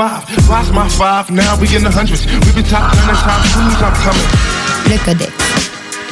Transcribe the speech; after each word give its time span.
five. 0.00 0.24
Lost 0.48 0.72
my 0.72 0.88
five, 0.88 1.30
now 1.30 1.60
we 1.60 1.68
in 1.76 1.84
the 1.84 1.90
hundreds. 1.90 2.24
We 2.24 2.32
been 2.56 2.64
top 2.64 2.88
ten 2.96 3.14
top 3.20 3.42
twos, 3.52 3.76
I'm 3.84 3.92
coming. 4.00 4.28
Le 4.88 4.96
Codex. 5.04 5.32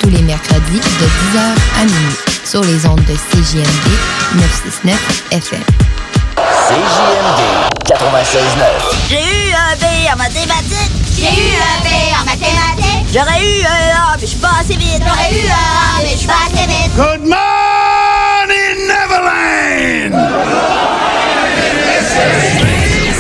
Tous 0.01 0.11
les 0.11 0.23
mercredis 0.23 0.81
de 1.01 1.07
10h 1.19 1.41
à 1.81 1.85
minuit 1.85 2.17
sur 2.45 2.61
les 2.63 2.87
ondes 2.87 3.05
de 3.05 3.17
CJMD 3.17 3.89
969 4.35 5.25
FM. 5.33 5.65
CJMD 6.69 7.41
96.9. 7.87 7.97
J'ai 9.09 9.25
eu 9.25 9.55
un 9.55 9.75
B 9.77 9.85
en 10.13 10.17
mathématiques. 10.17 10.93
J'ai 11.17 11.33
eu 11.33 11.57
un 11.57 11.79
B 11.83 11.89
en 12.13 12.25
mathématiques. 12.27 13.09
J'aurais 13.13 13.41
eu 13.41 13.65
un 13.65 13.89
A, 13.97 14.17
mais 14.17 14.21
je 14.21 14.27
suis 14.27 14.39
pas 14.39 14.57
assez 14.61 14.77
vite. 14.77 15.03
J'aurais 15.07 15.33
eu 15.33 15.47
un 15.49 15.53
A, 15.53 16.03
mais 16.03 16.13
je 16.13 16.19
suis 16.19 16.27
pas 16.27 16.45
assez 16.47 16.67
vite. 16.67 16.93
Good 16.95 17.25
morning, 17.25 18.77
Neverland! 18.87 20.13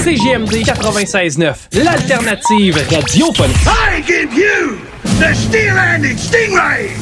CGMD 0.02 0.62
96.9, 0.64 1.68
l'alternative 1.82 2.86
radiophonique. 2.89 3.66
I 3.66 4.00
give 4.06 4.32
you 4.32 4.80
the 5.18 5.34
steel-handed 5.34 6.16
stingray, 6.16 6.93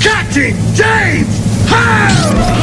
Captain 0.00 0.56
James 0.74 1.26
Ton 1.68 2.60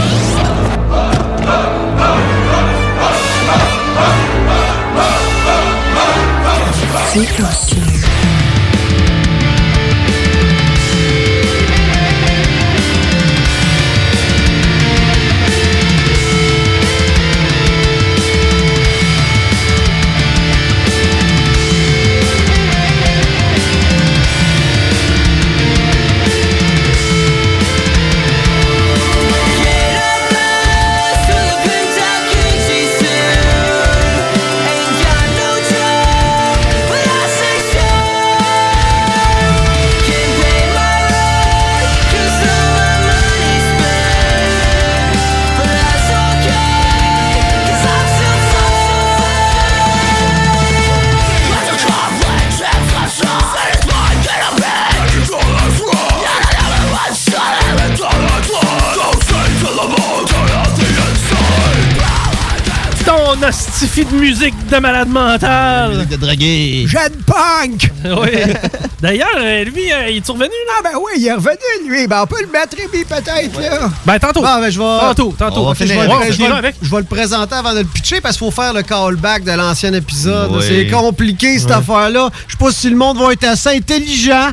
hostifie 63.48 64.06
de 64.06 64.16
musique 64.16 64.54
de 64.70 64.78
malade 64.78 65.10
mental. 65.10 66.06
de 66.08 66.16
draguer. 66.16 66.86
Jeune 66.88 67.14
punk! 67.26 67.92
Oui. 68.08 68.30
D'ailleurs, 69.02 69.28
euh, 69.38 69.64
lui, 69.66 69.92
euh, 69.92 70.10
il 70.10 70.18
est 70.18 70.28
revenu, 70.28 70.50
là? 70.50 70.74
Ah 70.80 70.82
ben 70.84 70.90
oui, 70.96 71.12
il 71.18 71.28
est 71.28 71.34
revenu, 71.34 71.58
lui. 71.90 72.08
Ben 72.08 72.22
on 72.24 72.26
peut 72.28 72.42
le 72.42 72.48
mettre, 72.52 72.76
lui, 72.78 73.04
peut-être, 73.04 73.60
là. 73.62 73.90
Ben, 74.06 74.18
tantôt. 74.18 74.42
Bon, 74.42 74.60
ben 74.60 74.70
je 74.70 74.80
vais... 74.80 75.00
Tantôt, 75.00 75.36
tantôt. 75.38 75.74
Je 75.76 75.84
vais- 75.84 76.98
le 76.98 77.04
présenter 77.04 77.56
avant 77.56 77.74
de 77.74 77.80
le 77.80 77.86
pitcher 77.86 78.22
parce 78.22 78.38
qu'il 78.38 78.46
faut 78.46 78.52
faire 78.52 78.74
le 78.74 78.82
callback 78.82 79.44
de 79.44 79.52
l'ancien 79.52 79.94
épisode. 79.94 80.52
Oui. 80.56 80.64
C'est 80.68 80.88
compliqué, 80.88 81.60
cette 81.60 81.72
affaire-là. 81.72 82.30
Je 82.48 82.54
sais 82.54 82.58
pas 82.58 82.72
si 82.72 82.90
le 82.90 82.96
monde 82.96 83.18
va 83.20 83.34
être 83.34 83.44
assez 83.44 83.70
intelligent. 83.70 84.52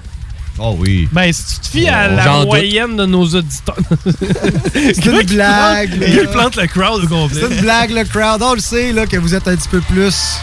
Oh 0.58 0.76
oui. 0.78 1.08
Ben, 1.12 1.32
si 1.32 1.44
tu 1.54 1.60
te 1.60 1.66
fies 1.66 1.88
à 1.88 2.08
la 2.08 2.24
doute. 2.38 2.46
moyenne 2.46 2.96
de 2.96 3.06
nos 3.06 3.24
auditeurs. 3.24 3.74
C'est 4.74 5.06
une 5.06 5.22
blague. 5.22 5.90
Il 6.06 6.28
plante 6.28 6.56
le 6.56 6.66
crowd 6.66 7.04
au 7.04 7.08
complet. 7.08 7.40
C'est 7.48 7.54
une 7.56 7.60
blague, 7.62 7.90
le 7.90 8.04
crowd. 8.04 8.40
On 8.42 8.54
le 8.54 8.60
sait, 8.60 8.92
là, 8.92 9.06
que 9.06 9.16
vous 9.16 9.34
êtes 9.34 9.48
un 9.48 9.56
petit 9.56 9.68
peu 9.68 9.80
plus 9.80 10.36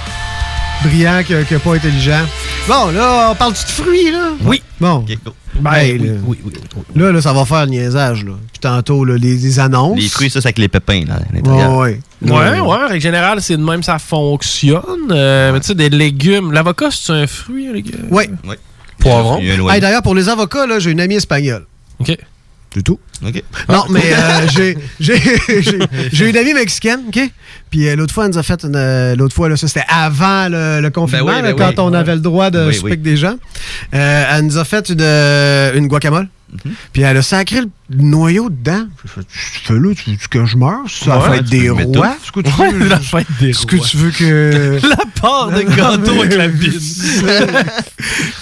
brillant 0.84 1.22
que, 1.28 1.44
que 1.44 1.56
pas 1.56 1.76
intelligent. 1.76 2.26
Bon, 2.68 2.88
là, 2.92 3.30
on 3.32 3.36
parle-tu 3.36 3.64
de 3.66 3.70
fruits, 3.70 4.12
là? 4.12 4.30
Oui. 4.44 4.62
Bon. 4.80 4.96
Ok, 4.96 5.18
go. 5.24 5.32
Ben, 5.60 5.74
Hey, 5.74 5.94
oui, 6.00 6.08
là. 6.08 6.14
oui, 6.26 6.38
oui, 6.46 6.52
oui. 6.76 6.82
Là, 7.02 7.12
là, 7.12 7.22
ça 7.22 7.34
va 7.34 7.46
faire 7.46 7.66
le 7.66 7.72
niaisage, 7.72 8.26
là. 8.26 8.34
Puis 8.52 8.60
tantôt, 8.60 9.06
là, 9.06 9.16
les, 9.18 9.36
les 9.36 9.60
annonces. 9.60 9.98
Les 10.00 10.08
fruits, 10.10 10.30
ça, 10.30 10.42
c'est 10.42 10.48
avec 10.48 10.58
les 10.60 10.68
pépins, 10.70 11.04
là, 11.08 11.16
à 11.16 11.34
l'intérieur. 11.34 11.78
Ouais, 11.78 12.00
ouais. 12.22 12.32
Ouais, 12.32 12.60
ouais, 12.60 12.78
en 12.78 12.88
règle 12.88 13.02
générale, 13.02 13.42
c'est 13.42 13.58
de 13.58 13.64
même 13.64 13.84
ça 13.84 14.00
fonctionne. 14.00 14.82
Euh, 15.12 15.52
Mais 15.54 15.60
tu 15.60 15.68
sais, 15.68 15.76
des 15.76 15.90
légumes. 15.90 16.52
L'avocat, 16.52 16.90
c'est 16.92 17.14
un 17.14 17.28
fruit, 17.28 17.68
les 17.72 17.82
gars? 17.82 17.98
Ouais. 18.10 18.30
Ouais. 18.48 18.58
Poivron. 19.02 19.40
Il 19.40 19.48
y 19.48 19.52
a 19.52 19.54
un 19.54 19.58
noyau. 19.58 19.74
Hey, 19.76 19.82
D'ailleurs, 19.82 20.02
pour 20.04 20.16
les 20.16 20.30
avocats, 20.30 20.66
là, 20.66 20.80
j'ai 20.80 20.92
une 20.92 21.00
amie 21.02 21.16
espagnole. 21.16 21.66
OK. 22.00 22.18
C'est 22.74 22.84
tout? 22.84 23.00
OK. 23.26 23.44
Non, 23.68 23.84
mais 23.90 24.14
euh, 24.14 24.48
j'ai 24.56 24.78
j'ai- 25.00 25.22
j'ai- 25.62 25.80
j'ai 26.12 26.30
une 26.30 26.38
amie 26.38 26.54
mexicaine, 26.54 27.02
OK? 27.10 27.20
Puis 27.70 27.88
euh, 27.90 27.96
l'autre 27.98 28.14
fois, 28.14 28.26
elle 28.26 28.32
nous 28.32 28.38
a 28.38 28.44
fait 28.44 28.64
une. 28.64 28.76
euh, 28.76 29.16
l'autre 29.16 29.36
fois, 29.36 29.50
là, 29.50 29.58
ça 29.58 29.68
c'était 29.68 29.86
avant 29.90 30.48
le, 30.50 30.80
le 30.82 30.90
confinement, 30.90 31.26
Ben 31.26 31.36
oui, 31.38 31.42
là, 31.42 31.54
ben 31.54 31.58
quand 31.76 31.84
oui. 31.84 31.90
on 31.92 31.94
avait 31.94 32.16
le 32.16 32.22
droit 32.22 32.50
de 32.50 32.68
Oui, 32.68 32.74
souper 32.74 32.86
oui. 32.86 32.92
avec 32.92 33.02
des 33.02 33.18
gens. 33.18 33.36
Euh, 33.94 34.24
elle 34.32 34.46
nous 34.46 34.58
a 34.58 34.64
fait 34.64 34.88
une, 34.90 35.02
une 35.02 35.88
guacamole. 35.88 36.30
Puis 36.94 37.02
elle 37.04 37.18
a 37.18 37.22
sacré 37.22 37.62
le 37.62 37.70
noyau 37.90 38.50
dedans. 38.50 38.86
Tu 39.02 39.08
fais 39.66 39.74
là, 39.74 39.94
tu 39.96 40.10
veux 40.12 40.18
que 40.30 40.46
je 40.46 40.58
meure? 40.58 40.80
C'est 40.88 41.08
la 41.08 41.20
Ouais, 41.20 41.38
fête 41.38 41.46
tu 41.46 41.60
des 41.60 41.70
rois? 41.70 42.16
Ce 42.24 42.32
que 42.32 42.40
tu 42.42 42.62
Ouais, 42.62 42.72
veux? 42.72 42.88
la 42.88 43.00
fête 43.00 43.28
des 43.40 43.50
Est-ce 43.50 43.66
que 43.66 43.76
tu 43.78 43.98
veux 43.98 44.12
que. 44.12 44.80
La 44.90 44.98
part 45.22 45.52
de 45.52 45.62
gâteau 45.62 46.20
avec 46.22 46.36
la 46.36 46.48
bise. 46.50 47.24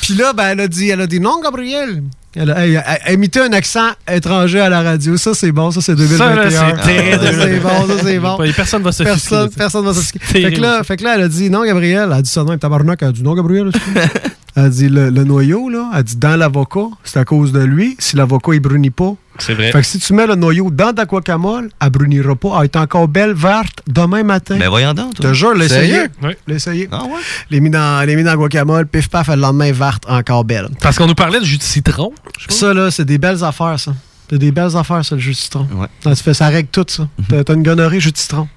Puis 0.02 0.14
là, 0.16 0.34
ben, 0.34 0.50
elle 0.50 0.60
a 0.62 0.68
dit, 0.68 0.90
elle 0.90 1.02
a 1.02 1.08
dit 1.08 1.20
non, 1.20 1.40
Gabriel. 1.42 2.04
Elle 2.36 2.52
a, 2.52 2.64
elle 2.66 2.78
a- 2.78 3.00
elle 3.06 3.10
a 3.10 3.12
imité 3.14 3.40
un 3.42 3.52
accent 3.54 3.90
étranger 4.10 4.60
à 4.60 4.70
la 4.70 4.82
radio. 4.84 5.18
Ça, 5.18 5.34
c'est 5.34 5.52
bon. 5.52 5.72
Ça, 5.72 5.82
c'est 5.82 5.96
2021. 5.96 6.50
Ça, 6.50 6.74
c'est 6.86 7.32
Ça, 7.34 7.48
bon. 7.60 7.88
Ça, 7.88 8.04
c'est 8.04 8.20
bon. 8.20 8.38
Personne 8.56 8.84
va 8.84 8.92
se 8.92 9.04
Personne, 9.04 9.50
personne 9.50 9.86
va. 9.86 9.94
C'est 9.94 10.20
Fait 10.20 10.54
que, 10.54 10.62
là, 10.62 10.78
ça. 10.78 10.84
fait 10.84 10.98
que 10.98 11.04
là, 11.04 11.16
elle 11.16 11.24
a 11.24 11.28
dit 11.28 11.50
non, 11.50 11.64
Gabriel. 11.66 12.04
Elle 12.06 12.14
a 12.14 12.22
dit 12.22 12.30
ça 12.30 12.44
même. 12.44 12.60
Tabarnak, 12.60 13.00
elle 13.02 13.08
a 13.10 13.12
dit 13.12 13.24
non, 13.24 13.34
Gabriel. 13.34 13.72
elle 14.56 14.64
a 14.66 14.70
dit 14.70 14.90
le, 14.90 15.10
le 15.10 15.24
noyau, 15.24 15.70
là. 15.70 15.90
Elle 15.94 16.00
a 16.00 16.04
dit 16.04 16.16
dans 16.18 16.36
l'avocat, 16.38 16.88
c'est 17.04 17.20
à 17.20 17.26
cause 17.26 17.52
de 17.52 17.60
lui. 17.60 17.96
Si 18.00 18.16
l'avocat, 18.16 18.54
il 18.54 18.60
brunit 18.60 18.90
pas. 18.90 19.14
C'est 19.38 19.54
vrai. 19.54 19.72
Fait 19.72 19.80
que 19.80 19.86
si 19.86 20.00
tu 20.00 20.14
mets 20.14 20.28
le 20.28 20.36
noyau 20.36 20.70
dans 20.70 20.94
ta 20.94 21.06
guacamole, 21.06 21.70
elle 21.82 21.90
brunira 21.90 22.36
pas. 22.36 22.58
Elle 22.60 22.66
est 22.66 22.76
encore 22.76 23.08
belle, 23.08 23.32
verte, 23.34 23.82
demain 23.88 24.24
matin. 24.24 24.58
Ben 24.58 24.68
voyons 24.70 24.94
donc, 24.94 25.14
Je 25.16 25.22
toi. 25.22 25.30
te 25.30 25.36
jure, 25.36 25.54
l'essayer. 25.54 26.02
Oui. 26.22 26.32
L'essayer. 26.48 26.90
Ah 26.92 27.04
ouais? 27.06 27.12
Les 27.50 27.62
mis 27.62 27.70
dans, 27.70 28.06
les 28.06 28.16
mis 28.18 28.24
dans 28.24 28.32
la 28.32 28.38
guacamole, 28.38 28.86
pif 28.88 29.08
paf, 29.08 29.30
le 29.30 29.36
lendemain, 29.36 29.72
verte, 29.72 30.04
encore 30.10 30.44
belle. 30.44 30.68
Parce 30.82 30.98
qu'on 30.98 31.08
nous 31.08 31.16
parlait 31.16 31.40
de 31.40 31.46
jus 31.46 31.58
de 31.58 31.64
citron. 31.64 32.12
Ça, 32.50 32.74
là, 32.74 32.92
c'est 32.92 33.06
des 33.06 33.18
belles 33.18 33.44
affaires, 33.44 33.80
ça. 33.80 33.94
C'est 34.30 34.38
des 34.38 34.52
belles 34.52 34.76
affaires, 34.76 35.04
ça, 35.06 35.16
le 35.16 35.22
jus 35.22 35.32
de 35.32 35.36
citron. 35.36 35.68
Ouais. 35.74 36.16
Ça, 36.16 36.34
ça 36.34 36.48
règle 36.50 36.70
tout, 36.72 36.86
ça. 36.88 37.08
T'as- 37.30 37.44
T'as 37.46 37.54
une 37.54 37.64
gonorrhée, 37.64 38.00
jus 38.02 38.12
de 38.12 38.18
citron. 38.18 38.48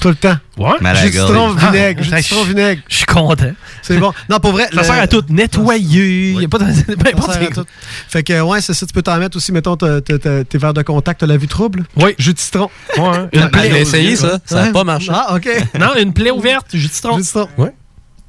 Tout 0.00 0.08
le 0.08 0.14
temps. 0.14 0.36
Ouais. 0.56 0.70
La 0.80 0.92
de 0.94 1.10
citron 1.10 1.48
gorge. 1.52 1.64
vinaigre. 1.66 2.02
De 2.02 2.14
Ah, 2.14 2.22
citron 2.22 2.44
vinaigre. 2.44 2.82
Je 2.88 2.96
suis 2.96 3.04
content. 3.06 3.52
C'est 3.82 3.98
bon. 3.98 4.12
Non, 4.30 4.38
pour 4.40 4.52
vrai. 4.52 4.68
Ça 4.72 4.80
le- 4.80 4.82
sert 4.86 4.94
à 5.02 5.06
tout. 5.06 5.22
Nettoyer. 5.28 6.30
Il 6.32 6.40
y 6.40 6.44
a 6.44 6.48
pas 6.48 6.58
de. 6.58 6.64
peu 6.86 6.94
Ça 7.04 7.10
importe 7.12 7.32
sert 7.32 7.42
à 7.42 7.44
c'est- 7.46 7.52
tout. 7.52 7.64
Fait 8.08 8.22
que, 8.22 8.40
ouais, 8.40 8.60
c'est 8.62 8.72
ça. 8.74 8.86
Tu 8.86 8.92
peux 8.94 9.02
t'en 9.02 9.18
mettre 9.18 9.36
aussi, 9.36 9.52
mettons, 9.52 9.76
tes 9.76 10.58
verres 10.58 10.74
de 10.74 10.82
contact, 10.82 11.20
t'as 11.20 11.26
la 11.26 11.36
vue 11.36 11.48
trouble. 11.48 11.84
Oui. 11.96 12.14
Jus 12.18 12.32
de 12.34 12.38
citron. 12.38 12.70
Ouais. 12.96 13.04
Une 13.32 13.40
l'ai 13.42 13.48
plaie. 13.48 13.80
essayé, 13.82 14.16
ça. 14.16 14.38
Ça 14.46 14.54
n'a 14.56 14.62
Ouais. 14.68 14.72
pas 14.72 14.84
marché. 14.84 15.10
Ah, 15.12 15.34
OK. 15.36 15.48
Non, 15.78 15.94
une 16.00 16.12
plaie 16.12 16.30
ouverte, 16.30 16.66
jus 16.72 16.88
de 16.88 16.92
citron. 16.92 17.14
Jus 17.16 17.20
de 17.22 17.26
citron. 17.26 17.48
Ouais. 17.58 17.72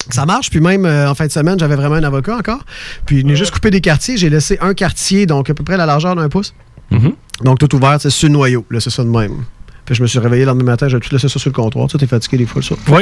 Ça 0.09 0.26
marche, 0.26 0.50
puis 0.50 0.59
même 0.59 0.86
euh, 0.86 1.09
en 1.09 1.16
fin 1.16 1.28
de 1.28 1.32
semaine, 1.32 1.58
j'avais 1.59 1.76
vraiment 1.76 1.96
un 1.96 2.03
avocat 2.03 2.36
encore. 2.36 2.66
Puis 3.06 3.24
j'ai 3.26 3.36
juste 3.36 3.52
coupé 3.52 3.70
des 3.70 3.82
quartiers, 3.82 4.18
j'ai 4.18 4.30
laissé 4.30 4.58
un 4.59 4.74
quartier, 4.74 5.26
donc 5.26 5.50
à 5.50 5.53
peu 5.53 5.64
près 5.64 5.78
la 5.78 5.86
largeur 5.86 6.16
d'un 6.16 6.28
pouce. 6.28 6.53
Mhm. 6.90 7.14
Donc 7.44 7.59
tout 7.59 7.74
ouvert, 7.76 7.98
c'est 8.02 8.09
sur 8.09 8.28
le 8.28 8.34
noyau, 8.34 8.66
là, 8.72 8.80
c'est 8.82 8.90
ça 8.90 9.03
de 9.03 9.09
même. 9.09 9.44
Puis 9.91 9.97
je 9.97 10.03
me 10.03 10.07
suis 10.07 10.19
réveillé 10.19 10.46
le 10.46 10.52
lendemain 10.52 10.72
matin, 10.72 10.88
j'ai 10.88 10.97
tout 11.02 11.09
laissé 11.12 11.28
ça 11.28 11.38
sur 11.38 11.50
le 11.50 11.53
comptoir. 11.53 11.85
Tu 11.88 11.91
sais, 11.91 11.97
t'es 11.97 12.07
fatigué 12.07 12.38
des 12.38 12.46
fois, 12.46 12.62
ça. 12.62 12.75
Oui. 12.88 13.02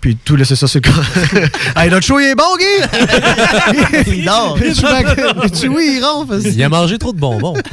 Puis 0.00 0.14
tout 0.14 0.36
laissé 0.36 0.54
ça 0.54 0.68
sur 0.68 0.80
le 0.80 0.88
comptoir. 0.88 1.04
hey, 1.76 1.90
notre 1.90 2.06
show, 2.06 2.20
il 2.20 2.26
est 2.26 2.34
bon, 2.36 2.44
Guy! 2.56 4.06
il 4.18 4.24
dort. 4.24 4.56
Tu 5.52 5.66
oui, 5.66 5.96
il 5.98 6.04
ronfle. 6.04 6.40
Il 6.46 6.62
a 6.62 6.68
mangé 6.68 6.98
trop 6.98 7.12
de 7.12 7.18
bonbons. 7.18 7.54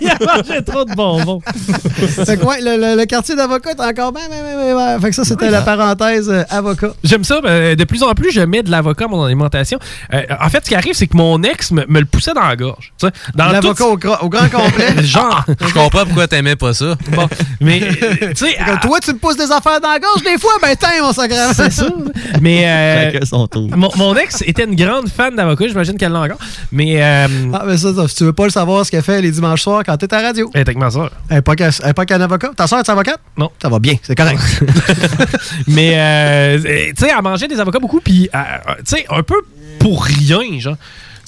Il 0.00 0.08
a 0.08 0.36
mangé 0.36 0.62
trop 0.64 0.84
de 0.84 0.94
bonbons. 0.94 1.40
Fait 2.24 2.36
que, 2.36 2.44
ouais, 2.44 2.60
le, 2.60 2.76
le- 2.76 2.96
le 3.00 3.06
quartier 3.06 3.34
d'avocat 3.34 3.70
est 3.72 3.80
encore 3.80 4.12
bien, 4.12 4.28
bien, 4.28 4.42
bien, 4.42 4.56
bien 4.64 4.76
vert. 4.76 5.00
Fait 5.00 5.10
que 5.10 5.16
ça, 5.16 5.24
c'était 5.24 5.50
la 5.50 5.62
parenthèse 5.62 6.28
euh, 6.30 6.44
avocat. 6.50 6.92
J'aime 7.02 7.24
ça. 7.24 7.40
ben, 7.40 7.74
de 7.74 7.84
plus 7.84 8.02
en 8.02 8.12
plus, 8.14 8.30
je 8.30 8.40
mets 8.40 8.62
de 8.62 8.70
l'avocat 8.70 9.06
dans 9.06 9.10
mon 9.16 9.24
alimentation. 9.24 9.78
Euh, 10.14 10.22
en 10.40 10.48
fait, 10.48 10.64
ce 10.64 10.68
qui 10.68 10.74
arrive, 10.76 10.94
c'est 10.94 11.06
que 11.08 11.16
mon 11.16 11.42
ex 11.42 11.72
me, 11.72 11.84
me 11.88 12.00
le 12.00 12.06
poussait 12.06 12.34
dans 12.34 12.46
la 12.46 12.54
gorge. 12.56 12.92
Tu 13.00 13.06
sais, 13.06 13.12
Dans 13.34 13.48
L'avocat 13.48 13.74
tout- 13.84 13.90
au, 14.08 14.24
au 14.24 14.28
grand 14.28 14.48
complet. 14.48 15.02
Genre. 15.02 15.44
Je 15.60 15.72
comprends 15.74 16.04
pourquoi 16.04 16.19
pourquoi 16.20 16.36
t'aimais 16.36 16.56
pas 16.56 16.74
ça? 16.74 16.96
Bon, 17.16 17.28
mais, 17.60 17.82
euh, 17.82 18.32
tu 18.34 18.46
sais... 18.46 18.56
Comme 18.64 18.78
toi, 18.80 19.00
tu 19.00 19.12
me 19.12 19.18
pousses 19.18 19.36
des 19.36 19.50
affaires 19.50 19.80
dans 19.80 19.88
la 19.90 19.98
gorge 19.98 20.22
des 20.22 20.38
fois, 20.38 20.52
ben 20.62 20.74
tiens, 20.78 21.02
mon 21.02 21.12
sacré. 21.12 21.36
C'est 21.54 21.70
ça. 21.72 21.86
Mais 22.40 22.66
euh, 22.68 23.12
Chacun 23.12 23.26
son 23.26 23.46
tour. 23.46 23.68
mon, 23.76 23.90
mon 23.96 24.14
ex 24.16 24.42
était 24.46 24.64
une 24.64 24.76
grande 24.76 25.08
fan 25.08 25.34
d'avocat, 25.34 25.66
j'imagine 25.68 25.96
qu'elle 25.96 26.12
l'a 26.12 26.20
encore. 26.20 26.38
Mais 26.72 27.02
euh, 27.02 27.26
Ah, 27.52 27.62
mais 27.66 27.76
ça, 27.78 27.94
ça, 27.94 28.06
si 28.06 28.14
tu 28.16 28.24
veux 28.24 28.32
pas 28.32 28.44
le 28.44 28.50
savoir 28.50 28.84
ce 28.86 28.90
qu'elle 28.90 29.02
fait 29.02 29.20
les 29.22 29.30
dimanches 29.30 29.62
soirs 29.62 29.82
quand 29.84 29.96
t'es 29.96 30.12
à 30.14 30.20
la 30.20 30.28
radio. 30.28 30.50
elle 30.54 30.60
est 30.60 30.68
avec 30.68 30.78
ma 30.78 30.90
soeur. 30.90 31.10
Elle 31.28 31.36
n'est 31.36 31.42
pas 31.42 31.56
qu'un 31.56 31.70
elle 31.82 31.90
est 31.90 31.94
pas 31.94 32.04
qu'un 32.06 32.20
avocat. 32.20 32.50
Ta 32.56 32.66
soeur 32.66 32.78
est 32.80 32.88
avocate? 32.88 33.20
Non. 33.36 33.50
Ça 33.60 33.68
va 33.68 33.78
bien, 33.78 33.94
c'est 34.02 34.14
correct. 34.14 34.38
Mais, 35.66 35.92
euh, 35.96 36.58
tu 36.58 37.04
sais, 37.04 37.12
elle 37.16 37.22
mangeait 37.22 37.48
des 37.48 37.58
avocats 37.60 37.78
beaucoup, 37.78 38.00
puis, 38.00 38.28
euh, 38.34 38.38
euh, 38.38 38.74
tu 38.78 38.96
sais, 38.96 39.06
un 39.10 39.22
peu 39.22 39.36
pour 39.78 40.04
rien, 40.04 40.58
genre. 40.58 40.76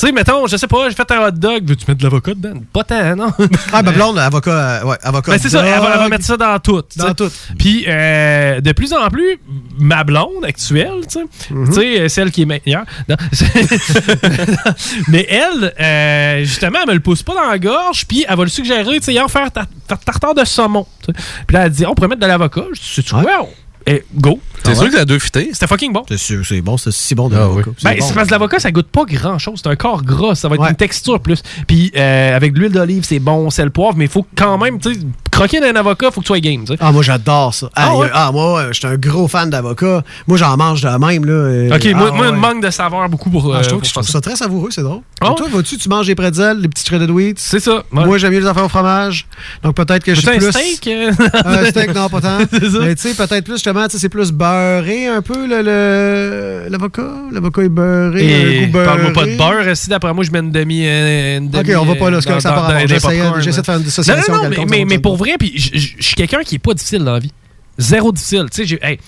Tu 0.03 0.09
sais, 0.09 0.13
mettons, 0.13 0.49
je 0.49 0.57
sais 0.57 0.67
pas, 0.67 0.89
j'ai 0.89 0.97
fait 0.97 1.09
un 1.13 1.29
hot 1.29 1.31
dog, 1.31 1.63
veux-tu 1.65 1.85
mettre 1.87 1.99
de 1.99 2.03
l'avocat 2.03 2.35
dedans? 2.35 2.55
Pas 2.73 2.83
tant, 2.83 3.15
non? 3.15 3.29
ah, 3.73 3.83
ma 3.85 3.93
blonde, 3.93 4.19
avocat, 4.19 4.51
euh, 4.51 4.85
ouais, 4.85 4.97
avocat. 5.01 5.31
Ben, 5.31 5.39
c'est 5.41 5.49
ça, 5.49 5.61
elle 5.65 5.79
va, 5.81 5.87
elle 5.93 5.99
va 5.99 6.03
dog. 6.03 6.11
mettre 6.11 6.25
ça 6.25 6.37
dans 6.37 6.59
tout. 6.59 6.83
tu 6.83 6.99
Dans 6.99 7.15
tout. 7.15 7.31
Puis, 7.57 7.85
euh, 7.87 8.61
de 8.61 8.73
plus 8.73 8.93
en 8.95 9.09
plus, 9.11 9.39
ma 9.79 10.03
blonde 10.03 10.45
actuelle, 10.45 11.03
tu 11.09 11.21
sais, 11.21 11.25
Mhm. 11.55 11.73
tu 11.73 11.81
euh, 12.01 12.09
celle 12.09 12.33
qui 12.33 12.43
est 12.43 12.47
meilleure, 12.47 12.85
non, 13.09 13.15
mais 15.09 15.25
elle, 15.31 15.73
euh, 15.81 16.45
justement, 16.45 16.81
elle 16.83 16.89
me 16.89 16.95
le 16.95 17.01
pousse 17.01 17.23
pas 17.23 17.35
dans 17.35 17.49
la 17.49 17.59
gorge, 17.61 18.05
puis 18.07 18.25
elle 18.29 18.37
va 18.37 18.43
le 18.43 18.51
suggérer, 18.51 18.99
tu 18.99 19.05
sais, 19.05 19.13
hier, 19.13 19.31
faire 19.31 19.53
ta- 19.53 19.67
ta- 19.87 19.97
tartare 19.97 20.35
de 20.35 20.45
saumon. 20.45 20.85
tu. 21.07 21.13
Puis 21.47 21.55
là, 21.55 21.67
elle 21.67 21.71
dit, 21.71 21.87
on 21.87 21.95
pourrait 21.95 22.09
mettre 22.09 22.23
de 22.23 22.27
l'avocat. 22.27 22.65
Je 22.73 22.81
dis, 22.81 22.91
c'est-tu 22.95 23.15
Ouais. 23.15 23.23
quoi? 23.23 23.49
Et 23.87 24.05
go. 24.15 24.41
C'est 24.65 24.75
sûr 24.75 24.87
que 24.87 24.95
ça 24.95 25.01
a 25.01 25.05
deux 25.05 25.19
fité. 25.19 25.51
C'était 25.53 25.67
fucking 25.67 25.93
bon. 25.93 26.03
C'est 26.09 26.19
sûr, 26.19 26.45
c'est 26.47 26.61
bon, 26.61 26.77
c'est 26.77 26.93
si 26.93 27.15
bon 27.15 27.29
de 27.29 27.35
Ah, 27.37 27.41
l'avocat. 27.41 27.71
oui. 27.71 27.75
Ben, 27.83 27.97
bon. 27.99 28.07
c'est 28.07 28.15
parce 28.15 28.27
que 28.29 28.33
l'avocat, 28.33 28.59
ça 28.59 28.71
goûte 28.71 28.87
pas 28.89 29.05
grand 29.05 29.39
chose. 29.39 29.61
C'est 29.63 29.69
un 29.71 29.77
corps 29.77 30.03
gras. 30.03 30.35
Ça 30.35 30.49
va 30.49 30.55
être 30.57 30.63
Ouais. 30.63 30.71
une 30.71 30.77
texture 30.77 31.21
plus. 31.21 31.43
Puis, 31.67 31.91
euh, 31.97 32.37
avec 32.37 32.53
de 32.53 32.61
l'huile 32.61 32.73
d'olive, 32.73 33.05
c'est 33.05 33.19
bon, 33.19 33.51
sel, 33.51 33.71
poivre, 33.71 33.97
mais 33.97 34.05
il 34.05 34.11
faut 34.11 34.27
quand 34.37 34.59
même, 34.59 34.79
tu 34.79 34.95
sais, 34.95 35.01
croquer 35.31 35.61
d'un 35.61 35.75
avocat, 35.75 36.11
faut 36.11 36.21
que 36.21 36.27
tu 36.27 36.29
sois 36.29 36.41
game. 36.41 36.65
Ah, 36.81 36.93
moi, 36.93 37.03
j'adore 37.03 37.55
ça. 37.55 37.69
Ah, 37.75 37.89
Ah, 37.93 37.97
ouais? 37.97 38.09
ah, 38.13 38.31
moi, 38.33 38.61
euh, 38.61 38.69
je 38.73 38.79
suis 38.79 38.87
un 38.87 38.97
gros 38.97 39.27
fan 39.29 39.51
d'avocat. 39.51 40.03
Moi, 40.27 40.37
j'en 40.39 40.57
mange 40.57 40.81
de 40.83 40.89
même, 40.89 41.25
là. 41.25 41.33
euh, 41.33 41.75
Ok, 41.75 41.89
ah, 41.93 41.97
moi, 41.97 42.11
moi, 42.13 42.27
ouais. 42.27 42.33
il 42.35 42.39
manque 42.39 42.63
de 42.63 42.71
saveur 42.71 43.09
beaucoup 43.09 43.31
pour. 43.31 43.53
Ah, 43.55 43.59
euh, 43.59 43.63
je 43.63 43.69
trouve, 43.69 43.79
pour 43.79 43.83
que 43.83 43.89
je 43.89 43.93
trouve 43.93 44.05
faire 44.05 44.13
ça 44.13 44.21
très 44.21 44.37
savoureux, 44.37 44.69
c'est 44.71 44.83
drôle. 44.83 45.01
Ah, 45.21 45.33
toi, 45.37 45.47
vas-tu, 45.51 45.77
tu 45.79 45.89
manges 45.89 46.07
des 46.07 46.15
pretzels, 46.15 46.59
les 46.59 46.69
petits 46.69 46.85
shredded 46.85 47.11
wheat? 47.11 47.39
C'est 47.39 47.61
ça. 47.61 47.83
ouais. 47.93 48.05
Moi, 48.05 48.19
j'aime 48.19 48.33
mieux 48.33 48.41
les 48.41 48.47
affaires 48.47 48.65
au 48.65 48.69
fromage. 48.69 49.27
Donc, 49.63 49.75
peut-être 49.75 50.05
que 50.05 50.15
je 50.15 50.21
suis 50.21 50.29
plus... 50.39 50.47
un 50.49 50.53
steak? 50.53 50.87
euh? 50.89 51.13
Un 51.45 51.65
steak, 51.67 51.95
non, 51.95 52.09
pas 52.09 52.21
tant. 52.21 52.39
C'est. 52.53 52.79
Mais 52.81 52.95
tu 52.95 53.03
sais, 53.09 53.15
peut-être 53.15 53.45
plus, 53.45 53.55
justement, 53.55 53.85
tu 53.87 53.93
sais, 53.93 53.99
c'est 53.99 54.09
plus 54.09 54.33
beurré 54.53 55.07
un 55.07 55.23
peu, 55.23 55.47
le- 55.47 55.63
le- 55.63 56.69
l'avocat? 56.71 57.11
L'avocat 57.33 57.63
est 57.63 57.69
beurré, 57.69 58.25
Et 58.25 58.59
un 58.59 58.67
goût 58.67 58.73
beurré. 58.73 58.87
parle-moi 58.87 59.13
pas 59.13 59.27
de 59.27 59.37
beurre. 59.37 59.77
Si 59.77 59.89
d'après 59.89 60.13
moi, 60.15 60.25
je 60.25 60.31
mets 60.31 60.39
une 60.41 60.51
demi. 60.53 60.83
euh, 60.87 61.39
une 61.39 61.47
Ok, 61.57 61.71
on 61.81 61.85
va 61.85 61.95
pas 61.97 62.11
là, 62.11 62.21
c'est 62.21 62.29
euh, 62.29 62.33
comme 62.33 62.41
ça 62.41 62.51
dans- 62.51 62.55
par 62.57 62.63
dans- 62.65 62.69
rapport. 62.69 62.75
dans 62.75 62.79
les 62.81 62.89
J'essayais 62.89 63.19
popcorn, 63.23 63.41
j'essaie 63.43 63.61
de 63.61 63.67
faire 63.67 63.75
une 63.75 63.81
Non, 63.81 63.85
dissociation. 63.85 64.33
non, 64.35 64.43
non, 64.43 64.49
mais, 64.49 64.57
quelconque, 64.57 64.71
mais, 64.71 64.85
mais 64.85 64.99
pour 64.99 65.17
vrai, 65.17 65.33
puis 65.39 65.53
je 65.57 65.79
suis 66.01 66.15
quelqu'un 66.15 66.43
qui 66.45 66.57
est 66.57 66.59
pas 66.59 66.75
difficile 66.75 67.05
dans 67.05 67.13
la 67.13 67.19
vie. 67.21 67.33
Zéro 67.79 68.13
difficile. 68.13 68.47
Tu 68.53 68.67
sais, 68.67 68.79
hey, 68.83 68.99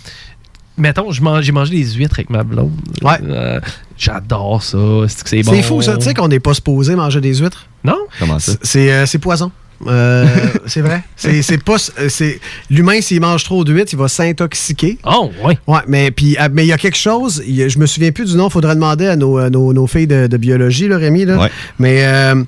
mettons, 0.78 1.12
je 1.12 1.22
mange- 1.22 1.42
j'ai 1.44 1.52
mangé 1.52 1.74
des 1.76 1.84
huîtres 1.92 2.16
avec 2.18 2.30
ma 2.30 2.42
blonde. 2.42 2.72
Ouais. 3.02 3.12
Euh, 3.24 3.60
J'adore 3.96 4.60
ça. 4.62 4.76
C'est 5.06 5.42
bon? 5.44 5.52
C'est 5.52 5.62
fou, 5.62 5.80
ça. 5.80 5.96
Tu 5.96 6.04
sais 6.04 6.14
qu'on 6.14 6.26
n'est 6.28 6.40
pas 6.40 6.52
supposé 6.54 6.96
manger 6.96 7.20
des 7.20 7.36
huîtres? 7.36 7.68
Non? 7.84 7.98
Comment 8.18 8.38
ça? 8.40 8.52
Euh, 8.76 9.06
c'est 9.06 9.18
poison. 9.18 9.52
Euh, 9.86 10.26
c'est 10.66 10.80
vrai. 10.80 11.02
C'est 11.16 11.42
c'est 11.42 11.62
pas. 11.62 11.76
euh, 11.98 12.08
c'est 12.08 12.40
L'humain, 12.70 13.00
s'il 13.00 13.20
mange 13.20 13.44
trop 13.44 13.64
d'huîtres, 13.64 13.92
il 13.92 13.98
va 13.98 14.08
s'intoxiquer. 14.08 14.98
Oh, 15.04 15.30
ouais. 15.44 15.58
Ouais, 15.66 15.80
mais 15.86 16.10
puis 16.10 16.36
ah, 16.38 16.48
mais 16.48 16.64
il 16.64 16.68
y 16.68 16.72
a 16.72 16.78
quelque 16.78 16.96
chose. 16.98 17.42
il 17.46 17.62
a- 17.62 17.68
je 17.68 17.78
me 17.78 17.86
souviens 17.86 18.12
plus 18.12 18.30
du 18.30 18.36
nom. 18.36 18.50
Faudrait 18.50 18.74
demander 18.74 19.06
à 19.06 19.16
nos, 19.16 19.48
nos, 19.50 19.72
nos 19.72 19.86
filles 19.86 20.06
de, 20.06 20.26
de 20.26 20.36
biologie, 20.36 20.88
là, 20.88 20.96
Rémi. 20.98 21.24
Là. 21.24 21.38
Ouais. 21.38 21.50
Mais 21.78 22.04
euh, 22.04 22.42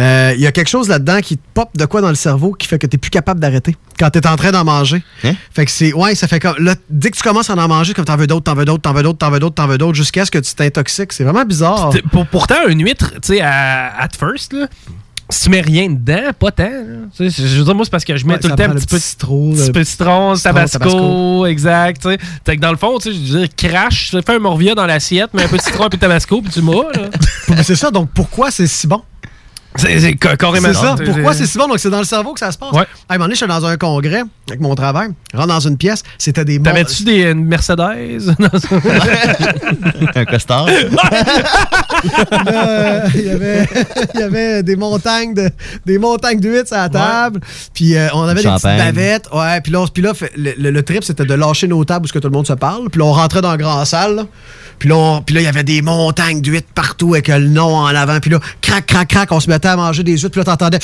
euh, 0.00 0.32
il 0.34 0.40
y 0.40 0.46
a 0.46 0.52
quelque 0.52 0.68
chose 0.68 0.88
là-dedans 0.88 1.20
qui 1.20 1.36
te 1.36 1.42
pop 1.54 1.68
de 1.76 1.84
quoi 1.86 2.00
dans 2.00 2.08
le 2.08 2.14
cerveau 2.14 2.52
qui 2.52 2.66
fait 2.68 2.78
que 2.78 2.86
t'es 2.86 2.98
plus 2.98 3.10
capable 3.10 3.40
d'arrêter 3.40 3.76
quand 3.98 4.10
t'es 4.10 4.26
en 4.26 4.36
train 4.36 4.50
d'en 4.50 4.64
manger. 4.64 5.02
Hein? 5.24 5.34
Fait 5.52 5.64
que 5.64 5.70
c'est 5.70 5.92
ouais, 5.92 6.14
ça 6.14 6.26
fait 6.28 6.40
comme 6.40 6.56
là, 6.58 6.74
dès 6.90 7.10
que 7.10 7.16
tu 7.16 7.22
commences 7.22 7.50
à 7.50 7.54
en 7.54 7.68
manger, 7.68 7.94
comme 7.94 8.04
t'en 8.04 8.16
veux 8.16 8.26
d'autres, 8.26 8.44
t'en 8.44 8.54
veux 8.54 8.64
d'autres, 8.64 8.82
t'en 8.82 8.92
veux 8.92 9.02
d'autres, 9.02 9.18
t'en 9.18 9.30
veux 9.30 9.38
d'autres, 9.38 9.54
t'en 9.54 9.66
veux 9.66 9.78
d'autres, 9.78 9.94
jusqu'à 9.94 10.24
ce 10.24 10.30
que 10.30 10.38
tu 10.38 10.54
t'intoxiques. 10.54 11.12
C'est 11.12 11.24
vraiment 11.24 11.44
bizarre. 11.44 11.90
Pour- 12.10 12.26
pourtant, 12.26 12.66
une 12.68 12.82
huître, 12.82 13.12
tu 13.22 13.34
sais, 13.34 13.40
à 13.40 13.92
at 14.00 14.08
first, 14.18 14.52
là, 14.52 14.66
si 15.34 15.44
tu 15.44 15.50
mets 15.50 15.60
rien 15.60 15.88
dedans, 15.90 16.30
pas 16.38 16.50
tant. 16.50 16.64
là. 16.64 17.06
Tu 17.16 17.30
sais, 17.30 17.42
Je 17.46 17.58
veux 17.58 17.64
dire, 17.64 17.74
moi, 17.74 17.84
c'est 17.84 17.90
parce 17.90 18.04
que 18.04 18.16
je 18.16 18.24
mets 18.26 18.34
Ouais, 18.34 18.38
tout 18.40 18.48
le 18.48 18.54
temps 18.54 18.64
un 18.64 18.74
petit 18.74 18.86
peu 18.86 18.96
de 18.96 19.02
citron, 19.02 19.52
petit 19.52 19.72
peu 19.72 19.80
de 19.80 19.84
citron, 19.84 20.34
tabasco, 20.36 20.78
tabasco. 20.78 21.46
exact. 21.46 22.02
tu 22.02 22.08
sais. 22.10 22.18
Fait 22.44 22.56
que 22.56 22.60
dans 22.62 22.70
le 22.70 22.76
fond, 22.76 22.98
tu 22.98 23.12
sais, 23.12 23.18
je 23.26 23.32
veux 23.32 23.38
dire, 23.46 23.48
crash, 23.56 24.10
tu 24.10 24.20
fais 24.24 24.34
un 24.34 24.38
morvia 24.38 24.74
dans 24.74 24.86
l'assiette, 24.86 25.32
mets 25.34 25.42
un 25.44 25.48
peu 25.48 25.56
de 25.56 25.62
citron 25.62 25.86
et 25.86 25.88
puis 25.90 25.98
de 25.98 26.00
tabasco, 26.00 26.40
puis 26.42 26.50
tu 26.52 26.62
m'as. 26.62 27.62
c'est 27.62 27.76
ça. 27.76 27.90
Donc 27.90 28.10
pourquoi 28.14 28.50
c'est 28.50 28.66
si 28.66 28.86
bon? 28.86 29.02
C'est 29.76 29.98
c'est 30.00 30.16
ca- 30.22 30.36
carrément 30.36 30.68
C'est 30.68 30.74
ça. 30.74 30.94
Pourquoi 31.04 31.34
c'est 31.34 31.46
si 31.46 31.58
bon? 31.58 31.66
Donc, 31.66 31.78
c'est 31.80 31.90
dans 31.90 31.98
le 31.98 32.04
cerveau 32.04 32.32
que 32.32 32.38
ça 32.40 32.52
se 32.52 32.58
passe. 32.58 32.70
Ouais. 32.72 32.84
À 33.08 33.14
un 33.14 33.18
moment 33.18 33.24
donné, 33.26 33.34
j'étais 33.34 33.48
dans 33.48 33.64
un 33.66 33.76
congrès 33.76 34.22
avec 34.48 34.60
mon 34.60 34.74
travail. 34.74 35.08
Je 35.32 35.36
rentre 35.38 35.48
dans 35.48 35.60
une 35.60 35.76
pièce. 35.76 36.02
C'était 36.16 36.44
des 36.44 36.58
mon- 36.58 36.64
T'avais-tu 36.64 37.02
des 37.02 37.22
une 37.30 37.44
Mercedes? 37.44 38.34
Un 40.14 40.24
costard? 40.24 40.68
Euh, 42.46 43.00
il, 43.14 43.22
y 43.24 43.30
avait, 43.30 43.66
il 44.14 44.20
y 44.20 44.22
avait 44.22 44.62
des 44.62 44.76
montagnes 44.76 45.32
de 45.32 45.48
des 45.86 45.98
montagnes 45.98 46.38
d'huîtres 46.38 46.72
à 46.74 46.82
la 46.82 46.88
table. 46.88 47.40
Puis 47.72 47.96
euh, 47.96 48.08
on 48.12 48.22
avait 48.24 48.42
des 48.42 48.48
petites 48.48 48.62
bavettes. 48.64 49.28
Ouais, 49.32 49.60
puis 49.62 49.72
là, 49.72 49.86
puis 49.92 50.02
là 50.02 50.12
fait- 50.12 50.32
le, 50.36 50.52
le- 50.58 50.70
le 50.70 50.82
trip, 50.82 51.02
c'était 51.04 51.24
de 51.24 51.34
lâcher 51.34 51.66
nos 51.66 51.82
tables 51.84 52.04
où 52.04 52.08
ce 52.08 52.12
que 52.12 52.18
tout 52.18 52.28
le 52.28 52.34
monde 52.34 52.46
se 52.46 52.52
parle. 52.52 52.90
Puis 52.90 52.98
là, 52.98 53.06
on 53.06 53.12
rentrait 53.12 53.40
dans 53.40 53.50
la 53.52 53.56
grande 53.56 53.86
salle. 53.86 54.24
puis 54.78 54.88
là, 54.90 55.20
il 55.30 55.40
y 55.40 55.46
avait 55.46 55.64
des 55.64 55.80
montagnes 55.82 56.40
d'huîtres 56.42 56.68
partout 56.74 57.14
avec 57.14 57.28
le 57.28 57.38
nom 57.48 57.76
en 57.76 57.86
avant. 57.86 58.18
Puis 58.20 58.30
là, 58.30 58.38
crac, 58.64 58.86
crac, 58.86 59.08
crac, 59.08 59.32
on 59.32 59.40
se 59.40 59.48
mettait 59.48 59.68
à 59.68 59.76
manger 59.76 60.02
des 60.02 60.12
huîtres. 60.18 60.30
Puis 60.30 60.40
là, 60.40 60.44
t'entendais 60.44 60.78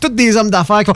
tous 0.00 0.08
des 0.10 0.36
hommes 0.36 0.50
d'affaires 0.50 0.82
qui 0.84 0.90
ont- 0.90 0.94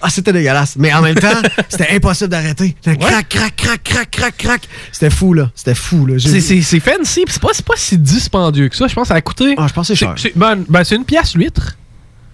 Ah, 0.00 0.10
c'était 0.10 0.32
dégueulasse. 0.32 0.74
Mais 0.76 0.92
en 0.92 1.00
même 1.02 1.14
temps, 1.16 1.40
c'était 1.68 1.88
impossible 1.94 2.30
d'arrêter. 2.30 2.76
Crac, 2.82 3.28
crac, 3.28 3.56
crac, 3.56 3.82
crac, 3.82 4.10
crac, 4.10 4.36
crac. 4.36 4.68
C'était 4.92 5.10
fou, 5.10 5.34
là. 5.34 5.50
C'était 5.54 5.74
fou, 5.74 6.06
là. 6.06 6.14
C'est- 6.18 6.40
C'est 6.40 6.62
c'est 6.62 6.80
fancy, 6.80 7.22
puis 7.24 7.32
c'est 7.32 7.42
pas, 7.42 7.48
c'est 7.52 7.64
pas 7.64 7.74
si 7.76 7.98
dispendieux 7.98 8.68
que 8.68 8.76
ça. 8.76 8.86
Je 8.86 8.94
pense 8.94 9.04
que 9.04 9.08
ça 9.08 9.14
a 9.14 9.20
coûté. 9.20 9.54
Ah, 9.56 9.66
je 9.68 9.72
pense 9.72 9.88
que 9.88 9.94
c'est 9.94 9.98
cher. 9.98 10.14
c'est- 10.16 10.32
ben, 10.36 10.64
ben, 10.68 10.84
c'est 10.84 10.96
une 10.96 11.04
pièce 11.04 11.34
l'huître. 11.34 11.76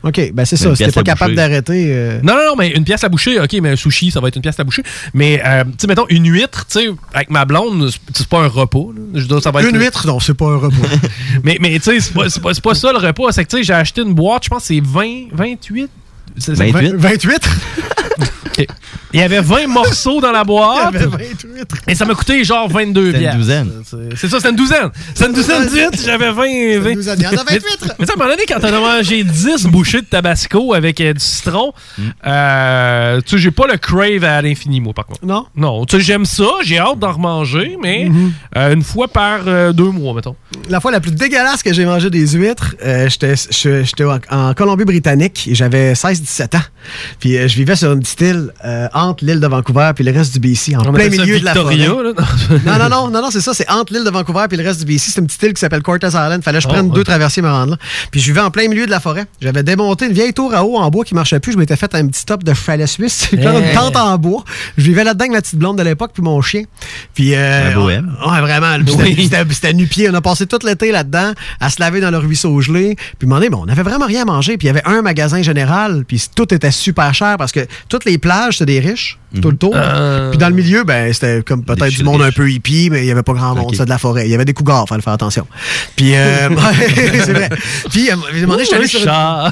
OK, 0.04 0.32
ben 0.34 0.44
c'est 0.44 0.56
ça. 0.56 0.76
Si 0.76 0.84
t'es 0.84 0.92
pas 0.92 1.02
capable 1.02 1.34
d'arrêter. 1.34 1.86
euh, 1.88 2.20
Non, 2.22 2.34
non, 2.34 2.44
non, 2.50 2.56
mais 2.58 2.68
une 2.72 2.84
pièce 2.84 3.02
à 3.04 3.08
boucher, 3.08 3.40
ok, 3.40 3.52
mais 3.62 3.70
un 3.70 3.76
sushi, 3.76 4.10
ça 4.10 4.20
va 4.20 4.28
être 4.28 4.36
une 4.36 4.42
pièce 4.42 4.60
à 4.60 4.64
boucher. 4.64 4.82
Mais, 5.14 5.40
euh, 5.44 5.64
tu 5.64 5.70
sais, 5.78 5.86
mettons, 5.86 6.04
une 6.10 6.26
huître, 6.30 6.66
tu 6.66 6.78
sais, 6.80 6.88
avec 7.14 7.30
ma 7.30 7.44
blonde, 7.46 7.90
c'est- 8.14 8.26
pas 8.28 8.40
un 8.40 8.48
repas. 8.48 8.78
là. 8.94 9.00
Je 9.14 9.20
veux 9.20 9.26
dire, 9.26 9.42
ça 9.42 9.50
va 9.50 9.62
être 9.62 9.70
Une 9.70 9.78
huître, 9.80 10.06
non, 10.06 10.20
c'est 10.20 10.34
pas 10.34 10.46
un 10.46 10.56
repas. 10.56 10.76
Mais, 11.42 11.56
mais 11.60 11.78
tu 11.78 11.98
sais, 12.00 12.00
c'est 12.28 12.62
pas, 12.62 12.74
ça 12.74 12.92
le 12.92 12.98
repas. 12.98 13.32
C'est 13.32 13.44
que, 13.44 13.50
tu 13.50 13.56
sais, 13.58 13.62
j'ai 13.64 13.72
acheté 13.72 14.02
une 14.02 14.12
boîte, 14.14 14.44
je 14.44 14.48
pense 14.50 14.62
que 14.62 14.68
c'est 14.74 14.80
20, 14.80 15.28
28. 15.32 15.88
C'est- 16.38 16.54
c'est 16.54 16.70
28? 16.70 16.94
28? 16.96 17.48
Ok. 18.46 18.66
Il 19.14 19.20
y 19.20 19.22
avait 19.22 19.40
20 19.40 19.68
morceaux 19.68 20.20
dans 20.20 20.32
la 20.32 20.44
boîte. 20.44 20.92
Il 20.94 21.00
y 21.00 21.04
avait 21.04 21.26
28. 21.28 21.68
Et 21.88 21.94
ça 21.94 22.04
m'a 22.04 22.14
coûté 22.14 22.44
genre 22.44 22.68
22 22.68 23.12
C'était 23.12 23.24
une 23.30 23.36
douzaine. 23.38 23.70
C'est- 24.16 24.28
ça, 24.28 24.40
c'est 24.40 24.50
une 24.50 24.56
douzaine. 24.56 24.90
C'est 25.14 25.26
une 25.26 25.32
douzaine 25.32 25.68
d'huîtres, 25.68 25.98
j'avais 26.04 26.30
20. 26.32 26.80
20. 26.80 26.92
douzaine. 26.94 27.16
Il 27.18 27.22
y 27.24 27.26
en 27.26 27.30
a 27.30 27.44
28. 27.44 27.48
Mais, 27.50 27.60
mais 27.98 28.06
tu 28.06 28.06
sais, 28.06 28.10
à 28.10 28.14
un 28.14 28.16
moment 28.18 28.30
donné, 28.30 28.42
quand 28.48 28.60
t'en 28.60 28.68
as 28.74 28.80
mangé 28.80 29.24
10 29.24 29.66
bouchées 29.68 30.00
de 30.02 30.06
tabasco 30.06 30.74
avec 30.74 31.00
euh, 31.00 31.12
du 31.14 31.20
citron, 31.20 31.72
Mm. 31.96 32.02
euh, 32.26 33.20
tu 33.20 33.30
sais, 33.36 33.38
j'ai 33.38 33.50
pas 33.50 33.66
le 33.66 33.76
crave 33.78 34.24
à 34.24 34.42
l'infini, 34.42 34.80
moi, 34.80 34.92
par 34.92 35.06
contre. 35.06 35.24
Non? 35.24 35.46
Non, 35.56 35.84
tu 35.84 35.96
sais, 35.96 36.02
j'aime 36.02 36.24
ça, 36.24 36.44
j'ai 36.64 36.78
hâte 36.78 36.98
d'en 36.98 37.12
remanger, 37.12 37.76
mais 37.82 38.06
Mm-hmm. 38.08 38.30
euh, 38.56 38.74
une 38.74 38.82
fois 38.82 39.08
par 39.08 39.40
euh, 39.46 39.72
deux 39.72 39.90
mois, 39.90 40.12
mettons. 40.14 40.34
La 40.68 40.80
fois 40.80 40.90
la 40.90 41.00
plus 41.00 41.12
dégueulasse 41.12 41.62
que 41.62 41.72
j'ai 41.72 41.84
mangé 41.86 42.10
des 42.10 42.26
huîtres, 42.32 42.74
euh, 42.84 43.08
j'étais 43.08 43.34
je- 43.36 43.84
j'étais 43.84 44.04
en, 44.04 44.18
en 44.30 44.54
Colombie-Britannique 44.54 45.46
et 45.48 45.54
j'avais 45.54 45.92
16-17 45.94 46.56
ans. 46.56 46.62
Puis 47.20 47.36
euh, 47.36 47.46
je 47.48 47.54
vivais 47.56 47.76
sur 47.76 47.92
une 47.92 48.00
petite 48.00 48.20
île 48.20 48.50
euh, 48.64 48.88
entre 49.04 49.24
l'île 49.24 49.40
de 49.40 49.46
Vancouver 49.46 49.90
puis 49.94 50.04
le 50.04 50.12
reste 50.12 50.32
du 50.32 50.40
BC, 50.40 50.76
en 50.76 50.80
On 50.86 50.92
plein 50.92 51.08
milieu 51.08 51.38
de 51.40 51.44
la 51.44 51.54
forêt. 51.54 51.76
Là. 51.76 51.86
Non, 51.88 52.78
non, 52.78 52.88
non, 52.90 53.10
non, 53.10 53.22
non, 53.22 53.30
c'est 53.30 53.40
ça, 53.40 53.54
c'est 53.54 53.68
entre 53.70 53.92
l'île 53.92 54.04
de 54.04 54.10
Vancouver 54.10 54.44
puis 54.48 54.56
le 54.56 54.64
reste 54.64 54.80
du 54.84 54.86
BC. 54.86 55.10
C'est 55.12 55.20
une 55.20 55.26
petite 55.26 55.42
île 55.42 55.54
qui 55.54 55.60
s'appelle 55.60 55.82
Cortes 55.82 56.02
Island. 56.04 56.42
Fallait 56.42 56.58
que 56.58 56.64
je 56.64 56.68
Oh, 56.68 56.72
prenne 56.72 56.90
deux 56.90 57.04
traversiers 57.04 57.42
me 57.42 57.48
rendre 57.50 57.72
là. 57.72 57.76
Puis 58.10 58.20
je 58.20 58.26
vivais 58.26 58.40
en 58.40 58.50
plein 58.50 58.68
milieu 58.68 58.86
de 58.86 58.90
la 58.90 59.00
forêt. 59.00 59.26
J'avais 59.40 59.62
démonté 59.62 60.06
une 60.06 60.12
vieille 60.12 60.32
tour 60.32 60.54
à 60.54 60.64
eau 60.64 60.76
en 60.76 60.90
bois 60.90 61.04
qui 61.04 61.14
marchait 61.14 61.40
plus. 61.40 61.52
Je 61.52 61.58
m'étais 61.58 61.76
fait 61.76 61.94
un 61.94 62.06
petit 62.06 62.24
top 62.24 62.42
de 62.44 62.52
chalet 62.54 62.86
suisse. 62.88 63.24
Fait 63.30 63.36
une 63.36 63.54
Hey. 63.64 63.74
tente 63.74 63.96
en 63.96 64.16
bois. 64.18 64.44
Je 64.76 64.84
vivais 64.84 65.04
là-dedans 65.04 65.24
avec 65.24 65.34
la 65.34 65.42
petite 65.42 65.58
blonde 65.58 65.78
de 65.78 65.82
l'époque 65.82 66.10
puis 66.14 66.22
mon 66.22 66.40
chien. 66.42 66.62
Puis 67.14 67.34
euh, 67.34 67.70
Un 67.72 67.74
bohème. 67.74 68.16
Ouais, 68.26 68.40
vraiment. 68.40 68.76
C'était- 68.86 69.02
Oui. 69.02 69.28
C'était 69.30 69.44
c'était 69.54 69.72
nu-pied. 69.72 70.08
On 70.10 70.14
a 70.14 70.20
passé 70.20 70.46
tout 70.46 70.58
l'été 70.64 70.90
là-dedans 70.92 71.32
à 71.60 71.70
se 71.70 71.76
laver 71.80 72.00
dans 72.00 72.10
le 72.10 72.18
ruisseau 72.18 72.60
gelé. 72.60 72.96
Puis 73.18 73.28
donné, 73.28 73.48
bon, 73.50 73.62
on 73.64 73.68
avait 73.68 73.82
vraiment 73.82 74.06
rien 74.06 74.22
à 74.22 74.24
manger. 74.24 74.56
Puis 74.56 74.66
il 74.66 74.68
y 74.68 74.70
avait 74.70 74.82
un 74.86 75.02
magasin 75.02 75.42
général. 75.42 76.04
Puis 76.06 76.22
tout 76.34 76.52
était 76.54 76.70
super 76.70 77.12
cher 77.14 77.36
parce 77.38 77.52
que 77.52 77.60
toutes 77.88 78.04
les 78.04 78.18
plages, 78.18 78.58
c'était 78.58 78.80
des 78.80 78.80
riches. 78.80 78.93
Tout 79.40 79.50
le 79.50 79.56
tour. 79.56 79.72
Euh. 79.74 80.30
Puis 80.30 80.38
dans 80.38 80.48
le 80.48 80.54
milieu, 80.54 80.84
ben, 80.84 81.12
c'était 81.12 81.42
comme 81.42 81.64
peut-être 81.64 81.92
du 81.92 82.04
monde 82.04 82.22
un 82.22 82.30
peu 82.30 82.48
hippie, 82.50 82.88
mais 82.90 83.00
il 83.00 83.06
y 83.06 83.10
avait 83.10 83.22
pas 83.24 83.32
grand 83.32 83.54
monde. 83.54 83.64
Ok. 83.66 83.72
C'était 83.72 83.84
de 83.86 83.90
la 83.90 83.98
forêt. 83.98 84.26
Il 84.26 84.30
y 84.30 84.34
avait 84.34 84.44
des 84.44 84.52
cougars, 84.52 84.86
fallait 84.88 85.02
faire 85.02 85.12
attention. 85.12 85.46
Puis, 85.96 86.14
euh, 86.14 86.48
c'est 87.24 87.32
vrai. 87.32 87.48
Puis, 87.90 88.10
à 88.10 88.14
un 88.14 88.16
moment 88.16 88.54
donné, 88.54 88.64
j'étais 88.64 88.86
sur 88.86 89.00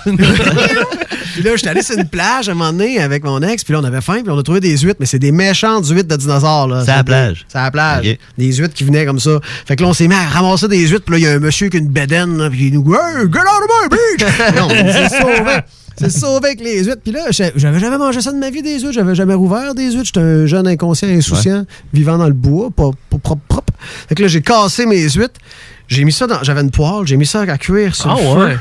une- 0.06 0.16
puis 0.16 1.42
là, 1.42 1.56
j'étais 1.56 1.68
allé 1.68 1.82
sur 1.82 1.98
une 1.98 2.08
plage 2.08 2.48
un 2.48 2.54
moment 2.54 2.72
donné 2.72 3.00
avec 3.00 3.24
mon 3.24 3.40
ex, 3.42 3.64
puis 3.64 3.72
là, 3.72 3.80
on 3.80 3.84
avait 3.84 4.00
faim, 4.00 4.20
puis 4.22 4.30
on 4.30 4.38
a 4.38 4.42
trouvé 4.42 4.60
des 4.60 4.76
huîtres, 4.78 4.98
mais 5.00 5.06
c'est 5.06 5.18
des 5.18 5.32
méchantes 5.32 5.86
huîtres 5.88 6.08
de 6.08 6.16
dinosaures. 6.16 6.68
là. 6.68 6.82
C'est 6.84 6.92
à 6.92 6.96
la 6.96 7.04
plage. 7.04 7.44
C'est 7.48 7.58
à 7.58 7.62
la 7.64 7.70
plage. 7.70 8.16
Des 8.38 8.52
huîtres 8.52 8.74
qui 8.74 8.84
venaient 8.84 9.04
comme 9.06 9.20
ça. 9.20 9.40
Fait 9.66 9.74
que 9.76 9.82
là, 9.82 9.88
on 9.88 9.92
s'est 9.94 10.06
mis 10.08 10.14
à 10.14 10.28
ramasser 10.28 10.68
des 10.68 10.86
huîtres, 10.86 11.04
puis 11.04 11.14
là, 11.14 11.18
il 11.18 11.24
y 11.24 11.26
a 11.26 11.32
un 11.32 11.40
monsieur 11.40 11.68
qui 11.68 11.76
a 11.76 11.80
une 11.80 11.88
bédaine, 11.88 12.38
là, 12.38 12.48
puis 12.50 12.68
il 12.68 12.74
nous 12.74 12.82
dit 12.84 12.90
Hey, 12.92 13.24
get 13.32 13.40
out 13.40 13.62
of 13.62 13.68
my 13.82 13.88
beach! 13.88 14.28
On 14.60 14.68
s'est. 14.68 15.64
C'est 15.96 16.10
sauvé 16.20 16.48
avec 16.48 16.60
les 16.60 16.84
huîtres. 16.84 17.02
Puis 17.02 17.12
là, 17.12 17.26
j'avais 17.30 17.78
jamais 17.80 17.98
mangé 17.98 18.20
ça 18.20 18.32
de 18.32 18.38
ma 18.38 18.50
vie, 18.50 18.62
des 18.62 18.78
huîtres. 18.80 18.92
J'avais 18.92 19.14
jamais 19.14 19.34
rouvert 19.34 19.74
des 19.74 19.90
huîtres. 19.92 20.06
J'étais 20.06 20.20
un 20.20 20.46
jeune 20.46 20.66
inconscient 20.66 21.08
insouciant, 21.08 21.64
vivant 21.92 22.18
dans 22.18 22.26
le 22.28 22.32
bois, 22.34 22.70
pas, 22.70 22.90
pas 23.10 23.18
propre, 23.18 23.42
propre. 23.48 23.72
Fait 24.08 24.14
que 24.14 24.22
là, 24.22 24.28
j'ai 24.28 24.42
cassé 24.42 24.86
mes 24.86 25.08
huîtres. 25.08 25.40
J'ai 25.88 26.04
mis 26.04 26.12
ça 26.12 26.26
dans. 26.26 26.42
J'avais 26.42 26.60
une 26.62 26.70
poêle, 26.70 27.06
j'ai 27.06 27.16
mis 27.16 27.26
ça 27.26 27.40
à 27.42 27.58
cuire 27.58 27.94
sur 27.94 28.10
Ah 28.10 28.14
le 28.18 28.22
feu. 28.22 28.46
ouais. 28.46 28.56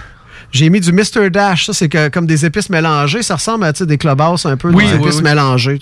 J'ai 0.51 0.69
mis 0.69 0.81
du 0.81 0.91
Mr. 0.91 1.29
Dash. 1.31 1.67
Ça, 1.67 1.73
c'est 1.73 1.87
comme 2.11 2.25
des 2.25 2.45
épices 2.45 2.69
mélangées. 2.69 3.23
Ça 3.23 3.35
ressemble 3.35 3.63
à 3.63 3.71
des 3.71 3.97
clubhouse 3.97 4.45
un 4.45 4.57
peu, 4.57 4.69
Oui, 4.69 4.85
des 4.85 4.95
oui, 4.95 4.99
épices 5.05 5.17
oui. 5.17 5.23
mélangées. 5.23 5.79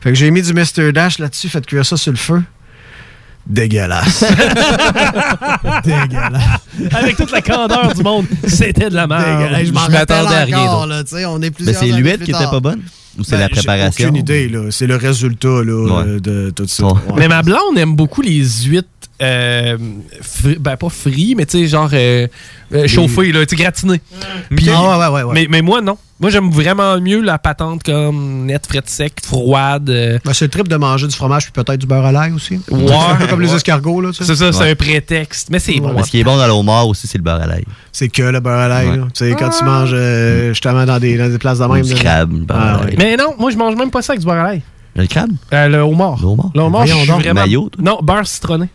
Fait 0.00 0.10
que 0.10 0.14
j'ai 0.14 0.30
mis 0.30 0.40
du 0.42 0.52
Mr. 0.54 0.92
Dash 0.92 1.18
là-dessus, 1.18 1.48
fait 1.48 1.66
cuire 1.66 1.84
ça 1.84 1.96
sur 1.96 2.12
le 2.12 2.18
feu. 2.18 2.40
Dégueulasse. 3.46 4.24
Dégueulasse. 5.84 6.60
Avec 6.92 7.16
toute 7.16 7.30
la 7.30 7.40
candeur 7.42 7.94
du 7.94 8.02
monde, 8.02 8.26
c'était 8.46 8.88
de 8.90 8.94
la 8.94 9.06
merde. 9.06 9.64
Je 9.64 9.72
m'attendais 9.72 10.34
à 10.34 10.44
rien 10.44 10.58
encore, 10.60 10.86
là, 10.86 11.04
tu 11.04 11.16
sais, 11.16 11.24
on 11.26 11.36
est 11.36 11.40
Mais 11.40 11.50
plusieurs 11.50 11.76
c'est 11.76 11.90
années 11.92 12.00
l'huître 12.02 12.16
plus 12.18 12.24
qui 12.26 12.30
était 12.32 12.50
pas 12.50 12.60
bonne? 12.60 12.80
Ou 13.18 13.22
c'est 13.22 13.32
Ben, 13.36 13.42
la 13.42 13.46
j'ai 13.48 13.54
préparation? 13.54 14.08
aucune 14.08 14.16
idée, 14.20 14.48
là. 14.48 14.70
C'est 14.70 14.86
le 14.88 14.96
résultat, 14.96 15.62
là, 15.62 16.02
Ouais. 16.02 16.20
de 16.20 16.50
tout 16.50 16.66
ça. 16.66 16.86
Ouais. 16.86 16.94
Mais 17.16 17.28
ma 17.28 17.42
blonde 17.42 17.76
aime 17.78 17.94
beaucoup 17.94 18.22
les 18.22 18.44
huîtres. 18.64 18.88
Euh, 19.22 19.76
fri- 20.20 20.58
ben 20.58 20.76
pas 20.76 20.88
frites, 20.88 21.36
mais 21.36 21.46
tu 21.46 21.58
sais, 21.58 21.66
genre 21.68 21.88
euh, 21.92 22.26
euh, 22.74 22.88
chauffées, 22.88 23.32
là, 23.32 23.46
tu. 23.46 23.54
Puis- 23.56 24.68
Ah, 24.70 24.98
ouais, 24.98 25.06
ouais, 25.06 25.08
ouais, 25.08 25.22
ouais. 25.22 25.34
Mais, 25.34 25.46
mais 25.48 25.62
moi, 25.62 25.80
non. 25.80 25.96
Moi, 26.20 26.30
j'aime 26.30 26.50
vraiment 26.50 26.98
mieux 27.00 27.20
la 27.20 27.38
patente 27.38 27.82
comme 27.82 28.46
nette, 28.46 28.66
frette 28.66 28.88
sec, 28.88 29.14
froide. 29.22 29.90
euh, 29.90 30.18
Ben, 30.24 30.32
c'est 30.32 30.44
le 30.44 30.50
trip 30.50 30.68
de 30.68 30.76
manger 30.76 31.06
du 31.08 31.14
fromage 31.14 31.50
puis 31.50 31.52
peut-être 31.52 31.80
du 31.80 31.86
beurre 31.86 32.04
à 32.06 32.12
l'ail 32.12 32.32
aussi. 32.32 32.60
Ouais. 32.70 32.92
Un 33.10 33.16
peu 33.16 33.26
comme 33.26 33.40
les 33.40 33.52
escargots, 33.52 34.00
là. 34.00 34.10
C'est 34.12 34.24
ça, 34.34 34.52
c'est 34.52 34.70
un 34.70 34.74
prétexte. 34.76 35.48
Mais 35.50 35.58
c'est 35.58 35.78
bon. 35.80 35.92
Mais 35.92 36.02
ce 36.04 36.10
qui 36.10 36.20
est 36.20 36.24
bon 36.24 36.36
dans 36.36 36.46
le 36.46 36.52
homard 36.52 36.88
aussi, 36.88 37.06
c'est 37.08 37.18
le 37.18 37.24
beurre 37.24 37.42
à 37.42 37.46
l'ail. 37.46 37.64
C'est 37.92 38.08
que 38.08 38.22
le 38.22 38.40
beurre 38.40 38.58
à 38.60 38.68
l'ail. 38.68 39.00
Tu 39.12 39.24
sais, 39.26 39.34
quand 39.38 39.50
tu 39.50 39.64
manges 39.64 39.90
euh, 39.92 40.48
justement 40.50 40.84
dans 40.86 40.98
des, 40.98 41.16
dans 41.18 41.28
des 41.28 41.38
places 41.38 41.58
de 41.58 41.64
même. 41.66 41.82
Du 41.82 41.94
là. 41.94 42.00
crabe, 42.00 42.32
le 42.32 42.38
beurre 42.44 42.58
Ah, 42.60 42.74
à 42.80 42.84
l'ail. 42.86 42.94
Mais 42.96 43.16
non, 43.16 43.34
moi, 43.38 43.50
je 43.50 43.56
mange 43.56 43.74
même 43.76 43.90
pas 43.90 44.00
ça 44.02 44.12
avec 44.12 44.20
du 44.20 44.26
beurre 44.26 44.40
à 44.44 44.44
l'ail. 44.44 44.62
Le 44.96 45.06
crabe? 45.06 45.30
Euh, 45.52 45.66
le 45.68 45.78
homard. 45.78 46.18
Le 46.22 46.26
homard? 46.28 46.50
Le 46.54 46.60
homard, 46.60 46.86
je 46.86 46.94
suis 46.94 47.06
vraiment... 47.10 47.40
Maillot? 47.40 47.70
Non, 47.78 47.98
beurre 48.00 48.26
citronné. 48.26 48.68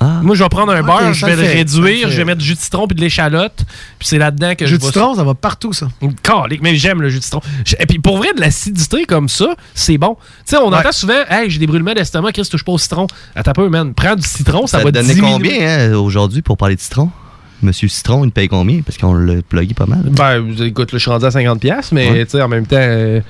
Ah. 0.00 0.20
Moi, 0.22 0.36
je 0.36 0.42
vais 0.44 0.48
prendre 0.48 0.72
un 0.72 0.82
beurre, 0.82 1.12
je 1.12 1.26
vais 1.26 1.34
le 1.34 1.42
fait, 1.42 1.54
réduire, 1.54 2.10
je 2.10 2.16
vais 2.16 2.24
mettre 2.24 2.38
du 2.38 2.46
jus 2.46 2.54
de 2.54 2.60
citron 2.60 2.86
puis 2.86 2.94
de 2.94 3.00
l'échalote. 3.00 3.64
Puis 3.98 4.08
c'est 4.08 4.18
là-dedans 4.18 4.54
que 4.54 4.64
Jus 4.64 4.74
je 4.74 4.76
de 4.76 4.82
vais... 4.82 4.86
citron, 4.92 5.14
ça 5.14 5.24
va 5.24 5.34
partout, 5.34 5.72
ça. 5.72 5.88
Calique, 6.22 6.62
mais 6.62 6.76
j'aime 6.76 7.02
le 7.02 7.08
jus 7.08 7.18
de 7.18 7.24
citron. 7.24 7.40
Et 7.80 7.86
puis 7.86 7.98
pour 7.98 8.18
vrai, 8.18 8.28
de 8.34 8.40
l'acidité 8.40 9.04
comme 9.06 9.28
ça, 9.28 9.54
c'est 9.74 9.98
bon. 9.98 10.14
Tu 10.14 10.22
sais, 10.46 10.56
on 10.58 10.72
entend 10.72 10.92
souvent, 10.92 11.24
hey, 11.28 11.50
j'ai 11.50 11.58
des 11.58 11.66
brûlements 11.66 11.94
d'estomac, 11.94 12.32
Chris, 12.32 12.46
touche 12.48 12.64
pas 12.64 12.72
au 12.72 12.78
citron. 12.78 13.06
Attends 13.34 13.50
un 13.50 13.54
peu, 13.54 13.68
man. 13.68 13.92
Prends 13.94 14.14
du 14.14 14.22
citron, 14.26 14.66
ça, 14.66 14.78
Ça 14.78 14.84
va 14.84 14.92
te 14.92 14.98
donnait 14.98 15.14
diminuer. 15.14 15.32
combien 15.32 15.68
hein, 15.68 15.94
aujourd'hui 15.94 16.42
pour 16.42 16.56
parler 16.56 16.76
de 16.76 16.80
citron? 16.80 17.10
Monsieur 17.62 17.88
Citron, 17.88 18.24
il 18.24 18.30
te 18.30 18.34
paye 18.34 18.48
combien? 18.48 18.82
Parce 18.82 18.98
qu'on 18.98 19.14
l'a 19.14 19.42
plugué 19.48 19.74
pas 19.74 19.86
mal. 19.86 20.02
Ben, 20.04 20.44
écoute, 20.60 20.92
là, 20.92 20.98
je 20.98 21.02
suis 21.02 21.10
rendu 21.10 21.24
à 21.24 21.30
50$, 21.30 21.58
piastres, 21.58 21.92
mais 21.94 22.10
Ouais. 22.10 22.24
tu 22.24 22.32
sais, 22.32 22.42
en 22.42 22.48
même 22.48 22.66
temps, 22.66 22.76
euh, 22.78 23.20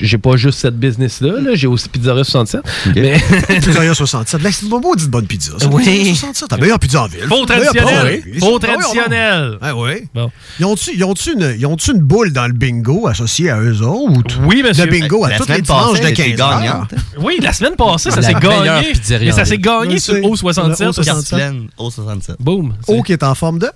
j'ai 0.00 0.18
pas 0.18 0.36
juste 0.36 0.58
cette 0.60 0.78
business-là. 0.78 1.40
là. 1.40 1.50
J'ai 1.54 1.66
aussi 1.66 1.88
Pizzeria 1.88 2.24
67. 2.24 2.60
Ok. 2.86 2.92
Mais 2.96 3.18
Pizzeria 3.60 3.94
67. 3.94 4.42
Là, 4.42 4.52
c'est 4.52 4.66
une 4.66 4.70
maudite 4.70 5.10
bonne 5.10 5.26
pizza. 5.26 5.52
ça. 5.58 5.66
Oui. 5.68 5.82
Pizzeria 5.84 6.14
67. 6.14 6.50
La 6.52 6.56
meilleure 6.58 6.78
pizza 6.78 7.02
en 7.02 7.06
ville. 7.08 7.20
faux 7.28 7.44
traditionnel. 7.44 8.22
Ah. 8.24 8.38
Faux 8.38 8.54
oui, 8.54 8.60
traditionnel. 8.60 9.58
Ah 9.60 9.76
oui. 9.76 9.92
Bon. 10.14 10.30
Ils 10.60 10.64
ont-tu 10.66 10.90
ils 10.94 11.04
ont-tu 11.04 11.32
une, 11.32 11.54
ils 11.58 11.66
ont-tu 11.66 11.90
une 11.92 11.98
boule 11.98 12.32
dans 12.32 12.46
le 12.46 12.52
bingo 12.52 13.06
associée 13.08 13.50
à 13.50 13.60
eux 13.60 13.82
autres? 13.82 14.36
Oui, 14.44 14.62
monsieur. 14.62 14.84
Le 14.86 14.90
bingo 14.92 15.24
à 15.24 15.30
La 15.30 15.36
toutes 15.38 15.48
les 15.48 15.54
semaine 15.56 15.62
dimanches 15.66 15.90
passée, 15.90 16.00
de 16.02 16.06
elle 16.06 16.12
était 16.12 16.36
15 16.36 16.40
heures. 16.40 16.60
gagnante. 16.60 16.94
Oui, 17.20 17.38
la 17.42 17.52
semaine 17.52 17.76
passée, 17.76 18.10
ça 18.10 18.20
La 18.20 18.22
s'est 18.28 18.34
meilleure 18.34 18.64
gagné. 18.64 18.92
Mais 19.20 19.32
ça 19.32 19.44
s'est 19.44 19.58
gagné 19.58 19.98
sur 19.98 20.14
sais. 20.14 20.20
le 20.20 20.26
O67. 20.26 20.84
Le 20.84 20.90
O67. 20.90 21.04
Cartilène 21.04 21.66
au 21.76 21.90
67. 21.90 22.36
Boom. 22.40 22.74
Qui 23.08 23.14
est 23.14 23.22
en 23.22 23.34
forme 23.34 23.58
de, 23.58 23.68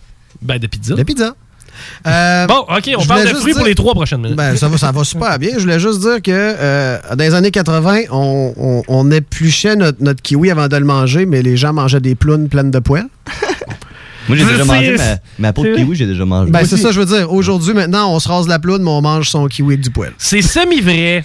Ben, 0.43 0.59
de 0.59 0.67
pizza. 0.67 0.95
de 0.95 1.03
pizza. 1.05 1.35
Euh, 2.07 2.47
Bon, 2.47 2.67
OK, 2.69 2.91
on 2.99 3.07
parle 3.07 3.23
de 3.27 3.29
fruits 3.35 3.55
pour 3.55 3.65
les 3.65 3.75
trois 3.75 3.95
prochaines 3.95 4.21
minutes. 4.21 4.37
Ben, 4.37 4.55
ça 4.59 4.69
va, 4.69 4.77
ça 4.77 4.93
va 4.93 5.05
super 5.05 5.39
bien. 5.39 5.53
Je 5.55 5.61
voulais 5.61 5.81
juste 5.81 6.01
dire 6.01 6.21
que 6.21 6.31
euh, 6.31 6.99
dans 7.17 7.25
les 7.25 7.33
années 7.33 7.51
80, 7.51 8.01
on, 8.11 8.53
on, 8.59 8.83
on 8.89 9.11
épluchait 9.11 9.75
notre, 9.75 10.03
notre 10.03 10.21
kiwi 10.21 10.51
avant 10.51 10.69
de 10.69 10.77
le 10.77 10.85
manger, 10.85 11.25
mais 11.25 11.41
les 11.41 11.57
gens 11.57 11.73
mangeaient 11.73 12.01
des 12.01 12.15
plounes 12.15 12.51
pleines 12.51 12.71
de 12.71 12.79
poils. 12.79 13.09
Moi, 14.29 14.37
j'ai 14.37 14.45
déjà 14.45 14.67
mangé 14.67 14.97
ma, 14.99 15.17
ma 15.39 15.53
peau 15.55 15.65
de 15.65 15.75
kiwi, 15.77 15.97
j'ai 15.97 16.07
déjà 16.07 16.27
mangé. 16.27 16.51
Ben, 16.51 16.67
c'est 16.67 16.77
ça, 16.77 16.93
je 16.93 17.01
veux 17.01 17.07
dire. 17.07 17.33
Aujourd'hui, 17.33 17.73
maintenant, 17.73 18.13
on 18.15 18.21
se 18.21 18.29
rase 18.29 18.47
la 18.49 18.59
ploune, 18.59 18.83
mais 18.83 18.91
on 18.91 19.01
mange 19.01 19.31
son 19.31 19.47
kiwi 19.47 19.69
avec 19.73 19.81
du 19.81 19.91
poil. 19.91 20.13
C'est 20.19 20.43
semi-vrai. 20.43 21.23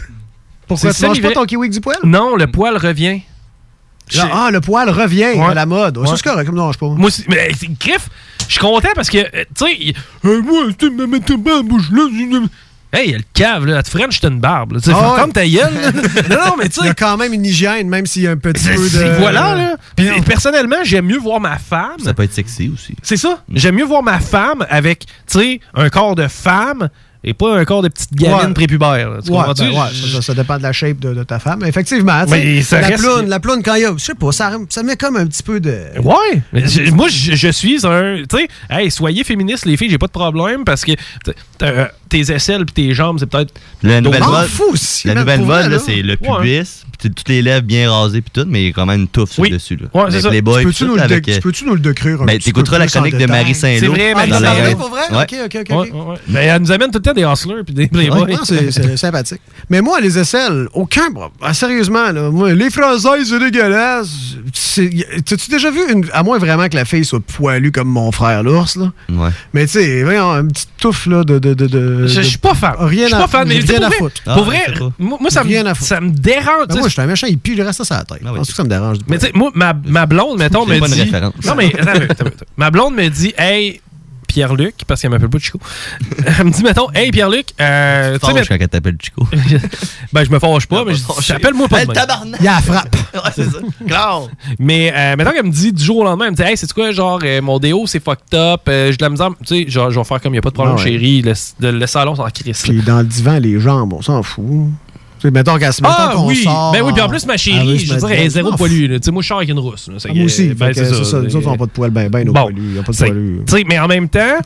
Pourquoi 0.65 0.93
tu 0.93 1.05
manges 1.05 1.21
pas 1.21 1.31
ton 1.31 1.43
kiwi 1.43 1.63
avec 1.63 1.73
du 1.73 1.81
poil? 1.81 1.97
Non, 2.05 2.37
le 2.37 2.47
poil 2.47 2.77
revient. 2.77 3.19
Genre, 4.09 4.29
ah, 4.33 4.49
le 4.51 4.61
poil 4.61 4.89
revient 4.89 5.25
Ouais. 5.35 5.45
à 5.49 5.53
la 5.53 5.65
mode. 5.65 5.97
Ouais. 5.97 6.07
Ça, 6.07 6.15
c'est 6.17 6.23
correct, 6.23 6.45
comme 6.45 6.55
non, 6.55 6.71
je 6.71 6.77
pas. 6.77 6.87
Moi 6.87 7.07
aussi. 7.07 7.23
Mais 7.27 7.49
c'est 7.59 7.67
griffe. 7.77 8.09
Je 8.47 8.53
suis 8.53 8.59
content 8.61 8.89
parce 8.95 9.09
que, 9.09 9.17
euh, 9.17 9.43
tu 9.57 9.65
sais, 9.65 9.93
euh, 10.25 10.41
moi, 10.41 10.63
tu 10.77 10.89
me 10.89 11.05
mets 11.05 11.19
ta 11.19 11.35
barbe, 11.35 11.67
bouche 11.67 11.89
là. 11.91 12.07
Hey, 12.93 13.11
le 13.11 13.19
cave, 13.33 13.65
là. 13.65 13.83
Tu 13.83 13.91
French, 13.91 14.21
t'as 14.21 14.29
une 14.29 14.39
barbe. 14.39 14.71
là. 14.71 14.79
Tu 14.79 14.89
sais, 14.89 14.95
Ah 14.97 15.09
ouais. 15.11 15.15
ferme 15.17 15.33
ta 15.33 15.45
gueule. 15.45 15.73
là. 15.73 15.91
non, 16.29 16.45
non, 16.51 16.55
mais 16.57 16.69
tu 16.69 16.79
Il 16.79 16.85
y 16.85 16.87
a 16.87 16.91
sais. 16.91 16.95
quand 16.95 17.17
même 17.17 17.33
une 17.33 17.45
hygiène, 17.45 17.89
même 17.89 18.05
s'il 18.05 18.21
y 18.21 18.27
a 18.27 18.31
un 18.31 18.37
petit 18.37 18.65
peu 18.65 18.75
de. 18.89 19.19
Voilà, 19.19 19.55
là. 19.55 19.75
Puis 19.97 20.07
personnellement, 20.25 20.77
j'aime 20.83 21.05
mieux 21.05 21.17
voir 21.19 21.41
ma 21.41 21.57
femme. 21.57 21.99
Ça 22.01 22.13
peut 22.13 22.23
être 22.23 22.33
sexy 22.33 22.71
aussi. 22.73 22.95
C'est 23.03 23.17
ça. 23.17 23.43
J'aime 23.53 23.75
mieux 23.75 23.83
voir 23.83 24.03
ma 24.03 24.21
femme 24.21 24.65
avec, 24.69 25.01
tu 25.29 25.39
sais, 25.39 25.59
un 25.75 25.89
corps 25.89 26.15
de 26.15 26.27
femme 26.29 26.89
et 27.23 27.33
pas 27.33 27.57
un 27.57 27.65
corps 27.65 27.81
de 27.81 27.87
petite 27.89 28.13
gamine 28.13 28.47
Ouais. 28.47 28.53
prépubère. 28.53 29.09
là. 29.09 29.17
Tu 29.23 29.31
Ouais, 29.31 29.37
comprends-tu? 29.37 29.63
ben 29.63 29.71
ouais, 29.71 30.21
ça, 30.21 30.33
dépend 30.33 30.57
de 30.57 30.63
la 30.63 30.71
shape 30.73 30.99
de, 30.99 31.13
de 31.13 31.23
ta 31.23 31.39
femme. 31.39 31.63
Effectivement, 31.65 32.23
Mais 32.29 32.61
ça 32.61 32.81
la, 32.81 32.87
reste- 32.87 33.03
ploune, 33.03 33.27
la 33.29 33.39
ploune, 33.39 33.61
quand 33.63 33.75
il 33.75 33.81
y 33.81 33.85
a. 33.85 33.93
Je 33.97 34.03
sais 34.03 34.15
pas, 34.15 34.31
ça, 34.31 34.53
ça 34.69 34.83
met 34.83 34.95
comme 34.95 35.17
un 35.17 35.25
petit 35.27 35.43
peu 35.43 35.59
de. 35.59 35.75
Ouais. 36.01 36.41
Mais 36.53 36.63
moi, 36.93 37.07
je, 37.09 37.35
je 37.35 37.47
suis 37.49 37.85
un. 37.85 38.23
Tu 38.29 38.37
sais, 38.37 38.47
hey, 38.69 38.91
soyez 38.91 39.23
féministes, 39.23 39.65
les 39.65 39.77
filles, 39.77 39.89
j'ai 39.89 39.97
pas 39.97 40.07
de 40.07 40.11
problème 40.11 40.63
parce 40.65 40.83
que 40.85 40.91
t'as- 41.57 41.89
tes 42.07 42.31
aisselles 42.31 42.65
puis 42.65 42.73
tes 42.87 42.93
jambes, 42.93 43.17
c'est 43.19 43.25
peut-être. 43.25 43.53
La 43.83 44.01
nouvelle 44.01 44.23
mode, 44.23 44.47
la 45.05 45.15
nouvelle 45.15 45.39
mode, 45.41 45.47
vrai, 45.49 45.63
là, 45.63 45.69
là. 45.69 45.79
c'est 45.79 46.01
le 46.01 46.15
pubis, 46.17 46.83
puis 46.99 47.09
toutes 47.11 47.29
les 47.29 47.41
lèvres 47.41 47.61
bien 47.65 47.91
rasées 47.91 48.21
puis 48.21 48.31
tout, 48.33 48.47
mais 48.49 48.63
il 48.63 48.67
y 48.67 48.69
a 48.69 48.73
quand 48.73 48.85
même 48.85 49.01
une 49.01 49.07
touffe 49.07 49.31
sur 49.31 49.43
Oui. 49.43 49.49
le 49.49 49.57
dessus. 49.57 49.75
Là. 49.75 49.87
Ouais, 49.93 50.01
c'est 50.09 50.15
Avec 50.15 50.21
ça. 50.21 50.29
les 50.31 50.41
boys, 50.41 50.59
Tu 50.61 50.65
peux-tu 50.67 50.85
nous, 50.85 50.97
euh, 50.97 51.07
tu 51.21 51.39
peux-tu 51.41 51.65
nous 51.65 51.73
le 51.75 51.79
décrire 51.79 52.21
un 52.21 52.25
Ben, 52.25 52.37
petit 52.37 52.45
t'écouteras 52.45 52.77
peu 52.77 52.79
la 52.83 52.87
chronique 52.87 53.13
de 53.13 53.19
détail? 53.19 53.41
Marie 53.41 53.55
Saint-Lô. 53.55 53.79
C'est 53.79 53.87
vrai, 53.87 54.13
Marie 54.13 54.31
Saint-Lô. 54.31 54.77
pour 54.77 54.89
vrai? 54.89 55.01
Ouais. 55.11 55.23
Ok, 55.23 55.35
ok, 55.45 55.65
ok. 55.69 55.93
Ouais. 56.09 56.15
Mais 56.27 56.45
elle 56.45 56.61
nous 56.61 56.71
amène 56.71 56.91
tout 56.91 56.97
le 56.99 57.03
temps 57.03 57.13
des 57.13 57.23
hustlers 57.23 57.63
puis 57.65 57.73
des 57.73 57.87
playboys. 57.87 58.37
C'est 58.43 58.71
c'est 58.71 58.97
sympathique. 58.97 59.41
Mais 59.69 59.81
moi, 59.81 59.99
les 60.01 60.17
aisselles, 60.17 60.67
aucun. 60.73 61.07
ah, 61.41 61.53
sérieusement, 61.53 62.11
là, 62.11 62.29
moi, 62.31 62.53
les 62.53 62.69
Françaises, 62.69 63.27
c'est 63.29 63.39
dégueulasse. 63.39 64.09
T'as-tu 65.25 65.49
déjà 65.49 65.71
vu, 65.71 65.79
une, 65.91 66.05
à 66.13 66.23
moins 66.23 66.37
vraiment 66.37 66.67
que 66.69 66.75
la 66.75 66.85
fille 66.85 67.03
soit 67.05 67.19
poilue 67.19 67.71
comme 67.71 67.87
mon 67.89 68.11
frère 68.11 68.43
l'ours, 68.43 68.75
là? 68.75 68.91
Ouais. 69.09 69.29
Mais 69.53 69.65
tu 69.65 69.73
sais, 69.73 70.03
voyons, 70.03 70.31
une 70.31 70.47
petite 70.51 70.69
touffe, 70.79 71.05
là, 71.07 71.23
de. 71.23 71.37
De, 71.97 72.07
Je 72.07 72.21
je 72.21 72.27
suis 72.27 72.37
pas 72.37 72.53
fan. 72.53 72.73
Rien 72.79 73.03
Je 73.03 73.07
suis 73.07 73.15
à- 73.15 73.19
pas 73.19 73.27
fan, 73.27 73.47
mais 73.47 73.59
rien 73.59 73.75
à 73.75 73.79
pour 73.79 73.87
vrai, 73.89 73.97
foutre. 73.97 74.21
Ah, 74.25 74.33
pour 74.35 74.43
je 74.45 74.49
vrai, 74.49 74.91
moi, 74.99 75.19
ça, 75.29 75.41
Rien 75.41 75.65
à 75.65 75.69
me, 75.69 75.73
foutre. 75.73 75.87
ça 75.87 75.99
me 76.01 76.09
dérange. 76.09 76.67
Ben, 76.69 76.75
moi, 76.77 76.87
je 76.87 76.93
suis 76.93 77.01
un 77.01 77.05
méchant, 77.07 77.27
il 77.27 77.37
pue 77.39 77.55
le 77.55 77.63
reste 77.63 77.79
de 77.81 77.85
sa 77.85 78.03
tête. 78.03 78.19
Ah 78.25 78.29
oui. 78.31 78.37
Penses-tu 78.37 78.53
que 78.53 78.57
ça 78.57 78.63
me 78.63 78.69
dérange? 78.69 78.97
mais 79.07 79.17
tu 79.17 79.25
sais, 79.27 79.31
moi, 79.33 79.51
ma, 79.55 79.73
ma 79.85 80.05
blonde, 80.05 80.39
mettons, 80.39 80.65
C'est 80.67 80.79
me 80.79 80.87
dit. 80.87 81.01
référence. 81.01 81.33
Non, 81.45 81.55
mais 81.55 81.71
ma 82.57 82.71
blonde 82.71 82.95
me 82.95 83.07
dit, 83.09 83.33
hey, 83.37 83.81
Pierre-Luc, 84.37 84.75
parce 84.85 85.01
qu'elle 85.01 85.09
m'appelle 85.09 85.29
pas 85.29 85.39
Chico. 85.39 85.59
Elle 86.37 86.45
me 86.45 86.51
dit, 86.51 86.61
mettons, 86.61 86.91
hey, 86.93 87.09
Pierre-Luc, 87.09 87.47
euh, 87.59 88.19
tu 88.19 88.27
sais, 88.27 88.45
quand 88.47 88.55
elle 88.59 88.67
t'appelle 88.69 88.95
Chico. 89.01 89.27
ben, 90.13 90.23
je 90.23 90.29
me 90.29 90.37
fâche 90.37 90.67
pas, 90.67 90.85
mais 90.85 90.93
je 90.93 91.01
fâché. 91.01 91.33
appelle-moi 91.33 91.67
pas 91.67 91.83
tabarnak! 91.87 92.39
Il 92.39 92.45
y 92.45 92.47
a 92.47 92.53
la 92.57 92.61
frappe. 92.61 92.95
Ouais, 93.15 93.31
c'est 93.35 93.45
ça. 93.45 93.57
Claro! 93.87 94.29
Mais 94.59 94.93
euh, 94.95 95.15
mettons 95.17 95.31
qu'elle 95.31 95.45
me 95.47 95.51
dit 95.51 95.73
du 95.73 95.83
jour 95.83 95.97
au 95.97 96.03
lendemain, 96.03 96.25
elle 96.25 96.31
me 96.31 96.35
dit 96.35 96.43
Hey, 96.43 96.55
c'est 96.55 96.71
quoi, 96.71 96.91
genre, 96.91 97.19
euh, 97.23 97.41
mon 97.41 97.57
déo, 97.57 97.87
c'est 97.87 98.03
fucked 98.03 98.35
up, 98.35 98.61
euh, 98.69 98.91
j'ai 98.91 98.97
de 98.97 99.03
la 99.03 99.09
misère. 99.09 99.29
Tu 99.43 99.63
sais, 99.63 99.69
genre, 99.69 99.89
je 99.89 99.97
vais 99.99 100.05
faire 100.05 100.21
comme 100.21 100.33
il 100.33 100.35
n'y 100.35 100.39
a 100.39 100.41
pas 100.43 100.49
de 100.49 100.53
problème, 100.53 100.75
Ah 100.77 100.83
ouais. 100.83 100.87
chérie, 100.91 101.23
le, 101.23 101.33
le- 101.61 101.79
le 101.79 101.87
salon, 101.87 102.15
c'est 102.15 102.21
en 102.21 102.29
crise. 102.29 102.67
là. 102.67 102.73
Puis 102.73 102.81
dans 102.83 102.99
le 102.99 103.05
divan, 103.05 103.39
les 103.39 103.59
jambes, 103.59 103.93
on 103.93 104.03
s'en 104.03 104.21
fout. 104.21 104.69
Tu 105.19 105.27
sais, 105.27 105.31
mettons 105.31 105.57
qu'elle 105.57 105.73
se 105.73 105.81
mettons 105.81 105.93
Ah 105.97 106.11
qu'on 106.15 106.27
oui! 106.27 106.43
sort. 106.43 106.71
Ben 106.73 106.81
oui, 106.83 106.93
puis 106.93 107.01
en 107.01 107.09
plus, 107.09 107.25
ma 107.25 107.37
chérie, 107.37 107.79
se 107.79 107.85
je 107.85 107.89
veux 107.89 107.93
mettre 107.95 108.07
dire, 108.07 108.15
elle 108.15 108.19
est 108.19 108.21
bien. 108.23 108.29
zéro 108.29 108.49
Ah, 108.53 108.57
poilue. 108.57 108.87
là. 108.87 108.99
Tu 108.99 109.05
sais, 109.05 109.11
moi, 109.11 109.21
je 109.23 109.27
sors 109.27 109.37
avec 109.37 109.49
une 109.49 109.59
rousse. 109.59 109.87
là. 109.87 109.95
Ah, 110.07 110.13
moi 110.13 110.25
aussi. 110.25 110.47
Ben, 110.49 110.71
c'est 110.73 110.85
ça. 111.03 111.19
Nous 111.21 111.35
autres, 111.35 111.47
on 111.47 111.51
n'a 111.51 111.57
pas 111.57 111.65
de 111.65 111.71
poils 111.71 111.89
ben 111.91 112.09
ben, 112.09 112.25
nos 112.25 112.33
Bon. 112.33 112.43
poilus. 112.43 112.61
Il 112.61 112.73
n'y 112.73 112.79
a 112.79 112.83
pas 112.83 112.91
de 112.91 112.97
poilus. 112.97 113.39
Tu 113.47 113.57
sais, 113.57 113.63
mais 113.67 113.79
en 113.79 113.87
même 113.87 114.07
temps, 114.09 114.37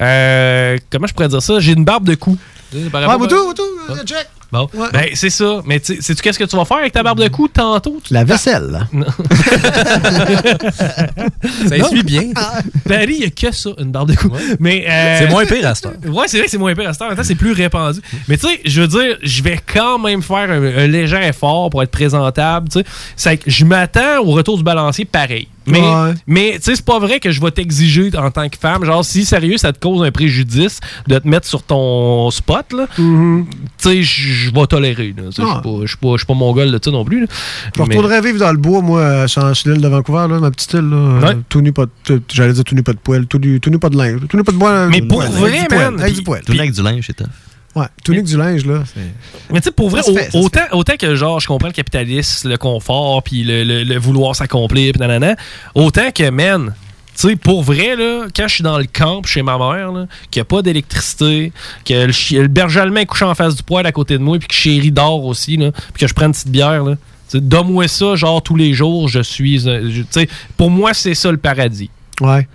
euh, 0.00 0.76
comment 0.90 1.06
je 1.06 1.14
pourrais 1.14 1.28
dire 1.28 1.42
ça? 1.42 1.60
J'ai 1.60 1.72
une 1.72 1.84
barbe 1.84 2.04
de 2.04 2.14
cou. 2.14 2.36
Tu 2.72 2.82
sais, 2.82 2.90
par 2.90 3.08
Ouais, 3.08 3.18
Moutou, 3.18 3.36
Moutou, 3.46 3.62
euh, 3.90 3.94
check. 4.04 4.26
Bon. 4.52 4.68
Ouais. 4.74 4.86
Ben, 4.92 5.06
c'est 5.14 5.30
ça. 5.30 5.60
Mais 5.66 5.80
tu 5.80 5.96
sais, 5.96 6.02
sais-tu 6.02 6.22
qu'est-ce 6.22 6.38
que 6.38 6.44
tu 6.44 6.56
vas 6.56 6.64
faire 6.64 6.76
avec 6.78 6.92
ta 6.92 7.02
barbe 7.02 7.20
de 7.20 7.28
cou 7.28 7.48
tantôt? 7.48 8.00
Tu- 8.04 8.14
La 8.14 8.24
vaisselle. 8.24 8.86
Ça 11.68 11.76
essuie 11.76 12.02
bien. 12.02 12.22
Paris, 12.88 13.14
il 13.14 13.18
n'y 13.20 13.24
a 13.24 13.30
que 13.30 13.52
ça, 13.54 13.70
une 13.78 13.90
barbe 13.90 14.10
de 14.10 14.16
cou. 14.16 14.30
Mais, 14.60 14.84
euh, 14.88 15.18
C'est 15.20 15.28
moins 15.30 15.44
pire 15.46 15.66
à 15.68 15.74
cette 15.74 15.86
heure. 15.86 15.94
Ouais, 16.14 16.24
c'est 16.28 16.38
vrai 16.38 16.46
que 16.46 16.50
c'est 16.50 16.58
moins 16.58 16.74
pire 16.74 16.88
à 16.88 16.92
cette 16.92 17.02
heure. 17.02 17.12
C'est 17.22 17.34
plus 17.34 17.52
répandu. 17.52 18.00
Mais 18.28 18.36
tu 18.36 18.46
sais, 18.48 18.60
je 18.64 18.80
veux 18.82 18.88
dire, 18.88 19.16
je 19.22 19.42
vais 19.42 19.58
quand 19.72 19.98
même 19.98 20.22
faire 20.22 20.50
un, 20.50 20.62
un 20.62 20.86
léger 20.86 21.20
effort 21.26 21.70
pour 21.70 21.82
être 21.82 21.90
présentable. 21.90 22.68
Tu 22.68 22.80
sais, 22.80 22.84
c'est 23.16 23.36
que 23.38 23.50
je 23.50 23.64
m'attends 23.64 24.18
au 24.20 24.30
retour 24.32 24.56
du 24.56 24.62
balancier 24.62 25.04
pareil. 25.04 25.48
Mais, 25.66 25.80
Ouais. 25.80 26.14
mais 26.26 26.52
tu 26.56 26.62
sais, 26.62 26.76
c'est 26.76 26.84
pas 26.84 26.98
vrai 26.98 27.18
que 27.20 27.30
je 27.30 27.40
vais 27.40 27.50
t'exiger 27.50 28.10
en 28.16 28.30
tant 28.30 28.48
que 28.48 28.56
femme. 28.56 28.84
Genre, 28.84 29.04
si 29.04 29.24
sérieux, 29.24 29.56
ça 29.58 29.72
te 29.72 29.80
cause 29.80 30.02
un 30.06 30.10
préjudice 30.10 30.78
de 31.08 31.18
te 31.18 31.26
mettre 31.26 31.46
sur 31.46 31.62
ton 31.62 32.30
spot, 32.30 32.72
là, 32.72 32.86
tu 32.96 33.44
sais, 33.78 34.02
je 34.02 34.52
vais 34.54 34.66
tolérer. 34.66 35.14
Je 35.16 35.30
suis 35.30 35.42
Ah. 35.44 35.60
pas- 35.62 35.68
je 35.82 35.86
suis 35.88 35.96
pas, 35.96 36.14
pas 36.26 36.34
mon 36.34 36.52
gars 36.54 36.66
de 36.66 36.78
ça 36.82 36.90
non 36.90 37.04
plus. 37.04 37.26
Je 37.74 37.82
Mais- 37.82 37.84
retournerais 37.96 38.20
vivre 38.20 38.38
dans 38.38 38.52
le 38.52 38.58
bois, 38.58 38.80
moi, 38.80 39.00
euh, 39.00 39.26
sur 39.26 39.42
l'île 39.66 39.80
de 39.80 39.88
Vancouver, 39.88 40.26
là, 40.30 40.38
ma 40.40 40.50
petite 40.50 40.72
île. 40.74 40.88
Là, 40.90 40.96
euh, 40.96 41.20
Ouais. 41.20 41.36
tout 41.48 41.60
nu, 41.60 41.72
pas 41.72 41.86
de- 41.86 41.90
tout- 42.04 42.22
J'allais 42.32 42.52
dire 42.52 42.64
tout 42.64 42.74
nu, 42.74 42.82
pas 42.82 42.92
de 42.92 42.98
poêle. 42.98 43.26
Tout 43.26 43.38
nu, 43.38 43.60
tout 43.60 43.70
nu, 43.70 43.78
pas 43.78 43.88
de 43.88 43.96
linge. 43.96 44.20
Tout 44.28 44.36
nu, 44.36 44.44
pas 44.44 44.52
de 44.52 44.56
poêle. 44.58 44.88
Mais 44.90 45.02
pour 45.02 45.18
ouais, 45.18 45.24
avec 45.26 45.38
vrai, 45.38 45.66
man, 45.90 46.00
Avec 46.00 46.14
du 46.14 46.22
poêle. 46.22 46.42
Tout 46.44 46.52
avec 46.52 46.72
du 46.72 46.82
linge, 46.82 47.04
c'est 47.06 47.14
tough. 47.16 47.26
Ouais, 47.76 47.86
tout 48.02 48.12
du 48.14 48.36
linge, 48.36 48.64
là. 48.64 48.82
Mais 49.52 49.60
tu 49.60 49.64
sais, 49.66 49.70
pour 49.70 49.90
vrai, 49.90 50.00
fait, 50.16 50.30
autant, 50.38 50.60
autant 50.72 50.96
que 50.98 51.14
genre, 51.14 51.38
je 51.40 51.46
comprends 51.46 51.68
le 51.68 51.74
capitalisme, 51.74 52.48
le 52.48 52.56
confort, 52.56 53.22
puis 53.22 53.44
le, 53.44 53.62
le- 53.64 53.84
le 53.84 53.98
vouloir 53.98 54.34
s'accomplir, 54.34 54.92
puis 54.94 55.00
nanana, 55.00 55.36
autant 55.74 56.10
que, 56.10 56.28
man, 56.30 56.74
tu 57.14 57.28
sais, 57.28 57.36
pour 57.36 57.62
vrai, 57.62 57.94
là, 57.94 58.26
quand 58.34 58.48
je 58.48 58.54
suis 58.54 58.62
dans 58.64 58.78
le 58.78 58.86
camp 58.86 59.24
chez 59.26 59.42
ma 59.42 59.58
mère, 59.58 59.92
là, 59.92 60.06
qu'il 60.30 60.40
n'y 60.40 60.42
a 60.42 60.44
pas 60.46 60.62
d'électricité, 60.62 61.52
que 61.84 62.06
le, 62.34 62.46
berger 62.48 62.80
allemand 62.80 63.00
est 63.00 63.06
couché 63.06 63.24
en 63.26 63.34
face 63.34 63.54
du 63.56 63.62
poêle 63.62 63.86
à 63.86 63.92
côté 63.92 64.14
de 64.18 64.22
moi, 64.22 64.38
puis 64.38 64.48
que 64.48 64.54
chéri 64.54 64.90
dort 64.90 65.24
aussi, 65.24 65.56
là, 65.58 65.70
puis 65.92 66.00
que 66.00 66.06
je 66.06 66.14
prends 66.14 66.26
une 66.26 66.32
petite 66.32 66.48
bière, 66.48 66.82
là, 66.82 66.94
tu 66.96 67.02
sais, 67.28 67.40
donne-moi 67.40 67.88
ça, 67.88 68.14
genre, 68.16 68.42
tous 68.42 68.56
les 68.56 68.72
jours, 68.72 69.08
je 69.08 69.20
suis. 69.20 69.68
euh, 69.68 69.90
tu 69.90 70.04
sais, 70.10 70.28
pour 70.56 70.70
moi, 70.70 70.94
c'est 70.94 71.14
ça 71.14 71.30
le 71.30 71.36
paradis. 71.38 71.90
Ouais. 72.20 72.46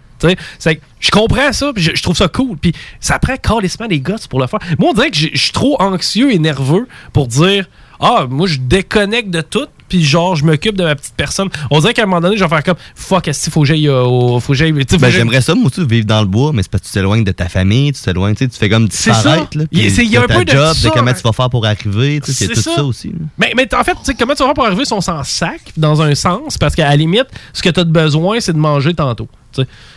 C'est 0.59 0.79
je 0.99 1.09
comprends 1.09 1.51
ça, 1.51 1.71
puis 1.73 1.83
je, 1.83 1.91
je 1.95 2.03
trouve 2.03 2.15
ça 2.15 2.27
cool. 2.27 2.57
Puis 2.57 2.73
ça 2.99 3.17
prend 3.19 3.35
carrément 3.37 3.87
des 3.89 3.99
gosses 3.99 4.27
pour 4.27 4.39
le 4.39 4.47
faire. 4.47 4.59
Moi, 4.77 4.89
on 4.91 4.93
dirait 4.93 5.09
que 5.11 5.17
je 5.17 5.29
suis 5.35 5.51
trop 5.51 5.81
anxieux 5.81 6.31
et 6.31 6.37
nerveux 6.39 6.87
pour 7.11 7.27
dire 7.27 7.65
Ah, 7.99 8.27
moi, 8.29 8.47
je 8.47 8.57
déconnecte 8.59 9.29
de 9.31 9.41
tout, 9.41 9.65
puis 9.89 10.03
genre, 10.03 10.35
je 10.35 10.45
m'occupe 10.45 10.75
de 10.77 10.83
ma 10.83 10.95
petite 10.95 11.15
personne. 11.17 11.49
On 11.71 11.79
dirait 11.79 11.93
qu'à 11.93 12.03
un 12.03 12.05
moment 12.05 12.21
donné, 12.21 12.37
je 12.37 12.43
vais 12.43 12.49
faire 12.49 12.63
comme 12.63 12.75
Fuck, 12.95 13.27
est-ce 13.27 13.43
qu'il 13.45 13.51
faut 13.53 13.61
que 13.61 13.67
j'aille 13.67 13.87
euh, 13.87 14.03
au. 14.03 14.39
Faut 14.39 14.53
que 14.53 14.57
j'aille. 14.59 14.71
Ben, 14.71 15.09
j'aimerais 15.09 15.41
ça, 15.41 15.55
moi 15.55 15.71
aussi, 15.71 15.83
vivre 15.85 16.05
dans 16.05 16.21
le 16.21 16.27
bois, 16.27 16.51
mais 16.53 16.61
c'est 16.63 16.69
parce 16.71 16.83
que 16.83 16.87
tu 16.87 16.93
t'éloignes 16.93 17.23
de 17.23 17.31
ta 17.31 17.49
famille, 17.49 17.91
tu 17.93 18.01
t'éloignes, 18.01 18.35
tu 18.35 18.47
fais 18.51 18.69
comme 18.69 18.87
C'est 18.91 19.11
ça. 19.11 19.15
disparaître. 19.37 19.67
Il 19.71 19.79
y 20.09 20.17
a- 20.17 20.21
un 20.21 20.27
peu 20.27 20.45
de 20.45 20.51
job, 20.51 20.75
ça, 20.75 20.87
de 20.89 20.93
comment 20.93 21.13
tu 21.13 21.21
vas 21.21 21.33
faire 21.33 21.49
pour 21.49 21.65
arriver, 21.65 22.21
c'est 22.23 22.47
tout 22.47 22.61
ça. 22.61 22.75
ça, 22.75 22.83
aussi. 22.83 23.07
là. 23.09 23.15
Mais, 23.39 23.53
mais 23.57 23.67
en 23.73 23.83
fait, 23.83 23.93
tu 23.93 23.99
sais, 24.03 24.13
comment 24.13 24.33
tu 24.33 24.39
vas 24.39 24.45
faire 24.45 24.53
pour 24.53 24.65
arriver 24.65 24.85
si 24.85 24.93
on 24.93 25.01
s'en 25.01 25.23
sac, 25.23 25.61
dans 25.77 26.01
un 26.01 26.13
sens, 26.15 26.57
parce 26.59 26.75
qu'à 26.75 26.87
la 26.89 26.95
limite, 26.95 27.25
ce 27.53 27.63
que 27.63 27.69
tu 27.69 27.79
as 27.79 27.83
de 27.83 27.91
besoin, 27.91 28.39
c'est 28.39 28.53
de 28.53 28.57
manger 28.59 28.93
tantôt. 28.93 29.27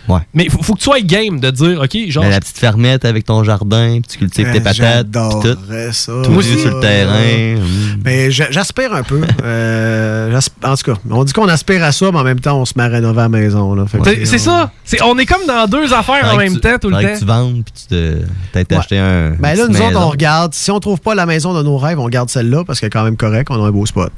Ouais. 0.09 0.21
Mais 0.35 0.49
faut, 0.49 0.63
faut 0.63 0.75
que 0.75 0.79
tu 0.79 0.85
sois 0.85 1.01
game 1.01 1.41
de 1.41 1.51
dire, 1.51 1.81
OK, 1.81 1.97
genre. 2.09 2.25
Mais 2.25 2.31
la 2.31 2.41
petite 2.41 2.59
fermette 2.59 3.05
avec 3.05 3.25
ton 3.25 3.43
jardin, 3.45 4.01
puis 4.01 4.11
tu 4.13 4.19
cultives 4.19 4.53
tes 4.53 4.61
patates. 4.61 4.77
J'adorerais 4.77 5.93
ça. 5.93 6.13
Tout 6.25 6.31
Moi 6.31 6.41
aussi. 6.41 6.59
sur 6.59 6.75
le 6.75 6.81
terrain. 6.81 7.61
Mais 8.05 8.31
j'a- 8.31 8.51
j'aspire 8.51 8.93
un 8.95 9.03
peu. 9.03 9.21
Euh, 9.45 10.41
en 10.65 10.77
tout 10.77 10.93
cas, 10.93 10.99
on 11.11 11.23
dit 11.25 11.33
qu'on 11.33 11.49
aspire 11.49 11.83
à 11.85 11.93
ça, 11.93 12.11
mais 12.11 12.19
en 12.19 12.25
même 12.25 12.41
temps, 12.41 12.59
on 12.59 12.65
se 12.65 12.73
met 12.77 12.85
à 12.85 12.89
rénover 12.89 13.21
à 13.21 13.23
la 13.25 13.29
maison. 13.29 13.75
là. 13.75 13.85
C'est 14.25 14.35
on- 14.35 14.39
ça. 14.39 14.71
On 15.05 15.19
est 15.19 15.27
comme 15.27 15.47
dans 15.47 15.67
deux 15.67 15.93
affaires 15.93 16.31
en 16.33 16.37
même 16.37 16.55
tu- 16.55 16.61
temps 16.61 16.79
tout 16.81 16.89
le 16.89 16.95
faudrait 16.97 17.05
que 17.05 17.13
temps. 17.15 17.19
tu 17.21 17.25
vendes, 17.27 17.63
puis 17.65 17.73
tu 17.83 17.87
te- 17.95 18.65
Ouais. 18.75 18.79
acheté 18.79 18.99
un. 18.99 19.31
Ben 19.39 19.55
là, 19.57 19.67
nous 19.69 19.81
autres, 19.81 20.01
on 20.01 20.09
regarde. 20.09 20.55
Si 20.55 20.71
on 20.71 20.81
trouve 20.81 21.01
pas 21.01 21.15
la 21.15 21.27
maison 21.27 21.55
de 21.55 21.63
nos 21.63 21.77
rêves, 21.79 21.99
on 22.01 22.09
garde 22.09 22.31
celle-là 22.31 22.65
parce 22.65 22.81
qu'elle 22.81 22.89
est 22.89 22.91
quand 22.91 23.05
même 23.05 23.17
correcte. 23.17 23.51
On 23.51 23.63
a 23.63 23.69
un 23.69 23.71
beau 23.71 23.87
spot. 23.87 24.13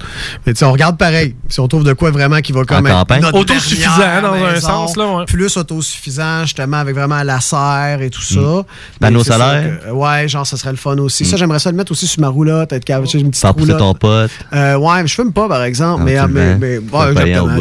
Mais 0.47 0.53
tu 0.53 0.59
sais, 0.61 0.65
on 0.65 0.73
regarde 0.73 0.97
pareil. 0.97 1.35
Si 1.49 1.61
on 1.61 1.69
trouve 1.69 1.85
de 1.85 1.93
quoi 1.93 2.11
vraiment 2.11 2.41
qui 2.41 2.53
va 2.53 2.65
quand 2.65 2.79
En 2.79 2.83
même. 2.83 2.95
Autosuffisant, 3.33 3.99
dernière 3.99 4.23
dans 4.23 4.45
un 4.45 4.61
sens, 4.61 4.97
là, 4.97 5.07
ouais. 5.19 5.25
Plus 5.27 5.57
autosuffisant, 5.77 6.43
justement, 6.43 6.79
avec 6.79 6.95
vraiment 6.95 7.23
la 7.23 7.41
serre 7.41 8.03
et 8.03 8.11
tout 8.11 8.23
ça. 8.23 8.41
Mm. 8.41 8.57
Mais 9.01 9.07
Panneau 9.09 9.25
ça 9.25 9.33
solaire? 9.35 9.81
que- 9.87 9.91
ouais, 9.91 10.29
genre, 10.29 10.47
ça 10.47 10.57
serait 10.57 10.71
le 10.71 10.77
fun 10.77 10.97
aussi. 10.99 11.25
Ça, 11.25 11.37
j'aimerais 11.37 11.59
ça 11.59 11.71
le 11.71 11.77
mettre 11.77 11.93
aussi 11.93 12.07
sur 12.07 12.21
ma 12.21 12.29
roulotte, 12.29 12.73
être 12.73 12.85
capable, 12.85 13.09
sais, 13.09 13.19
une 13.19 13.31
petite 13.31 13.45
roulotte. 13.47 13.79
ton 13.79 13.95
pote. 13.95 14.31
Euh, 14.53 14.77
ouais, 14.77 15.03
mais 15.03 15.09
je 15.09 15.15
fume 15.15 15.33
pas, 15.33 15.49
par 15.49 15.63
exemple. 15.65 16.03
Mais, 16.05 16.13
tu 16.15 16.19
ah, 16.19 16.27
le 16.27 16.33
mais, 16.33 16.57
mais- 16.57 16.79
ouais, 16.79 17.15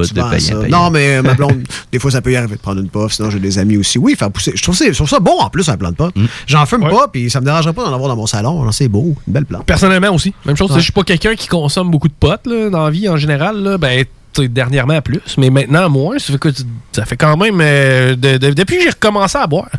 tu 0.08 0.14
de 0.14 0.40
ça. 0.40 0.56
Non, 0.70 0.90
mais 0.90 1.18
euh, 1.18 1.22
ma 1.22 1.34
blonde, 1.34 1.64
des 1.92 2.00
fois, 2.00 2.12
ça 2.12 2.22
peut 2.22 2.32
y 2.32 2.36
arriver 2.36 2.56
de 2.56 2.62
prendre 2.62 2.82
une 2.82 2.90
puff. 2.90 3.14
Sinon, 3.14 3.30
j'ai 3.30 3.40
des 3.40 3.58
amis 3.60 3.78
aussi. 3.78 3.98
Oui, 3.98 4.16
faire 4.18 4.32
pousser. 4.32 4.54
Je 4.56 4.62
trouve, 4.64 4.76
ça- 4.76 4.86
je 4.88 4.94
trouve 4.96 5.10
ça 5.10 5.20
bon 5.20 5.38
en 5.40 5.50
plus, 5.50 5.68
un 5.70 5.78
plant 5.78 5.92
de 5.92 5.96
pot. 5.96 6.12
Mm. 6.16 6.26
J'en 6.48 6.66
fume 6.66 6.84
Ouais. 6.84 6.90
pas, 6.92 7.08
puis 7.12 7.30
ça 7.30 7.40
me 7.40 7.46
dérangerait 7.46 7.74
pas 7.74 7.84
d'en 7.84 7.94
avoir 7.94 8.10
dans 8.10 8.16
mon 8.16 8.26
salon. 8.28 8.70
C'est 8.72 8.88
beau, 8.88 9.16
une 9.28 9.34
belle 9.34 9.46
plante. 9.46 9.66
Personnellement 9.66 10.10
aussi. 10.14 10.34
Même 10.46 10.58
chose. 10.58 10.72
Ouais. 10.72 10.78
Je 10.78 10.84
suis 10.84 10.92
pas 10.92 11.04
quelqu'un 11.04 11.36
qui 11.36 11.48
consomme 11.48 11.90
beaucoup 11.92 12.08
de 12.08 12.14
potes 12.20 12.46
là, 12.48 12.70
dans 12.70 12.84
la 12.86 12.90
vie 12.90 13.08
en 13.10 13.18
général. 13.18 13.62
Là. 13.62 13.78
Ben, 13.78 14.06
dernièrement 14.42 15.02
plus, 15.02 15.22
mais 15.38 15.50
maintenant 15.50 15.90
moins. 15.90 16.18
Ça 16.20 16.34
fait, 16.34 16.40
que, 16.40 16.50
ça 16.92 17.06
fait 17.06 17.18
quand 17.18 17.36
même. 17.38 17.60
euh, 17.62 18.16
de- 18.16 18.38
de- 18.38 18.52
depuis 18.54 18.78
que 18.78 18.84
j'ai 18.84 18.90
recommencé 18.90 19.38
à 19.38 19.48
boire. 19.48 19.70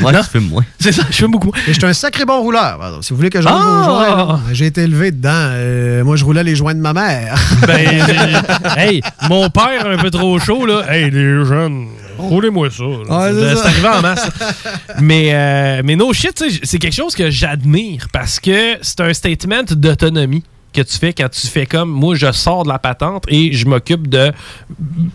Moi, 0.00 0.12
tu 0.12 0.22
fumes 0.30 0.48
moins. 0.48 0.64
C'est 0.78 0.92
ça, 0.92 1.02
je 1.10 1.16
fume 1.16 1.30
beaucoup. 1.32 1.52
Et 1.66 1.72
je 1.72 1.78
suis 1.78 1.84
un 1.86 1.92
sacré 1.92 2.24
bon 2.24 2.40
rouleur. 2.40 2.78
pardon. 2.78 3.02
Si 3.02 3.10
vous 3.10 3.16
voulez 3.16 3.30
que 3.30 3.40
je 3.40 3.48
roule 3.48 3.56
Ah! 3.58 4.26
là, 4.28 4.40
j'ai 4.52 4.66
été 4.66 4.82
élevé 4.82 5.10
dedans. 5.12 5.30
Euh, 5.32 6.04
moi, 6.04 6.16
je 6.16 6.24
roulais 6.24 6.44
les 6.44 6.54
joints 6.56 6.74
de 6.74 6.80
ma 6.80 6.92
mère. 6.92 7.34
Ben, 7.66 8.04
hey, 8.76 9.02
mon 9.28 9.48
père 9.50 9.86
un 9.86 9.96
peu 9.98 10.10
trop 10.10 10.38
chaud, 10.38 10.66
là. 10.66 10.82
Hey, 10.88 11.10
les 11.10 11.44
jeunes, 11.44 11.86
roulez-moi 12.18 12.68
ça. 12.70 12.84
c'est 13.02 13.08
Ben, 13.08 13.56
arrivé 13.64 13.88
en 13.88 14.00
masse. 14.02 14.28
mais, 15.00 15.30
euh, 15.32 15.82
mais 15.84 15.96
no 15.96 16.12
shit, 16.12 16.42
c'est 16.62 16.78
quelque 16.78 16.94
chose 16.94 17.14
que 17.14 17.30
j'admire 17.30 18.06
parce 18.12 18.40
que 18.40 18.76
c'est 18.82 19.00
un 19.00 19.12
statement 19.12 19.62
d'autonomie 19.70 20.42
que 20.76 20.82
tu 20.82 20.98
fais 20.98 21.12
quand 21.12 21.28
tu 21.28 21.46
fais 21.46 21.66
comme 21.66 21.90
moi 21.90 22.14
je 22.14 22.30
sors 22.32 22.64
de 22.64 22.68
la 22.68 22.78
patente 22.78 23.24
et 23.28 23.52
je 23.52 23.66
m'occupe 23.66 24.08
de 24.08 24.32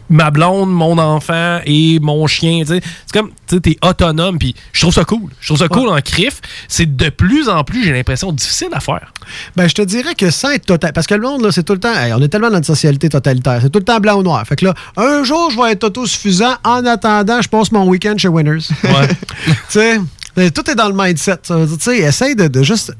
ma 0.09 0.31
blonde, 0.31 0.71
mon 0.71 0.97
enfant 0.97 1.59
et 1.65 1.99
mon 1.99 2.25
chien. 2.27 2.63
C'est 2.65 2.81
comme 3.13 3.31
tu 3.47 3.61
t'es 3.61 3.77
autonome 3.81 4.39
puis 4.39 4.55
je 4.73 4.81
trouve 4.81 4.93
ça 4.93 5.05
cool. 5.05 5.29
Je 5.39 5.47
trouve 5.47 5.59
ça 5.59 5.67
cool 5.67 5.89
en 5.89 5.99
crif, 6.01 6.41
c'est 6.67 6.95
de 6.95 7.09
plus 7.09 7.49
en 7.49 7.63
plus 7.63 7.83
j'ai 7.83 7.93
l'impression 7.93 8.31
difficile 8.31 8.69
à 8.73 8.79
faire. 8.79 9.13
Ben, 9.55 9.67
je 9.67 9.75
te 9.75 9.81
dirais 9.81 10.15
que 10.15 10.29
sans 10.29 10.51
être 10.51 10.65
total. 10.65 10.93
Parce 10.93 11.07
que 11.07 11.15
le 11.15 11.21
monde, 11.21 11.43
là, 11.43 11.51
c'est 11.51 11.63
tout 11.63 11.73
le 11.73 11.79
temps. 11.79 11.93
hey, 11.93 12.13
on 12.13 12.21
est 12.21 12.27
tellement 12.27 12.49
dans 12.49 12.57
une 12.57 12.63
socialité 12.63 13.09
totalitaire. 13.09 13.59
C'est 13.61 13.69
tout 13.69 13.79
le 13.79 13.85
temps 13.85 13.99
blanc 13.99 14.19
ou 14.19 14.23
noir. 14.23 14.45
Fait 14.45 14.55
que 14.55 14.65
là, 14.65 14.73
un 14.97 15.23
jour, 15.23 15.51
je 15.51 15.61
vais 15.61 15.71
être 15.71 15.83
autosuffisant. 15.83 16.55
En 16.63 16.85
attendant, 16.85 17.41
je 17.41 17.49
passe 17.49 17.71
mon 17.71 17.87
week-end 17.87 18.15
chez 18.17 18.27
Winners. 18.27 18.67
Ouais. 18.83 19.07
tu 19.45 19.53
sais, 19.69 19.99
mais 20.35 20.51
tout 20.51 20.69
est 20.69 20.75
dans 20.75 20.89
le 20.89 20.95
mindset. 20.95 21.37
ça. 21.43 21.55
Tu 21.67 21.79
sais, 21.79 21.97
essaye 21.99 22.35
de, 22.35 22.47
de 22.47 22.63
juste. 22.63 22.95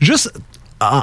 Juste 0.00 0.32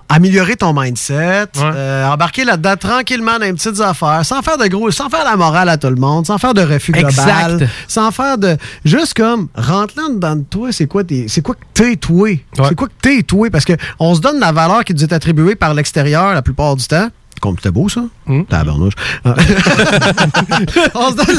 améliorer 0.09 0.55
ton 0.55 0.73
mindset, 0.79 1.47
euh, 1.57 2.05
embarquer 2.07 2.43
là-dedans 2.45 2.75
tranquillement 2.77 3.39
dans 3.39 3.45
les 3.45 3.53
petites 3.53 3.79
affaires, 3.79 4.23
sans 4.23 4.41
faire 4.41 4.57
de 4.57 4.67
gros, 4.67 4.91
sans 4.91 5.09
faire 5.09 5.23
la 5.23 5.35
morale 5.35 5.69
à 5.69 5.77
tout 5.77 5.87
le 5.89 5.95
monde, 5.95 6.25
sans 6.27 6.37
faire 6.37 6.53
de 6.53 6.61
refus 6.61 6.91
global, 6.91 7.67
sans 7.87 8.11
faire 8.11 8.37
de, 8.37 8.57
juste 8.85 9.15
comme 9.15 9.47
rentre 9.55 9.95
là 9.97 10.03
dedans 10.09 10.35
de 10.35 10.43
toi, 10.43 10.71
c'est 10.71 10.87
quoi 10.87 11.03
tes, 11.03 11.27
c'est 11.27 11.41
quoi 11.41 11.55
que 11.55 11.61
t'es 11.73 11.95
toi, 11.95 12.29
c'est 12.67 12.75
quoi 12.75 12.87
que 12.87 12.93
t'es 13.01 13.23
toi, 13.23 13.49
parce 13.49 13.65
que 13.65 13.73
on 13.99 14.13
se 14.13 14.21
donne 14.21 14.39
la 14.39 14.51
valeur 14.51 14.83
qui 14.83 14.93
nous 14.93 15.03
est 15.03 15.13
attribuée 15.13 15.55
par 15.55 15.73
l'extérieur 15.73 16.33
la 16.33 16.41
plupart 16.41 16.75
du 16.75 16.85
temps. 16.85 17.07
Comme 17.41 17.55
c'était 17.55 17.71
beau 17.71 17.89
ça, 17.89 18.01
tabarnouche. 18.49 18.93
Ah. 19.25 19.33
on 20.93 21.09
se 21.09 21.15
donne 21.15 21.37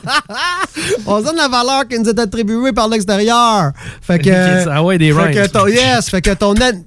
on 1.06 1.20
se 1.20 1.24
donne 1.24 1.36
la 1.36 1.48
valeur 1.48 1.86
qui 1.88 1.98
nous 1.98 2.08
est 2.08 2.18
attribuée 2.18 2.72
par 2.72 2.88
l'extérieur. 2.88 3.72
Fait 4.00 4.18
que. 4.18 4.68
Ah 4.68 4.82
ouais, 4.82 4.98
des 4.98 5.12
fait 5.12 5.32
que 5.32 5.46
ton, 5.48 5.66
yes, 5.66 6.08
fait 6.08 6.22
que 6.22 6.32
ton, 6.34 6.52
an- 6.62 6.82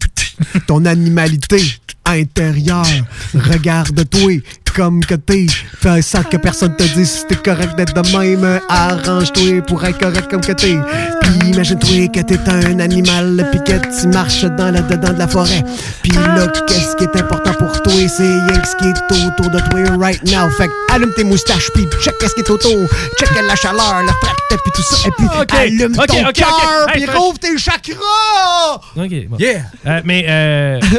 ton 0.67 0.85
animalité 0.85 1.61
intérieure, 2.05 2.85
regarde-toi 3.33 4.41
comme 4.75 5.03
que 5.03 5.15
t'es. 5.15 5.45
Fais 5.81 6.01
ça 6.01 6.23
que 6.23 6.37
personne 6.37 6.75
te 6.75 6.83
dise 6.83 7.09
si 7.09 7.27
t'es 7.27 7.35
correct 7.35 7.75
d'être 7.75 7.93
de 7.93 8.17
même. 8.17 8.59
Arrange-toi 8.69 9.61
pour 9.67 9.83
être 9.85 9.99
correct 9.99 10.29
comme 10.29 10.41
que 10.41 10.51
t'es. 10.51 10.77
Puis 11.21 11.49
imagine-toi 11.49 12.07
que 12.09 12.19
t'es 12.21 12.39
un 12.49 12.79
animal, 12.79 13.47
puis 13.51 13.59
que 13.63 14.01
tu 14.01 14.07
marches 14.07 14.43
dans 14.43 14.71
le 14.71 14.81
dedans 14.81 15.13
de 15.13 15.19
la 15.19 15.27
forêt. 15.27 15.63
Puis 16.01 16.11
là, 16.11 16.47
qu'est-ce 16.67 16.95
qui 16.95 17.03
est 17.03 17.15
important 17.15 17.53
pour 17.53 17.81
toi? 17.81 17.93
C'est 18.07 18.23
rien 18.23 18.59
que 18.59 18.67
ce 18.67 18.75
qui 18.75 18.87
est 18.87 19.27
autour 19.27 19.49
de 19.49 19.59
toi 19.69 19.97
right 19.99 20.23
now. 20.25 20.49
Fait 20.57 20.67
que 20.67 20.93
allume 20.93 21.13
tes 21.13 21.23
moustaches, 21.23 21.69
puis 21.73 21.87
check 22.01 22.17
qu'est-ce 22.19 22.33
qui 22.33 22.41
est 22.41 22.49
autour. 22.49 22.87
Check 23.19 23.29
la 23.47 23.55
chaleur, 23.55 24.01
le 24.01 24.07
fret, 24.07 24.35
puis 24.49 24.71
tout 24.75 24.83
ça. 24.83 25.07
Et 25.07 25.11
puis 25.11 25.27
allume 25.57 25.95
ton 25.95 26.03
ok, 26.03 26.25
ok. 26.27 26.33
cœur, 26.33 26.87
puis 26.93 27.05
rouvre 27.05 27.39
tes 27.39 27.57
chakras! 27.57 28.79
OK. 28.95 29.27
bon. 29.29 29.37
Yeah! 29.37 29.63
Euh, 29.85 30.01
mais, 30.03 30.25
euh, 30.27 30.79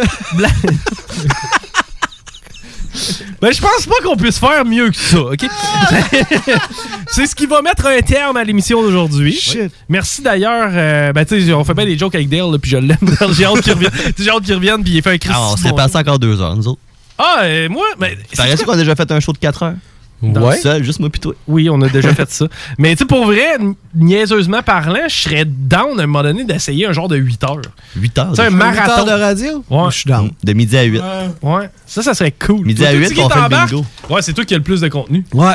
bla- 2.95 3.27
ben, 3.41 3.53
je 3.53 3.61
pense 3.61 3.87
pas 3.87 3.95
qu'on 4.05 4.17
puisse 4.17 4.39
faire 4.39 4.65
mieux 4.65 4.91
que 4.91 4.97
ça, 4.97 5.21
OK? 5.21 5.45
C'est 7.09 7.27
ce 7.27 7.35
qui 7.35 7.47
va 7.47 7.63
mettre 7.63 7.87
un 7.87 8.01
terme 8.01 8.37
à 8.37 8.45
l'émission 8.45 8.83
d'aujourd'hui. 8.83 9.41
Merci 9.89 10.23
d'ailleurs. 10.23 10.71
euh, 10.73 11.13
ben, 11.13 11.25
tu 11.25 11.41
sais, 11.45 11.53
on 11.53 11.65
fait 11.65 11.75
bien 11.75 11.85
des 11.87 11.99
jokes 11.99 12.15
avec 12.15 12.29
Dale, 12.29 12.51
là, 12.53 12.59
puis 12.59 12.71
je 12.71 12.77
l'aime. 12.77 12.97
J'ai 13.33 13.45
hâte 13.45 13.61
qu'il 13.63 13.73
revienne. 13.73 13.93
J'ai 14.19 14.31
hâte 14.31 14.43
qu'il 14.43 14.55
revienne, 14.55 14.83
puis 14.83 14.93
il 14.95 15.03
fait 15.03 15.11
un 15.13 15.19
cri. 15.19 15.31
Ah, 15.33 15.51
on 15.53 15.57
s'est 15.57 15.73
passé 15.73 15.97
encore 15.97 16.19
deux 16.19 16.41
heures, 16.41 16.57
nous 16.57 16.69
autres. 16.69 16.81
Ah, 17.19 17.41
euh, 17.43 17.69
moi, 17.69 17.87
ben, 17.99 18.17
c'est 18.33 18.37
Paraît 18.37 18.57
qu'on 18.57 18.73
a 18.73 18.77
déjà 18.77 18.97
fait 18.97 19.11
un 19.11 19.21
show 19.21 19.33
de 19.33 19.39
4 19.39 19.63
heures? 19.63 19.75
Ouais. 20.23 20.57
Seul, 20.57 20.83
juste 20.83 21.01
moi 21.01 21.11
pis 21.11 21.21
toi. 21.21 21.35
Oui, 21.47 21.69
on 21.71 21.81
a 21.83 21.89
déjà 21.89 22.15
fait 22.15 22.31
ça. 22.31 22.47
Mais 22.79 22.93
tu 22.93 23.01
sais, 23.01 23.05
pour 23.05 23.27
vrai, 23.27 23.59
niaiseusement 23.95 24.63
parlant, 24.63 25.07
je 25.09 25.15
serais 25.15 25.45
down 25.45 26.01
à 26.01 26.05
un 26.05 26.07
moment 26.07 26.23
donné 26.23 26.45
d'essayer 26.45 26.87
un 26.87 26.93
genre 26.93 27.09
de 27.09 27.17
8 27.17 27.45
heures. 27.45 27.61
8 27.97 28.19
heures. 28.19 28.31
Tu 28.31 28.37
sais, 28.37 28.47
un 28.47 28.51
marathon. 28.51 29.05
de 29.05 29.11
radio? 29.11 29.65
Ouais. 29.69 29.91
Je 29.91 29.97
suis 29.97 30.09
down. 30.09 30.31
De 30.43 30.53
midi 30.55 30.77
à 30.79 30.85
8. 30.85 31.03
Ouais, 31.43 31.69
ça, 31.87 32.03
ça 32.03 32.15
serait 32.15 32.33
cool. 32.33 32.65
Midi 32.65 32.85
à 32.87 32.91
Toi, 32.91 33.01
8, 33.01 33.09
tu 33.09 33.21
on 33.21 33.29
fait 33.29 33.41
le 33.43 33.49
bingo. 33.49 33.85
Ouais, 34.09 34.23
c'est 34.23 34.33
toi 34.33 34.45
qui 34.45 34.55
as 34.55 34.59
le 34.59 34.63
plus 34.63 34.81
de 34.81 34.89
contenu. 34.89 35.25
Ouais. 35.35 35.53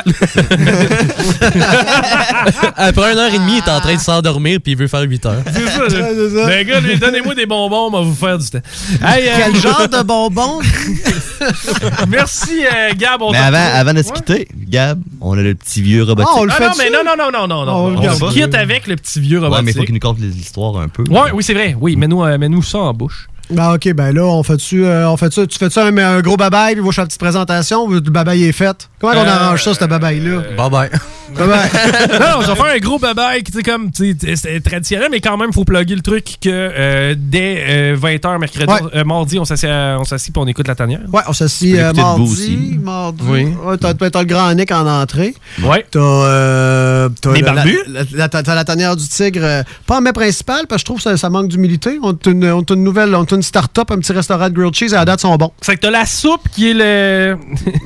Après 2.76 3.12
une 3.12 3.18
heure 3.18 3.34
et 3.34 3.38
demie, 3.38 3.54
il 3.54 3.58
est 3.58 3.70
en 3.70 3.80
train 3.80 3.94
de 3.94 4.00
s'endormir 4.00 4.60
puis 4.62 4.72
il 4.72 4.78
veut 4.78 4.88
faire 4.88 5.02
8 5.02 5.26
heures. 5.26 5.42
C'est 5.46 5.66
ça, 5.66 5.88
là. 5.88 6.12
Le 6.58 6.62
gars, 6.64 6.80
lui, 6.80 6.96
donnez-moi 6.98 7.34
des 7.34 7.46
bonbons, 7.46 7.88
on 7.88 7.90
va 7.90 8.00
vous 8.02 8.14
faire 8.14 8.38
du 8.38 8.48
temps. 8.48 8.60
Hey, 9.04 9.28
euh, 9.28 9.32
Quel 9.38 9.56
genre 9.56 9.88
de 9.88 10.02
bonbons? 10.02 10.60
Merci, 12.08 12.64
euh, 12.64 12.92
Gab. 12.96 13.22
On 13.22 13.32
Mais 13.32 13.38
avant, 13.38 13.74
avant 13.74 13.94
de 13.94 14.02
se 14.02 14.12
quitter, 14.12 14.48
Gab, 14.68 15.00
on 15.20 15.36
a 15.38 15.42
le 15.42 15.54
petit 15.54 15.82
vieux 15.82 16.02
robotique. 16.04 16.30
Ah, 16.34 16.40
on 16.40 16.44
le 16.44 16.50
Ah 16.52 16.54
fait 16.56 16.64
non, 16.66 16.72
mais 16.78 16.84
dessus? 16.90 16.96
non, 17.04 17.16
non, 17.16 17.30
non, 17.32 17.46
non, 17.48 17.64
non, 17.66 17.72
On 17.72 17.90
non. 17.90 18.00
On 18.22 18.28
quitte 18.30 18.54
avec 18.54 18.86
le 18.86 18.96
petit 18.96 19.20
vieux 19.20 19.38
ouais, 19.38 19.44
robotique. 19.46 19.64
mais 19.64 19.70
il 19.72 19.76
faut 19.78 19.84
qu'il 19.84 19.94
nous 19.94 20.00
conte 20.00 20.18
l'histoire 20.20 20.76
un 20.78 20.88
peu. 20.88 21.04
Ouais, 21.10 21.30
oui, 21.32 21.42
c'est 21.42 21.54
vrai. 21.54 21.76
Oui, 21.80 21.96
mets-nous 21.96 22.22
euh, 22.24 22.38
mets-nous 22.38 22.62
ça 22.62 22.78
en 22.78 22.92
bouche. 22.94 23.28
Ben 23.50 23.74
ok, 23.74 23.92
ben 23.94 24.14
là, 24.14 24.24
on 24.26 24.42
fait-tu, 24.44 24.84
euh, 24.84 25.10
on 25.10 25.16
fait 25.16 25.32
ça, 25.32 25.44
tu 25.44 25.58
fais-tu 25.58 25.78
un, 25.80 25.96
un 25.98 26.20
gros 26.20 26.36
babaye, 26.36 26.74
puis 26.74 26.82
moi 26.82 26.92
je 26.92 26.96
fais 26.96 27.02
une 27.02 27.08
petite 27.08 27.20
présentation, 27.20 27.88
le 27.88 27.98
babaye 27.98 28.44
est 28.44 28.52
fait? 28.52 28.88
Comment 29.00 29.14
on 29.14 29.24
Euh, 29.24 29.28
arrange 29.28 29.64
ça, 29.64 29.74
ce 29.74 29.84
babaye-là? 29.84 30.42
Bye 30.56 30.70
bye. 30.70 30.90
Non, 31.38 31.46
non, 31.46 32.42
je 32.42 32.48
vais 32.48 32.54
faire 32.54 32.74
un 32.74 32.78
gros 32.78 32.98
babaille, 32.98 33.42
tu 33.42 33.52
sais, 33.52 33.62
comme, 33.62 33.90
tu 33.90 34.16
sais, 34.20 34.36
c'est 34.36 34.60
traditionnel, 34.60 35.08
mais 35.10 35.20
quand 35.20 35.36
même, 35.36 35.48
il 35.50 35.54
faut 35.54 35.64
plugger 35.64 35.94
le 35.94 36.02
truc 36.02 36.24
que 36.40 36.48
euh, 36.50 37.14
dès 37.16 37.94
20h 37.94 38.38
mercredi, 38.38 38.66
Ouais. 38.72 38.80
euh, 38.94 39.04
mardi, 39.04 39.38
on 39.38 39.44
s'assied 39.44 39.68
on 39.98 40.04
s'assied 40.04 40.32
puis 40.32 40.42
on 40.42 40.46
écoute 40.46 40.68
la 40.68 40.74
tanière. 40.74 41.00
Ouais, 41.12 41.22
on 41.26 41.32
s'assit 41.32 41.76
euh, 41.76 41.92
mardi, 41.92 42.22
aussi. 42.22 42.78
mardi. 42.82 43.22
Oui. 43.26 43.48
Ouais, 43.64 43.76
t'as, 43.78 43.94
t'as 43.94 44.20
le 44.20 44.26
grand 44.26 44.52
Nick 44.54 44.70
en 44.72 44.86
entrée. 44.86 45.34
Ouais. 45.62 45.86
T'as, 45.90 45.98
euh, 46.00 47.08
t'as 47.20 47.32
Les 47.32 47.40
la- 47.42 47.52
barbus? 47.52 47.78
La, 47.88 48.28
la- 48.32 48.54
la 48.54 48.64
tanière 48.64 48.96
du 48.96 49.06
tigre, 49.08 49.40
euh, 49.42 49.62
pas 49.86 49.98
en 49.98 50.00
mai 50.00 50.12
principal, 50.12 50.66
parce 50.68 50.78
que 50.78 50.80
je 50.80 50.84
trouve 50.86 50.96
que 50.98 51.02
ça, 51.04 51.16
ça 51.16 51.30
manque 51.30 51.48
d'humilité. 51.48 51.98
On 52.02 52.10
a 52.12 52.14
une, 52.30 52.44
on 52.50 52.60
a 52.60 52.72
une 52.74 52.84
nouvelle, 52.84 53.14
on 53.14 53.24
a 53.24 53.34
une 53.34 53.42
start-up, 53.42 53.90
un 53.90 53.98
petit 53.98 54.12
restaurant 54.12 54.48
de 54.48 54.54
grilled 54.54 54.74
cheese, 54.74 54.92
à 54.94 54.98
la 54.98 55.04
date, 55.04 55.20
sont 55.20 55.34
bons. 55.36 55.52
C'est 55.60 55.76
que 55.76 55.80
t'as 55.80 55.90
la 55.90 56.06
soupe 56.06 56.48
qui 56.54 56.70
est 56.70 56.74
le. 56.74 57.36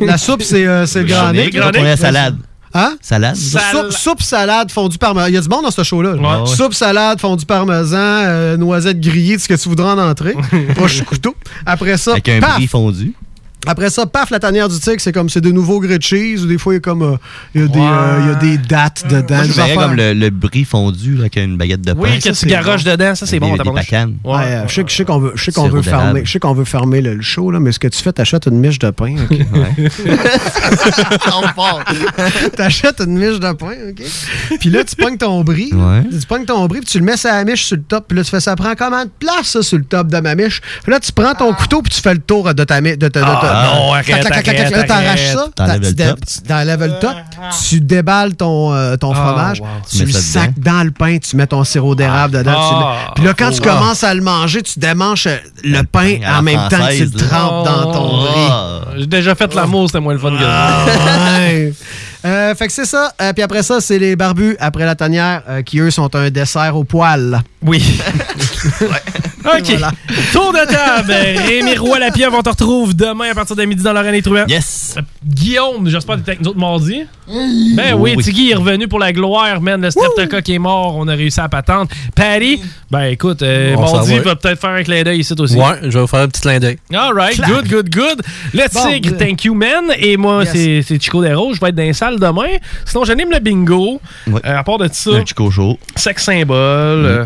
La 0.00 0.18
soupe, 0.18 0.42
c'est, 0.42 0.66
euh, 0.66 0.86
c'est 0.86 1.00
le 1.02 1.06
grand 1.08 1.32
Nick, 1.32 1.54
est 1.54 1.60
à 1.90 1.96
salade. 1.96 2.36
Hein? 2.76 2.96
Salade? 3.00 3.36
Sa- 3.36 3.60
Soupe, 3.70 3.92
soupe, 3.92 4.22
salade, 4.22 4.70
fondue 4.72 4.98
parmesan. 4.98 5.28
Il 5.28 5.34
y 5.34 5.36
a 5.36 5.40
du 5.40 5.48
monde 5.48 5.62
dans 5.62 5.70
ce 5.70 5.82
show-là. 5.84 6.14
Ouais. 6.14 6.20
ouais. 6.40 6.46
Soupe, 6.46 6.74
salade, 6.74 7.20
fondue 7.20 7.46
parmesan, 7.46 7.96
euh, 7.98 8.56
noisettes 8.56 9.00
grillées, 9.00 9.38
ce 9.38 9.46
que 9.46 9.54
tu 9.54 9.68
voudras 9.68 9.94
en 9.94 9.98
entrée. 10.10 10.34
Proche 10.74 11.02
couteau. 11.04 11.36
Après 11.64 11.96
ça, 11.96 12.12
Avec 12.12 12.28
un 12.28 12.40
paf! 12.40 12.56
brie 12.56 12.66
fondu. 12.66 13.12
Après 13.66 13.90
ça, 13.90 14.06
paf, 14.06 14.30
la 14.30 14.38
tanière 14.38 14.68
du 14.68 14.78
tigre, 14.78 15.00
c'est 15.00 15.12
comme 15.12 15.28
c'est 15.28 15.40
de 15.40 15.50
nouveaux 15.50 15.80
grilled 15.80 16.02
cheese 16.02 16.42
ou 16.42 16.46
des 16.46 16.58
fois 16.58 16.74
il 16.74 16.76
y 16.76 16.78
a 16.78 16.80
comme 16.80 17.02
euh, 17.02 17.16
il 17.54 17.60
y 17.62 17.64
a 17.64 17.68
des 17.68 17.78
Ouais. 17.78 17.86
euh, 17.86 18.18
il 18.20 18.26
y 18.26 18.30
a 18.30 18.34
des 18.34 18.58
dates 18.58 19.04
dedans. 19.08 19.34
Moi, 19.36 19.44
je 19.44 19.52
verrais 19.52 19.74
comme 19.74 19.94
le, 19.94 20.12
le 20.14 20.30
brie 20.30 20.64
fondu 20.64 21.14
là, 21.14 21.20
avec 21.22 21.36
une 21.36 21.56
baguette 21.56 21.80
de 21.82 21.92
pain. 21.92 21.98
Oui, 22.00 22.16
que 22.18 22.22
ça, 22.24 22.30
tu 22.30 22.36
c'est 22.36 22.46
garoches 22.46 22.84
bon. 22.84 22.90
dedans, 22.92 23.14
ça 23.14 23.26
c'est 23.26 23.40
bon, 23.40 23.52
des- 23.52 23.58
t'as 23.58 23.64
des 23.64 23.70
pacanes. 23.72 24.16
Ouais. 24.24 24.34
Ouais, 24.36 24.42
euh, 24.44 24.64
je 24.68 24.74
sais 24.74 24.84
que- 24.84 24.90
je 24.90 24.96
sais 24.96 25.04
qu'on 25.04 25.18
veut, 25.18 25.32
je 25.34 25.44
sais 25.44 25.52
qu'on 25.52 25.68
veut 25.68 25.82
fermer, 25.82 26.22
je 26.24 26.30
sais 26.32 26.38
qu'on 26.38 26.54
veut 26.54 26.64
fermer 26.64 27.00
le, 27.00 27.14
le 27.14 27.22
show 27.22 27.50
là, 27.50 27.60
mais 27.60 27.72
ce 27.72 27.78
que 27.78 27.88
tu 27.88 28.00
fais, 28.02 28.12
t'achètes 28.12 28.46
une 28.46 28.58
miche 28.60 28.78
de 28.78 28.90
pain. 28.90 29.14
ok? 29.30 29.38
T'achètes 32.56 33.00
une 33.00 33.18
miche 33.18 33.40
de 33.40 33.52
pain, 33.52 33.72
ok? 33.90 34.58
Puis 34.60 34.70
là, 34.70 34.84
tu 34.84 34.96
pognes 34.96 35.16
ton 35.16 35.42
brie. 35.42 35.70
Ouais. 35.72 36.02
Tu 36.10 36.26
pognes 36.26 36.44
ton 36.44 36.66
brie, 36.66 36.80
puis 36.80 36.88
tu 36.88 36.98
le 36.98 37.04
mets 37.04 37.16
sur 37.16 37.30
la 37.30 37.44
miche 37.44 37.64
sur 37.64 37.76
le 37.76 37.82
top. 37.82 38.06
Puis 38.08 38.16
là, 38.18 38.24
tu 38.24 38.30
fais 38.30 38.40
ça 38.40 38.56
prend 38.56 38.72
combien 38.76 39.04
de 39.04 39.10
place, 39.18 39.46
ça, 39.48 39.62
sur 39.62 39.78
le 39.78 39.84
top 39.84 40.08
de 40.08 40.18
ma 40.20 40.34
miche? 40.34 40.60
Puis 40.82 40.92
là, 40.92 41.00
tu 41.00 41.12
prends 41.12 41.34
ton 41.34 41.52
couteau, 41.52 41.82
puis 41.82 41.92
tu 41.92 42.00
fais 42.00 42.14
le 42.14 42.20
tour 42.20 42.52
de 42.54 42.64
ta 42.64 42.80
miche. 42.80 42.98
De 42.98 43.08
ta, 43.08 43.20
de 43.20 43.24
ta- 43.24 43.40
Ah, 43.42 43.53
non, 43.62 43.92
arrête, 43.94 44.26
arrête, 44.26 44.70
Là, 44.70 44.82
t'arraches 44.84 45.32
ça. 45.32 45.46
T'enlèves 45.54 45.80
tu 45.80 45.88
le 45.88 45.94
top. 45.94 46.18
Tu 46.26 46.40
le 46.88 46.98
top. 47.00 47.16
Tu 47.68 47.80
déballes 47.80 48.34
ton, 48.34 48.72
euh, 48.74 48.96
ton 48.96 49.12
Ah, 49.12 49.14
fromage. 49.14 49.60
wow. 49.60 49.66
Tu, 49.90 50.04
le 50.04 50.12
sacs 50.12 50.58
dans 50.58 50.82
le 50.84 50.90
pain. 50.90 51.18
Tu 51.18 51.36
mets 51.36 51.46
ton 51.46 51.64
sirop 51.64 51.94
d'érable 51.94 52.38
dedans. 52.38 52.52
Ah. 52.56 53.12
Puis 53.14 53.24
là, 53.24 53.32
quand 53.36 53.50
tu 53.50 53.60
Ah. 53.64 53.68
commences 53.68 54.04
à 54.04 54.14
le 54.14 54.20
manger, 54.22 54.62
tu 54.62 54.78
démanges 54.78 55.26
euh, 55.26 55.36
le 55.62 55.82
pain 55.82 56.18
en 56.26 56.42
même 56.42 56.68
temps 56.68 56.86
que 56.88 56.96
tu 56.96 57.04
le 57.04 57.10
trempes 57.10 57.64
dans 57.66 57.92
ton 57.92 58.20
riz. 58.22 58.48
Ah. 58.50 58.80
J'ai 58.96 59.06
déjà 59.06 59.34
fait 59.34 59.52
l'amour, 59.54 59.88
c'était 59.88 60.00
moins 60.00 60.14
le 60.14 60.18
fun 60.18 60.30
que 60.32 60.38
ça. 60.42 60.46
Ah, 60.48 60.84
ouais. 61.38 61.72
Euh, 62.26 62.54
fait 62.54 62.68
que 62.68 62.72
c'est 62.72 62.86
ça. 62.86 63.12
Euh, 63.20 63.34
puis 63.34 63.42
après 63.42 63.62
ça, 63.62 63.82
c'est 63.82 63.98
les 63.98 64.16
barbus 64.16 64.56
après 64.58 64.86
la 64.86 64.94
tanière 64.94 65.42
euh, 65.46 65.60
qui, 65.60 65.78
eux, 65.78 65.90
sont 65.90 66.16
un 66.16 66.30
dessert 66.30 66.74
au 66.74 66.82
poil. 66.82 67.42
Oui. 67.62 67.84
OK. 69.44 69.64
Voilà. 69.70 69.90
Tour 70.32 70.52
de 70.52 70.66
table. 70.66 71.12
Rémi 71.46 71.76
Roy 71.76 71.98
Lapierre, 71.98 72.30
on 72.32 72.42
te 72.42 72.48
retrouve 72.48 72.94
demain 72.96 73.30
à 73.30 73.34
partir 73.34 73.54
de 73.56 73.64
midi 73.64 73.82
dans 73.82 73.92
l'Arène 73.92 74.12
des 74.12 74.22
Truands. 74.22 74.46
Yes! 74.48 74.94
Euh, 74.96 75.02
Guillaume, 75.24 75.88
j'espère 75.88 76.16
que 76.16 76.20
t'es 76.22 76.30
avec 76.32 76.40
nous 76.42 76.48
autres 76.50 76.58
mardi. 76.58 77.02
Ben 77.28 77.94
oui, 77.96 78.14
Oui. 78.16 78.22
Tiggy 78.24 78.50
est 78.50 78.54
revenu 78.54 78.88
pour 78.88 78.98
la 78.98 79.12
gloire, 79.12 79.60
man. 79.60 79.80
Le 79.80 79.90
streptocoque 79.90 80.48
est 80.48 80.58
mort, 80.58 80.96
on 80.96 81.08
a 81.08 81.14
réussi 81.14 81.40
à 81.40 81.48
patente. 81.48 81.90
Patty, 82.14 82.60
ben 82.90 83.04
écoute, 83.04 83.42
euh, 83.42 83.76
mardi, 83.76 84.18
va. 84.18 84.34
peut-être 84.36 84.60
faire 84.60 84.70
un 84.70 84.82
clin 84.82 85.02
d'œil 85.02 85.20
ici 85.20 85.34
aussi. 85.38 85.56
Ouais, 85.56 85.78
je 85.82 85.88
vais 85.88 86.00
vous 86.00 86.06
faire 86.06 86.20
un 86.20 86.28
petit 86.28 86.40
clin 86.42 86.58
d'œil. 86.58 86.78
All 86.94 87.12
right, 87.14 87.40
good, 87.40 87.68
good, 87.68 87.90
good. 87.90 88.22
Le 88.52 88.62
Bon, 88.72 88.90
tigre, 88.90 89.10
euh, 89.14 89.18
thank 89.18 89.44
you, 89.44 89.54
man. 89.54 89.84
Et 89.98 90.16
moi, 90.16 90.44
Yes. 90.44 90.84
c'est 90.86 91.00
Chico 91.02 91.22
Desroses. 91.22 91.56
Je 91.56 91.60
vais 91.60 91.68
être 91.68 91.74
dans 91.74 91.82
les 91.82 91.92
salles 91.92 92.18
demain. 92.18 92.56
Sinon, 92.84 93.04
j'anime 93.04 93.30
le 93.30 93.38
bingo. 93.40 94.00
Euh, 94.28 94.38
à 94.44 94.62
part 94.62 94.78
de 94.78 94.88
ça, 94.92 95.24
chico 95.24 95.50
chaud. 95.50 95.78
sex 95.96 96.22
symbole. 96.24 96.56
euh, 97.06 97.24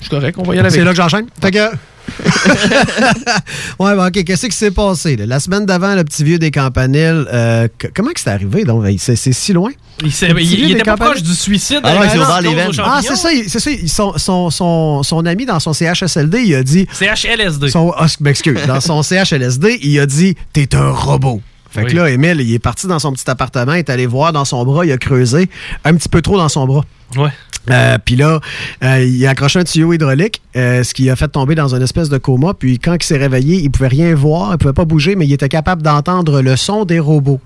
c'est 0.00 0.08
correct, 0.08 0.36
on 0.38 0.42
va 0.42 0.54
y 0.54 0.58
aller 0.58 0.70
C'est 0.70 0.84
là 0.84 0.90
que 0.90 0.96
j'enchaîne? 0.96 1.26
Fait 1.40 1.50
que. 1.50 1.70
ouais, 3.78 3.96
ben, 3.96 4.06
OK. 4.06 4.24
Qu'est-ce 4.24 4.46
qui 4.46 4.56
s'est 4.56 4.70
passé? 4.70 5.16
là? 5.16 5.26
La 5.26 5.40
semaine 5.40 5.66
d'avant, 5.66 5.94
le 5.94 6.04
petit 6.04 6.24
vieux 6.24 6.38
des 6.38 6.50
campaniles, 6.50 7.26
euh, 7.32 7.68
comment 7.94 8.10
que 8.10 8.20
c'est 8.20 8.30
arrivé? 8.30 8.64
donc? 8.64 8.84
C'est 8.98 9.16
c'est 9.16 9.32
si 9.32 9.52
loin? 9.52 9.70
Il, 10.02 10.72
était 10.72 10.82
pas 10.82 10.96
proche 10.96 11.22
du 11.22 11.34
suicide. 11.34 11.80
Ah 11.84 12.40
les 12.40 12.54
veines. 12.54 12.70
Ah, 12.78 13.00
c'est 13.02 13.16
ça. 13.16 13.28
C'est 13.46 13.58
ça. 13.58 13.70
Son, 13.86 14.18
son, 14.18 14.50
son, 14.50 15.02
son 15.02 15.26
ami 15.26 15.44
dans 15.44 15.60
son 15.60 15.72
CHSLD, 15.72 16.42
il 16.42 16.54
a 16.54 16.62
dit. 16.62 16.86
C'est 16.92 17.06
HLSD. 17.06 17.68
Son, 17.68 17.92
ah, 17.96 18.06
ben, 18.20 18.30
excuse, 18.30 18.66
dans 18.66 18.80
son 18.80 19.02
CHLSD, 19.02 19.78
il 19.82 19.98
a 20.00 20.06
dit 20.06 20.36
T'es 20.52 20.74
un 20.74 20.90
robot. 20.90 21.42
Fait 21.70 21.82
que 21.82 21.88
Oui. 21.88 21.94
là, 21.94 22.10
Emile, 22.10 22.40
il 22.40 22.52
est 22.52 22.58
parti 22.58 22.88
dans 22.88 22.98
son 22.98 23.12
petit 23.12 23.30
appartement, 23.30 23.74
il 23.74 23.78
est 23.78 23.90
allé 23.90 24.06
voir 24.06 24.32
dans 24.32 24.44
son 24.44 24.64
bras, 24.64 24.84
il 24.84 24.90
a 24.90 24.98
creusé 24.98 25.48
un 25.84 25.94
petit 25.94 26.08
peu 26.08 26.20
trop 26.20 26.36
dans 26.36 26.48
son 26.48 26.66
bras. 26.66 26.84
Ouais. 27.16 27.30
Euh, 27.70 27.98
puis 28.04 28.16
là, 28.16 28.40
euh, 28.82 29.04
il 29.04 29.24
a 29.26 29.30
accroché 29.30 29.58
un 29.58 29.64
tuyau 29.64 29.92
hydraulique, 29.92 30.42
euh, 30.56 30.82
ce 30.82 30.94
qui 30.94 31.10
a 31.10 31.16
fait 31.16 31.28
tomber 31.28 31.54
dans 31.54 31.74
une 31.74 31.82
espèce 31.82 32.08
de 32.08 32.18
coma. 32.18 32.54
Puis 32.54 32.78
quand 32.78 32.94
il 32.94 33.02
s'est 33.02 33.18
réveillé, 33.18 33.56
il 33.56 33.70
pouvait 33.70 33.88
rien 33.88 34.14
voir, 34.14 34.52
il 34.52 34.58
pouvait 34.58 34.72
pas 34.72 34.84
bouger, 34.84 35.16
mais 35.16 35.26
il 35.26 35.32
était 35.32 35.48
capable 35.48 35.82
d'entendre 35.82 36.42
le 36.42 36.56
son 36.56 36.84
des 36.84 36.98
robots. 36.98 37.40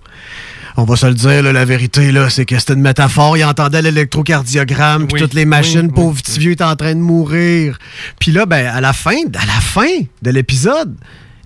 On 0.76 0.84
va 0.84 0.96
se 0.96 1.06
le 1.06 1.14
dire, 1.14 1.42
là, 1.42 1.52
la 1.52 1.64
vérité, 1.64 2.10
là, 2.10 2.28
c'est 2.30 2.46
que 2.46 2.58
c'était 2.58 2.72
une 2.72 2.80
métaphore. 2.80 3.36
Il 3.36 3.44
entendait 3.44 3.80
l'électrocardiogramme, 3.80 5.06
puis 5.06 5.14
Oui, 5.14 5.20
toutes 5.20 5.34
les 5.34 5.44
machines, 5.44 5.82
oui, 5.82 5.86
oui, 5.88 5.94
pauvre 5.94 6.20
petit 6.20 6.40
vieux, 6.40 6.50
est 6.50 6.62
en 6.62 6.74
train 6.74 6.94
de 6.94 7.00
mourir. 7.00 7.78
Puis 8.18 8.32
là, 8.32 8.44
ben, 8.44 8.66
à 8.66 8.80
la 8.80 8.92
fin, 8.92 9.14
à 9.34 9.46
la 9.46 9.60
fin 9.60 10.00
de 10.22 10.30
l'épisode, 10.30 10.96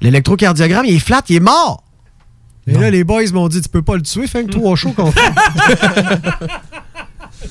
l'électrocardiogramme, 0.00 0.86
il 0.86 0.94
est 0.94 0.98
flat, 0.98 1.22
il 1.28 1.36
est 1.36 1.40
mort. 1.40 1.82
Et 2.66 2.72
là, 2.72 2.90
les 2.90 3.04
boys 3.04 3.22
m'ont 3.32 3.48
dit, 3.48 3.60
tu 3.60 3.68
peux 3.68 3.82
pas 3.82 3.96
le 3.96 4.02
tuer, 4.02 4.26
fais 4.26 4.44
que 4.44 4.50
trois 4.52 4.76
shows 4.76 4.92
qu'on 4.92 5.10
fait. 5.10 5.20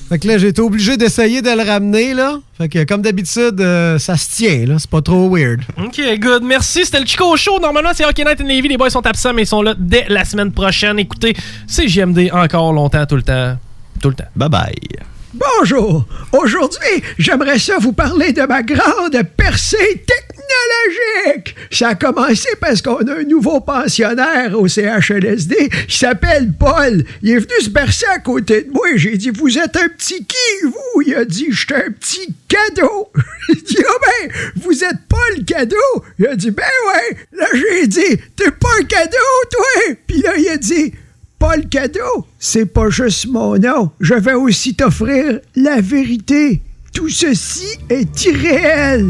Fait 0.08 0.18
que 0.18 0.26
là, 0.28 0.38
j'ai 0.38 0.48
été 0.48 0.60
obligé 0.60 0.96
d'essayer 0.96 1.42
de 1.42 1.50
le 1.50 1.62
ramener, 1.62 2.14
là. 2.14 2.38
Fait 2.56 2.68
que, 2.68 2.84
comme 2.84 3.02
d'habitude, 3.02 3.60
euh, 3.60 3.98
ça 3.98 4.16
se 4.16 4.36
tient, 4.36 4.66
là. 4.66 4.76
C'est 4.78 4.90
pas 4.90 5.02
trop 5.02 5.28
weird. 5.34 5.60
OK, 5.76 6.00
good. 6.18 6.42
Merci. 6.42 6.84
C'était 6.84 7.00
le 7.00 7.06
Chico 7.06 7.36
Show. 7.36 7.60
Normalement, 7.60 7.90
c'est 7.94 8.04
Hockey 8.04 8.24
Night 8.24 8.40
in 8.40 8.44
Navy. 8.44 8.68
Les 8.68 8.76
boys 8.76 8.90
sont 8.90 9.06
absents, 9.06 9.34
mais 9.34 9.42
ils 9.42 9.46
sont 9.46 9.62
là 9.62 9.74
dès 9.78 10.06
la 10.08 10.24
semaine 10.24 10.52
prochaine. 10.52 10.98
Écoutez, 10.98 11.36
c'est 11.66 11.88
JMD 11.88 12.30
encore 12.32 12.72
longtemps, 12.72 13.04
tout 13.06 13.16
le 13.16 13.22
temps. 13.22 13.56
Tout 14.00 14.08
le 14.08 14.14
temps. 14.14 14.28
Bye 14.36 14.48
bye. 14.48 15.08
Bonjour. 15.34 16.06
Aujourd'hui, 16.32 17.02
j'aimerais 17.18 17.58
ça 17.58 17.76
vous 17.78 17.92
parler 17.92 18.32
de 18.32 18.40
ma 18.42 18.62
grande 18.62 19.22
percée 19.36 19.76
technologique. 20.06 21.54
Ça 21.70 21.88
a 21.88 21.94
commencé 21.96 22.48
parce 22.58 22.80
qu'on 22.80 23.06
a 23.06 23.18
un 23.20 23.24
nouveau 23.24 23.60
pensionnaire 23.60 24.58
au 24.58 24.66
CHLSD. 24.66 25.68
Il 25.86 25.94
s'appelle 25.94 26.50
Paul. 26.58 27.04
Il 27.22 27.30
est 27.32 27.38
venu 27.40 27.60
se 27.60 27.68
bercer 27.68 28.06
à 28.06 28.20
côté 28.20 28.62
de 28.62 28.70
moi. 28.70 28.86
J'ai 28.94 29.18
dit, 29.18 29.28
vous 29.28 29.58
êtes 29.58 29.76
un 29.76 29.88
petit 29.88 30.24
qui, 30.24 30.64
vous? 30.64 31.02
Il 31.04 31.14
a 31.14 31.26
dit, 31.26 31.48
j'étais 31.50 31.74
un 31.74 31.90
petit 31.90 32.34
cadeau. 32.48 33.12
J'ai 33.48 33.60
dit, 33.60 33.78
ah 33.86 33.98
ben, 34.00 34.32
vous 34.56 34.82
êtes 34.82 35.06
pas 35.08 35.16
le 35.36 35.42
cadeau? 35.42 36.04
Il 36.18 36.26
a 36.26 36.36
dit, 36.36 36.50
ben 36.50 36.64
ouais. 36.86 37.16
Là, 37.32 37.46
j'ai 37.54 37.86
dit, 37.86 38.18
t'es 38.36 38.50
pas 38.50 38.68
un 38.78 38.84
cadeau, 38.84 39.16
toi? 39.50 39.94
Puis 40.06 40.20
là, 40.20 40.36
il 40.36 40.48
a 40.48 40.58
dit, 40.58 40.92
pas 41.38 41.56
le 41.56 41.64
cadeau, 41.64 42.26
c'est 42.38 42.66
pas 42.66 42.90
juste 42.90 43.28
mon 43.28 43.56
nom. 43.58 43.90
Je 44.00 44.14
vais 44.14 44.34
aussi 44.34 44.74
t'offrir 44.74 45.40
la 45.54 45.80
vérité. 45.80 46.62
Tout 46.92 47.08
ceci 47.08 47.78
est 47.90 48.24
irréel. 48.24 49.06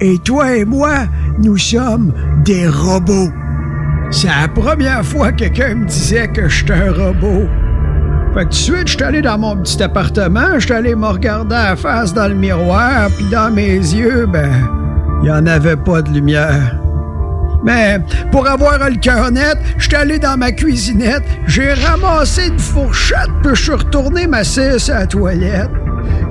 Et 0.00 0.16
toi 0.24 0.56
et 0.56 0.64
moi, 0.64 1.06
nous 1.42 1.56
sommes 1.56 2.12
des 2.44 2.68
robots. 2.68 3.30
C'est 4.10 4.28
la 4.28 4.48
première 4.48 5.04
fois 5.04 5.32
que 5.32 5.38
quelqu'un 5.38 5.74
me 5.74 5.86
disait 5.86 6.28
que 6.28 6.48
j'étais 6.48 6.74
un 6.74 6.92
robot. 6.92 7.48
Fait 8.34 8.40
que 8.40 8.44
tout 8.44 8.48
de 8.48 8.54
suite, 8.54 8.88
j'étais 8.88 9.04
allé 9.04 9.22
dans 9.22 9.38
mon 9.38 9.56
petit 9.56 9.82
appartement, 9.82 10.58
j'étais 10.58 10.74
allé 10.74 10.94
me 10.94 11.06
regarder 11.06 11.54
à 11.54 11.76
face 11.76 12.12
dans 12.12 12.28
le 12.28 12.34
miroir, 12.34 13.08
puis 13.16 13.26
dans 13.30 13.52
mes 13.52 13.76
yeux, 13.76 14.26
ben, 14.26 14.52
il 15.22 15.28
y 15.28 15.32
en 15.32 15.46
avait 15.46 15.76
pas 15.76 16.02
de 16.02 16.10
lumière. 16.10 16.83
Mais 17.64 17.98
pour 18.30 18.46
avoir 18.46 18.90
le 18.90 18.96
cœur 18.96 19.30
net, 19.30 19.56
j'étais 19.78 19.96
allé 19.96 20.18
dans 20.18 20.36
ma 20.36 20.52
cuisinette, 20.52 21.22
j'ai 21.46 21.72
ramassé 21.72 22.48
une 22.48 22.58
fourchette, 22.58 23.30
puis 23.42 23.54
je 23.54 23.62
suis 23.62 23.72
retourné 23.72 24.26
m'asseoir 24.26 24.76
à 24.88 25.00
la 25.00 25.06
toilette. 25.06 25.70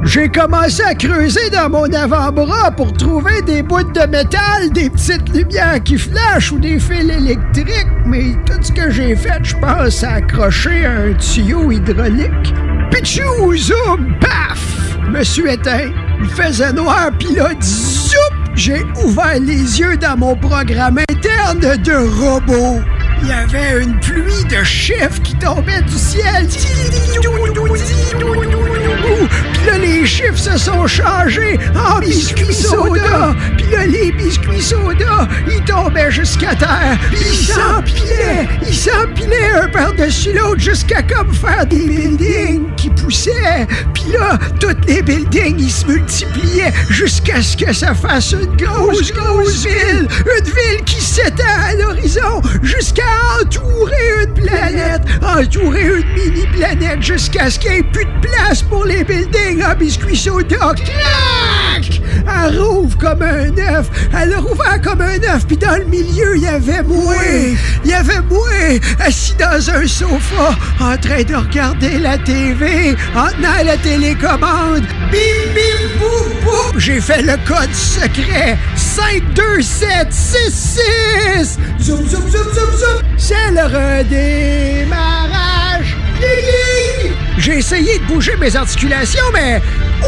J'ai 0.03 0.27
commencé 0.27 0.83
à 0.83 0.93
creuser 0.93 1.49
dans 1.49 1.69
mon 1.69 1.91
avant-bras 1.91 2.71
pour 2.71 2.93
trouver 2.93 3.41
des 3.41 3.63
bouts 3.63 3.83
de 3.83 4.07
métal, 4.07 4.69
des 4.71 4.89
petites 4.89 5.29
lumières 5.29 5.81
qui 5.83 5.97
flashent 5.97 6.51
ou 6.51 6.59
des 6.59 6.77
fils 6.77 7.09
électriques, 7.09 7.87
mais 8.05 8.35
tout 8.45 8.61
ce 8.61 8.71
que 8.71 8.91
j'ai 8.91 9.15
fait, 9.15 9.39
je 9.41 9.55
pense, 9.55 9.95
c'est 9.95 10.07
accrocher 10.07 10.85
un 10.85 11.13
tuyau 11.13 11.71
hydraulique. 11.71 12.53
Pichou, 12.91 13.55
zoom, 13.55 14.13
paf! 14.19 14.82
Je 15.05 15.41
me 15.41 15.49
éteint. 15.49 15.91
Il 16.21 16.29
faisait 16.29 16.73
noir, 16.73 17.11
puis 17.17 17.35
là, 17.35 17.49
zoup! 17.61 18.17
J'ai 18.55 18.83
ouvert 19.03 19.39
les 19.39 19.79
yeux 19.79 19.97
dans 19.97 20.15
mon 20.15 20.35
programme 20.35 20.99
interne 21.09 21.59
de 21.59 21.93
robot. 22.21 22.81
Il 23.21 23.29
y 23.29 23.31
avait 23.31 23.83
une 23.83 23.99
pluie 23.99 24.45
de 24.49 24.63
chiffres 24.63 25.21
qui 25.23 25.35
tombaient 25.35 25.81
du 25.81 25.93
ciel. 25.93 26.47
Puis 29.53 29.65
là, 29.65 29.77
les 29.77 30.05
chiffres 30.05 30.37
se 30.37 30.57
sont 30.57 30.87
changés 30.87 31.59
en 31.75 31.99
biscuits 31.99 32.53
soda. 32.53 33.35
Puis 33.57 33.65
là, 33.71 33.85
les 33.85 34.11
biscuits 34.11 34.61
soda, 34.61 35.27
ils 35.47 35.63
tombaient 35.63 36.11
jusqu'à 36.11 36.55
terre. 36.55 36.97
Puis 37.11 37.19
ils 37.19 37.45
s'empilaient. 37.47 38.47
Ils 38.67 38.75
s'empilaient 38.75 39.51
un 39.61 39.67
par-dessus 39.67 40.33
l'autre 40.33 40.59
jusqu'à 40.59 41.01
comme 41.03 41.33
faire 41.33 41.65
des 41.65 41.87
buildings 41.87 42.75
qui 42.75 42.89
poussaient. 42.89 43.67
Puis 43.93 44.11
là, 44.13 44.37
tous 44.59 44.75
les 44.87 45.01
buildings, 45.01 45.59
ils 45.59 45.71
se 45.71 45.85
multipliaient 45.85 46.73
jusqu'à 46.89 47.41
ce 47.41 47.57
que 47.57 47.73
ça 47.73 47.93
fasse 47.93 48.33
une 48.33 48.55
grosse, 48.57 49.11
grosse 49.13 49.65
ville. 49.65 50.07
Une 50.37 50.45
ville 50.45 50.83
qui 50.85 51.01
s'étend 51.01 51.43
à 51.69 51.73
l'horizon 51.75 52.41
jusqu'à 52.61 53.03
entourer 53.41 54.23
une 54.23 54.33
planète. 54.33 55.01
Entourer 55.21 55.83
une 55.83 56.13
mini-planète 56.13 57.01
jusqu'à 57.01 57.49
ce 57.49 57.59
qu'il 57.59 57.71
n'y 57.71 57.77
ait 57.77 57.83
plus 57.83 58.05
de 58.05 58.21
place 58.21 58.61
pour 58.61 58.82
les 58.85 59.03
buildings 59.03 59.63
en 59.63 59.75
biscuits 59.75 60.15
soda. 60.17 60.73
Clac! 60.75 62.01
Elle 62.25 62.59
rouvre 62.59 62.97
comme 62.97 63.21
un 63.21 63.57
œuf. 63.57 63.89
Elle 64.17 64.35
rouvre 64.35 64.63
comme 64.83 65.01
un 65.01 65.21
œuf. 65.33 65.45
Puis 65.47 65.57
dans 65.57 65.75
le 65.77 65.85
milieu, 65.85 66.35
il 66.35 66.43
y 66.43 66.47
avait 66.47 66.83
moi. 66.83 67.15
Il 67.83 67.91
y 67.91 67.93
avait 67.93 68.21
moi 68.29 68.47
assis 68.99 69.33
dans 69.37 69.69
un 69.69 69.87
sofa 69.87 70.55
en 70.79 70.97
train 70.97 71.23
de 71.23 71.35
regarder 71.35 71.99
la 71.99 72.17
TV 72.17 72.95
en 73.15 73.27
tenant 73.29 73.63
la 73.65 73.77
télécommande. 73.77 74.85
Bim, 75.11 75.53
bim, 75.53 75.99
boum, 75.99 76.29
boum. 76.43 76.79
J'ai 76.79 77.01
fait 77.01 77.21
le 77.21 77.37
code 77.47 77.73
secret. 77.73 78.57
5, 78.75 79.33
2, 79.33 79.61
7, 79.61 80.07
6, 80.09 80.79
6. 81.37 81.59
Zoom, 81.81 82.07
zoom, 82.07 82.29
zoom, 82.29 82.53
zoom, 82.53 82.71
zoom. 82.77 83.01
C'est 83.17 83.51
le 83.51 83.63
redémarrage. 83.63 85.33
J'ai 87.43 87.57
essayé 87.57 87.99
de 87.99 88.05
bouger 88.05 88.37
mes 88.37 88.55
articulations, 88.55 89.25
mais 89.33 89.61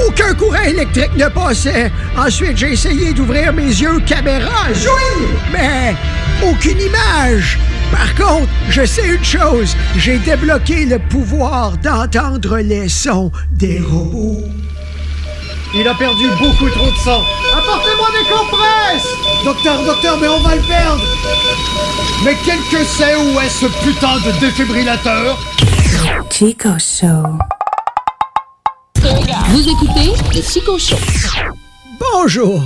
aucun 0.08 0.34
courant 0.36 0.64
électrique 0.64 1.12
ne 1.18 1.28
passait. 1.28 1.92
Ensuite, 2.18 2.56
j'ai 2.56 2.72
essayé 2.72 3.12
d'ouvrir 3.12 3.52
mes 3.52 3.66
yeux 3.66 4.00
caméra, 4.08 4.74
zoom, 4.74 5.28
mais 5.52 5.94
aucune 6.42 6.80
image. 6.80 7.60
Par 7.92 8.16
contre, 8.16 8.48
je 8.70 8.86
sais 8.86 9.06
une 9.06 9.24
chose, 9.26 9.76
j'ai 9.98 10.18
débloqué 10.20 10.86
le 10.86 10.98
pouvoir 10.98 11.76
d'entendre 11.76 12.60
les 12.60 12.88
sons 12.88 13.34
des 13.52 13.82
robots. 13.82 14.46
Il 15.74 15.86
a 15.90 15.94
perdu 15.94 16.30
beaucoup 16.40 16.70
trop 16.70 16.90
de 16.90 16.98
sang. 17.04 17.22
Apportez-moi 17.52 18.08
des 18.18 18.30
compresses 18.30 19.10
Docteur, 19.44 19.84
docteur, 19.84 20.18
mais 20.22 20.30
on 20.30 20.40
va 20.40 20.56
le 20.56 20.62
perdre 20.62 21.04
Mais 22.24 22.38
quel 22.46 22.60
que 22.72 22.86
c'est 22.86 23.18
où 23.18 23.42
est 23.42 23.50
ce 23.50 23.66
putain 23.84 24.20
de 24.26 24.40
défibrillateur? 24.40 25.38
Chico 26.30 26.70
Show. 26.80 27.40
Vous 29.50 29.62
écoutez 29.62 30.14
le 30.34 30.42
Chico 30.42 30.78
Show. 30.78 30.98
Bonjour. 32.00 32.62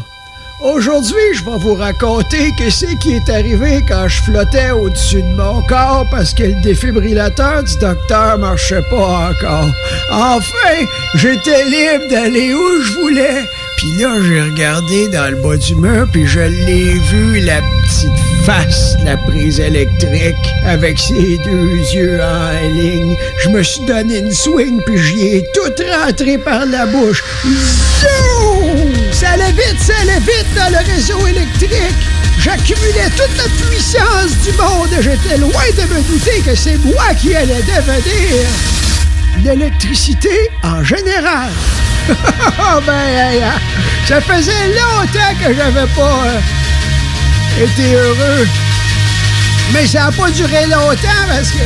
Aujourd'hui, 0.62 1.15
je 1.34 1.44
vais 1.46 1.58
vous 1.58 1.76
raconter 1.76 2.52
qu'est-ce 2.58 2.86
qui 2.98 3.13
est 3.13 3.30
arrivé 3.30 3.80
quand 3.88 4.08
je 4.08 4.22
flottais 4.24 4.72
au-dessus 4.72 5.22
de 5.22 5.36
mon 5.36 5.62
corps 5.68 6.06
parce 6.12 6.34
que 6.34 6.44
le 6.44 6.62
défibrillateur 6.62 7.63
du 7.63 7.78
docteur 7.78 8.38
marchait 8.38 8.84
pas 8.89 9.30
encore. 9.30 9.70
Enfin, 10.12 10.86
j'étais 11.15 11.63
libre 11.65 12.10
d'aller 12.10 12.54
où 12.54 12.82
je 12.82 12.94
voulais. 12.94 13.46
Puis 13.80 13.94
là, 13.94 14.10
j'ai 14.28 14.42
regardé 14.42 15.08
dans 15.08 15.32
le 15.32 15.38
bas 15.38 15.56
du 15.56 15.74
mur, 15.76 16.06
puis 16.12 16.28
je 16.28 16.42
l'ai 16.42 16.96
vu, 16.96 17.39
la 17.39 17.62
petite 17.62 18.10
face 18.46 18.98
de 19.00 19.06
la 19.06 19.15
prise 19.15 19.62
électrique, 19.62 20.36
avec 20.65 21.00
ses 21.00 21.38
deux 21.38 21.78
yeux 21.94 22.20
en 22.22 22.74
ligne. 22.74 23.15
Je 23.42 23.48
me 23.48 23.63
suis 23.63 23.86
donné 23.86 24.18
une 24.18 24.34
swing, 24.34 24.82
puis 24.86 24.98
j'y 24.98 25.28
ai 25.28 25.46
tout 25.54 25.72
rentré 26.04 26.38
par 26.38 26.65
la 26.65 26.88
bouche. 26.88 27.24
Zoom! 27.46 28.92
Ça 29.13 29.30
allait 29.30 29.54
vite, 29.54 29.80
ça 29.80 29.94
allait 30.02 30.20
vite 30.20 30.54
dans 30.58 30.72
le 30.72 30.94
réseau 30.94 31.26
électrique. 31.26 31.96
J'accumulais 32.38 33.10
toute 33.15 33.38
la 33.38 33.48
puissance 33.65 34.32
du 34.44 34.52
monde 34.58 34.89
et 35.00 35.04
j'étais 35.04 35.38
loin 35.38 35.63
de 35.78 35.94
me 35.94 36.02
douter 36.02 36.42
que 36.46 36.54
c'est 36.54 36.78
moi 36.84 37.13
qui 37.18 37.34
allais 37.34 37.62
devenir 37.62 38.46
l'électricité 39.42 40.50
en 40.63 40.84
général. 40.84 41.52
ben, 42.86 42.93
hey, 42.93 43.41
hein, 43.43 43.60
ça 44.08 44.22
faisait 44.22 44.67
longtemps 44.69 45.36
que 45.39 45.54
j'avais 45.54 45.88
pas 45.88 46.24
euh, 46.26 47.63
été 47.63 47.93
heureux. 47.93 48.48
Mais 49.74 49.86
ça 49.86 50.06
n'a 50.06 50.12
pas 50.12 50.30
duré 50.32 50.65
longtemps 50.65 51.26
parce 51.28 51.52
que 51.52 51.60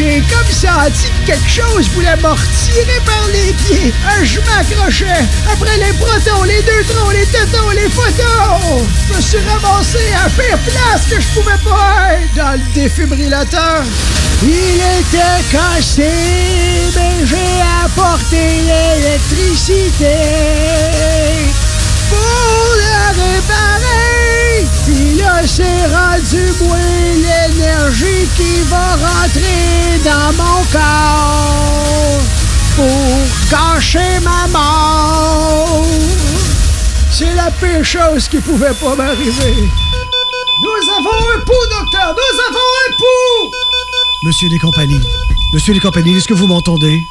j'ai 0.00 0.22
comme 0.32 0.50
senti 0.50 1.10
que 1.10 1.26
quelque 1.26 1.50
chose 1.50 1.86
voulait 1.90 2.16
me 2.16 2.28
retirer 2.28 3.00
par 3.04 3.26
les 3.34 3.52
pieds. 3.52 3.92
Je 4.22 4.40
m'accrochais 4.40 5.24
après 5.52 5.76
les 5.76 5.92
protons, 5.92 6.44
les 6.44 6.62
neutrons, 6.62 7.10
les 7.10 7.26
tétons, 7.26 7.70
les 7.74 7.90
photons. 7.90 8.86
Je 9.08 9.14
me 9.14 9.20
suis 9.20 9.38
ramassé 9.46 9.98
à 10.24 10.30
faire 10.30 10.58
place 10.58 11.04
que 11.10 11.20
je 11.20 11.26
pouvais 11.28 11.58
pas 11.62 12.14
être 12.14 12.34
dans 12.34 12.52
le 12.52 12.72
défibrillateur. 12.72 13.84
Il 14.42 14.80
était 15.00 15.44
cassé, 15.52 16.10
mais 16.96 17.26
j'ai 17.26 17.60
apporté 17.84 18.62
l'électricité 18.68 20.16
pour 22.08 22.74
le 22.74 23.20
réparer. 23.20 24.19
C'est 25.46 25.86
rendu 25.86 26.52
moi 26.60 26.76
l'énergie 27.16 28.28
qui 28.36 28.60
va 28.68 28.94
rentrer 28.94 29.98
dans 30.04 30.32
mon 30.34 30.62
corps 30.70 32.20
pour 32.76 33.50
gâcher 33.50 34.20
ma 34.22 34.46
mort. 34.48 35.84
C'est 37.10 37.34
la 37.34 37.50
pire 37.50 37.84
chose 37.84 38.28
qui 38.28 38.38
pouvait 38.38 38.74
pas 38.74 38.94
m'arriver. 38.94 39.70
Nous 40.62 40.90
avons 40.98 41.18
un 41.34 41.40
pouls, 41.40 41.68
docteur! 41.70 42.14
Nous 42.14 42.40
avons 42.48 42.70
un 42.86 42.90
pouls! 42.98 43.50
Monsieur 44.22 44.48
les 44.48 44.58
compagnies, 44.58 45.00
monsieur 45.52 45.72
les 45.72 45.80
compagnies, 45.80 46.16
est-ce 46.18 46.28
que 46.28 46.34
vous 46.34 46.46
m'entendez? 46.46 47.08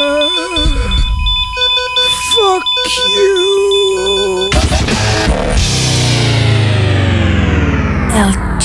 Euh, 0.00 0.28
fuck 2.34 2.64
you! 3.16 4.50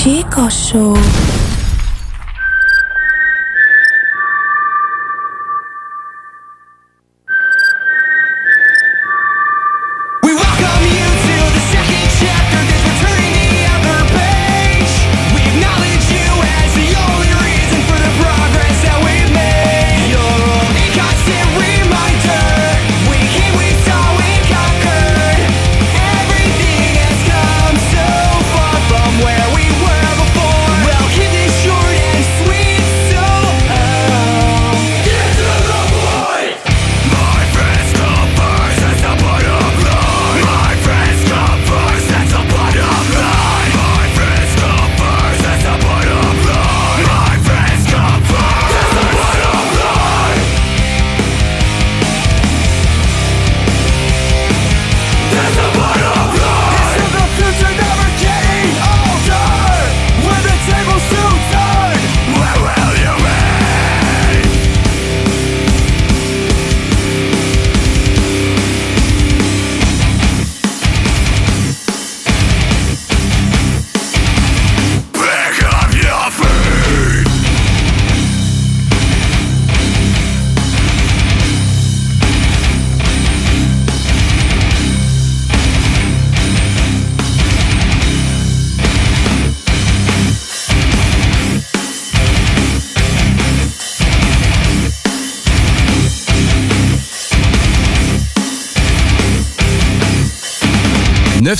El 0.00 0.04
Chico 0.04 0.48
Show. 0.48 1.39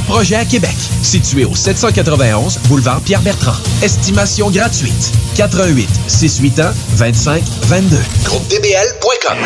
projets 0.00 0.36
à 0.36 0.44
Québec. 0.44 0.74
Situé 1.02 1.44
au 1.44 1.54
791 1.54 2.58
boulevard 2.68 3.00
Pierre-Bertrand. 3.00 3.56
Estimation 3.82 4.50
gratuite. 4.50 5.12
88 5.36 5.88
681 6.06 6.72
25 6.96 7.42
22. 7.64 7.96
GroupeDBL.com. 8.24 9.36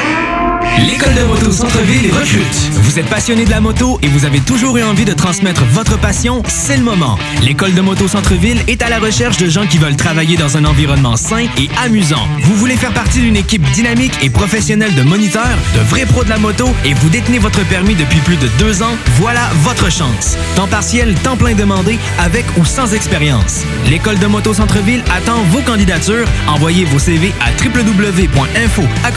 L'école 0.78 1.14
de 1.14 1.22
moto 1.22 1.50
Centre-ville 1.50 2.12
recrute. 2.12 2.70
Vous 2.72 2.98
êtes 2.98 3.06
passionné 3.06 3.44
de 3.46 3.50
la 3.50 3.60
moto 3.60 3.98
et 4.02 4.08
vous 4.08 4.26
avez 4.26 4.40
toujours 4.40 4.76
eu 4.76 4.82
envie 4.82 5.06
de 5.06 5.14
transmettre 5.14 5.64
votre 5.64 5.98
passion, 5.98 6.42
c'est 6.48 6.76
le 6.76 6.82
moment. 6.82 7.18
L'école 7.42 7.72
de 7.72 7.80
moto 7.80 8.06
Centre-ville 8.08 8.60
est 8.68 8.82
à 8.82 8.90
la 8.90 8.98
recherche 8.98 9.38
de 9.38 9.48
gens 9.48 9.66
qui 9.66 9.78
veulent 9.78 9.96
travailler 9.96 10.36
dans 10.36 10.58
un 10.58 10.66
environnement 10.66 11.16
sain 11.16 11.46
et 11.58 11.70
amusant. 11.82 12.28
Vous 12.42 12.54
voulez 12.56 12.76
faire 12.76 12.92
partie 12.92 13.20
d'une 13.20 13.36
équipe 13.36 13.62
dynamique 13.72 14.12
et 14.22 14.28
professionnelle 14.28 14.94
de 14.94 15.02
moniteurs, 15.02 15.56
de 15.74 15.80
vrais 15.80 16.04
pros 16.04 16.24
de 16.24 16.28
la 16.28 16.38
moto 16.38 16.68
et 16.84 16.92
vous 16.92 17.08
détenez 17.08 17.38
votre 17.38 17.64
permis 17.68 17.94
depuis 17.94 18.20
plus 18.20 18.36
de 18.36 18.48
deux 18.58 18.82
ans, 18.82 18.96
voilà 19.18 19.48
votre 19.62 19.90
chance. 19.90 20.35
Temps 20.54 20.66
partiel, 20.66 21.14
temps 21.16 21.36
plein 21.36 21.54
demandé, 21.54 21.98
avec 22.18 22.44
ou 22.56 22.64
sans 22.64 22.94
expérience. 22.94 23.64
L'école 23.88 24.18
de 24.18 24.26
moto 24.26 24.54
Centre-ville 24.54 25.02
attend 25.14 25.42
vos 25.50 25.60
candidatures. 25.60 26.26
Envoyez 26.48 26.84
vos 26.84 26.98
CV 26.98 27.32
à 27.40 27.50
www.info 27.62 28.82
à 29.04 29.10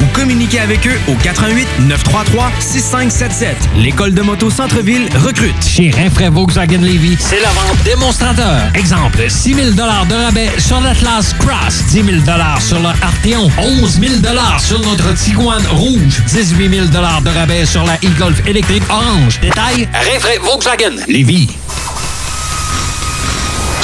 ou 0.00 0.06
communiquez 0.12 0.60
avec 0.60 0.86
eux 0.86 0.98
au 1.08 1.14
88 1.14 1.66
933 1.80 2.50
6577. 2.60 3.56
L'école 3.76 4.14
de 4.14 4.22
moto 4.22 4.50
Centre-ville 4.50 5.08
recrute. 5.16 5.64
Chez 5.64 5.90
Rinfraie 5.90 6.30
Volkswagen 6.30 6.78
Levy, 6.78 7.16
c'est 7.18 7.40
la 7.40 7.48
vente 7.48 7.82
démonstrateur. 7.84 8.60
Exemple, 8.74 9.28
6 9.28 9.54
000 9.54 9.70
de 9.70 10.14
rabais 10.14 10.50
sur 10.58 10.80
l'Atlas 10.80 11.34
Cross, 11.38 11.84
10 11.90 12.04
000 12.04 12.06
sur 12.60 12.78
le 12.78 12.88
Arteon, 13.02 13.50
11 13.58 14.00
000 14.00 14.12
sur 14.58 14.80
notre 14.80 15.12
Tiguan 15.14 15.62
Rouge, 15.70 16.22
18 16.26 16.70
000 16.70 16.86
de 16.86 17.28
rabais 17.30 17.66
sur 17.66 17.84
la 17.84 17.94
e-Golf 17.96 18.46
électrique 18.46 18.82
orange. 18.88 19.09
Détail, 19.40 19.88
Rinfraie 19.92 20.38
Volkswagen 20.38 21.02
Levy. 21.08 21.48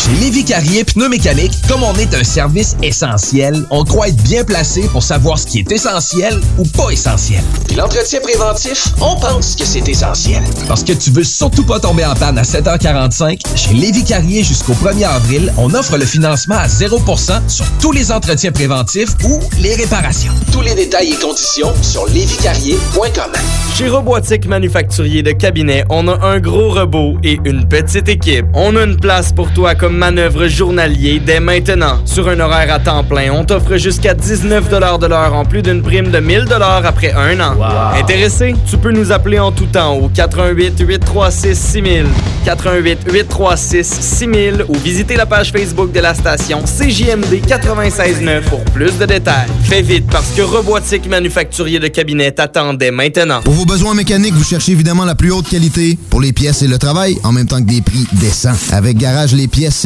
Chez 0.06 0.12
Lévi 0.20 0.44
Carrier 0.44 0.84
Pneumécanique, 0.84 1.52
comme 1.66 1.82
on 1.82 1.92
est 1.94 2.14
un 2.14 2.22
service 2.22 2.76
essentiel, 2.80 3.66
on 3.70 3.82
croit 3.82 4.06
être 4.06 4.22
bien 4.22 4.44
placé 4.44 4.82
pour 4.82 5.02
savoir 5.02 5.36
ce 5.36 5.46
qui 5.46 5.58
est 5.58 5.72
essentiel 5.72 6.40
ou 6.58 6.62
pas 6.62 6.90
essentiel. 6.90 7.42
Puis 7.66 7.74
l'entretien 7.74 8.20
préventif, 8.20 8.86
on 9.00 9.16
pense 9.16 9.56
que 9.56 9.64
c'est 9.64 9.88
essentiel. 9.88 10.44
Parce 10.68 10.84
que 10.84 10.92
tu 10.92 11.10
veux 11.10 11.24
surtout 11.24 11.64
pas 11.64 11.80
tomber 11.80 12.04
en 12.04 12.14
panne 12.14 12.38
à 12.38 12.42
7h45, 12.42 13.40
chez 13.56 13.74
Lévi 13.74 14.04
Carrier 14.04 14.44
jusqu'au 14.44 14.74
1er 14.74 15.08
avril, 15.08 15.52
on 15.58 15.74
offre 15.74 15.96
le 15.98 16.04
financement 16.04 16.54
à 16.54 16.68
0% 16.68 17.48
sur 17.48 17.66
tous 17.80 17.90
les 17.90 18.12
entretiens 18.12 18.52
préventifs 18.52 19.10
ou 19.24 19.40
les 19.58 19.74
réparations. 19.74 20.32
Tous 20.52 20.60
les 20.60 20.76
détails 20.76 21.14
et 21.14 21.16
conditions 21.16 21.72
sur 21.82 22.06
lévicarrier.com. 22.06 23.32
Chez 23.74 23.88
Robotique 23.88 24.46
Manufacturier 24.46 25.24
de 25.24 25.32
Cabinet, 25.32 25.84
on 25.90 26.06
a 26.06 26.24
un 26.24 26.38
gros 26.38 26.70
robot 26.72 27.16
et 27.24 27.40
une 27.44 27.68
petite 27.68 28.08
équipe. 28.08 28.46
On 28.54 28.76
a 28.76 28.84
une 28.84 28.98
place 28.98 29.32
pour 29.32 29.52
toi 29.52 29.74
comme 29.74 29.95
manœuvre 29.96 30.46
journalier 30.46 31.20
dès 31.24 31.40
maintenant. 31.40 31.98
Sur 32.04 32.28
un 32.28 32.38
horaire 32.38 32.72
à 32.72 32.78
temps 32.78 33.02
plein, 33.02 33.32
on 33.32 33.44
t'offre 33.44 33.76
jusqu'à 33.76 34.14
19 34.14 34.68
de 34.68 35.06
l'heure 35.06 35.34
en 35.34 35.44
plus 35.44 35.62
d'une 35.62 35.82
prime 35.82 36.10
de 36.10 36.18
1000 36.18 36.46
après 36.84 37.12
un 37.12 37.40
an. 37.40 37.56
Intéressé? 37.98 38.54
Tu 38.68 38.76
peux 38.76 38.92
nous 38.92 39.10
appeler 39.10 39.38
en 39.38 39.50
tout 39.50 39.66
temps 39.66 39.94
au 39.94 40.08
88 40.08 40.74
836 40.78 41.58
6000, 41.58 42.06
88 42.44 42.98
836 43.10 43.84
6000 43.84 44.64
ou 44.68 44.74
visiter 44.74 45.16
la 45.16 45.26
page 45.26 45.50
Facebook 45.50 45.92
de 45.92 46.00
la 46.00 46.14
station 46.14 46.62
CJMD 46.62 47.40
969 47.48 48.44
pour 48.44 48.64
plus 48.64 48.96
de 48.98 49.06
détails. 49.06 49.48
Fais 49.64 49.82
vite 49.82 50.06
parce 50.10 50.30
que 50.32 50.42
Robotique 50.42 51.08
Manufacturier 51.08 51.78
de 51.80 51.88
Cabinet 51.88 52.32
t'attend 52.32 52.74
dès 52.74 52.90
maintenant. 52.90 53.40
Pour 53.42 53.54
vos 53.54 53.64
besoins 53.64 53.94
mécaniques, 53.94 54.34
vous 54.34 54.44
cherchez 54.44 54.72
évidemment 54.72 55.04
la 55.04 55.14
plus 55.14 55.32
haute 55.32 55.48
qualité 55.48 55.98
pour 56.10 56.20
les 56.20 56.32
pièces 56.32 56.62
et 56.62 56.68
le 56.68 56.78
travail, 56.78 57.16
en 57.24 57.32
même 57.32 57.46
temps 57.46 57.60
que 57.60 57.68
des 57.68 57.80
prix 57.80 58.06
décents. 58.12 58.54
Avec 58.72 58.98
Garage 58.98 59.32
Les 59.32 59.48
Pièces 59.48 59.85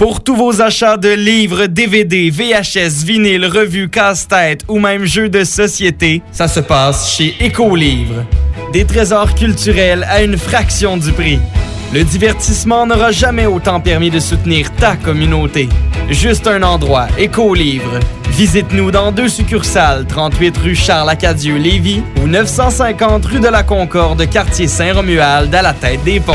Pour 0.00 0.22
tous 0.22 0.34
vos 0.34 0.62
achats 0.62 0.96
de 0.96 1.10
livres, 1.10 1.66
DVD, 1.66 2.30
VHS, 2.30 3.04
vinyle, 3.04 3.44
revues, 3.44 3.90
casse-tête 3.90 4.62
ou 4.66 4.78
même 4.78 5.04
jeux 5.04 5.28
de 5.28 5.44
société, 5.44 6.22
ça 6.32 6.48
se 6.48 6.60
passe 6.60 7.14
chez 7.14 7.34
Écolivre. 7.38 8.24
Des 8.72 8.86
trésors 8.86 9.34
culturels 9.34 10.06
à 10.08 10.22
une 10.22 10.38
fraction 10.38 10.96
du 10.96 11.12
prix. 11.12 11.38
Le 11.92 12.02
divertissement 12.02 12.86
n'aura 12.86 13.12
jamais 13.12 13.44
autant 13.44 13.78
permis 13.78 14.08
de 14.08 14.20
soutenir 14.20 14.74
ta 14.76 14.96
communauté. 14.96 15.68
Juste 16.08 16.46
un 16.46 16.62
endroit, 16.62 17.08
Écolivre. 17.18 18.00
Visite-nous 18.30 18.90
dans 18.90 19.12
deux 19.12 19.28
succursales, 19.28 20.06
38 20.06 20.56
rue 20.56 20.74
Charles-Acadieux, 20.74 21.58
Lévis 21.58 22.02
ou 22.22 22.26
950 22.26 23.26
rue 23.26 23.40
de 23.40 23.48
la 23.48 23.64
Concorde, 23.64 24.26
quartier 24.30 24.66
Saint-Romuald, 24.66 25.54
à 25.54 25.60
la 25.60 25.74
tête 25.74 26.02
des 26.04 26.20
ponts. 26.20 26.32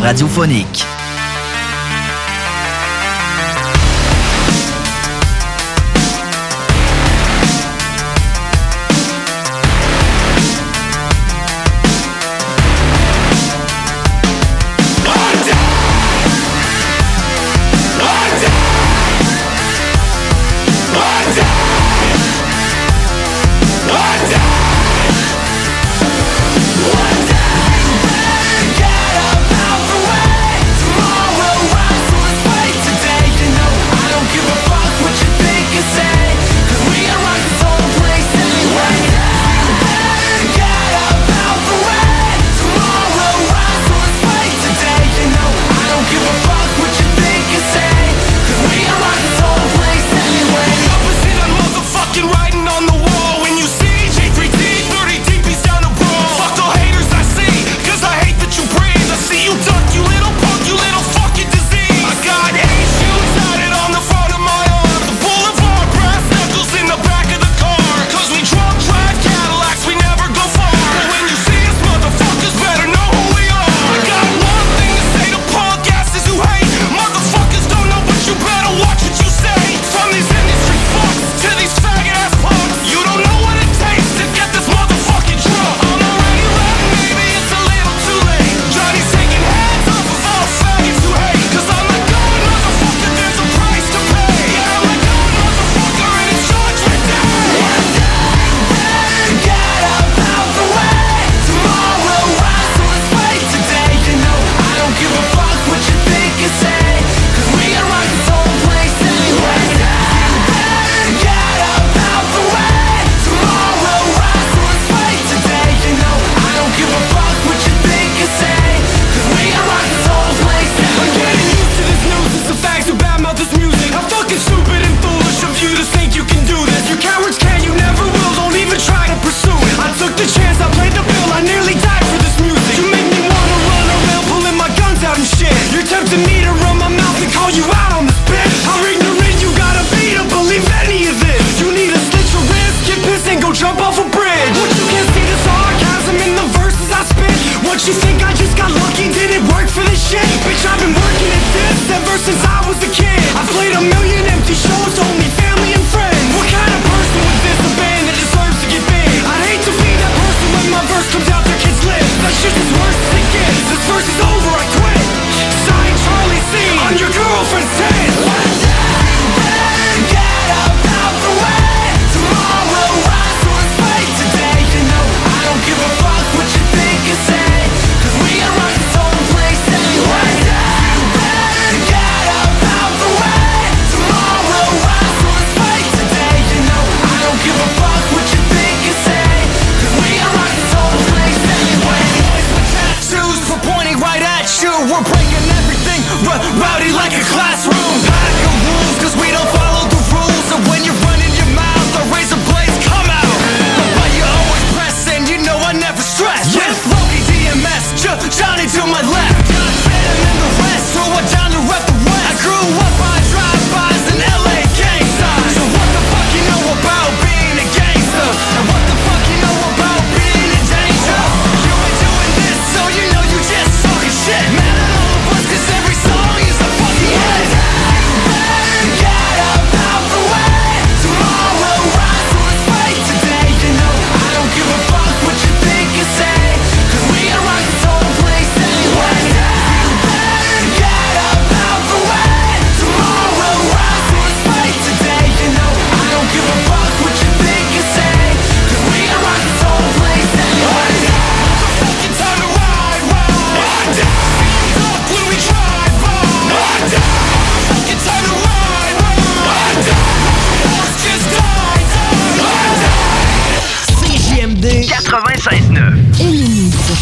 radiophonique. 0.00 0.89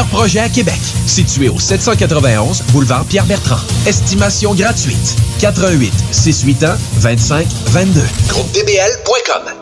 projets 0.00 0.40
à 0.40 0.48
Québec. 0.48 0.80
Situé 1.06 1.48
au 1.48 1.58
791 1.58 2.62
boulevard 2.72 3.04
Pierre-Bertrand. 3.04 3.60
Estimation 3.86 4.54
gratuite. 4.54 5.16
88 5.40 5.92
681 6.10 6.76
25 6.98 7.46
22. 7.72 8.00
GroupeDBL.com. 8.28 9.61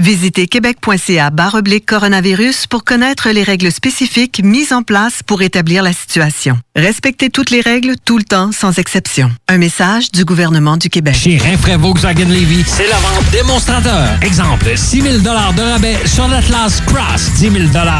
Visitez 0.00 0.46
québec.ca 0.46 1.30
oblique 1.52 1.84
coronavirus 1.84 2.66
pour 2.66 2.84
connaître 2.84 3.28
les 3.28 3.42
règles 3.42 3.70
spécifiques 3.70 4.40
mises 4.42 4.72
en 4.72 4.82
place 4.82 5.22
pour 5.22 5.42
établir 5.42 5.82
la 5.82 5.92
situation. 5.92 6.58
Respectez 6.74 7.28
toutes 7.28 7.50
les 7.50 7.60
règles 7.60 7.96
tout 8.02 8.16
le 8.16 8.24
temps 8.24 8.50
sans 8.50 8.78
exception. 8.78 9.30
Un 9.46 9.58
message 9.58 10.10
du 10.10 10.24
gouvernement 10.24 10.78
du 10.78 10.88
Québec. 10.88 11.14
Chez 11.14 11.36
Rinfraie 11.36 11.76
Volkswagen 11.76 12.30
Levy, 12.30 12.64
c'est 12.66 12.88
la 12.88 12.96
vente 12.96 13.30
démonstrateur. 13.30 14.08
Exemple, 14.22 14.72
6 14.74 15.02
000 15.02 15.18
de 15.18 15.28
rabais 15.28 15.98
sur 16.06 16.26
l'Atlas 16.28 16.80
Cross, 16.86 17.32
10 17.34 17.50
000 17.50 17.54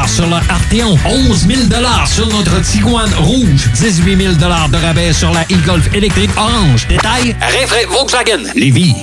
sur 0.06 0.26
le 0.26 0.36
Arteon, 0.36 0.98
11 1.04 1.46
000 1.48 1.60
sur 2.06 2.26
notre 2.28 2.62
Tiguan 2.62 3.12
Rouge, 3.18 3.68
18 3.74 4.16
000 4.16 4.34
de 4.36 4.76
rabais 4.76 5.12
sur 5.12 5.30
la 5.32 5.42
e-Golf 5.42 5.92
électrique 5.94 6.30
orange. 6.38 6.88
Détail, 6.88 7.36
Rinfraie 7.42 7.84
Volkswagen 7.84 8.44
Levy. 8.54 8.94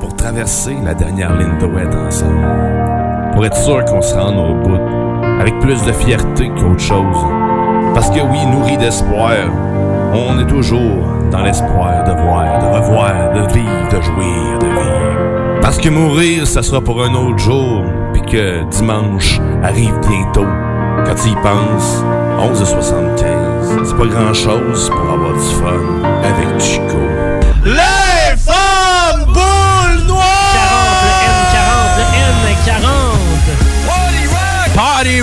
Pour 0.00 0.14
traverser 0.16 0.76
la 0.84 0.94
dernière 0.94 1.36
ligne 1.36 1.58
droite 1.58 1.94
ensemble. 1.94 2.46
Pour 3.32 3.44
être 3.44 3.56
sûr 3.56 3.84
qu'on 3.84 4.02
se 4.02 4.14
rende 4.14 4.38
au 4.38 4.54
bout, 4.54 4.80
avec 5.40 5.58
plus 5.60 5.82
de 5.84 5.92
fierté 5.92 6.48
qu'autre 6.50 6.80
chose. 6.80 7.24
Parce 7.94 8.10
que 8.10 8.20
oui, 8.20 8.44
nourri 8.46 8.76
d'espoir, 8.76 9.32
on 10.14 10.38
est 10.38 10.46
toujours 10.46 11.06
dans 11.30 11.42
l'espoir 11.42 12.04
de 12.04 12.12
voir, 12.22 12.58
de 12.58 12.66
revoir, 12.66 13.32
de 13.34 13.52
vivre, 13.52 13.88
de 13.90 14.00
jouir, 14.02 14.58
de 14.60 14.66
vivre. 14.66 15.60
Parce 15.60 15.78
que 15.78 15.88
mourir, 15.88 16.46
ça 16.46 16.62
sera 16.62 16.80
pour 16.80 17.02
un 17.02 17.14
autre 17.14 17.38
jour, 17.38 17.82
puis 18.12 18.22
que 18.22 18.62
dimanche 18.70 19.40
arrive 19.62 19.94
bientôt. 20.08 20.46
Quand 21.04 21.14
tu 21.14 21.28
y 21.30 21.34
penses, 21.36 22.04
11h75, 22.38 23.84
c'est 23.84 23.96
pas 23.96 24.06
grand-chose 24.06 24.90
pour 24.90 25.12
avoir 25.12 25.32
du 25.32 25.40
fun 25.40 26.04
avec 26.22 26.60
Chico. 26.60 26.96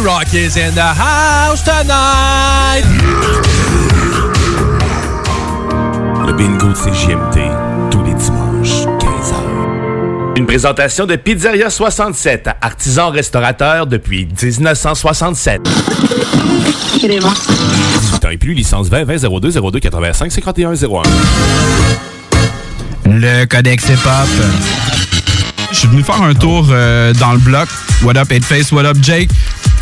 Rock 0.04 0.34
is 0.34 0.58
in 0.58 0.74
the 0.76 0.82
house 0.82 1.64
tonight! 1.64 2.84
Le 6.26 6.34
bingo 6.34 6.68
de 6.68 6.74
CJMT, 6.74 7.39
tous 7.89 8.04
les 8.04 8.14
dimanches, 8.14 8.86
15h. 8.99 10.36
Une 10.36 10.45
présentation 10.45 11.06
de 11.06 11.16
Pizzeria 11.16 11.70
67, 11.70 12.49
artisan 12.62 13.12
restaurateur 13.12 13.88
depuis 13.88 14.26
1967. 14.26 15.62
18 16.99 17.24
ans 18.26 18.30
et 18.30 18.38
plus, 18.38 18.54
licence 18.54 18.89
20 18.89 19.06
20 19.06 19.39
02 19.39 19.51
02 19.51 19.80
85 19.80 20.32
51 20.34 20.74
01. 20.74 21.01
Le 23.06 23.45
Codex 23.45 23.88
Hip 23.88 23.93
Hop. 24.06 24.30
Je 25.72 25.78
suis 25.80 25.88
venu 25.88 26.04
faire 26.04 26.22
un 26.22 26.34
tour 26.34 26.68
euh, 26.70 27.14
dans 27.14 27.32
le 27.32 27.39
bloc. 27.39 27.70
What 28.04 28.18
up, 28.18 28.28
Face? 28.43 28.72
What 28.74 28.86
up, 28.86 28.97
Jake? 29.01 29.30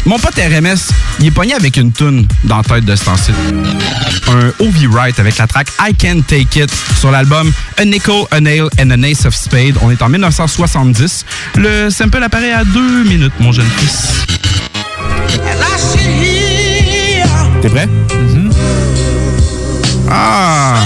Mon 0.05 0.17
pote 0.17 0.35
RMS, 0.35 0.91
il 1.19 1.27
est 1.27 1.31
pogné 1.31 1.53
avec 1.53 1.77
une 1.77 1.91
toune 1.91 2.25
dans 2.43 2.57
la 2.57 2.63
tête 2.63 2.85
de 2.85 2.93
ancien. 2.93 3.33
Un 4.27 4.47
OV 4.59 4.87
Wright 4.89 5.19
avec 5.19 5.37
la 5.37 5.45
track 5.45 5.67
I 5.79 5.93
Can 5.93 6.21
Take 6.27 6.59
It 6.59 6.71
sur 6.99 7.11
l'album 7.11 7.51
A 7.77 7.85
Nickel, 7.85 8.23
A 8.31 8.39
Nail 8.39 8.67
and 8.79 8.89
an 8.91 9.03
Ace 9.03 9.25
of 9.25 9.35
Spade. 9.35 9.75
On 9.81 9.91
est 9.91 10.01
en 10.01 10.09
1970. 10.09 11.25
Le 11.55 11.89
sample 11.89 12.23
apparaît 12.23 12.53
à 12.53 12.63
deux 12.63 13.03
minutes, 13.03 13.33
mon 13.39 13.51
jeune 13.51 13.69
fils. 13.77 14.25
T'es 17.61 17.69
prêt? 17.69 17.87
Ah! 20.09 20.83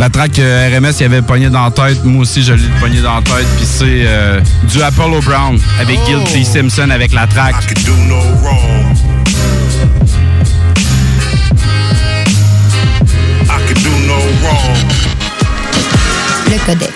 La 0.00 0.08
track 0.08 0.38
euh, 0.38 0.70
RMS, 0.74 0.94
il 0.98 1.04
avait 1.04 1.20
pogné 1.20 1.50
dans 1.50 1.62
la 1.62 1.70
tête. 1.70 2.02
Moi 2.04 2.22
aussi, 2.22 2.42
je 2.42 2.54
l'ai 2.54 2.68
pogné 2.80 3.02
dans 3.02 3.16
la 3.16 3.20
tête. 3.20 3.46
Puis 3.58 3.66
c'est 3.66 4.06
euh, 4.06 4.40
du 4.62 4.80
Apollo 4.80 5.20
Brown 5.20 5.60
avec 5.78 5.98
Guilty 6.06 6.42
Simpson 6.42 6.88
avec 6.88 7.12
la 7.12 7.26
track. 7.26 7.54
Le 16.48 16.64
Codex. 16.64 16.92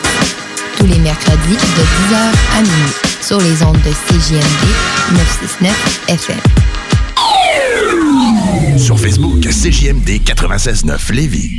Tous 0.78 0.86
les 0.86 0.98
mercredis 0.98 1.56
de 1.56 1.58
10h 1.58 2.16
à 2.56 2.62
minuit 2.62 2.94
sur 3.20 3.38
les 3.38 3.62
ondes 3.62 3.76
de 3.82 3.90
CJMD 3.90 4.64
969 5.12 6.00
FM. 6.08 6.40
Sur 8.78 8.98
Facebook, 8.98 9.42
CJMD 9.42 10.22
96.9 10.24 11.12
Lévis. 11.12 11.58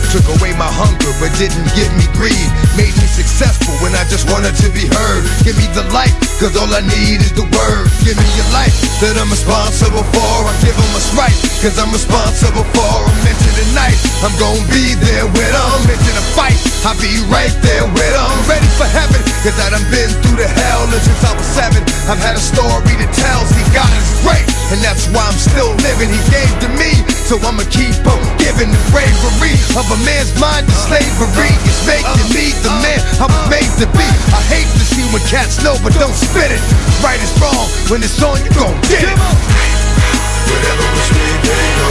Took 0.11 0.27
away 0.43 0.51
my 0.59 0.67
hunger, 0.67 1.07
but 1.23 1.31
didn't 1.39 1.71
give 1.71 1.87
me 1.95 2.03
greed. 2.11 2.49
Made 2.75 2.91
me 2.99 3.07
successful 3.07 3.71
when 3.79 3.95
I 3.95 4.03
just 4.11 4.27
wanted 4.27 4.51
to 4.59 4.67
be 4.75 4.83
heard. 4.83 5.23
Give 5.47 5.55
me 5.55 5.71
the 5.71 5.87
light, 5.95 6.11
cause 6.35 6.51
all 6.59 6.67
I 6.67 6.83
need 6.83 7.23
is 7.23 7.31
the 7.31 7.47
word. 7.47 7.87
Give 8.03 8.19
me 8.19 8.27
your 8.35 8.49
life 8.51 8.75
that 8.99 9.15
I'm 9.15 9.31
responsible 9.31 10.03
for. 10.11 10.35
I 10.43 10.53
give 10.59 10.75
them 10.75 10.89
what's 10.91 11.15
right, 11.15 11.31
cause 11.63 11.79
I'm 11.79 11.95
responsible 11.95 12.67
for 12.75 12.91
them. 13.07 13.23
Into 13.23 13.51
the 13.55 13.67
night, 13.71 13.95
I'm 14.19 14.35
gonna 14.35 14.59
be 14.67 14.99
there 14.99 15.31
with 15.31 15.53
them. 15.55 15.79
Into 15.87 16.11
the 16.11 16.25
fight, 16.35 16.59
I'll 16.83 16.99
be 16.99 17.15
right 17.31 17.55
there 17.63 17.87
with 17.87 18.11
them. 18.11 18.35
Ready 18.51 18.67
for 18.75 18.91
heaven, 18.91 19.23
cause 19.47 19.55
I 19.63 19.71
done 19.71 19.87
been 19.87 20.11
through 20.27 20.43
the 20.43 20.51
hell. 20.59 20.91
And 20.91 20.99
since 21.07 21.23
I 21.23 21.31
was 21.31 21.47
seven, 21.55 21.87
I've 22.11 22.19
had 22.19 22.35
a 22.35 22.43
story 22.43 22.99
to 22.99 23.07
tell. 23.15 23.47
See, 23.47 23.63
God 23.71 23.87
is 23.95 24.11
great, 24.27 24.43
and 24.75 24.83
that's 24.83 25.07
why 25.15 25.23
I'm 25.23 25.39
still 25.39 25.71
living. 25.87 26.11
He 26.11 26.19
gave 26.27 26.51
to 26.67 26.69
me, 26.75 26.99
so 27.31 27.39
I'ma 27.47 27.63
keep 27.71 27.95
on 28.11 28.19
giving 28.35 28.67
the 28.67 28.81
bravery 28.91 29.55
of 29.79 29.87
a 29.87 29.95
man's 30.03 30.35
mind 30.35 30.67
to 30.67 30.75
slavery. 30.75 31.47
It's 31.63 31.87
making 31.87 32.27
me 32.35 32.51
the 32.59 32.67
man 32.83 32.99
I 33.23 33.31
was 33.31 33.47
made 33.47 33.71
to 33.79 33.87
be. 33.95 34.03
I 34.35 34.41
hate 34.51 34.67
to 34.67 34.83
see 34.83 35.07
when 35.15 35.23
cats 35.31 35.63
but 35.63 35.95
don't 35.95 36.11
spit 36.11 36.51
it. 36.51 36.59
Right 36.99 37.23
is 37.23 37.31
wrong, 37.39 37.71
when 37.87 38.03
it's 38.03 38.19
on, 38.21 38.35
you 38.43 38.51
gon' 38.51 38.75
get 38.91 39.07
it. 39.07 39.15
Whatever 39.15 40.87
was 40.91 41.07
they 41.47 41.71
go. 41.79 41.87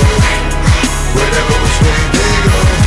Whatever 1.17 1.57
was 1.57 1.77
way 1.89 2.01
they 2.13 2.37
go. 2.45 2.80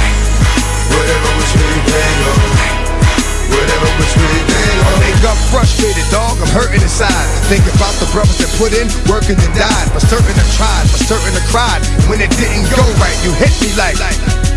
They. 3.99 4.73
I 4.83 4.91
wake 4.99 5.23
up 5.25 5.37
frustrated, 5.53 6.05
dog. 6.09 6.37
I'm 6.41 6.49
hurting 6.49 6.81
inside. 6.81 7.27
Think 7.47 7.63
about 7.75 7.93
the 8.01 8.09
brothers 8.11 8.37
that 8.41 8.49
put 8.57 8.73
in 8.73 8.89
work 9.09 9.29
and 9.29 9.37
died. 9.53 9.87
For 9.93 10.01
certain 10.01 10.33
I 10.33 10.45
tried, 10.57 10.85
for 10.89 11.01
certain 11.03 11.33
I 11.33 11.43
cried. 11.49 11.81
When 12.09 12.19
it 12.21 12.31
didn't 12.35 12.67
go 12.73 12.81
right, 12.97 13.17
you 13.23 13.31
hit 13.37 13.53
me 13.61 13.69
like. 13.77 14.52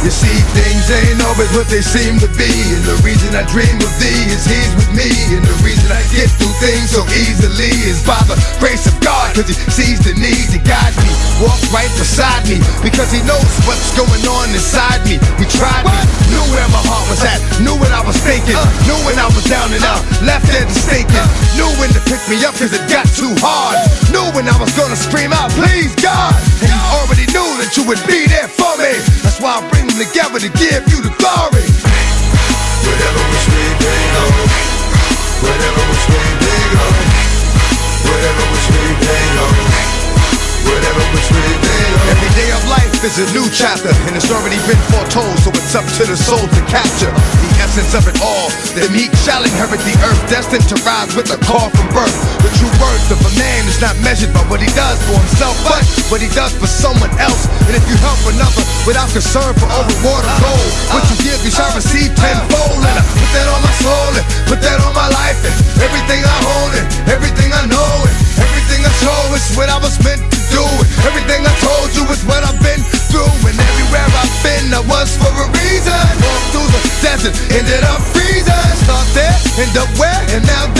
You 0.00 0.08
see, 0.08 0.32
things 0.56 0.88
ain't 0.88 1.20
always 1.28 1.52
what 1.52 1.68
they 1.68 1.84
seem 1.84 2.16
to 2.24 2.30
be. 2.32 2.48
And 2.48 2.84
the 2.88 2.96
reason 3.04 3.36
I 3.36 3.44
dream 3.52 3.76
of 3.84 3.92
thee 4.00 4.32
is 4.32 4.48
he's 4.48 4.72
with 4.72 4.88
me. 4.96 5.12
And 5.36 5.44
the 5.44 5.52
reason 5.60 5.92
I 5.92 6.00
get 6.08 6.32
through 6.40 6.56
things 6.56 6.96
so 6.96 7.04
easily 7.12 7.68
is 7.84 8.00
by 8.08 8.16
the 8.24 8.32
grace 8.56 8.88
of 8.88 8.96
God. 9.04 9.36
Cause 9.36 9.52
he 9.52 9.56
sees 9.68 10.00
the 10.00 10.16
need 10.16 10.48
to 10.56 10.60
guide 10.64 10.96
me. 11.04 11.12
Walk 11.44 11.60
right 11.68 11.92
beside 12.00 12.48
me. 12.48 12.64
Because 12.80 13.12
he 13.12 13.20
knows 13.28 13.44
what's 13.68 13.92
going 13.92 14.24
on 14.24 14.48
inside 14.56 15.04
me. 15.04 15.20
He 15.36 15.44
tried 15.52 15.84
me. 15.84 16.00
Knew 16.32 16.44
where 16.48 16.64
my 16.72 16.80
heart 16.80 17.04
was 17.12 17.20
at. 17.20 17.36
Knew 17.60 17.76
what 17.76 17.92
I 17.92 18.00
was 18.00 18.16
thinking. 18.24 18.56
Knew 18.88 18.96
when 19.04 19.20
I 19.20 19.28
was 19.36 19.44
down 19.52 19.68
and 19.68 19.84
out. 19.84 20.00
Left 20.24 20.48
there 20.48 20.64
stinking. 20.72 21.28
Knew 21.60 21.68
when 21.76 21.92
to 21.92 22.00
pick 22.08 22.24
me 22.24 22.40
up 22.48 22.56
cause 22.56 22.72
it 22.72 22.80
got 22.88 23.04
too 23.12 23.36
hard. 23.44 23.76
Knew 24.08 24.24
when 24.32 24.48
I 24.48 24.56
was 24.56 24.72
gonna 24.72 24.96
scream 24.96 25.36
out, 25.36 25.52
please 25.52 25.92
God. 26.00 26.32
And 26.64 26.72
you 26.72 26.80
already 27.04 27.28
knew 27.36 27.48
that 27.60 27.76
you 27.76 27.84
would 27.84 28.00
be 28.08 28.24
there 28.32 28.48
for 28.48 28.72
me. 28.80 28.96
That's 29.20 29.36
why 29.44 29.60
I 29.60 29.68
bring 29.68 29.89
them 29.90 30.06
together 30.06 30.38
to 30.38 30.50
give 30.58 30.82
you 30.90 30.98
the 31.02 31.12
glory. 31.18 31.66
Whatever 32.86 33.22
was 33.26 33.46
way 33.50 33.68
they 33.82 34.00
go. 34.14 34.24
Whatever 35.42 35.82
was 35.90 36.04
way 36.10 36.28
they 36.38 36.62
go. 36.74 36.86
Whatever 38.06 38.44
was 38.50 38.66
way 38.70 38.90
they 39.02 39.24
go. 39.34 39.46
Whatever 40.70 41.04
was 41.10 41.26
way 41.34 41.50
they 41.66 41.82
go. 41.90 42.10
Every 42.14 42.32
day 42.38 42.50
of 42.54 42.62
life 42.70 43.02
is 43.02 43.18
a 43.18 43.26
new 43.34 43.46
chapter, 43.50 43.90
and 44.06 44.14
it's 44.14 44.30
already 44.30 44.60
been 44.66 44.80
foretold, 44.90 45.38
so 45.42 45.50
it's 45.50 45.74
up 45.74 45.86
to 45.98 46.06
the 46.06 46.16
soul 46.16 46.42
to 46.42 46.60
capture 46.70 47.10
the 47.10 47.49
essence 47.70 47.94
of 47.94 48.02
it 48.10 48.18
all. 48.18 48.50
The 48.74 48.90
meek 48.90 49.14
shall 49.22 49.46
inherit 49.46 49.78
the 49.86 49.94
earth, 50.02 50.18
destined 50.26 50.66
to 50.74 50.76
rise 50.82 51.14
with 51.14 51.30
a 51.30 51.38
call 51.46 51.70
from 51.70 51.86
birth. 51.94 52.18
The 52.42 52.50
true 52.58 52.72
worth 52.82 53.14
of 53.14 53.22
a 53.22 53.32
man 53.38 53.62
is 53.70 53.78
not 53.78 53.94
measured 54.02 54.34
by 54.34 54.42
what 54.50 54.58
he 54.58 54.66
does 54.74 54.98
for 55.06 55.14
himself, 55.14 55.54
but 55.62 55.78
what 56.10 56.18
he 56.18 56.26
does 56.34 56.50
for 56.50 56.66
someone 56.66 57.14
else. 57.22 57.46
And 57.70 57.78
if 57.78 57.86
you 57.86 57.94
help 58.02 58.18
another 58.26 58.66
without 58.90 59.06
concern 59.14 59.54
for 59.54 59.70
all 59.70 59.86
reward 59.86 60.26
or 60.26 60.36
gold, 60.42 60.70
what 60.90 61.06
you 61.14 61.16
give, 61.22 61.38
you 61.46 61.54
shall 61.54 61.70
receive 61.78 62.10
tenfold. 62.18 62.82
And 62.82 62.96
I 62.98 63.04
put 63.06 63.30
that 63.38 63.46
on 63.46 63.60
my 63.62 63.74
soul, 63.78 64.10
and 64.18 64.26
put 64.50 64.58
that 64.66 64.78
on 64.82 64.90
my 64.90 65.06
life, 65.06 65.38
and 65.46 65.54
everything 65.78 66.26
I 66.26 66.38
own, 66.58 66.70
and 66.74 66.86
everything 67.06 67.54
I 67.54 67.70
know, 67.70 67.92
and 68.02 68.14
everything 68.50 68.82
I 68.82 68.90
show 68.98 69.20
is 69.30 69.46
what 69.54 69.70
I 69.70 69.78
was 69.78 69.94
meant 70.02 70.18
to 70.18 70.40
do. 70.50 70.64
And 70.66 70.90
everything 71.06 71.46
I 71.46 71.54
told 71.62 71.94
you 71.94 72.02
is 72.10 72.26
what 72.26 72.42
I've 72.42 72.58
been 72.66 72.82
through, 73.14 73.30
and 73.46 73.54
everywhere 73.54 74.10
I've 74.10 74.34
been, 74.42 74.74
I 74.74 74.82
was 74.90 75.14
for 75.14 75.30
a 75.30 75.46
reason. 75.54 75.94
Walked 76.18 76.50
through 76.50 76.70
the 76.74 76.82
desert, 76.98 77.34
ended 77.60 77.84
up 77.84 78.00
freezing. 78.16 78.72
Start 78.84 79.06
there, 79.12 79.36
end 79.60 79.76
up 79.76 79.90
where, 79.98 80.20
and 80.32 80.44
now 80.46 80.79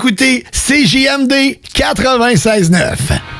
écoutez 0.00 0.44
CJMD 0.50 1.60
96.9. 1.74 3.39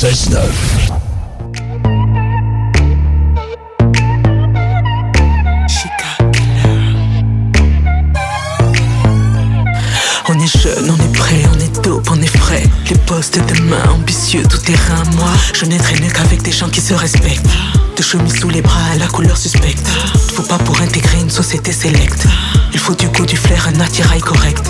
96.9. 0.00 0.40
On 10.26 10.38
est 10.38 10.58
jeune, 10.58 10.90
on 10.90 10.96
est 10.96 11.12
prêt, 11.12 11.42
on 11.52 11.58
est 11.58 11.84
dope, 11.84 12.08
on 12.10 12.18
est 12.22 12.26
frais. 12.26 12.62
Les 12.88 12.96
postes 12.96 13.38
de 13.46 13.60
main 13.64 13.90
ambitieux, 13.90 14.42
tout 14.48 14.56
terrain. 14.56 15.02
Moi, 15.18 15.28
je 15.52 15.66
n'ai 15.66 15.76
traîné 15.76 16.08
qu'avec 16.08 16.40
des 16.40 16.52
gens 16.52 16.70
qui 16.70 16.80
se 16.80 16.94
respectent. 16.94 17.44
De 17.94 18.02
chemise 18.02 18.40
sous 18.40 18.48
les 18.48 18.62
bras 18.62 18.92
à 18.94 18.96
la 18.96 19.06
couleur 19.06 19.36
suspecte. 19.36 19.86
Faut 20.32 20.44
pas 20.44 20.56
pour 20.56 20.80
intégrer 20.80 21.20
une 21.20 21.28
société 21.28 21.72
sélecte. 21.72 22.26
Il 22.72 22.78
faut 22.78 22.94
du 22.94 23.06
goût, 23.08 23.26
du 23.26 23.36
flair, 23.36 23.68
un 23.68 23.78
attirail 23.80 24.20
correct. 24.20 24.66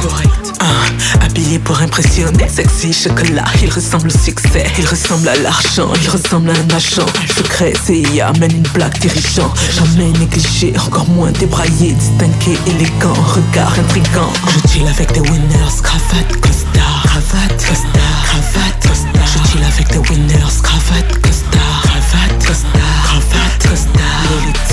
Pour 1.59 1.81
impressionner, 1.81 2.49
sexy 2.49 2.93
chocolat. 2.93 3.45
Il 3.63 3.71
ressemble 3.71 4.09
au 4.09 4.19
succès, 4.19 4.67
il 4.79 4.87
ressemble 4.87 5.29
à 5.29 5.37
l'argent, 5.37 5.91
il 6.01 6.09
ressemble 6.09 6.51
à 6.51 6.53
un 6.53 6.77
agent. 6.77 7.07
Secret, 7.37 7.73
CIA 7.85 8.33
mène 8.39 8.53
une 8.53 8.69
blague 8.75 8.97
dirigeant. 8.99 9.53
Jamais 9.73 10.13
négligé, 10.19 10.73
encore 10.79 11.09
moins 11.09 11.33
débraillé, 11.33 11.93
distingué, 11.93 12.59
élégant, 12.67 13.15
regard 13.15 13.73
intrigant. 13.79 14.33
Je 14.47 14.73
chill 14.73 14.87
avec 14.87 15.13
des 15.13 15.21
winners, 15.21 15.81
cravate, 15.83 16.41
costard, 16.41 17.03
cravate, 17.05 17.67
costard, 17.67 18.23
cravate, 18.25 18.89
costard. 18.89 19.27
Je 19.27 19.51
chill 19.51 19.65
avec 19.65 19.89
des 19.91 19.99
winners, 20.09 20.57
cravate, 20.63 21.21
costard, 21.21 21.83
cravate, 21.83 22.47
costard, 22.47 23.03
cravate, 23.05 23.69
costard. 23.69 24.70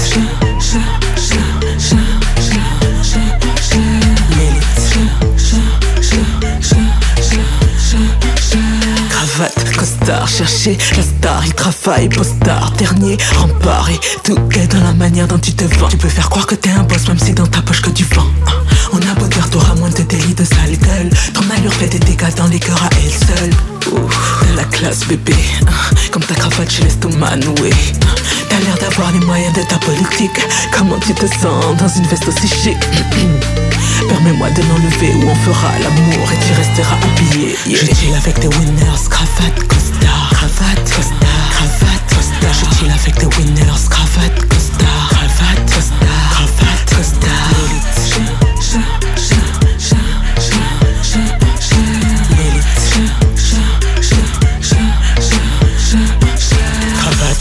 Chercher 10.08 10.78
la 10.96 11.04
star, 11.04 11.46
il 11.46 11.54
travaille, 11.54 12.08
postard, 12.08 12.72
dernier 12.78 13.18
rempart 13.36 13.90
et 13.90 14.00
tout 14.24 14.38
est 14.56 14.68
dans 14.68 14.82
la 14.82 14.94
manière 14.94 15.28
dont 15.28 15.38
tu 15.38 15.52
te 15.52 15.66
vends. 15.78 15.90
Tu 15.90 15.98
peux 15.98 16.08
faire 16.08 16.30
croire 16.30 16.46
que 16.48 16.56
t'es 16.56 16.70
un 16.70 16.84
boss 16.84 17.10
même 17.10 17.20
si 17.20 17.34
dans 17.34 17.46
ta 17.46 17.62
poche 17.62 17.82
que 17.82 17.90
du 17.90 18.06
vent. 18.06 18.26
Hein. 18.48 18.52
On 18.94 18.98
a 19.00 19.14
beau 19.20 19.28
dire 19.28 19.50
t'auras 19.50 19.76
moins 19.76 19.90
de 19.90 20.04
délits 20.04 20.34
de 20.34 20.46
sale 20.46 20.78
gueule. 20.82 21.10
Ton 21.34 21.42
allure 21.58 21.74
fait 21.74 21.88
des 21.90 22.00
dégâts 22.00 22.34
dans 22.38 22.48
les 22.48 22.60
cœurs 22.60 22.82
à 22.82 22.90
elle 23.04 23.12
seule. 23.12 23.50
Ouf, 23.94 24.44
t'as 24.48 24.56
la 24.56 24.64
classe 24.66 25.06
bébé, 25.08 25.36
hein. 25.68 25.96
comme 26.12 26.24
ta 26.24 26.36
cravate 26.36 26.72
chez 26.72 26.84
l'estomac 26.84 27.36
noué. 27.38 27.72
hein. 27.72 28.16
T'as 28.50 28.60
l'air 28.60 28.78
d'avoir 28.80 29.12
les 29.12 29.20
moyens 29.26 29.54
de 29.56 29.62
ta 29.64 29.78
politique. 29.78 30.40
Comment 30.72 31.00
tu 31.06 31.14
te 31.16 31.26
sens 31.26 31.76
dans 31.78 31.90
une 31.90 32.08
veste 32.08 32.28
aussi 32.30 32.48
chic? 32.48 32.78
Permets-moi 34.08 34.50
de 34.52 34.62
l'enlever 34.64 35.14
ou 35.16 35.30
on 35.30 35.36
fera 35.36 35.78
l'amour 35.80 36.32
et 36.32 36.40
tu 36.46 36.54
resteras 36.54 36.96
habillé. 36.96 37.56
Je 37.66 37.86
chill 37.94 38.16
avec 38.16 38.40
des 38.40 38.48
winners, 38.48 39.10
cravate, 39.10 39.68
costard, 39.68 40.30
cravate, 40.32 40.94
costard, 40.96 41.50
cravate, 41.52 42.16
costard. 42.16 42.54
Je 42.54 42.78
chill 42.78 42.92
avec 42.92 43.16
des 43.20 43.36
winners, 43.38 43.88
cravate, 43.90 44.48
costard, 44.48 45.10
cravate, 45.10 45.74
costard, 45.74 46.30
cravate, 46.32 46.96
costard. 46.96 47.57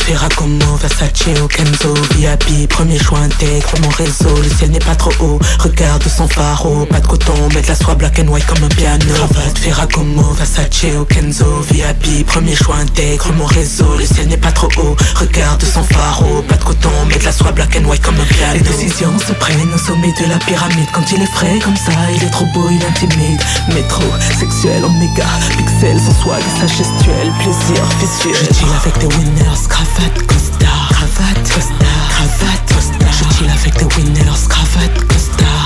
Cravate, 0.07 0.35
Ferragamo, 0.37 0.77
Versace 0.77 1.43
ou 1.43 1.49
Kenzo 1.49 1.95
VIP, 2.15 2.69
premier 2.69 2.99
choix 2.99 3.19
intègre 3.19 3.73
mon 3.83 3.89
réseau 3.89 4.37
Le 4.43 4.49
ciel 4.57 4.71
n'est 4.71 4.79
pas 4.79 4.95
trop 4.95 5.13
haut, 5.21 5.39
regarde 5.59 6.05
son 6.05 6.29
pharo 6.29 6.87
Pas 6.87 7.01
de 7.01 7.07
coton, 7.07 7.33
mais 7.55 7.63
de 7.63 7.67
la 7.67 7.75
soie 7.75 7.95
black 7.95 8.21
and 8.21 8.29
white 8.29 8.47
comme 8.47 8.63
un 8.63 8.69
piano. 8.69 9.05
Cravate, 9.15 9.59
Ferragamo, 9.59 10.23
Versace 10.35 10.97
ou 11.01 11.05
Kenzo 11.05 11.61
VIP, 11.71 12.27
premier 12.27 12.55
choix 12.55 12.77
intègre 12.77 13.33
mon 13.37 13.47
réseau 13.47 13.97
Le 13.99 14.07
ciel 14.07 14.29
n'est 14.29 14.37
pas 14.37 14.53
trop 14.53 14.69
haut, 14.79 14.97
regarde 15.17 15.63
son 15.65 15.83
pharo 15.83 16.43
Pas 16.43 16.57
de 16.57 16.65
coton, 16.65 16.91
mais 17.09 17.19
de 17.19 17.25
la 17.25 17.33
soie 17.33 17.53
black 17.53 17.77
and 17.77 17.89
white 17.89 18.03
comme 18.03 18.21
un 18.21 18.25
piano. 18.25 18.55
Les 18.55 18.61
décisions 18.61 19.19
se 19.19 19.33
prennent 19.33 19.75
au 19.75 19.79
sommet 19.79 20.13
de 20.21 20.29
la 20.29 20.39
pyramide. 20.39 20.89
Quand 20.93 21.11
il 21.13 21.23
est 21.23 21.33
frais 21.33 21.59
comme 21.65 21.77
ça, 21.77 21.93
il 22.15 22.23
est 22.23 22.31
trop 22.31 22.47
beau, 22.55 22.69
il 22.71 22.85
intimide. 22.87 23.41
Métro, 23.75 24.05
sexuel, 24.39 24.85
oméga, 24.85 25.27
pixel, 25.57 25.99
sans 25.99 26.23
swag, 26.23 26.43
sa 26.61 26.67
gestuelle 26.67 27.33
Plaisir 27.39 27.83
visuel 27.99 28.47
Je 28.51 28.55
chill 28.55 28.69
avec 28.81 28.99
des 28.99 29.07
winners, 29.07 29.67
cravate, 29.69 29.96
costard 30.27 30.89
Cravate, 30.91 31.53
costard, 31.53 32.09
cravate, 32.11 32.75
costard 32.75 33.13
Je 33.13 33.37
chill 33.37 33.51
avec 33.51 33.75
des 33.79 33.95
winners, 33.97 34.49
cravate, 34.49 35.07
costard 35.09 35.66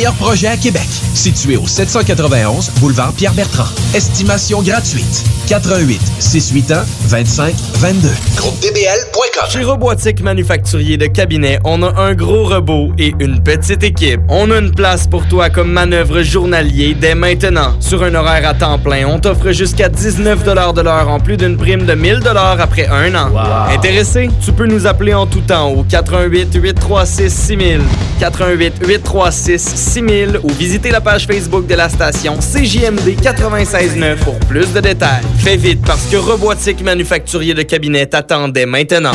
meilleurs 0.00 0.14
projets 0.14 0.46
à 0.46 0.56
Québec. 0.56 0.88
Situé 1.12 1.58
au 1.58 1.66
791 1.66 2.70
boulevard 2.80 3.12
Pierre-Bertrand. 3.12 3.68
Estimation 3.94 4.62
gratuite. 4.62 5.24
88 5.46 6.00
681 6.18 6.84
25 7.08 7.54
22. 7.74 8.08
Groupe 8.36 8.58
DBL.com. 8.60 9.50
Chez 9.50 9.62
Robotique 9.62 10.22
Manufacturier 10.22 10.96
de 10.96 11.04
Cabinet, 11.04 11.58
on 11.64 11.82
a 11.82 12.00
un 12.00 12.14
gros 12.14 12.44
robot 12.44 12.92
et 12.98 13.12
une 13.18 13.42
petite 13.42 13.82
équipe. 13.82 14.20
On 14.30 14.50
a 14.50 14.58
une 14.58 14.70
place 14.70 15.06
pour 15.06 15.28
toi 15.28 15.50
comme 15.50 15.70
manœuvre 15.70 16.22
journalier 16.22 16.96
dès 16.98 17.14
maintenant. 17.14 17.74
Sur 17.80 18.02
un 18.02 18.14
horaire 18.14 18.48
à 18.48 18.54
temps 18.54 18.78
plein, 18.78 19.06
on 19.06 19.18
t'offre 19.18 19.50
jusqu'à 19.50 19.90
19 19.90 20.44
de 20.44 20.80
l'heure 20.80 21.08
en 21.08 21.20
plus 21.20 21.36
d'une 21.36 21.58
prime 21.58 21.84
de 21.84 21.94
1000 21.94 22.22
après 22.58 22.86
un 22.86 23.14
an. 23.16 23.30
Intéressé? 23.68 24.30
Tu 24.42 24.52
peux 24.52 24.66
nous 24.66 24.86
appeler 24.86 25.12
en 25.12 25.26
tout 25.26 25.42
temps 25.42 25.68
au 25.68 25.82
88 25.82 26.54
836 26.54 27.28
6000, 27.28 27.80
88 28.20 28.74
836 28.86 29.58
6000 29.58 29.89
ou 29.98 30.48
visiter 30.50 30.90
la 30.90 31.00
page 31.00 31.26
Facebook 31.26 31.66
de 31.66 31.74
la 31.74 31.88
station 31.88 32.36
CJMD 32.36 33.20
96.9 33.20 34.18
pour 34.18 34.38
plus 34.38 34.72
de 34.72 34.78
détails. 34.78 35.24
Fais 35.38 35.56
vite 35.56 35.80
parce 35.84 36.06
que 36.06 36.16
Robotique 36.16 36.80
Manufacturier 36.84 37.54
de 37.54 37.62
Cabinet 37.62 38.06
t'attendait 38.06 38.66
maintenant. 38.66 39.14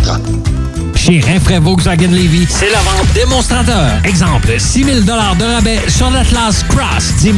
Chez 0.95 1.19
Rinfraie 1.19 1.59
Volkswagen 1.59 2.11
Levy, 2.11 2.45
c'est 2.47 2.69
la 2.69 2.79
vente 2.79 3.11
démonstrateur. 3.13 3.91
Exemple, 4.03 4.53
6 4.57 4.83
000 4.83 4.99
de 5.01 5.11
rabais 5.11 5.79
sur 5.87 6.11
l'Atlas 6.11 6.63
Cross, 6.69 7.15
10 7.19 7.33
000 7.33 7.37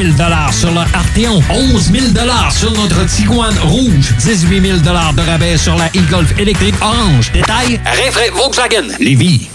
sur 0.51 0.71
le 0.71 0.79
Arteon, 0.79 1.41
11 1.49 1.91
000 1.91 2.05
sur 2.51 2.71
notre 2.73 3.05
Tiguan 3.05 3.53
Rouge, 3.63 4.13
18 4.19 4.61
000 4.61 4.77
de 4.79 5.21
rabais 5.21 5.57
sur 5.57 5.75
la 5.77 5.87
e-Golf 5.87 6.37
électrique 6.39 6.75
orange. 6.81 7.31
Détail, 7.31 7.79
Rinfraie 7.85 8.31
Volkswagen 8.35 8.87
Levy. 8.99 9.47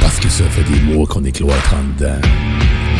Parce 0.00 0.16
que 0.18 0.28
ça 0.28 0.44
fait 0.50 0.64
des 0.64 0.80
mois 0.80 1.06
qu'on 1.06 1.24
est 1.24 1.32
cloître 1.32 1.74
en 1.74 1.98
dedans. 1.98 2.20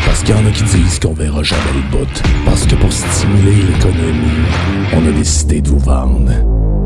Parce 0.05 0.21
qu'il 0.21 0.35
y 0.35 0.37
en 0.37 0.45
a 0.45 0.51
qui 0.51 0.63
disent 0.63 0.99
qu'on 0.99 1.13
verra 1.13 1.43
jamais 1.43 1.61
le 1.75 1.97
bout. 1.97 2.23
Parce 2.45 2.65
que 2.65 2.75
pour 2.75 2.91
stimuler 2.91 3.63
l'économie, 3.63 4.45
on 4.93 5.07
a 5.07 5.11
décidé 5.11 5.61
de 5.61 5.69
vous 5.69 5.79
vendre 5.79 6.31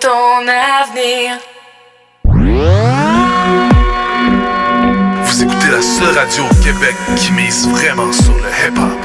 ton 0.00 0.46
avenir. 0.48 1.38
Vous 5.24 5.42
écoutez 5.42 5.68
la 5.70 5.82
seule 5.82 6.16
radio 6.16 6.44
au 6.44 6.54
Québec 6.64 6.94
qui 7.16 7.32
mise 7.32 7.68
vraiment 7.68 8.12
sur 8.12 8.34
le 8.34 8.48
hip-hop. 8.66 8.95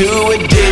to 0.00 0.28
a 0.30 0.48
day. 0.48 0.69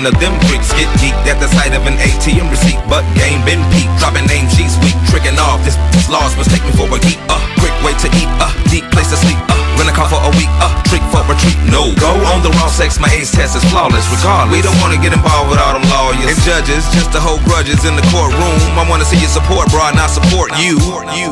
One 0.00 0.08
of 0.08 0.16
them 0.16 0.32
freaks. 0.48 0.72
Get 0.72 0.88
geeked 0.96 1.28
at 1.28 1.36
the 1.44 1.48
sight 1.52 1.76
of 1.76 1.84
an 1.84 2.00
ATM 2.00 2.48
receipt, 2.48 2.80
but 2.88 3.04
game 3.20 3.44
been 3.44 3.60
peaked. 3.68 3.92
Dropping 4.00 4.24
name 4.32 4.48
sheets 4.48 4.80
weak, 4.80 4.96
tricking 5.12 5.36
off. 5.36 5.60
This, 5.60 5.76
loss 6.08 6.32
mistake 6.40 6.64
me 6.64 6.72
for 6.72 6.88
a 6.88 6.96
geek. 7.04 7.20
Uh, 7.28 7.36
quick 7.60 7.76
way 7.84 7.92
to 8.00 8.08
eat. 8.16 8.30
Uh, 8.40 8.48
deep 8.72 8.88
place 8.96 9.12
to 9.12 9.20
sleep. 9.20 9.36
Uh, 9.52 9.60
rent 9.76 9.92
a 9.92 9.94
car 9.94 10.08
for 10.08 10.16
a 10.16 10.32
week. 10.40 10.48
Uh, 10.64 10.72
trick 10.88 11.04
for 11.12 11.20
retreat. 11.28 11.60
No, 11.68 11.92
go 12.00 12.08
on 12.32 12.40
the 12.40 12.48
raw 12.56 12.72
sex. 12.72 12.96
My 12.96 13.12
age 13.12 13.28
test 13.28 13.60
is 13.60 13.64
flawless. 13.68 14.08
Regardless, 14.08 14.56
we 14.56 14.64
don't 14.64 14.80
wanna 14.80 14.96
get 14.96 15.12
involved 15.12 15.52
with 15.52 15.60
all 15.60 15.76
them 15.76 15.84
lawyers 15.92 16.32
and 16.32 16.40
judges, 16.48 16.88
just 16.96 17.12
to 17.12 17.20
hold 17.20 17.44
grudges 17.44 17.84
in 17.84 17.92
the 17.92 18.06
courtroom. 18.08 18.56
I 18.80 18.88
wanna 18.88 19.04
see 19.04 19.20
you 19.20 19.28
support, 19.28 19.68
bro, 19.68 19.84
not 19.92 20.08
support 20.08 20.56
you. 20.56 20.80
You. 21.12 21.28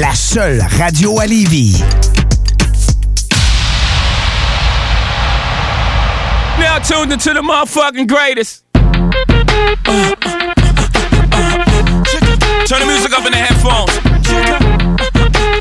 La 0.00 0.14
seule 0.14 0.64
radio 0.78 1.20
à 1.20 1.26
Lévis. 1.26 1.84
Now 6.58 6.78
tuned 6.78 7.12
into 7.12 7.34
the 7.34 7.42
motherfucking 7.42 8.06
greatest. 8.06 8.64
Turn 12.66 12.80
the 12.80 12.86
music 12.86 13.12
up 13.12 13.26
in 13.26 13.32
the 13.32 13.38
headphones. 13.38 13.92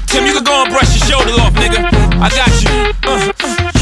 Tim, 0.07 0.25
you 0.25 0.33
can 0.33 0.43
go 0.43 0.63
and 0.63 0.71
brush 0.71 0.95
your 0.95 1.05
shoulders 1.09 1.37
off, 1.37 1.53
nigga. 1.55 1.83
I 2.21 2.29
got 2.29 2.51
you. 2.63 2.69
Uh, 3.03 3.33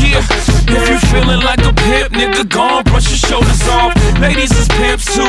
yeah. 0.02 0.24
If 0.70 0.90
you 0.90 0.98
feeling 1.10 1.42
like 1.42 1.60
a 1.60 1.74
pimp, 1.74 2.14
nigga, 2.14 2.50
go 2.50 2.80
and 2.80 2.86
brush 2.86 3.10
your 3.10 3.18
shoulders 3.18 3.62
off. 3.70 3.94
Ladies 4.20 4.52
is 4.58 4.68
pimps 4.70 5.06
too, 5.14 5.27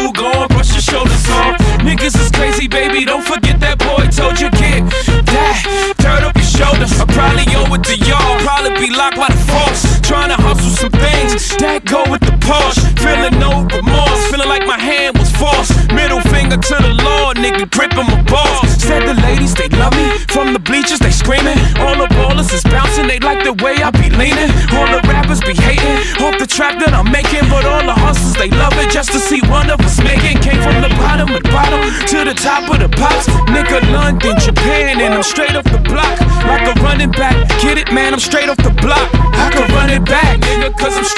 I'm 35.18 35.24
straight 35.24 35.56
off 35.56 35.64
the 35.64 35.82
block. 35.82 36.14
Like 36.46 36.62
a 36.62 36.78
running 36.78 37.10
back. 37.10 37.34
Get 37.58 37.76
it, 37.76 37.90
man, 37.90 38.14
I'm 38.14 38.20
straight 38.20 38.48
off 38.48 38.56
the 38.58 38.70
block. 38.70 39.10
I 39.34 39.50
can 39.50 39.66
run 39.74 39.90
it 39.90 40.04
back, 40.06 40.38
nigga, 40.38 40.70
cause 40.78 40.96
I'm 40.96 41.02
straight 41.02 41.17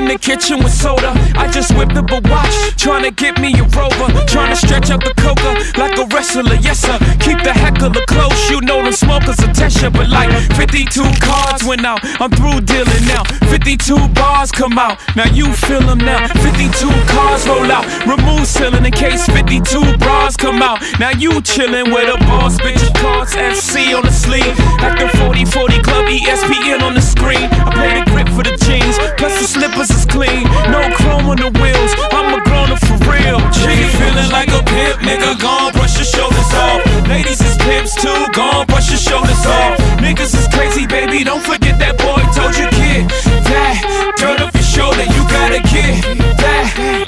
in 0.00 0.08
the 0.08 0.18
kitchen 0.18 0.58
with 0.64 0.72
soda. 0.72 1.12
I 1.36 1.46
just 1.52 1.76
whipped 1.76 1.96
up 1.96 2.10
a 2.10 2.20
watch, 2.28 2.56
trying 2.76 3.04
to 3.04 3.10
get 3.10 3.38
me 3.40 3.52
a 3.60 3.64
rover. 3.76 4.08
Trying 4.26 4.50
to 4.50 4.56
stretch 4.56 4.90
out 4.90 5.04
the 5.04 5.12
coca 5.20 5.52
like 5.76 5.96
a 5.98 6.06
wrestler, 6.14 6.56
yes 6.64 6.80
sir. 6.80 6.96
Keep 7.20 7.44
the 7.44 7.52
heckler 7.52 7.92
close, 8.08 8.38
you 8.50 8.60
know 8.62 8.82
them 8.82 8.92
smokers 8.92 9.38
attention. 9.40 9.92
But 9.92 10.08
like 10.08 10.30
52 10.56 11.04
cards 11.20 11.64
went 11.64 11.84
out, 11.84 12.00
I'm 12.20 12.30
through 12.30 12.62
dealing 12.64 13.04
now. 13.04 13.24
52 13.52 14.08
bars 14.16 14.50
come 14.50 14.78
out, 14.78 14.96
now 15.16 15.28
you 15.28 15.52
feel 15.52 15.82
them 15.82 15.98
now. 15.98 16.26
52 16.40 16.88
cars 17.12 17.46
roll 17.46 17.70
out, 17.70 17.84
remove 18.06 18.46
ceiling 18.46 18.86
in 18.86 18.92
case 18.92 19.26
52 19.26 19.98
bras 19.98 20.36
come 20.36 20.62
out. 20.62 20.80
Now 20.98 21.10
you 21.10 21.42
chillin' 21.44 21.92
with 21.92 22.08
a 22.08 22.18
boss, 22.24 22.58
bitch, 22.58 22.80
cards 22.96 23.34
FC 23.70 23.94
on 23.96 24.02
the 24.02 24.10
sleeve. 24.10 24.56
The 24.98 25.06
40 25.22 25.44
40 25.44 25.78
Club, 25.82 26.06
ESPN 26.06 26.82
on 26.82 26.94
the 26.94 27.00
screen. 27.00 27.46
I 27.62 27.70
play 27.70 27.90
the 27.94 28.04
grip 28.10 28.28
for 28.34 28.42
the 28.42 28.58
jeans, 28.66 28.98
plus 29.16 29.38
the 29.38 29.46
slippers 29.46 29.90
is 29.90 30.04
clean. 30.04 30.42
No 30.74 30.90
chrome 30.98 31.30
on 31.30 31.38
the 31.38 31.54
wheels, 31.62 31.92
I'm 32.10 32.34
a 32.34 32.42
grown 32.42 32.74
up 32.74 32.82
for 32.82 32.98
real. 33.06 33.38
G 33.54 33.70
feeling 33.94 34.30
like 34.34 34.50
a 34.50 34.62
pimp, 34.66 35.06
nigga, 35.06 35.38
gon' 35.38 35.70
brush 35.72 35.94
your 35.94 36.08
shoulders 36.08 36.50
off. 36.50 36.82
Ladies 37.06 37.40
is 37.40 37.56
pimps 37.62 37.94
too, 37.94 38.18
gon' 38.34 38.66
brush 38.66 38.90
your 38.90 38.98
shoulders 38.98 39.46
off. 39.46 39.78
Niggas 40.02 40.34
is 40.34 40.48
crazy, 40.50 40.86
baby, 40.86 41.22
don't 41.22 41.42
forget 41.42 41.78
that 41.78 41.94
boy 41.94 42.22
told 42.34 42.58
you, 42.58 42.66
kid. 42.74 43.06
That, 43.46 44.18
turn 44.18 44.42
up 44.42 44.52
your 44.52 44.66
shoulder, 44.66 45.06
you 45.14 45.22
got 45.30 45.54
a 45.54 45.62
kid. 45.62 46.02
That, 46.42 46.99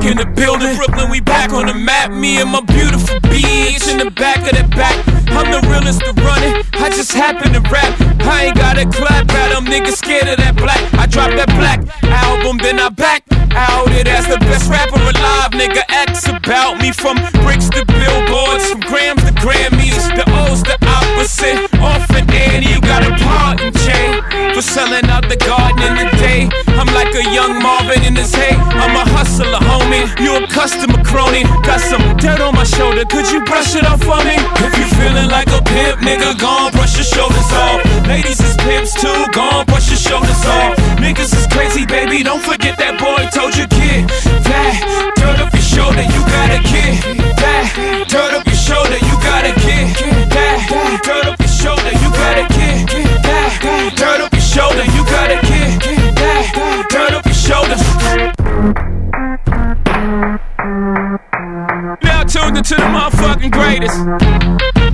back 0.00 0.10
in 0.10 0.16
the 0.16 0.26
building. 0.40 0.76
Brooklyn, 0.76 1.10
we 1.10 1.20
back 1.20 1.52
on 1.52 1.66
the 1.66 1.74
map. 1.74 2.10
Me 2.10 2.40
and 2.40 2.50
my 2.50 2.60
beautiful 2.62 3.20
bitch 3.28 3.90
in 3.90 3.98
the 3.98 4.10
back 4.10 4.38
of 4.38 4.56
the 4.56 4.66
back. 4.76 4.96
I'm 5.30 5.50
the 5.50 5.60
realest 5.68 6.00
to 6.00 6.12
run 6.22 6.42
it. 6.42 6.66
I 6.74 6.88
just 6.90 7.12
happen 7.12 7.52
to 7.52 7.60
rap. 7.70 7.94
I 8.20 8.46
ain't 8.46 8.56
got 8.56 8.78
a 8.78 8.86
clap 8.86 9.30
at 9.30 9.52
them 9.52 9.64
niggas 9.66 9.96
scared 9.96 10.28
of 10.28 10.36
that 10.38 10.56
black. 10.56 10.80
I 10.94 11.06
drop 11.06 11.30
that 11.36 11.48
black 11.56 11.80
album, 12.04 12.58
then 12.58 12.78
I 12.78 12.88
back 12.88 13.24
out 13.52 13.90
it 13.92 14.06
as 14.06 14.26
the 14.26 14.38
best 14.38 14.70
rapper 14.70 15.00
alive. 15.00 15.50
Nigga, 15.52 15.82
X 15.88 16.28
about 16.28 16.80
me 16.80 16.92
from 16.92 17.16
for 24.60 24.66
selling 24.66 25.08
out 25.08 25.24
the 25.28 25.36
garden 25.36 25.80
in 25.88 25.94
the 25.96 26.08
day. 26.20 26.44
I'm 26.76 26.88
like 26.92 27.12
a 27.16 27.24
young 27.32 27.62
Marvin 27.62 28.04
in 28.04 28.14
his 28.14 28.34
hay. 28.34 28.52
I'm 28.76 28.92
a 28.92 29.04
hustler, 29.16 29.60
homie. 29.68 30.04
You 30.20 30.36
a 30.36 30.46
customer 30.48 31.00
crony. 31.04 31.44
Got 31.64 31.80
some 31.80 32.04
dirt 32.16 32.40
on 32.40 32.54
my 32.54 32.64
shoulder. 32.64 33.04
Could 33.08 33.30
you 33.32 33.40
brush 33.44 33.74
it 33.74 33.84
off 33.84 34.02
for 34.04 34.20
me? 34.20 34.36
If 34.60 34.72
you 34.76 34.86
feeling 35.00 35.30
like 35.30 35.48
a 35.48 35.62
pimp, 35.64 36.00
nigga, 36.04 36.36
gon' 36.38 36.72
brush 36.72 36.96
your 36.96 37.08
shoulders 37.08 37.50
off. 37.52 37.80
Ladies 38.06 38.40
is 38.40 38.56
pimps 38.60 38.92
too, 39.00 39.20
gon' 39.32 39.64
brush 39.66 39.88
your 39.88 40.02
shoulders 40.02 40.44
off. 40.44 40.76
Niggas 41.00 41.32
is 41.32 41.46
crazy, 41.48 41.86
baby. 41.86 42.22
Don't 42.22 42.42
forget 42.42 42.76
that 42.78 43.00
boy 43.00 43.24
told 43.32 43.56
you, 43.56 43.66
kid. 43.68 44.08
That 44.44 44.74
dirt 45.16 45.40
off 45.40 45.52
your 45.56 45.68
shoulder, 45.74 46.04
you 46.04 46.20
gotta 46.36 46.60
get. 46.68 46.92
That 47.40 48.04
dirt 48.08 48.39
tuned 62.30 62.56
into 62.56 62.76
the 62.76 62.82
motherfucking 62.82 63.50
greatest. 63.50 64.89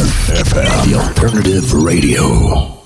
FM, 0.00 0.90
the 0.90 0.98
alternative 0.98 1.74
radio. 1.74 2.81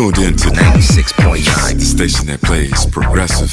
Tuned 0.00 0.18
in 0.18 0.34
to 0.34 0.48
96.9, 0.48 1.74
the 1.74 1.84
station 1.84 2.26
that 2.26 2.40
plays 2.40 2.86
progressive 2.86 3.52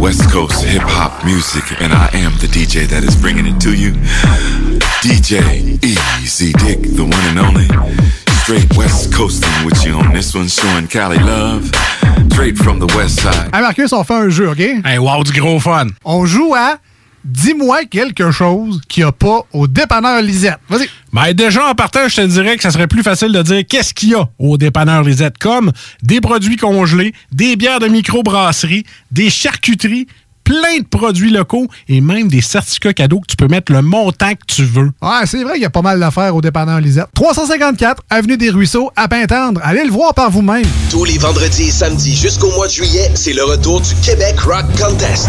West 0.00 0.30
Coast 0.30 0.64
hip 0.64 0.80
hop 0.80 1.22
music, 1.22 1.64
and 1.82 1.92
I 1.92 2.08
am 2.14 2.32
the 2.40 2.46
DJ 2.46 2.86
that 2.88 3.04
is 3.04 3.14
bringing 3.14 3.44
it 3.46 3.60
to 3.60 3.76
you. 3.76 3.92
DJ 5.04 5.76
Easy 5.84 6.52
Dick, 6.64 6.80
the 6.80 7.04
one 7.04 7.26
and 7.28 7.38
only. 7.38 7.68
Straight 8.40 8.74
West 8.74 9.12
Coasting 9.12 9.66
with 9.66 9.84
you 9.84 9.92
on 9.92 10.14
this 10.14 10.34
one, 10.34 10.48
showing 10.48 10.86
Cali 10.86 11.18
love. 11.18 11.70
Straight 12.32 12.56
from 12.56 12.78
the 12.78 12.86
West 12.96 13.20
Side. 13.20 13.54
Hey 13.54 13.60
Marcus, 13.60 13.92
on 13.92 14.04
fait 14.04 14.14
un 14.14 14.30
jeu, 14.30 14.48
OK? 14.48 14.80
Hey, 14.82 14.98
wow, 14.98 15.22
du 15.22 15.32
gros 15.38 15.60
fun. 15.60 15.88
On 16.04 16.24
joue 16.24 16.54
à 16.54 16.78
Dis-moi 17.26 17.84
quelque 17.90 18.30
chose 18.30 18.80
qu'il 18.88 19.02
n'y 19.02 19.08
a 19.08 19.12
pas 19.12 19.40
au 19.52 19.66
dépanneur 19.66 20.22
Lisette. 20.22 20.58
Vas-y. 20.68 20.88
Ben 21.12 21.32
déjà, 21.32 21.66
en 21.66 21.74
partant, 21.74 22.08
je 22.08 22.16
te 22.16 22.20
dirais 22.26 22.56
que 22.56 22.62
ça 22.62 22.70
serait 22.70 22.86
plus 22.86 23.02
facile 23.02 23.32
de 23.32 23.42
dire 23.42 23.62
qu'est-ce 23.68 23.92
qu'il 23.92 24.10
y 24.10 24.14
a 24.14 24.28
au 24.38 24.56
dépanneur 24.56 25.02
Lisette, 25.02 25.36
comme 25.38 25.72
des 26.02 26.20
produits 26.20 26.56
congelés, 26.56 27.12
des 27.32 27.56
bières 27.56 27.80
de 27.80 27.88
microbrasserie, 27.88 28.84
des 29.10 29.28
charcuteries, 29.28 30.06
plein 30.44 30.78
de 30.78 30.86
produits 30.88 31.30
locaux 31.30 31.66
et 31.88 32.00
même 32.00 32.28
des 32.28 32.40
certificats 32.40 32.92
cadeaux 32.92 33.18
que 33.18 33.26
tu 33.26 33.36
peux 33.36 33.48
mettre 33.48 33.72
le 33.72 33.82
montant 33.82 34.30
que 34.30 34.46
tu 34.46 34.62
veux. 34.62 34.92
Ouais, 35.02 35.26
c'est 35.26 35.42
vrai 35.42 35.54
qu'il 35.54 35.62
y 35.62 35.66
a 35.66 35.70
pas 35.70 35.82
mal 35.82 35.98
d'affaires 35.98 36.36
au 36.36 36.40
dépanneur 36.40 36.80
Lisette. 36.80 37.08
354 37.14 38.04
Avenue 38.08 38.36
des 38.36 38.50
Ruisseaux, 38.50 38.92
à 38.94 39.08
Pintendre. 39.08 39.60
Allez 39.64 39.84
le 39.84 39.90
voir 39.90 40.14
par 40.14 40.30
vous-même. 40.30 40.64
Tous 40.90 41.04
les 41.04 41.18
vendredis 41.18 41.64
et 41.64 41.70
samedis 41.72 42.14
jusqu'au 42.14 42.52
mois 42.52 42.68
de 42.68 42.72
juillet, 42.72 43.10
c'est 43.14 43.32
le 43.32 43.42
retour 43.42 43.80
du 43.80 43.94
Québec 43.96 44.38
Rock 44.38 44.66
Contest. 44.78 45.28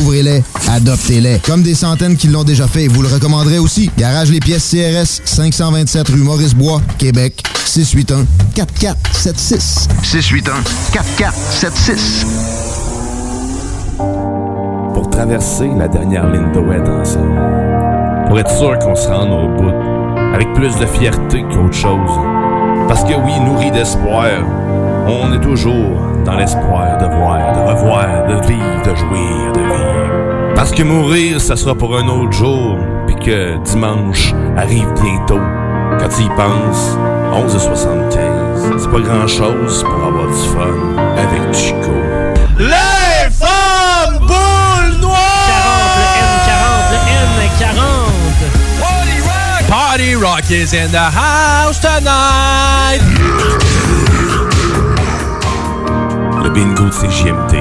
Découvrez-les, 0.01 0.43
adoptez-les. 0.67 1.37
Comme 1.45 1.61
des 1.61 1.75
centaines 1.75 2.17
qui 2.17 2.27
l'ont 2.27 2.43
déjà 2.43 2.67
fait, 2.67 2.87
vous 2.87 3.03
le 3.03 3.07
recommanderez 3.07 3.59
aussi. 3.59 3.91
Garage 3.99 4.31
Les 4.31 4.39
Pièces 4.39 4.71
CRS, 4.71 5.21
527 5.25 6.09
rue 6.09 6.23
Maurice-Bois, 6.23 6.81
Québec, 6.97 7.43
681 7.65 8.25
4476. 8.55 9.87
681 10.01 10.63
4476. 10.91 12.25
Pour 14.95 15.07
traverser 15.11 15.69
la 15.77 15.87
dernière 15.87 16.27
ligne 16.31 16.51
wet 16.67 16.81
ensemble. 16.89 17.39
Pour 18.27 18.39
être 18.39 18.57
sûr 18.57 18.79
qu'on 18.79 18.95
se 18.95 19.07
rende 19.07 19.29
au 19.29 19.55
bout. 19.55 19.71
Avec 20.33 20.51
plus 20.55 20.75
de 20.79 20.87
fierté 20.87 21.43
qu'autre 21.43 21.75
chose. 21.75 22.17
Parce 22.87 23.03
que 23.03 23.13
oui, 23.13 23.39
nourri 23.45 23.69
d'espoir, 23.69 24.31
on 25.07 25.31
est 25.31 25.41
toujours 25.41 26.10
dans 26.23 26.35
l'espoir 26.35 26.97
de 26.97 27.05
voir, 27.05 27.53
de 27.53 27.59
revoir, 27.59 28.27
de 28.27 28.47
vivre, 28.47 28.81
de 28.83 28.95
jouir, 28.95 29.51
de 29.53 29.59
vivre. 29.59 30.53
Parce 30.55 30.71
que 30.71 30.83
mourir, 30.83 31.41
ça 31.41 31.55
sera 31.55 31.75
pour 31.75 31.97
un 31.97 32.07
autre 32.07 32.31
jour, 32.31 32.77
puis 33.07 33.15
que 33.15 33.57
dimanche 33.63 34.33
arrive 34.57 34.87
bientôt. 35.01 35.39
Quand 35.99 36.09
tu 36.09 36.23
y 36.23 36.29
penses, 36.29 36.97
11h75, 37.33 38.79
c'est 38.79 38.91
pas 38.91 38.99
grand-chose 38.99 39.83
pour 39.83 40.05
avoir 40.05 40.27
du 40.27 40.47
fun 40.49 40.77
avec 41.17 41.53
Chico. 41.53 41.91
Les 42.57 43.29
femmes 43.31 44.19
boules 44.19 44.99
noires! 45.01 45.17
40, 45.57 46.91
le 46.91 46.97
N40, 47.17 47.71
le 47.71 47.77
N40. 47.77 49.69
Party 49.69 50.15
Rock 50.15 50.51
is 50.51 50.73
in 50.73 50.91
the 50.91 50.97
house 50.97 51.79
tonight! 51.79 53.60
Bingo 56.53 56.83
de 56.85 56.89
CJMT, 56.89 57.55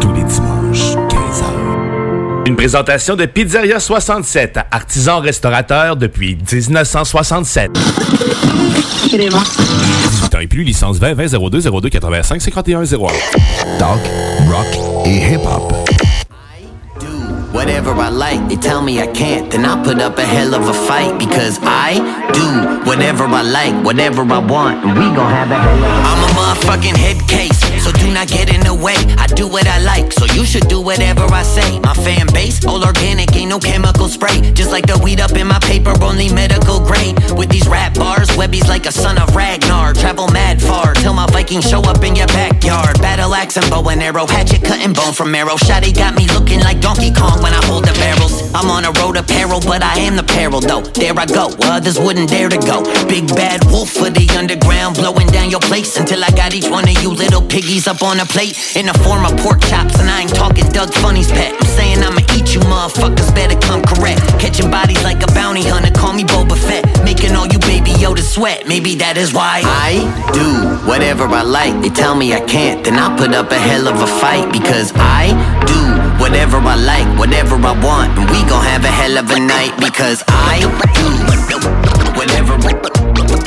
tous 0.00 0.12
les 0.12 0.22
dimanches, 0.22 0.96
15h. 1.08 2.46
Une 2.46 2.56
présentation 2.56 3.16
de 3.16 3.24
Pizzeria 3.24 3.80
67, 3.80 4.58
artisan 4.70 5.20
restaurateur 5.20 5.96
depuis 5.96 6.36
1967. 6.36 7.70
18 9.08 9.34
ans 10.34 10.40
et 10.40 10.46
plus, 10.46 10.62
licence 10.62 10.98
20 10.98 11.14
20 11.14 11.38
02 11.48 11.60
02 11.80 11.88
85 11.88 12.42
51 12.42 12.84
01. 12.84 12.96
Talk, 13.78 13.98
rock 14.50 14.66
et 15.06 15.32
hip-hop. 15.32 15.72
Whatever 17.54 17.92
I 17.92 18.08
like, 18.10 18.48
they 18.48 18.56
tell 18.56 18.82
me 18.82 19.00
I 19.00 19.06
can't, 19.06 19.48
then 19.48 19.64
I 19.64 19.80
put 19.84 20.00
up 20.00 20.18
a 20.18 20.24
hell 20.24 20.54
of 20.54 20.68
a 20.68 20.74
fight 20.74 21.16
because 21.20 21.60
I 21.62 21.94
do 22.34 22.44
whatever 22.84 23.24
I 23.26 23.42
like, 23.42 23.84
whatever 23.84 24.22
I 24.22 24.38
want, 24.38 24.84
and 24.84 24.92
we 24.98 25.04
gon' 25.14 25.30
have 25.30 25.52
a 25.52 25.54
hell 25.54 25.76
of 25.76 25.82
a 25.82 25.86
I'm 25.86 26.18
a 26.18 26.28
motherfucking 26.34 26.96
head 26.96 27.22
case, 27.28 27.62
do 28.04 28.12
not 28.12 28.28
get 28.28 28.52
in 28.52 28.60
the 28.60 28.74
way. 28.74 28.96
I 29.16 29.26
do 29.26 29.48
what 29.48 29.66
I 29.66 29.78
like, 29.80 30.12
so 30.12 30.26
you 30.36 30.44
should 30.44 30.68
do 30.68 30.80
whatever 30.80 31.24
I 31.24 31.42
say. 31.42 31.80
My 31.80 31.94
fan 31.94 32.26
base, 32.32 32.64
all 32.66 32.84
organic, 32.84 33.34
ain't 33.34 33.48
no 33.48 33.58
chemical 33.58 34.08
spray. 34.08 34.40
Just 34.52 34.70
like 34.70 34.86
the 34.86 34.98
weed 35.02 35.20
up 35.20 35.32
in 35.32 35.46
my 35.46 35.58
paper, 35.60 35.94
only 36.02 36.28
medical 36.32 36.80
grade. 36.80 37.16
With 37.32 37.48
these 37.48 37.66
rap 37.66 37.94
bars, 37.94 38.28
Webby's 38.36 38.68
like 38.68 38.84
a 38.86 38.92
son 38.92 39.16
of 39.16 39.34
Ragnar. 39.34 39.94
Travel 39.94 40.28
mad 40.28 40.60
far 40.60 40.92
till 40.94 41.14
my 41.14 41.26
Vikings 41.32 41.68
show 41.68 41.80
up 41.80 42.04
in 42.04 42.14
your 42.14 42.26
backyard. 42.28 43.00
Battle 43.00 43.34
axe 43.34 43.56
and 43.56 43.68
bow 43.70 43.88
and 43.88 44.02
arrow, 44.02 44.26
hatchet 44.26 44.62
cutting 44.62 44.92
bone 44.92 45.14
from 45.14 45.30
marrow. 45.30 45.56
Shotty 45.56 45.94
got 45.94 46.14
me 46.14 46.28
looking 46.28 46.60
like 46.60 46.80
Donkey 46.80 47.12
Kong 47.12 47.42
when 47.42 47.54
I 47.54 47.64
hold 47.64 47.84
the 47.84 47.94
barrels. 47.94 48.52
I'm 48.54 48.70
on 48.70 48.84
a 48.84 48.92
road 49.00 49.16
of 49.16 49.26
peril, 49.26 49.60
but 49.60 49.82
I 49.82 49.98
am 50.00 50.16
the 50.16 50.22
peril 50.24 50.60
though. 50.60 50.82
There 50.82 51.16
I 51.16 51.26
go, 51.26 51.48
others 51.64 51.98
wouldn't 51.98 52.28
dare 52.28 52.50
to 52.50 52.58
go. 52.58 52.84
Big 53.08 53.26
bad 53.34 53.64
wolf 53.72 53.90
for 53.90 54.10
the 54.10 54.28
underground, 54.36 54.96
blowing 54.96 55.28
down 55.28 55.48
your 55.48 55.60
place 55.60 55.96
until 55.96 56.22
I 56.22 56.30
got 56.30 56.54
each 56.54 56.68
one 56.68 56.84
of 56.84 57.02
you 57.02 57.10
little 57.10 57.42
piggies 57.42 57.88
up 57.94 58.02
on 58.02 58.18
a 58.18 58.26
plate 58.26 58.58
in 58.74 58.86
the 58.86 58.94
form 59.06 59.24
of 59.24 59.36
pork 59.38 59.60
chops. 59.60 59.98
And 60.00 60.10
I 60.10 60.22
ain't 60.22 60.34
talking 60.34 60.66
Doug 60.72 60.92
Funny's 60.94 61.30
pet. 61.30 61.54
I'm 61.54 61.66
saying 61.78 61.98
I'ma 62.02 62.20
eat 62.34 62.54
you 62.54 62.60
motherfuckers, 62.66 63.30
better 63.34 63.58
come 63.60 63.82
correct. 63.82 64.20
Catching 64.40 64.70
bodies 64.70 65.02
like 65.04 65.22
a 65.22 65.30
bounty 65.32 65.62
hunter, 65.62 65.92
call 65.92 66.12
me 66.12 66.24
Boba 66.24 66.56
Fett. 66.56 66.82
Making 67.04 67.36
all 67.36 67.46
you 67.46 67.58
baby 67.60 67.92
Yoda 68.02 68.22
sweat, 68.22 68.66
maybe 68.66 68.96
that 68.96 69.16
is 69.16 69.32
why 69.32 69.62
I 69.64 70.02
do 70.34 70.46
whatever 70.88 71.24
I 71.24 71.42
like. 71.42 71.74
They 71.82 71.90
tell 71.90 72.14
me 72.14 72.34
I 72.34 72.40
can't, 72.40 72.84
then 72.84 72.98
I 72.98 73.14
put 73.16 73.32
up 73.32 73.50
a 73.50 73.58
hell 73.58 73.86
of 73.86 74.00
a 74.00 74.06
fight 74.06 74.50
because 74.50 74.92
I 74.96 75.30
do 75.66 75.78
whatever 76.22 76.58
I 76.58 76.74
like, 76.74 77.08
whatever 77.18 77.54
I 77.56 77.74
want, 77.78 78.18
and 78.18 78.26
we 78.30 78.40
gon' 78.50 78.64
have 78.64 78.84
a 78.84 78.90
hell 78.90 79.18
of 79.18 79.30
a 79.30 79.38
night 79.38 79.74
because 79.78 80.24
I 80.26 80.60
do 80.98 81.08
whatever, 82.18 82.54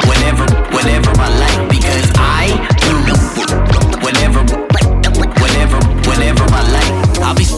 whatever, 0.07 0.45
whatever 0.71 1.11
I 1.19 1.29
like 1.43 1.69
because 1.69 2.11
I 2.15 2.67
do 2.79 3.36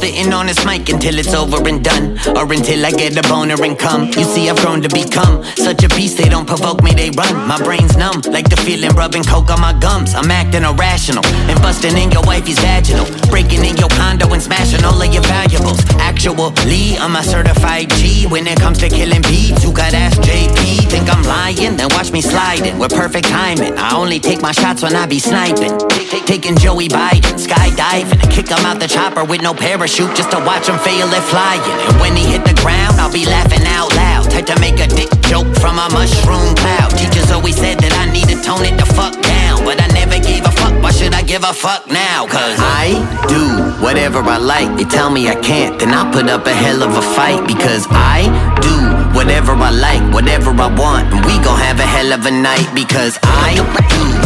spitting 0.10 0.34
on 0.34 0.48
this 0.48 0.66
mic 0.66 0.90
until 0.90 1.18
it's 1.20 1.34
over 1.34 1.58
and 1.68 1.84
done, 1.84 2.18
or 2.36 2.52
until 2.52 2.86
I 2.86 2.92
get 2.92 3.18
a 3.18 3.28
boner 3.28 3.62
and 3.64 3.78
come. 3.78 4.06
You 4.08 4.24
see, 4.24 4.50
I've 4.50 4.58
grown 4.58 4.82
to 4.82 4.90
become 4.90 5.44
such 5.56 5.84
a 5.84 5.90
beast. 5.90 6.18
They 6.18 6.30
don't 6.30 6.48
provoke 6.48 6.82
me, 6.84 6.92
they 6.92 7.10
run. 7.12 7.48
My 7.48 7.62
brain's 7.62 7.96
numb, 7.96 8.22
like 8.30 8.50
the 8.50 8.58
feeling 8.58 8.92
rubbing 8.92 9.24
coke 9.24 9.50
on 9.50 9.62
my 9.62 9.74
gums. 9.74 10.14
I'm 10.16 10.32
acting 10.32 10.64
irrational 10.64 11.26
and 11.26 11.62
busting 11.62 11.98
in 11.98 12.12
your 12.12 12.24
wifey's 12.24 12.60
vaginal, 12.60 13.06
breaking 13.30 13.66
in 13.66 13.78
your 13.78 13.90
condo 13.90 14.32
and 14.34 14.42
smashing 14.42 14.84
all 14.84 15.02
of 15.02 15.14
your 15.14 15.24
valuables. 15.24 15.80
Actually, 16.00 16.98
I'm 16.98 17.16
a 17.16 17.24
certified 17.24 17.90
G 17.92 18.26
when 18.28 18.48
it 18.48 18.60
comes 18.60 18.80
to 18.80 18.90
killing 18.90 19.22
beats. 19.24 19.64
You 19.64 19.72
got 19.72 19.94
ass 19.94 20.18
JP, 20.18 20.90
think 20.90 21.10
I'm 21.10 21.24
lying? 21.24 21.78
Then 21.78 21.90
watch 21.92 22.12
me 22.12 22.22
sliding 22.22 22.80
with 22.80 22.94
perfect 22.94 23.28
timing. 23.28 23.78
I 23.78 23.96
only 23.96 24.20
take 24.20 24.42
my 24.42 24.52
shots 24.52 24.82
when 24.82 24.96
I 24.96 25.06
be 25.06 25.20
sniping. 25.20 25.78
Taking 26.26 26.56
Joey 26.58 26.88
Biden, 26.88 27.38
skydiving, 27.42 28.22
kick 28.32 28.50
him 28.50 28.66
out 28.66 28.80
the 28.80 28.88
chopper 28.88 29.24
with 29.24 29.42
no 29.42 29.54
parachute 29.54 29.99
just 30.16 30.32
to 30.32 30.40
watch 30.48 30.68
him 30.70 30.80
fail 30.80 31.08
at 31.12 31.24
flying. 31.28 31.60
And 31.90 32.00
when 32.00 32.16
he 32.16 32.24
hit 32.24 32.46
the 32.46 32.56
ground, 32.62 32.96
I'll 33.00 33.12
be 33.12 33.26
laughing 33.26 33.66
out 33.68 33.92
loud. 33.96 34.32
Type 34.32 34.46
to 34.48 34.58
make 34.60 34.80
a 34.80 34.88
dick 34.88 35.10
joke 35.28 35.50
from 35.60 35.80
a 35.80 35.90
mushroom 35.92 36.56
cloud. 36.56 36.96
Teachers 36.96 37.32
always 37.32 37.58
said 37.58 37.80
that 37.80 37.94
I 38.00 38.08
need 38.12 38.30
to 38.32 38.38
tone 38.40 38.64
it 38.64 38.80
the 38.80 38.86
fuck 38.86 39.14
down, 39.20 39.66
but 39.66 39.82
I 39.82 39.88
never 39.92 40.20
gave 40.20 40.46
a 40.46 40.52
fuck. 40.52 40.72
Why 40.82 40.92
should 40.92 41.14
I 41.14 41.24
give 41.24 41.44
a 41.44 41.54
fuck 41.54 41.88
now? 41.92 42.28
Cause 42.28 42.56
I 42.60 42.96
do 43.28 43.44
whatever 43.84 44.20
I 44.20 44.38
like. 44.38 44.78
They 44.78 44.86
tell 44.86 45.10
me 45.10 45.28
I 45.28 45.36
can't, 45.36 45.80
then 45.80 45.92
I 45.94 46.10
put 46.12 46.30
up 46.30 46.46
a 46.46 46.54
hell 46.54 46.84
of 46.84 46.96
a 46.96 47.02
fight 47.02 47.46
because 47.48 47.88
I 47.90 48.30
do 48.62 48.76
whatever 49.18 49.54
I 49.54 49.72
like, 49.72 50.04
whatever 50.14 50.52
I 50.52 50.70
want, 50.74 51.12
and 51.14 51.26
we 51.26 51.36
gon' 51.44 51.60
have 51.60 51.80
a 51.80 51.88
hell 51.88 52.14
of 52.14 52.26
a 52.26 52.32
night 52.32 52.70
because 52.74 53.20
I 53.24 53.56
do 53.90 54.19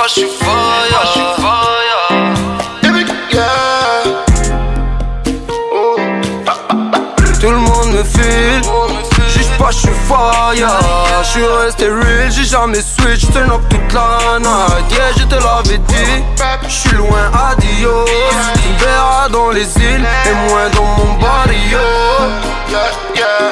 poste 0.00 0.26
vai. 0.26 1.17
Je 10.10 11.28
suis 11.28 11.44
resté 11.44 11.86
real, 11.88 12.30
j'ai 12.30 12.44
jamais 12.44 12.80
switch 12.80 13.30
Turn 13.32 13.50
up 13.50 13.60
toute 13.68 13.92
la 13.92 14.38
night. 14.38 14.90
Yeah, 14.90 15.12
je 15.18 15.24
te 15.24 15.34
l'avais 15.34 15.78
dit 15.78 16.22
Je 16.66 16.72
suis 16.72 16.96
loin, 16.96 17.30
adios. 17.34 18.06
Tu 18.62 18.68
me 18.68 18.78
verras 18.78 19.28
dans 19.28 19.50
les 19.50 19.64
îles 19.76 20.06
Et 20.26 20.50
moins 20.50 20.70
dans 20.74 20.84
mon 20.84 21.20
barrio. 21.20 21.78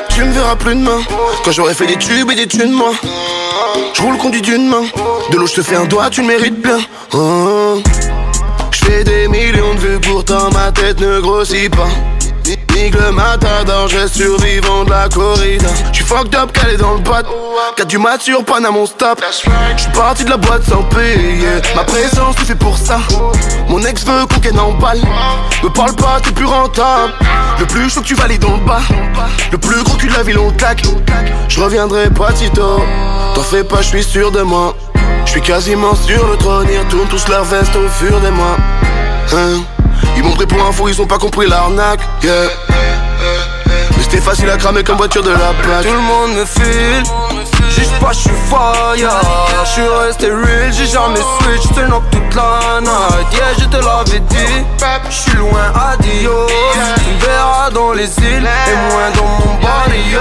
Tu 0.09 0.25
me 0.25 0.33
verras 0.33 0.57
plus 0.57 0.75
demain. 0.75 1.01
Quand 1.45 1.53
j'aurai 1.53 1.75
fait 1.75 1.87
des 1.87 1.97
tubes 1.97 2.31
et 2.31 2.35
des 2.35 2.47
thunes 2.47 2.73
moi. 2.73 2.93
Je 3.93 4.03
roule 4.03 4.17
conduit 4.17 4.43
d'une 4.43 4.69
main. 4.69 4.85
De 5.31 5.37
l'eau 5.37 5.47
je 5.47 5.55
te 5.55 5.63
fais 5.63 5.77
un 5.77 5.85
doigt 5.85 6.09
tu 6.11 6.23
le 6.23 6.29
mérites 6.29 6.61
bien. 6.63 6.79
Oh. 7.13 7.83
Je 8.71 9.03
des 9.03 9.29
millions 9.29 9.75
de 9.75 9.81
vues 9.81 10.01
pourtant 10.01 10.51
ma 10.53 10.73
tête 10.73 11.01
ne 11.01 11.21
grossit 11.21 11.75
pas 11.75 11.89
Nique 12.47 12.95
le 12.95 13.11
matador, 13.11 13.89
je 13.89 14.07
survivant 14.07 14.85
de 14.85 14.91
la 14.91 15.09
corrida. 15.09 15.67
J'suis 15.93 16.05
fucked 16.05 16.33
up, 16.37 16.53
calé 16.53 16.77
dans 16.77 16.95
le 16.95 17.01
bat 17.01 17.23
4 17.77 17.89
du 17.89 17.99
mat 17.99 18.21
sur 18.21 18.45
panne 18.45 18.65
à 18.65 18.71
mon 18.71 18.87
stop 18.87 19.21
J'suis 19.77 19.91
parti 19.91 20.25
de 20.25 20.31
la 20.31 20.37
boîte 20.37 20.63
sans 20.63 20.85
payer. 20.85 21.61
Ma 21.75 21.83
présence 21.83 22.37
c'est 22.39 22.45
fait 22.45 22.55
pour 22.55 22.79
ça. 22.79 22.99
Mon 23.69 23.83
ex 23.83 24.05
veut 24.05 24.27
qu'on 24.27 24.39
qu'elle 24.39 24.61
emballe 24.61 25.01
Me 25.65 25.69
parle 25.71 25.97
pas, 25.97 26.21
t'es 26.23 26.31
plus 26.31 26.45
rentable. 26.45 27.15
Le 27.59 27.67
plus 27.67 27.91
chaud 27.91 28.03
que 28.03 28.07
tu 28.07 28.15
valides 28.15 28.43
dans 28.43 28.57
le 28.57 28.65
bas. 28.65 28.83
Le 29.51 29.59
plus 29.59 29.83
gros 29.83 29.97
cul 29.97 30.07
de 30.07 30.13
la 30.13 30.23
ville 30.23 30.39
on 30.39 30.53
claque. 30.53 30.83
Je 31.49 31.61
reviendrai 31.61 32.11
pas 32.11 32.33
tito 32.33 32.81
T'en 33.35 33.43
fais 33.43 33.65
pas, 33.65 33.83
je 33.83 33.89
suis 33.89 34.05
sûr 34.05 34.31
de 34.31 34.43
moi. 34.43 34.77
Je 35.25 35.33
suis 35.33 35.43
quasiment 35.43 35.97
sur 35.97 36.25
le 36.29 36.37
trône 36.37 36.69
Ils 36.71 36.79
retournent 36.79 37.09
tous 37.09 37.27
leur 37.29 37.43
veste 37.43 37.75
au 37.75 37.89
fur 37.89 38.21
des 38.21 38.31
mois. 38.31 38.57
Hein 39.35 39.65
Ils 40.17 40.23
m'ont 40.23 40.33
pris 40.33 40.47
pour 40.47 40.65
un 40.67 40.73
fou, 40.73 40.89
ils 40.89 41.01
ont 41.01 41.07
pas 41.07 41.19
compris 41.19 41.47
l'arnaque 41.47 42.01
Mais 42.23 44.03
c'était 44.03 44.21
facile 44.21 44.51
à 44.51 44.57
cramer 44.57 44.83
comme 44.83 44.97
voiture 44.97 45.23
de 45.23 45.31
la 45.31 45.53
plaque. 45.63 45.87
Tout 45.87 45.93
le 45.93 46.01
monde 46.01 46.35
me 46.35 46.45
file 46.45 47.03
Juge 47.77 48.01
pas, 48.01 48.13
je 48.13 48.19
suis 48.19 48.31
fire. 48.49 49.21
Je 49.65 49.71
suis 49.71 49.83
resté 49.83 50.31
real, 50.31 50.73
j'ai 50.73 50.87
jamais 50.87 51.21
switch. 51.41 51.75
Turn 51.75 51.93
up 51.93 52.03
toute 52.11 52.35
la 52.35 52.81
night. 52.81 53.33
Yeah, 53.33 53.53
je 53.59 53.65
te 53.67 53.77
l'avais 53.77 54.21
dit. 54.21 54.65
Je 55.11 55.15
suis 55.15 55.37
loin, 55.37 55.73
adios 55.75 56.47
Tu 56.49 57.11
me 57.11 57.27
verras 57.27 57.71
dans 57.71 57.93
les 57.93 58.05
îles 58.19 58.47
Et 58.47 58.93
moins 58.93 59.11
dans 59.15 59.25
mon 59.25 59.55
barrio. 59.63 60.21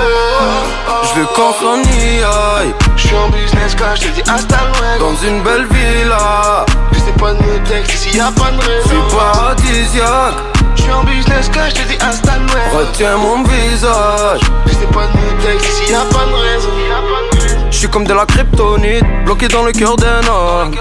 Je 1.04 1.20
veux 1.20 1.26
qu'on 1.28 1.54
s'en 1.54 1.82
y 1.82 2.24
aille 2.24 2.74
Je 2.96 3.08
suis 3.08 3.16
en 3.16 3.30
business 3.30 3.76
class, 3.76 4.00
je 4.02 4.08
te 4.08 4.14
dis 4.14 4.30
hasta 4.30 4.58
luego. 4.58 5.12
Dans 5.12 5.28
une 5.28 5.42
belle 5.44 5.66
villa. 5.72 6.66
N'essaie 6.92 7.12
pas 7.20 7.34
de 7.34 7.42
me 7.42 7.60
texte 7.68 7.94
ici 7.94 8.18
y'a 8.18 8.32
pas 8.32 8.52
de 8.52 8.60
raison. 8.60 8.90
C'est 8.90 9.16
paradisiaque. 9.18 10.36
Je 10.76 10.82
suis 10.82 10.92
en 10.92 11.04
business 11.04 11.50
class, 11.50 11.70
je 11.70 11.82
te 11.82 11.88
dis 11.88 11.98
hasta 12.02 12.34
luego. 12.38 12.78
Retiens 12.78 13.18
mon 13.18 13.44
visage. 13.44 14.42
N'essaie 14.66 14.88
pas 14.88 15.08
de 15.08 15.18
me 15.18 15.42
texte 15.42 15.70
ici 15.70 15.92
y'a 15.92 16.02
pas 16.12 16.26
de 16.26 16.34
raison 16.34 17.45
Je 17.76 17.80
suis 17.82 17.90
comme 17.90 18.06
de 18.06 18.14
la 18.14 18.26
kryptonite, 18.26 19.04
bloqué 19.26 19.50
dans 19.50 19.64
le 19.64 19.74
cœur 19.74 19.98
d'un 19.98 20.26
homme. 20.32 20.72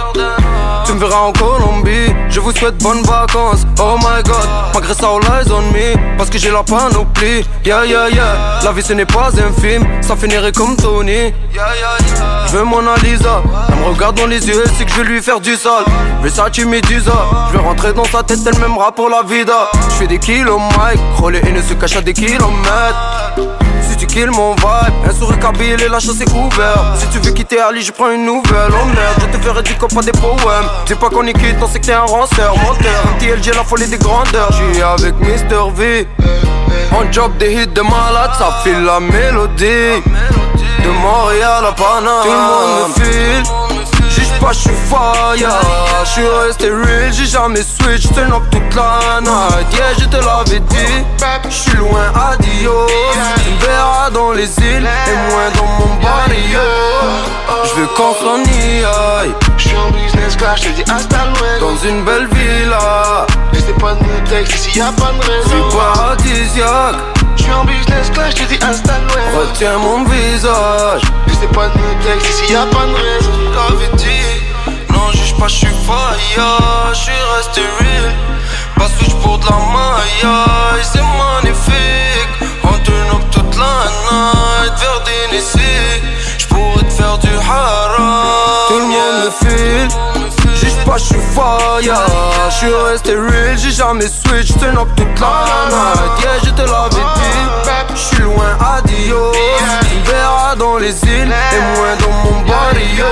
Tu 0.87 0.93
me 0.93 1.01
verras 1.01 1.23
en 1.23 1.33
Colombie, 1.33 2.15
je 2.31 2.39
vous 2.39 2.53
souhaite 2.53 2.81
bonnes 2.85 3.03
vacances. 3.03 3.67
Oh 3.81 3.97
my 3.99 4.23
god, 4.23 4.49
malgré 4.73 4.95
ça, 4.95 5.09
all 5.09 5.21
eyes 5.25 5.51
on 5.51 5.63
me. 5.73 6.17
Parce 6.17 6.31
que 6.31 6.39
j'ai 6.39 6.53
la 6.53 6.63
panoplie. 6.63 7.45
Yeah, 7.65 7.85
yeah, 7.85 8.09
yeah. 8.11 8.61
La 8.63 8.71
vie 8.71 8.81
ce 8.81 8.93
n'est 8.93 9.07
pas 9.07 9.31
un 9.37 9.61
film, 9.61 9.85
ça 10.03 10.15
finirait 10.15 10.53
comme 10.53 10.77
Tony. 10.77 11.35
Je 12.47 12.57
veux 12.57 12.63
Mona 12.63 12.95
Lisa, 13.03 13.43
elle 13.71 13.75
me 13.75 13.93
regarde 13.93 14.17
dans 14.17 14.29
les 14.29 14.47
yeux, 14.47 14.63
elle 14.65 14.71
sait 14.77 14.85
que 14.85 14.93
je 14.93 15.03
vais 15.03 15.09
lui 15.09 15.21
faire 15.21 15.41
du 15.41 15.57
sale. 15.57 15.85
Versace 16.23 16.65
Medusa, 16.65 17.13
je 17.49 17.59
vais 17.59 17.65
rentrer 17.65 17.93
dans 17.93 18.05
sa 18.05 18.23
tête, 18.23 18.39
elle 18.47 18.59
m'aimera 18.61 18.93
pour 18.93 19.09
la 19.09 19.25
vida. 19.25 19.69
Je 19.89 19.95
fais 19.95 20.07
des 20.07 20.21
kilomètres, 20.21 21.03
relais 21.21 21.43
et 21.45 21.51
ne 21.51 21.61
se 21.61 21.75
cache 21.75 21.97
à 21.97 22.03
des 22.03 22.13
kilomètres. 22.13 22.95
Kills 24.15 24.31
mon 24.31 24.55
un 24.55 25.13
sourire 25.13 25.41
kabyle 25.41 25.83
et 25.83 25.89
la 25.89 25.99
chasse 25.99 26.21
est 26.21 26.31
ouverte. 26.31 27.01
Si 27.01 27.09
tu 27.09 27.19
veux 27.19 27.33
quitter 27.33 27.59
Ali, 27.59 27.83
je 27.83 27.91
prends 27.91 28.13
une 28.13 28.25
nouvelle. 28.25 28.71
Oh 28.71 28.85
merde, 28.87 29.19
je 29.19 29.37
te 29.37 29.43
ferai 29.43 29.61
du 29.65 29.75
copain 29.75 30.03
des 30.03 30.13
poèmes. 30.13 30.69
Dis 30.87 30.95
pas 30.95 31.09
qu'on 31.09 31.27
est 31.27 31.33
quitte, 31.33 31.57
on 31.61 31.67
sait 31.67 31.81
que 31.81 31.87
t'es 31.87 31.95
un 31.95 32.03
ranceur, 32.03 32.57
menteur. 32.59 33.03
TLG, 33.19 33.53
la 33.57 33.65
folie 33.65 33.89
des 33.89 33.99
grandeurs. 33.99 34.53
J'suis 34.53 34.81
avec 34.83 35.17
Mr. 35.19 35.69
V. 35.75 36.07
On 36.93 37.11
job 37.11 37.37
des 37.39 37.55
hits 37.55 37.67
de 37.67 37.81
malade, 37.81 38.31
ça 38.39 38.61
file 38.63 38.85
la 38.85 39.01
mélodie. 39.01 40.01
De 40.85 40.91
Montréal 41.03 41.65
à 41.67 41.73
Panama, 41.73 42.23
tout 42.23 42.31
le 42.31 42.37
monde 42.37 42.89
me 42.91 43.03
file. 43.03 43.74
Juge 44.15 44.31
pas, 44.41 44.53
je 44.53 44.59
suis 44.59 44.71
fire. 44.89 45.61
Je 46.05 46.09
suis 46.11 46.29
resté 46.47 46.71
real, 46.71 47.13
j'ai 47.13 47.27
jamais 47.27 47.63
switch. 47.63 48.13
Turn 48.15 48.33
up 48.33 48.43
toute 48.51 48.75
la 48.75 49.21
night. 49.21 49.73
Yeah, 49.73 49.95
je 49.99 50.05
te 50.05 50.17
l'avais 50.17 50.61
dit. 50.61 51.05
Je 51.49 51.55
suis 51.55 51.77
loin, 51.77 52.13
adios. 52.15 52.87
Tu 53.43 53.51
me 53.51 53.67
verras 53.67 54.11
dans 54.11 54.33
les 54.33 54.49
îles 54.59 54.87
et 54.87 55.31
moins 55.31 55.51
dans 55.57 55.67
mon 55.67 55.95
barrio. 56.03 56.61
Je 57.65 57.81
veux 57.81 57.87
qu'on 57.89 58.15
s'en 58.15 58.43
y 58.45 58.85
aille. 58.85 59.35
Je 59.57 59.69
suis 59.69 59.77
en 59.77 59.91
business 59.91 60.37
class, 60.37 60.61
je 60.63 60.69
te 60.69 60.75
dis 60.75 60.91
hasta 60.91 61.17
luego 61.27 61.73
Dans 61.73 61.89
une 61.89 62.05
belle 62.05 62.29
villa. 62.33 63.27
N'essaie 63.53 63.73
pas 63.73 63.95
de 63.95 64.31
texte 64.31 64.55
ici 64.55 64.79
y'a 64.79 64.93
pas 64.93 65.13
de 65.13 65.21
raison 65.21 65.71
C'est 65.71 65.77
paradisiaque. 65.77 67.14
Je 67.45 67.51
suis 67.51 67.61
en 67.61 67.65
business 67.67 68.09
class, 68.11 68.31
je 68.31 68.43
te 68.43 68.49
dis 68.49 68.59
hasta 68.65 68.95
luego 69.01 69.39
Retiens 69.39 69.77
mon 69.77 70.05
visage. 70.05 71.03
N'essaie 71.27 71.47
pas 71.49 71.69
de 71.69 72.03
texte 72.03 72.27
ici 72.31 72.53
y'a 72.55 72.65
pas 72.65 72.87
de 72.87 72.95
raison 72.95 73.33
T'avais 73.53 73.95
dit, 73.99 74.89
non, 74.91 75.11
juge 75.13 75.37
pas, 75.37 75.49
je 75.49 75.57
suis 75.57 75.67
fire. 75.67 76.91
Je 76.95 76.99
suis 76.99 77.13
resté 77.37 77.61
real. 77.81 78.15
Pas 78.79 78.89
switch 78.97 79.15
pour 79.23 79.37
de 79.37 79.45
la 79.45 79.57
maille, 79.57 80.83
c'est 80.91 81.03
magnifique. 81.03 81.74
Pas, 90.95 90.99
je 90.99 91.05
suis 91.05 91.21
fire. 91.35 92.07
Je 92.51 92.55
suis 92.55 92.73
resté 92.73 93.17
real, 93.17 93.59
j'ai 93.59 93.71
jamais 93.73 94.07
switch. 94.07 94.57
Turn 94.61 94.79
up 94.79 94.89
toute 94.97 95.21
la 95.21 95.27
night. 95.69 96.23
Yeah, 96.23 96.39
je 96.45 96.51
te 96.51 96.63
l'avais 96.63 97.05
dit. 97.17 97.95
Je 97.95 98.01
suis 98.01 98.23
loin, 98.23 98.57
adios. 98.61 99.33
Tu 99.89 99.97
me 99.97 100.05
verras 100.05 100.55
dans 100.57 100.77
les 100.79 100.95
îles 101.03 101.33
et 101.33 101.77
moins 101.77 101.97
dans 102.01 102.13
mon 102.25 102.41
barrio. 102.47 103.05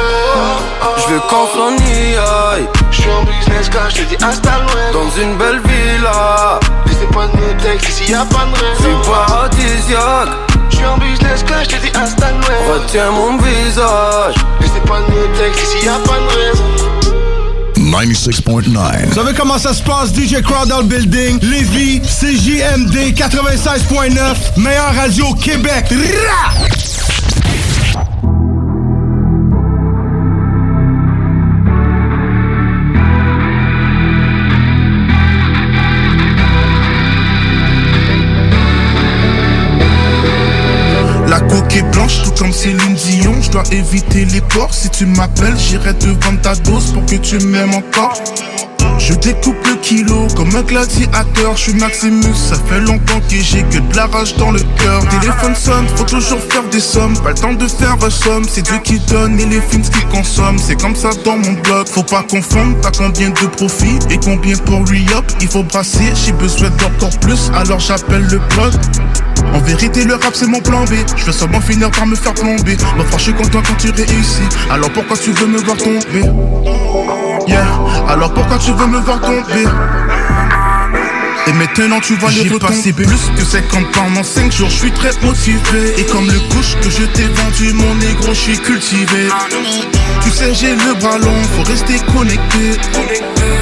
Je 0.96 1.14
veux 1.14 1.20
y 1.20 2.16
aille. 2.16 2.68
Je 2.90 3.00
suis 3.00 3.10
en 3.10 3.24
business 3.24 3.68
class, 3.68 3.94
je 3.94 4.02
te 4.02 4.08
dis 4.08 4.24
hasta 4.24 4.50
luego 4.60 4.92
Dans 4.92 5.20
une 5.20 5.36
belle 5.36 5.60
villa. 5.64 6.60
N'essaie 6.86 7.06
pas 7.06 7.26
de 7.26 7.36
me 7.36 7.62
texte 7.62 7.88
ici 7.88 8.12
y'a 8.12 8.24
pas 8.24 8.44
de 8.44 8.54
raison 8.54 9.02
C'est 9.02 9.10
paradisiaque. 9.10 10.28
Je 10.70 10.76
suis 10.76 10.86
en 10.86 10.98
business 10.98 11.42
class, 11.44 11.64
je 11.64 11.76
te 11.76 11.82
dis 11.82 11.92
hasta 11.96 12.30
luego 12.30 12.74
Retiens 12.74 13.10
mon 13.10 13.36
visage. 13.38 14.34
N'essaie 14.60 14.80
pas 14.86 15.00
de 15.00 15.12
me 15.12 15.26
texte 15.38 15.62
ici 15.62 15.86
y'a 15.86 15.98
pas 16.06 16.18
de 16.18 16.36
raison 16.36 16.51
96.9. 17.92 19.06
Vous 19.08 19.14
savez 19.14 19.34
comment 19.34 19.58
ça 19.58 19.74
se 19.74 19.82
passe, 19.82 20.14
DJ 20.14 20.40
Crowd 20.40 20.66
dans 20.68 20.78
le 20.78 20.84
building? 20.84 21.38
Lévis, 21.42 22.00
CJMD 22.00 23.12
96.9, 23.14 24.58
meilleure 24.58 24.94
radio 24.94 25.26
au 25.26 25.34
Québec. 25.34 25.88
Rah! 25.90 26.54
La 41.28 41.40
coque 41.40 41.74
dois 43.52 43.62
éviter 43.70 44.24
les 44.24 44.40
porcs. 44.40 44.74
Si 44.74 44.88
tu 44.88 45.06
m'appelles, 45.06 45.56
j'irai 45.56 45.94
te 45.94 46.06
vendre 46.06 46.40
ta 46.40 46.54
dose 46.56 46.92
pour 46.92 47.04
que 47.06 47.16
tu 47.16 47.38
m'aimes 47.38 47.74
encore. 47.74 48.14
Je 48.98 49.14
découpe 49.14 49.66
le 49.66 49.76
kilo 49.76 50.26
comme 50.36 50.54
un 50.54 50.62
gladiateur. 50.62 51.56
Je 51.56 51.62
suis 51.62 51.74
Maximus, 51.74 52.34
ça 52.34 52.56
fait 52.66 52.80
longtemps 52.80 53.20
que 53.28 53.36
j'ai 53.36 53.62
que 53.64 53.78
de 53.78 53.96
la 53.96 54.06
rage 54.06 54.36
dans 54.36 54.52
le 54.52 54.60
cœur. 54.60 55.02
Téléphone 55.08 55.54
sonne, 55.54 55.86
faut 55.96 56.04
toujours 56.04 56.40
faire 56.40 56.62
des 56.70 56.80
sommes. 56.80 57.16
Pas 57.18 57.30
le 57.30 57.34
temps 57.34 57.52
de 57.52 57.66
faire 57.66 57.96
un 58.02 58.10
somme, 58.10 58.44
c'est 58.48 58.62
Dieu 58.62 58.78
qui 58.84 58.98
donne 59.00 59.38
et 59.38 59.46
les 59.46 59.60
films 59.60 59.82
qui 59.82 60.04
consomment. 60.06 60.58
C'est 60.58 60.80
comme 60.80 60.96
ça 60.96 61.10
dans 61.24 61.36
mon 61.36 61.52
blog. 61.52 61.88
Faut 61.88 62.02
pas 62.04 62.22
confondre, 62.22 62.76
t'as 62.80 62.92
combien 62.92 63.30
de 63.30 63.46
profit 63.56 63.98
et 64.10 64.18
combien 64.18 64.56
pour 64.58 64.80
re-up. 64.80 65.24
Il 65.40 65.48
faut 65.48 65.64
brasser, 65.64 66.12
j'ai 66.14 66.32
besoin 66.32 66.70
d'encore 66.70 67.18
plus, 67.20 67.50
alors 67.54 67.80
j'appelle 67.80 68.24
le 68.30 68.38
blog. 68.38 68.72
En 69.54 69.58
vérité, 69.60 70.04
le 70.04 70.14
rap 70.14 70.32
c'est 70.34 70.46
mon 70.46 70.60
plan 70.60 70.84
B. 70.84 70.94
Je 71.16 71.24
veux 71.24 71.32
seulement 71.32 71.60
finir 71.60 71.90
par 71.90 72.06
me 72.06 72.14
faire 72.14 72.34
plomber. 72.34 72.76
Ma 72.96 73.04
frère, 73.04 73.18
je 73.18 73.24
suis 73.24 73.34
content 73.34 73.62
quand 73.66 73.76
tu 73.78 73.90
réussis. 73.90 74.48
Alors 74.70 74.90
pourquoi 74.90 75.16
tu 75.16 75.32
veux 75.32 75.46
me 75.46 75.58
voir 75.58 75.76
tomber? 75.76 76.24
Yeah, 77.46 77.66
alors 78.08 78.32
pourquoi 78.32 78.58
tu 78.58 78.72
veux 78.72 78.86
me 78.86 78.98
voir 78.98 79.20
tomber? 79.20 79.66
Et 81.46 81.52
maintenant 81.52 82.00
tu 82.00 82.14
vois 82.16 82.30
les 82.30 82.48
J'ai 82.48 82.58
passé 82.58 82.92
plus 82.92 83.06
que 83.36 83.44
50 83.44 83.96
ans 83.98 84.08
en 84.16 84.22
5 84.22 84.52
jours, 84.52 84.68
je 84.68 84.76
suis 84.76 84.92
très 84.92 85.10
motivé 85.22 85.94
Et 85.98 86.04
comme 86.04 86.26
le 86.26 86.38
couche 86.54 86.76
que 86.80 86.90
je 86.90 87.04
t'ai 87.04 87.24
vendu, 87.24 87.72
mon 87.72 87.94
négro, 87.96 88.28
je 88.28 88.40
suis 88.40 88.58
cultivé 88.58 89.28
Tu 90.22 90.30
sais 90.30 90.54
j'ai 90.54 90.74
le 90.74 90.94
bras 91.00 91.18
long, 91.18 91.42
faut 91.56 91.64
rester 91.64 91.98
connecté 92.16 92.78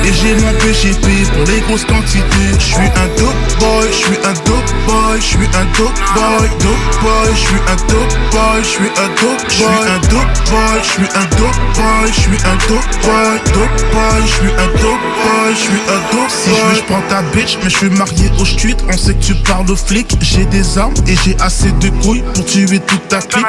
Et 0.05 0.13
j'ai 0.13 0.35
mon 0.35 0.53
PGP 0.55 1.07
pour 1.33 1.45
les 1.47 1.61
grosses 1.61 1.85
quantités 1.85 2.53
Je 2.59 2.65
suis 2.65 2.77
un 2.77 3.09
dope 3.17 3.59
boy, 3.59 3.89
je 3.91 3.97
suis 3.97 4.19
un 4.25 4.35
dope 4.45 4.73
boy 4.87 5.01
je 5.21 5.27
suis 5.27 5.47
un 5.55 5.65
dope 5.77 6.01
boy, 6.15 6.49
dope 6.61 7.03
boy, 7.03 7.29
je 7.35 7.41
suis 7.41 7.61
un 7.69 7.77
dope 7.89 8.15
boy, 8.31 8.63
je 8.63 8.69
suis 8.69 8.89
un 8.97 9.09
dope 9.21 9.43
boy, 9.49 9.49
je 9.49 9.55
suis 9.55 9.89
un 9.91 10.01
dope 10.09 10.39
boy, 10.51 10.81
je 10.83 10.89
suis 10.89 11.09
un 11.15 11.27
dope 11.37 11.61
boy, 11.75 12.07
je 12.07 12.21
suis 12.21 12.39
un 12.45 12.57
dope 12.69 12.91
boy, 13.03 13.41
dope 13.53 13.81
boy, 13.93 14.23
je 14.25 14.33
suis 14.33 14.53
un 14.53 14.69
dope 14.81 15.07
boy, 15.21 15.55
je 15.55 15.61
suis 15.61 15.83
un 15.89 16.01
dope 16.13 16.21
boy. 16.21 16.31
Si 16.31 16.51
je 16.51 16.63
veux, 16.65 16.75
je 16.75 16.83
prends 16.83 17.03
ta 17.09 17.23
bitch, 17.35 17.59
mais 17.63 17.70
je 17.71 17.77
suis 17.77 17.91
marié 17.91 18.31
au 18.39 18.45
street. 18.45 18.77
On 18.89 18.97
sait 18.97 19.15
que 19.15 19.25
tu 19.25 19.35
parles 19.35 19.71
aux 19.71 19.77
flics. 19.77 20.17
J'ai 20.21 20.45
des 20.47 20.79
armes 20.79 20.95
et 21.07 21.15
j'ai 21.25 21.37
assez 21.41 21.71
de 21.73 21.89
couilles 22.03 22.25
pour 22.35 22.45
tuer 22.45 22.81
toute 22.81 23.09
ta 23.09 23.21
clique. 23.21 23.47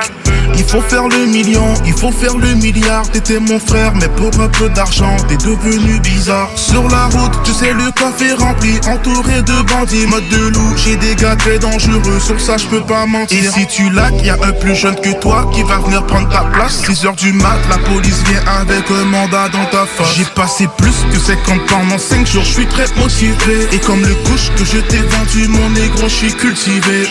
Il 0.57 0.64
faut 0.65 0.81
faire 0.81 1.07
le 1.07 1.26
million, 1.26 1.73
il 1.85 1.93
faut 1.93 2.11
faire 2.11 2.38
le 2.38 2.53
milliard. 2.56 3.10
T'étais 3.10 3.39
mon 3.39 3.60
frère, 3.60 3.93
mais 3.95 4.10
pour 4.10 4.31
un 4.41 4.49
peu 4.49 4.69
d'argent, 4.69 5.15
t'es 5.27 5.38
devenu 5.38 5.99
bizarre. 6.02 6.49
Sur 6.56 6.88
la 6.89 7.06
route, 7.06 7.31
tu 7.43 7.52
sais, 7.53 7.73
le 7.73 7.89
café 7.91 8.34
rempli, 8.34 8.80
entouré 8.88 9.41
de 9.41 9.61
bandits, 9.64 10.07
mode 10.07 10.27
de 10.30 10.49
loup. 10.49 10.73
J'ai 10.77 10.98
des 10.98 11.15
gars 11.15 11.35
très 11.35 11.57
dangereux, 11.57 12.19
sur 12.19 12.39
ça 12.39 12.57
je 12.57 12.65
peux 12.68 12.81
pas 12.81 13.06
mentir. 13.06 13.43
Et 13.43 13.48
si 13.48 13.65
tu 13.68 13.89
laques, 13.91 14.23
y 14.23 14.30
a 14.30 14.38
un 14.43 14.52
plus 14.52 14.76
jeune 14.76 14.95
que 14.95 15.14
toi 15.19 15.49
qui 15.53 15.64
va 15.64 15.77
venir 15.80 16.06
prendre 16.06 16.30
ta 16.30 16.43
place. 16.53 16.84
6 16.85 17.06
heures 17.06 17.15
du 17.15 17.34
mat, 17.34 17.60
la 17.69 17.77
police 17.77 18.22
vient 18.30 18.43
avec 18.60 18.84
un 18.91 19.06
mandat 19.06 19.49
dans 19.49 19.65
ta 19.65 19.85
face. 19.85 20.15
J'ai 20.15 20.26
passé 20.35 20.68
plus 20.77 20.95
que 21.11 21.18
50 21.18 21.65
pendant 21.68 21.98
5 21.98 22.27
jours, 22.27 22.43
je 22.43 22.52
suis 22.52 22.68
très 22.68 22.85
motivé. 22.98 23.68
Et 23.72 23.80
comme 23.80 24.02
le 24.02 24.10
couche 24.27 24.51
que 24.57 24.65
je 24.65 24.77
t'ai 24.77 24.97
vendu, 24.97 25.47
mon 25.47 25.69
négro, 25.69 26.03
je 26.03 26.15
suis 26.15 26.33
cultivé. 26.33 27.07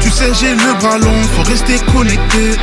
Tu 0.00 0.10
sais, 0.10 0.30
j'ai 0.38 0.50
le 0.54 0.74
bras 0.80 0.98
long, 0.98 1.22
faut 1.34 1.48
rester 1.48 1.78
connecté. 1.92 2.56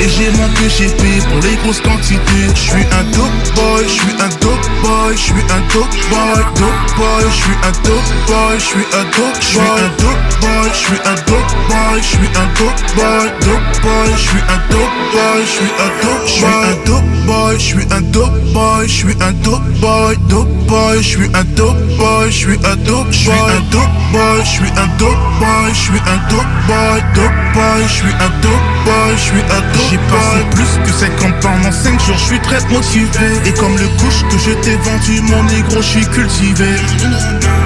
Et 0.00 0.08
j'ai 0.08 0.30
mon 0.32 0.48
PGP 0.56 1.22
pour 1.28 1.40
les 1.40 1.56
grosses 1.56 1.80
quantités. 1.80 2.46
Je 2.54 2.60
suis 2.60 2.86
un 2.92 3.04
dope 3.16 3.40
boy, 3.54 3.84
je 3.84 3.92
suis 3.92 4.14
un 4.20 4.28
dope 4.40 4.68
boy, 4.82 5.16
je 5.16 5.20
suis 5.20 5.32
un 5.34 5.62
dope 5.72 5.90
boy, 6.10 6.44
dope 6.56 6.96
boy, 6.96 7.24
je 7.28 7.36
suis 7.36 7.58
un 7.62 7.72
dope 7.84 8.10
boy, 8.26 8.58
je 8.58 8.64
suis 8.64 8.86
un 8.92 9.04
dope 9.16 9.40
boy, 9.40 9.40
je 9.40 9.46
suis 9.46 9.70
un 9.70 9.90
dope 10.00 10.24
boy, 10.40 10.70
je 10.72 10.78
suis 10.78 11.00
un 11.04 11.16
dope 11.26 11.52
boy, 11.68 12.00
je 12.00 12.06
suis 12.06 12.30
un 12.34 12.48
dope 12.58 12.80
boy, 12.96 13.26
dope 13.40 13.80
boy, 13.82 14.08
je 14.12 14.20
suis 14.20 14.42
un 14.48 14.60
dope 14.70 14.98
boy, 15.12 15.38
je 15.44 15.50
suis 15.50 15.72
un 15.78 15.92
dope 16.04 16.30
boy, 16.36 16.38
je 16.38 16.40
suis 16.40 16.54
un 16.54 16.76
dope 16.84 17.10
boy, 17.26 17.58
je 17.58 17.64
suis 17.64 17.86
un 17.90 18.00
dope 18.00 18.40
boy, 18.52 18.88
je 18.88 18.92
suis 18.92 19.16
un 19.20 19.32
dope 19.32 19.62
boy, 19.80 20.16
dope 20.28 20.48
boy, 20.66 21.02
je 21.02 21.08
suis 21.08 21.30
un 21.34 21.44
dope 21.56 21.76
boy, 21.98 22.30
je 22.30 22.36
suis 22.36 22.58
un 22.64 22.76
dope 22.76 23.06
boy, 23.06 23.12
je 23.12 23.18
suis 23.18 23.30
un 23.30 23.60
dope 23.70 23.90
boy, 24.12 24.44
je 24.44 24.48
suis 24.48 24.72
un 24.76 24.86
dope 24.98 25.16
boy, 25.38 25.72
je 25.72 25.78
suis 25.78 26.00
un 26.06 26.18
dope 26.28 26.52
boy, 26.66 27.02
dope 27.14 27.32
boy, 27.54 27.82
je 27.86 27.92
suis 27.92 28.14
un 28.14 28.30
dope 28.42 28.66
boy, 28.84 29.16
je 29.16 29.22
suis 29.22 29.40
un 29.40 29.60
dope 29.72 29.90
J'ai 29.90 29.98
passé 29.98 30.44
plus 30.50 30.72
que 30.84 30.92
50 30.98 31.40
pendant 31.40 31.72
5 31.72 32.00
jours, 32.00 32.16
je 32.16 32.24
suis 32.24 32.40
très 32.40 32.60
motivé. 32.68 33.28
Et 33.46 33.52
comme 33.52 33.76
le 33.76 33.88
couche 33.98 34.22
que 34.30 34.38
je 34.38 34.52
t'ai 34.62 34.76
vendu, 34.76 35.20
mon 35.22 35.42
négro, 35.44 35.76
je 35.76 35.88
suis 35.88 36.06
cultivé. 36.06 36.76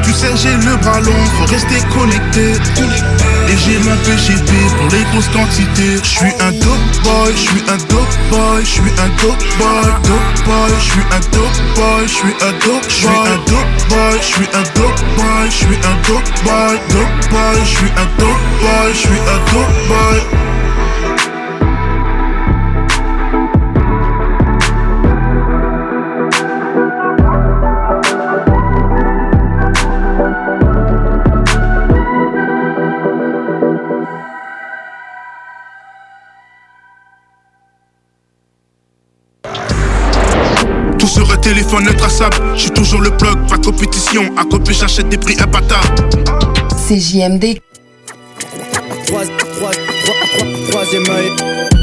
Tu 0.03 0.12
sais, 0.12 0.37
j'ai 0.37 0.53
le 0.53 0.77
bras 0.77 1.01
long, 1.01 1.25
faut 1.39 1.47
rester 1.47 1.81
connecté. 1.93 2.53
Et 3.49 3.57
j'ai 3.59 3.79
mon 3.79 3.97
PGP 4.05 4.51
pour 4.79 4.89
les 4.97 5.05
grosses 5.12 5.29
quantités. 5.29 5.99
Je 6.03 6.09
suis 6.09 6.35
un 6.41 6.53
dope 6.53 6.89
boy, 7.03 7.33
je 7.35 7.41
suis 7.41 7.62
un 7.69 7.77
dope 7.89 8.15
boy, 8.31 8.65
je 8.65 8.71
suis 8.71 8.93
un 8.99 9.09
dope 9.23 9.45
boy, 9.59 9.93
dope 10.05 10.45
boy, 10.47 10.71
je 10.79 10.85
suis 10.85 11.07
un 11.11 11.21
dope 11.33 11.61
boy, 11.77 12.07
je 12.07 12.12
suis 12.12 12.35
un 12.41 12.53
dope 12.65 12.89
boy, 13.03 13.29
un 13.29 13.37
dope 13.51 13.75
boy, 13.89 14.19
je 14.21 14.25
suis 14.25 14.25
un 14.25 14.25
dope 14.25 14.25
boy, 14.25 14.25
je 14.25 14.27
suis 14.27 14.49
un 14.55 14.62
dope 14.75 14.84
boy, 16.44 16.78
dope 16.90 17.31
boy, 17.31 17.55
je 17.65 17.70
suis 17.70 17.93
un 17.97 18.06
dope 18.19 18.44
boy, 18.61 18.93
je 18.93 18.98
suis 18.98 19.19
un 19.19 19.39
dope 19.51 19.89
boy. 19.89 20.19
Tout 20.19 20.23
sur 20.24 20.82
un 20.82 20.94
téléphone 41.55 41.86
intraçable. 41.89 42.36
Je 42.56 42.62
suis 42.62 42.70
toujours 42.72 43.01
le 43.01 43.16
plug, 43.16 43.39
pas 43.48 43.56
de 43.56 43.66
compétition. 43.66 44.22
À 44.36 44.44
côté, 44.44 44.72
j'achète 44.72 45.09
des 45.09 45.18
prix 45.18 45.36
imbattables. 45.40 46.09
CJMD. 46.89 47.60
Troisième 50.70 51.09
œil. 51.10 51.31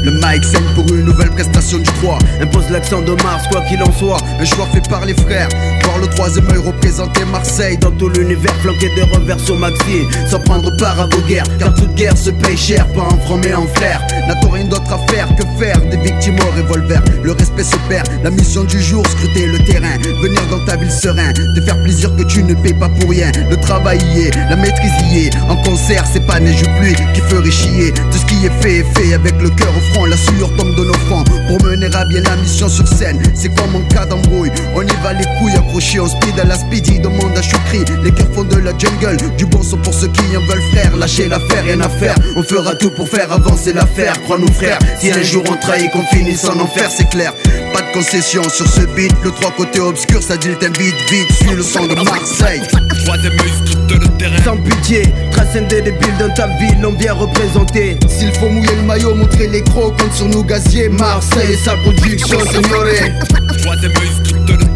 Le 0.04 0.10
mic 0.10 0.44
saigne 0.44 0.64
pour 0.74 0.84
une 0.92 1.04
nouvelle 1.04 1.30
prestation 1.30 1.78
du 1.78 1.84
3 2.02 2.18
Impose 2.40 2.68
l'accent 2.70 3.02
de 3.02 3.12
Mars, 3.22 3.44
quoi 3.50 3.60
qu'il 3.62 3.80
en 3.82 3.92
soit. 3.92 4.16
Un 4.40 4.44
choix 4.44 4.66
fait 4.72 4.86
par 4.88 5.04
les 5.04 5.14
frères. 5.14 5.48
Voir 5.84 5.98
le 5.98 6.08
troisième 6.08 6.48
œil 6.50 6.58
représenter 6.58 7.24
Marseille. 7.24 7.78
Dans 7.78 7.92
tout 7.92 8.08
l'univers 8.08 8.54
flanqué 8.62 8.88
de 8.96 9.02
revers 9.14 9.38
sur 9.38 9.56
Maxi 9.56 10.06
Sans 10.28 10.40
prendre 10.40 10.76
part 10.76 11.00
à 11.00 11.06
vos 11.06 11.20
guerres. 11.28 11.46
Car 11.58 11.72
toute 11.74 11.94
guerre 11.94 12.16
se 12.16 12.30
paye 12.30 12.56
cher, 12.56 12.86
pas 12.88 13.02
en 13.02 13.18
franc 13.18 13.38
mais 13.42 13.54
en 13.54 13.66
flair 13.74 14.00
N'a-t-on 14.26 14.50
rien 14.50 14.64
d'autre 14.64 14.92
à 14.92 14.98
faire 15.12 15.28
que 15.36 15.44
faire 15.62 15.80
Des 15.86 15.98
victimes 15.98 16.36
au 16.40 16.56
revolver. 16.56 17.00
Le 17.22 17.32
respect 17.32 17.64
se 17.64 17.76
perd, 17.88 18.08
la 18.24 18.30
mission 18.30 18.64
du 18.64 18.80
jour 18.80 19.06
Scruter 19.06 19.46
le 19.46 19.58
terrain, 19.64 19.98
venir 20.20 20.40
dans 20.50 20.64
ta 20.64 20.76
ville 20.76 20.90
serein. 20.90 21.32
Te 21.32 21.60
faire 21.60 21.80
plaisir 21.82 22.14
que 22.16 22.24
tu 22.24 22.42
ne 22.42 22.54
payes 22.54 22.74
pas 22.74 22.88
pour 22.88 23.10
rien. 23.10 23.30
Le 23.50 23.56
travail 23.56 23.98
y 24.14 24.22
est, 24.22 24.36
la 24.50 24.56
maîtrise 24.56 24.92
y 25.12 25.26
est. 25.26 25.30
En 25.48 25.56
concert 25.56 26.04
c'est 26.12 26.26
pas 26.26 26.40
neige 26.40 26.62
ou 26.62 26.80
pluie 26.80 26.96
qui 27.14 27.20
ferait 27.20 27.50
chier 27.50 27.92
Tout 28.12 28.18
ce 28.18 28.26
qui 28.26 28.46
est 28.46 28.62
fait 28.62 28.78
est 28.78 28.98
fait. 28.98 29.14
Avec 29.14 29.40
le 29.40 29.50
cœur 29.50 29.72
au 29.76 29.94
front 29.94 30.04
La 30.04 30.16
sueur 30.16 30.54
tombe 30.56 30.74
de 30.76 30.84
nos 30.84 30.94
fronts 30.94 31.24
Pour 31.48 31.62
mener 31.66 31.86
à 31.94 32.04
bien 32.04 32.20
la 32.22 32.36
mission 32.36 32.68
sur 32.68 32.86
scène 32.86 33.20
C'est 33.34 33.54
comme 33.54 33.74
en 33.74 33.80
cas 33.88 34.06
d'embrouille. 34.06 34.50
On 34.74 34.82
y 34.82 34.96
va 35.02 35.12
les 35.12 35.24
couilles 35.38 35.56
accrochées 35.56 36.00
On 36.00 36.06
speed 36.06 36.38
à 36.38 36.44
la 36.44 36.56
speedy 36.56 36.98
Demande 36.98 37.36
à 37.36 37.42
Choukri 37.42 37.84
Les 38.02 38.12
cœurs 38.12 38.32
font 38.34 38.44
de 38.44 38.56
la 38.56 38.72
jungle 38.76 39.16
Du 39.36 39.46
bon 39.46 39.62
son 39.62 39.78
pour 39.78 39.94
ceux 39.94 40.08
qui 40.08 40.36
en 40.36 40.40
veulent 40.40 40.62
frère. 40.72 40.96
Lâchez 40.96 41.28
l'affaire, 41.28 41.64
rien 41.64 41.80
à 41.80 41.88
faire. 41.88 42.14
On 42.36 42.42
fera 42.42 42.74
tout 42.74 42.90
pour 42.90 43.08
faire 43.08 43.30
avancer 43.32 43.72
l'affaire. 43.72 44.20
Crois-nous 44.22 44.52
frère. 44.52 44.78
Si 45.00 45.10
un 45.10 45.22
jour 45.22 45.42
on 45.50 45.56
trahit 45.56 45.90
qu'on 45.90 46.04
finisse 46.06 46.44
en 46.44 46.58
enfer 46.60 46.90
c'est 46.94 47.08
clair. 47.08 47.32
Pas 47.72 47.82
de 47.82 47.92
concession 47.92 48.42
sur 48.48 48.66
ce 48.66 48.80
beat. 48.94 49.12
Le 49.24 49.30
trois 49.30 49.50
côtés 49.52 49.80
obscur 49.80 50.22
ça 50.22 50.36
dit 50.36 50.50
t'invite 50.60 50.94
vite. 51.10 51.32
Suis 51.32 51.54
le 51.54 51.62
son 51.62 51.86
de 51.86 51.94
Marseille 51.94 52.62
scrute 53.88 54.02
le 54.02 54.08
terrain. 54.18 54.42
Sans 54.44 54.56
pitié, 54.56 55.02
billes 55.92 56.18
dans 56.18 56.32
ta 56.34 56.46
ville 56.58 56.84
On 56.84 56.92
vient 56.92 57.14
représenter. 57.14 57.98
S'il 58.08 58.32
faut 58.32 58.48
mouiller 58.48 58.76
le 58.76 58.82
maillot, 58.82 59.14
montrer 59.14 59.48
les 59.48 59.62
crocs 59.62 59.96
Compte 59.98 60.12
sur 60.12 60.26
nous 60.26 60.44
gazier 60.44 60.88
Marseille 60.88 61.52
et 61.52 61.56
sa 61.56 61.76
production, 61.76 62.38
le 62.38 62.62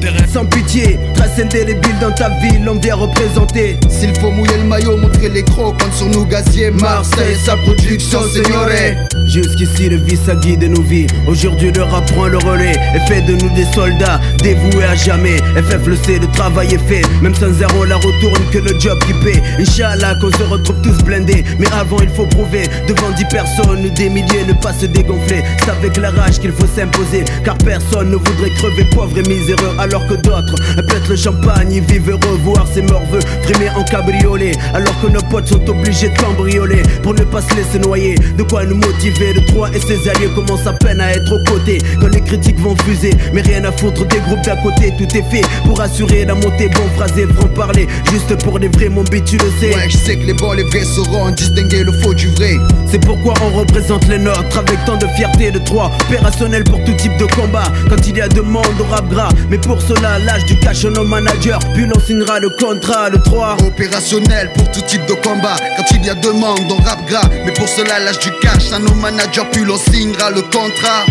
terrain 0.06 0.26
Sans 0.32 0.44
pitié, 0.44 0.98
transcender 1.14 1.64
les 1.64 1.74
billes 1.74 2.00
dans 2.00 2.12
ta 2.12 2.28
ville 2.40 2.68
On 2.68 2.78
vient 2.78 2.96
représenter. 2.96 3.78
S'il 3.88 4.14
faut 4.20 4.30
mouiller 4.30 4.58
le 4.58 4.64
maillot, 4.64 4.96
montrer 4.96 5.28
les 5.28 5.42
crocs 5.42 5.76
Compte 5.78 5.92
sur 5.92 6.06
nous 6.06 6.24
gazier 6.24 6.70
Marseille 6.70 7.36
sa 7.44 7.56
production, 7.56 8.20
signoré 8.28 8.96
Jusqu'ici 9.26 9.88
le 9.88 9.96
vice 9.96 10.28
a 10.28 10.36
guidé 10.36 10.68
nos 10.68 10.82
vies. 10.82 11.06
Aujourd'hui 11.26 11.72
le 11.72 11.82
rap 11.82 12.06
prend 12.12 12.26
le 12.26 12.38
relais 12.38 12.76
Et 12.94 13.00
fait 13.08 13.22
de 13.22 13.32
nous 13.32 13.50
des 13.54 13.64
soldats 13.74 14.20
dévoués 14.42 14.84
à 14.84 14.94
jamais. 14.94 15.38
FF 15.56 15.86
le 15.86 15.96
sait, 15.96 16.18
le 16.18 16.26
travail 16.28 16.74
est 16.74 16.88
fait. 16.88 17.02
Même 17.22 17.34
sans 17.34 17.52
zéro 17.52 17.84
la 17.84 17.96
retourne 17.96 18.42
que 18.52 18.58
le 18.58 18.78
job 18.78 18.98
qui 19.06 19.12
paie. 19.24 19.42
Inch'Allah 19.58 20.14
qu'on 20.20 20.30
se 20.30 20.42
retrouve 20.44 20.80
tous 20.82 21.02
blindés. 21.04 21.44
Mais 21.58 21.66
avant 21.72 21.98
il 22.00 22.08
faut 22.10 22.26
prouver. 22.26 22.64
Devant 22.86 23.10
dix 23.16 23.24
personnes, 23.24 23.88
des 23.94 24.08
milliers 24.08 24.44
ne 24.46 24.52
pas 24.52 24.72
se 24.72 24.86
dégonfler. 24.86 25.42
C'est 25.58 25.70
avec 25.70 25.96
la 25.96 26.10
rage 26.10 26.38
qu'il 26.38 26.52
faut 26.52 26.66
s'imposer. 26.66 27.24
Car 27.44 27.56
personne 27.58 28.10
ne 28.10 28.16
voudrait 28.16 28.50
crever 28.50 28.84
pauvre 28.84 29.18
et 29.18 29.28
miséreux. 29.28 29.74
Alors 29.78 29.95
que 30.06 30.14
d'autres. 30.14 30.54
Pètent 30.88 31.08
le 31.08 31.16
champagne 31.16 31.72
Ils 31.72 31.82
vivent 31.82 32.10
heureux, 32.10 32.38
voir 32.42 32.66
ses 32.72 32.82
morveux 32.82 33.20
Frimer 33.42 33.70
en 33.70 33.84
cabriolet. 33.84 34.52
Alors 34.74 34.98
que 35.00 35.08
nos 35.08 35.22
potes 35.22 35.48
sont 35.48 35.68
obligés 35.68 36.08
de 36.08 36.18
cambrioler 36.18 36.82
Pour 37.02 37.14
ne 37.14 37.24
pas 37.24 37.42
se 37.42 37.54
laisser 37.54 37.78
noyer. 37.78 38.14
De 38.36 38.42
quoi 38.42 38.64
nous 38.64 38.76
motiver 38.76 39.32
Le 39.32 39.44
3 39.46 39.70
et 39.74 39.80
ses 39.80 40.08
alliés 40.08 40.30
commencent 40.34 40.66
à 40.66 40.72
peine 40.72 41.00
à 41.00 41.12
être 41.12 41.32
aux 41.32 41.44
côtés. 41.50 41.78
Quand 42.00 42.08
les 42.08 42.20
critiques 42.20 42.60
vont 42.60 42.76
fuser 42.84 43.10
Mais 43.32 43.42
rien 43.42 43.64
à 43.64 43.72
foutre 43.72 44.06
des 44.06 44.18
groupes 44.18 44.44
d'à 44.44 44.56
côté 44.56 44.92
Tout 44.98 45.16
est 45.16 45.30
fait 45.30 45.46
pour 45.64 45.80
assurer 45.80 46.24
la 46.24 46.34
montée. 46.34 46.68
Bon 46.68 46.88
phrasé, 46.96 47.26
franc 47.26 47.48
parler 47.48 47.86
Juste 48.10 48.36
pour 48.44 48.58
les 48.58 48.68
vrais, 48.68 48.88
mon 48.88 49.02
beat 49.04 49.24
tu 49.24 49.36
le 49.38 49.50
sais. 49.60 49.74
Ouais, 49.74 49.88
je 49.88 49.96
sais 49.96 50.16
que 50.16 50.26
les 50.26 50.34
bons, 50.34 50.52
les 50.52 50.62
vrais 50.64 50.84
sauront 50.84 51.30
distinguer 51.30 51.84
le 51.84 51.92
faux 51.92 52.14
du 52.14 52.28
vrai. 52.28 52.56
C'est 52.90 53.04
pourquoi 53.04 53.34
on 53.42 53.58
représente 53.58 54.06
les 54.08 54.18
nôtres 54.18 54.58
Avec 54.58 54.84
tant 54.84 54.96
de 54.96 55.06
fierté 55.16 55.50
de 55.50 55.58
trois 55.58 55.90
Opérationnel 56.08 56.64
pour 56.64 56.82
tout 56.84 56.92
type 56.94 57.16
de 57.18 57.26
combat. 57.26 57.72
Quand 57.88 58.06
il 58.06 58.16
y 58.16 58.20
a 58.20 58.28
demande 58.28 58.66
au 58.80 58.84
rap 58.84 59.08
gras 59.08 59.28
Mais 59.50 59.58
pour 59.58 59.75
cela, 59.80 60.18
l'âge 60.18 60.44
du 60.44 60.58
cash 60.58 60.84
nos 60.84 61.04
managers 61.04 61.58
Puis 61.74 61.86
l'on 61.86 62.00
signera 62.00 62.38
le 62.40 62.50
contrat, 62.50 63.10
le 63.10 63.18
3 63.20 63.56
Opérationnel 63.66 64.52
pour 64.54 64.70
tout 64.70 64.80
type 64.82 65.04
de 65.06 65.14
combat. 65.14 65.56
Quand 65.76 65.84
il 65.94 66.04
y 66.04 66.10
a 66.10 66.14
demande, 66.14 66.70
on 66.70 66.82
rap 66.82 67.04
gras. 67.06 67.28
Mais 67.44 67.52
pour 67.52 67.68
cela, 67.68 67.98
l'âge 67.98 68.18
du 68.20 68.30
cash 68.40 68.72
à 68.72 68.78
nos 68.78 68.94
managers 68.94 69.46
Puis 69.52 69.64
l'on 69.64 69.78
signera 69.78 70.30
le 70.30 70.42
contrat 70.42 71.04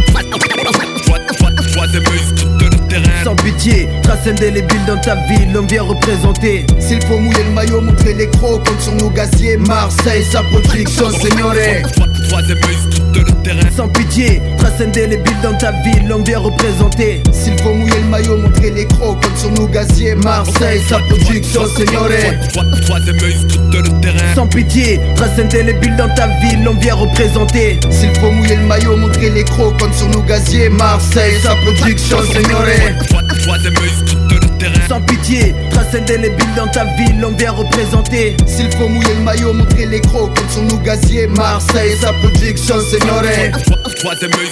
terrain 2.87 3.23
Sans 3.23 3.35
pitié, 3.35 3.87
transcender 4.03 4.51
les 4.51 4.61
billes 4.61 4.85
dans 4.87 4.99
ta 4.99 5.15
ville 5.27 5.57
On 5.57 5.65
vient 5.65 5.83
représenter 5.83 6.65
S'il 6.79 7.01
faut 7.05 7.17
mouiller 7.17 7.43
le 7.43 7.51
maillot, 7.51 7.81
montrer 7.81 8.13
les 8.13 8.27
crocs 8.27 8.65
Compte 8.65 8.81
sur 8.81 8.93
nos 8.93 9.09
gaziers 9.09 9.57
Marseille, 9.57 10.23
sa 10.31 10.41
production, 10.43 11.09
signoré 11.11 11.83
troisième 12.29 12.57
œil 12.57 12.95
le 13.19 13.31
terrain. 13.43 13.71
Sans 13.75 13.87
pitié, 13.87 14.41
transcender 14.57 15.07
les 15.07 15.17
billes 15.17 15.33
dans 15.41 15.55
ta 15.57 15.71
ville, 15.71 16.07
l'on 16.07 16.19
vient 16.19 16.39
représenter. 16.39 17.21
S'il 17.31 17.57
faut 17.59 17.73
mouiller 17.73 17.99
le 18.01 18.09
maillot, 18.09 18.37
montrer 18.37 18.71
les 18.71 18.85
crocs 18.85 19.21
comme 19.21 19.35
sur 19.37 19.51
nos 19.51 19.67
gaziers. 19.67 20.15
Marseille, 20.15 20.81
sa 20.89 20.99
production, 20.99 21.65
signore. 21.75 22.07
Troisième 22.85 23.17
œil 23.23 23.35
le 23.81 24.01
terrain. 24.01 24.35
Sans 24.35 24.47
pitié, 24.47 24.99
transcender 25.15 25.63
les 25.63 25.73
billes 25.73 25.95
dans 25.97 26.13
ta 26.15 26.27
ville, 26.27 26.63
l'on 26.63 26.73
vient 26.73 26.95
représenter. 26.95 27.79
S'il 27.89 28.13
faut 28.15 28.31
mouiller 28.31 28.55
le 28.55 28.63
maillot, 28.63 28.97
montrer 28.97 29.29
les 29.29 29.43
crocs 29.43 29.77
comme 29.79 29.93
sur 29.93 30.07
nos 30.09 30.21
gaziers. 30.21 30.69
Marseille, 30.69 31.33
sa 31.41 31.55
production, 31.55 32.17
signore. 32.23 32.65
Troisième 33.41 33.73
œil 33.77 33.89
scrute 33.89 34.31
le 34.31 34.57
terrain. 34.57 34.87
Sans 34.87 35.01
pitié, 35.01 35.55
transcender 35.71 36.17
les 36.17 36.29
billes 36.29 36.55
dans 36.55 36.67
ta 36.67 36.85
ville, 36.95 37.19
l'on 37.19 37.31
vient 37.31 37.51
représenter. 37.51 38.35
S'il 38.45 38.71
faut 38.71 38.87
mouiller 38.87 39.13
le 39.17 39.23
maillot, 39.23 39.53
montrer 39.53 39.85
les 39.85 40.01
crocs 40.01 40.33
comme 40.35 40.49
sur 40.49 40.63
nos 40.63 40.77
gaziers. 40.83 41.27
Marseille, 41.27 41.95
sa 42.01 42.11
production. 42.13 42.75
Troisième 43.99 44.31
œil. 44.33 44.49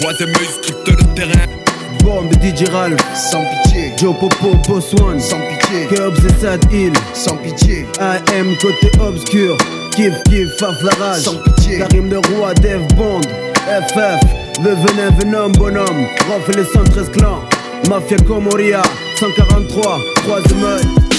Troisième 0.00 0.30
œil. 0.30 0.50
Le 0.86 1.14
terrain. 1.14 1.69
Bombe 2.02 2.32
DJ 2.34 2.68
Ralph, 2.70 3.00
sans 3.14 3.44
pitié. 3.44 3.92
Joe 3.96 4.14
Popo, 4.18 4.54
Boss 4.68 4.94
One, 5.00 5.20
sans 5.20 5.40
pitié. 5.40 5.86
Curbs 5.86 6.18
et 6.26 6.40
Sad 6.40 6.72
Hill, 6.72 6.92
sans 7.14 7.36
pitié. 7.36 7.86
AM 7.98 8.56
côté 8.60 8.90
obscur, 9.00 9.56
Kiff 9.92 10.14
Kiff, 10.24 10.48
Faf 10.58 10.82
la 10.82 11.04
rage, 11.04 11.22
sans 11.22 11.36
pitié. 11.36 11.78
Karim 11.78 12.10
le 12.10 12.18
roi, 12.18 12.54
Dev 12.54 12.86
Bond, 12.96 13.20
FF, 13.66 14.20
le 14.62 14.70
venin 14.70 15.10
venom 15.18 15.50
bonhomme, 15.52 16.06
Rof 16.28 16.48
et 16.48 16.56
les 16.56 16.64
113 16.64 17.10
clans, 17.10 17.42
Mafia 17.88 18.16
Comoria, 18.18 18.82
143, 19.18 19.98
troisième 20.24 20.64
œil. 20.64 21.09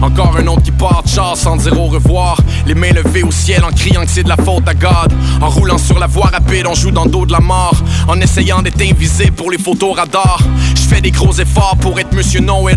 Encore 0.00 0.36
un 0.38 0.46
autre 0.46 0.62
qui 0.62 0.70
part 0.70 1.02
char 1.06 1.36
sans 1.36 1.56
dire 1.56 1.78
au 1.78 1.86
revoir. 1.86 2.38
Les 2.66 2.74
mains 2.74 2.92
levées 2.92 3.22
au 3.22 3.30
ciel 3.30 3.62
en 3.62 3.70
criant 3.72 4.02
que 4.02 4.10
c'est 4.10 4.22
de 4.22 4.28
la 4.28 4.36
faute 4.36 4.66
à 4.66 4.72
God. 4.72 5.12
En 5.42 5.50
roulant 5.50 5.76
sur 5.76 5.98
la 5.98 6.06
voie 6.06 6.30
rapide, 6.32 6.66
on 6.66 6.74
joue 6.74 6.90
dans 6.90 7.04
le 7.04 7.10
dos 7.10 7.26
de 7.26 7.32
la 7.32 7.40
mort. 7.40 7.76
En 8.08 8.18
essayant 8.20 8.62
d'être 8.62 8.80
invisible 8.80 9.32
pour 9.32 9.50
les 9.50 9.58
photos 9.58 9.96
radars. 9.96 10.40
Je 10.74 10.80
fais 10.80 11.02
des 11.02 11.10
gros 11.10 11.34
efforts 11.34 11.76
pour 11.80 11.98
être 12.00 12.14
monsieur 12.14 12.40
no 12.40 12.68
et 12.70 12.74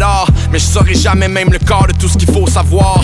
Mais 0.52 0.60
je 0.60 0.66
saurai 0.66 0.94
jamais 0.94 1.30
même 1.30 1.52
le 1.54 1.60
corps 1.60 1.88
de 1.88 1.94
tout 1.94 2.10
ce 2.10 2.18
qu'il 2.18 2.30
faut 2.30 2.48
savoir. 2.48 3.02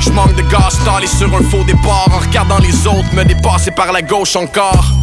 Je 0.00 0.10
manque 0.10 0.34
de 0.34 0.42
gaz 0.50 0.78
stallé 0.80 1.06
sur 1.06 1.28
un 1.34 1.42
faux 1.50 1.64
départ. 1.64 2.08
En 2.12 2.18
regardant 2.18 2.58
les 2.58 2.86
autres 2.86 3.14
me 3.14 3.24
dépasser 3.24 3.72
par 3.72 3.92
la 3.92 4.00
gauche 4.00 4.36
encore. 4.36 5.01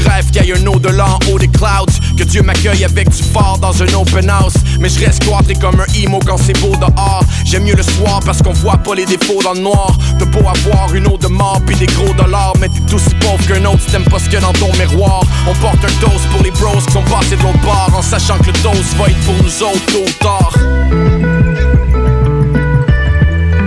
Je 0.00 0.08
rêve 0.08 0.30
qu'il 0.30 0.44
y 0.44 0.50
ait 0.50 0.58
un 0.58 0.66
au-delà 0.66 1.06
en 1.06 1.18
haut 1.30 1.38
des 1.38 1.48
clouds. 1.48 1.92
Que 2.16 2.24
Dieu 2.24 2.42
m'accueille 2.42 2.84
avec 2.84 3.10
du 3.10 3.22
fort 3.22 3.58
dans 3.60 3.82
un 3.82 3.86
open 3.94 4.30
house. 4.30 4.54
Mais 4.78 4.88
je 4.88 5.04
reste 5.04 5.22
cloîtré 5.24 5.54
comme 5.54 5.80
un 5.80 5.92
emo 5.94 6.20
quand 6.24 6.38
c'est 6.38 6.58
beau 6.60 6.74
dehors. 6.76 7.24
J'aime 7.44 7.64
mieux 7.64 7.74
le 7.74 7.82
soir 7.82 8.20
parce 8.24 8.42
qu'on 8.42 8.52
voit 8.52 8.78
pas 8.78 8.94
les 8.94 9.04
défauts 9.04 9.42
dans 9.42 9.52
le 9.52 9.60
noir. 9.60 9.98
T'as 10.18 10.24
beau 10.26 10.40
avoir 10.40 10.94
une 10.94 11.06
eau 11.06 11.18
de 11.18 11.28
mort 11.28 11.60
puis 11.66 11.76
des 11.76 11.86
gros 11.86 12.12
dollars 12.14 12.54
Mais 12.60 12.68
t'es 12.68 12.94
aussi 12.94 13.14
pauvre 13.20 13.44
qu'un 13.46 13.64
autre 13.66 13.80
si 13.84 13.92
t'aimes 13.92 14.04
pas 14.04 14.18
ce 14.18 14.34
a 14.36 14.40
dans 14.40 14.52
ton 14.52 14.72
miroir. 14.78 15.22
On 15.46 15.54
porte 15.54 15.84
un 15.84 16.06
toast 16.06 16.26
pour 16.30 16.42
les 16.42 16.50
bros 16.50 16.78
qui 16.86 16.92
sont 16.92 17.02
passés 17.02 17.36
de 17.36 17.42
l'autre 17.42 17.60
bord 17.60 17.92
En 17.94 18.02
sachant 18.02 18.38
que 18.38 18.46
le 18.46 18.52
toast 18.52 18.96
va 18.96 19.06
être 19.06 19.20
pour 19.20 19.34
nous 19.34 19.62
autres 19.62 19.86
tôt 19.86 20.04
ou 20.06 20.12
tard 20.22 20.52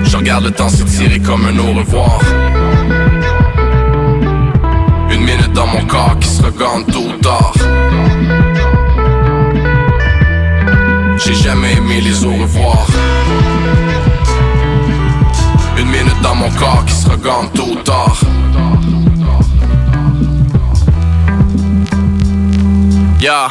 Je 0.04 0.18
regarde 0.18 0.46
le 0.46 0.52
temps 0.52 0.70
s'étirer 0.70 1.20
comme 1.20 1.46
un 1.46 1.58
au 1.60 1.74
revoir 1.74 2.20
dans 5.54 5.68
mon 5.68 5.86
corps 5.86 6.18
qui 6.20 6.28
se 6.28 6.42
regarde 6.42 6.96
ou 6.96 7.12
tard. 7.22 7.54
J'ai 11.18 11.36
jamais 11.36 11.74
aimé 11.74 12.02
les 12.02 12.26
au 12.26 12.32
revoir. 12.32 12.88
Une 15.78 15.88
minute 15.88 16.22
dans 16.22 16.36
mon 16.36 16.50
corps 16.52 16.84
qui 16.86 16.94
se 16.94 17.10
regarde 17.10 17.58
ou 17.60 17.76
tard. 17.76 18.20
Yeah, 23.20 23.50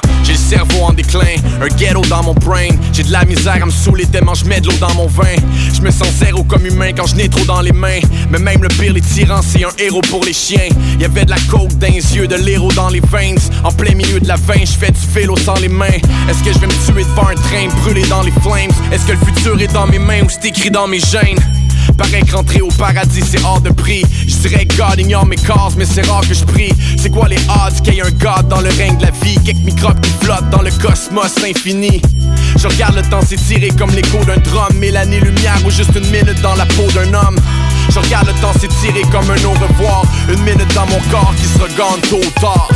cerveau 0.53 0.85
en 0.85 0.93
déclin, 0.93 1.37
un 1.63 1.69
ghetto 1.77 2.03
dans 2.11 2.23
mon 2.23 2.35
brain. 2.35 2.69
J'ai 2.93 3.05
de 3.05 3.11
la 3.11 3.25
misère 3.25 3.63
à 3.63 3.67
me 3.67 3.71
saouler 3.71 4.05
tellement 4.05 4.35
je 4.35 4.45
mets 4.45 4.61
de 4.61 4.67
l'eau 4.69 4.77
dans 4.79 4.93
mon 4.95 5.07
vin. 5.07 5.35
Je 5.73 5.81
me 5.81 5.91
sens 5.91 6.09
zéro 6.19 6.45
comme 6.45 6.67
humain 6.67 6.91
quand 6.95 7.07
je 7.07 7.17
n'ai 7.17 7.29
trop 7.29 7.45
dans 7.47 7.63
les 7.63 7.73
mains. 7.73 8.01
Mais 8.31 8.39
même 8.39 8.63
le 8.63 8.69
pire, 8.69 8.93
les 8.93 9.01
tyrans, 9.01 9.41
c'est 9.41 9.65
un 9.65 9.71
héros 9.79 10.03
pour 10.11 10.25
les 10.25 10.35
chiens. 10.35 10.69
Y 11.01 11.05
avait 11.07 11.25
de 11.25 11.31
la 11.31 11.39
coke 11.51 11.73
dans 11.79 11.87
les 11.87 12.17
yeux, 12.17 12.27
de 12.27 12.37
l'héros 12.37 12.73
dans 12.73 12.91
les 12.91 13.01
veins. 13.01 13.37
En 13.65 13.73
plein 13.73 13.95
milieu 13.95 14.21
de 14.21 14.29
la 14.29 14.37
veine, 14.37 14.67
je 14.67 14.79
fais 14.79 14.91
du 14.91 15.07
vélo 15.15 15.37
sans 15.37 15.59
les 15.59 15.69
mains. 15.69 16.01
Est-ce 16.29 16.43
que 16.45 16.53
je 16.53 16.59
vais 16.59 16.67
me 16.67 16.87
tuer 16.87 17.05
devant 17.05 17.29
un 17.29 17.35
train 17.35 17.69
brûlé 17.81 18.03
dans 18.09 18.23
les 18.23 18.33
flames? 18.33 18.77
Est-ce 18.93 19.07
que 19.07 19.13
le 19.13 19.19
futur 19.19 19.61
est 19.61 19.73
dans 19.73 19.87
mes 19.87 19.99
mains 19.99 20.23
ou 20.23 20.29
c'est 20.29 20.49
écrit 20.49 20.71
dans 20.71 20.87
mes 20.87 21.01
gènes? 21.01 21.62
Paraît 21.97 22.23
que 22.23 22.35
rentrer 22.35 22.61
au 22.61 22.69
paradis 22.69 23.23
c'est 23.23 23.43
hors 23.45 23.61
de 23.61 23.71
prix. 23.71 24.03
Je 24.27 24.49
dirais 24.49 24.67
God 24.77 24.99
ignore 24.99 25.27
mes 25.27 25.37
causes 25.37 25.77
mais 25.77 25.85
c'est 25.85 26.07
rare 26.07 26.23
que 26.27 26.35
je 26.35 26.45
prie. 26.45 26.73
C'est 26.97 27.11
quoi 27.11 27.29
les 27.29 27.37
odds 27.37 27.81
qu'il 27.83 27.95
y 27.95 27.99
ait 27.99 28.03
un 28.03 28.11
God 28.11 28.49
dans 28.49 28.61
le 28.61 28.71
règne 28.71 28.97
de 28.99 29.05
la 29.05 29.11
vie? 29.23 29.39
Quelques 29.45 29.65
microbes 29.65 30.01
qui 30.01 30.11
flottent 30.23 30.51
dans 30.51 30.63
le 30.63 30.71
cosmos 30.71 31.35
infini. 31.45 32.01
Je 32.57 32.69
regarde 32.69 32.97
le 32.97 33.03
temps 33.03 33.23
s'étirer 33.23 33.71
comme 33.71 33.91
l'écho 33.91 34.19
d'un 34.25 34.39
drum. 34.39 34.69
Mais 34.79 34.91
l'année-lumière 34.91 35.59
ou 35.67 35.71
juste 35.71 35.95
une 35.95 36.11
minute 36.11 36.41
dans 36.43 36.55
la 36.55 36.67
peau 36.67 36.87
d'un 36.95 37.13
homme. 37.15 37.39
Je 37.91 37.99
regarde 37.99 38.27
le 38.27 38.35
temps 38.41 38.53
s'étirer 38.55 39.03
comme 39.11 39.31
un 39.31 39.45
au 39.45 39.53
revoir. 39.53 40.05
Une 40.29 40.41
minute 40.41 40.75
dans 40.75 40.87
mon 40.87 41.01
corps 41.11 41.35
qui 41.37 41.47
se 41.47 41.59
regarde 41.59 42.01
tôt 42.09 42.21
ou 42.21 42.41
tard. 42.41 42.69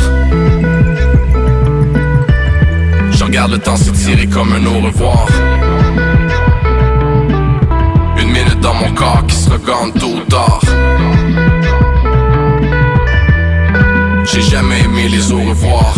Je 3.11 3.23
regarde 3.23 3.51
le 3.51 3.57
temps 3.57 3.77
s'étirer 3.77 4.27
comme 4.27 4.53
un 4.53 4.65
au 4.65 4.79
revoir 4.79 5.27
mon 8.87 8.93
corps 8.93 9.25
qui 9.27 9.35
se 9.35 9.49
regarde 9.49 10.01
ou 10.03 10.19
tard. 10.29 10.61
J'ai 14.25 14.41
jamais 14.41 14.81
aimé 14.81 15.07
les 15.09 15.31
au 15.31 15.39
revoir. 15.39 15.93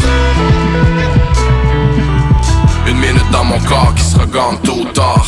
Une 2.88 2.98
minute 2.98 3.30
dans 3.32 3.44
mon 3.44 3.60
corps 3.60 3.94
qui 3.95 4.03
se 4.03 4.18
regarde 4.18 4.68
ou 4.68 4.86
tard. 4.94 5.28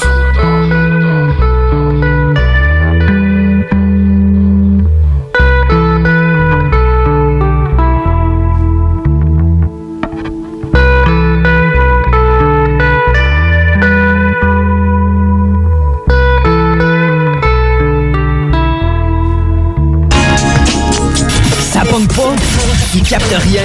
Capte 23.11 23.35
rien. 23.43 23.63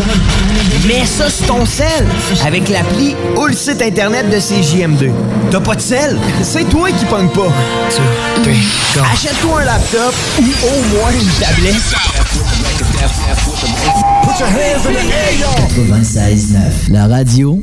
Mets 0.89 1.07
ça 1.07 1.31
sur 1.31 1.47
ton 1.47 1.65
sel 1.65 2.05
avec 2.45 2.69
l'appli 2.69 3.15
ou 3.37 3.47
le 3.47 3.53
site 3.53 3.81
internet 3.81 4.29
de 4.29 4.39
CJM2. 4.39 5.13
T'as 5.53 5.61
pas 5.61 5.77
de 5.77 5.81
sel? 5.81 6.19
C'est 6.43 6.69
toi 6.69 6.91
qui 6.91 7.05
pogne 7.05 7.29
pas. 7.29 7.53
Achète-toi 9.13 9.61
un 9.61 9.65
laptop 9.65 10.13
ou 10.41 10.43
au 10.43 10.97
moins 10.97 11.13
une 11.13 11.29
tablette. 11.39 11.77
96.9, 15.87 16.91
la 16.91 17.07
radio 17.07 17.63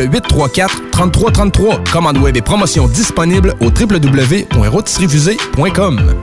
le 0.01 0.07
834 0.07 0.89
3333. 0.91 1.83
Commande 1.91 2.17
web 2.17 2.35
et 2.37 2.41
promotion 2.41 2.87
disponible 2.87 3.53
au 3.61 3.67
www.rotisseriefusée.com. 3.67 6.15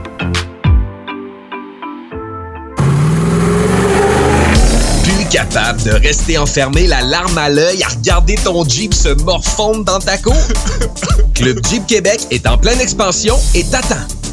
capable 5.29 5.83
de 5.83 5.91
rester 5.91 6.39
enfermé 6.39 6.87
la 6.87 7.01
larme 7.01 7.37
à 7.37 7.49
l'œil 7.49 7.83
à 7.83 7.89
regarder 7.89 8.33
ton 8.33 8.67
Jeep 8.67 8.95
se 8.95 9.09
morfondre 9.09 9.83
dans 9.83 9.99
ta 9.99 10.17
cour? 10.17 10.33
Club 11.35 11.59
Jeep 11.69 11.85
Québec 11.85 12.21
est 12.31 12.47
en 12.47 12.57
pleine 12.57 12.81
expansion 12.81 13.35
et 13.53 13.63
t'attend. 13.63 14.07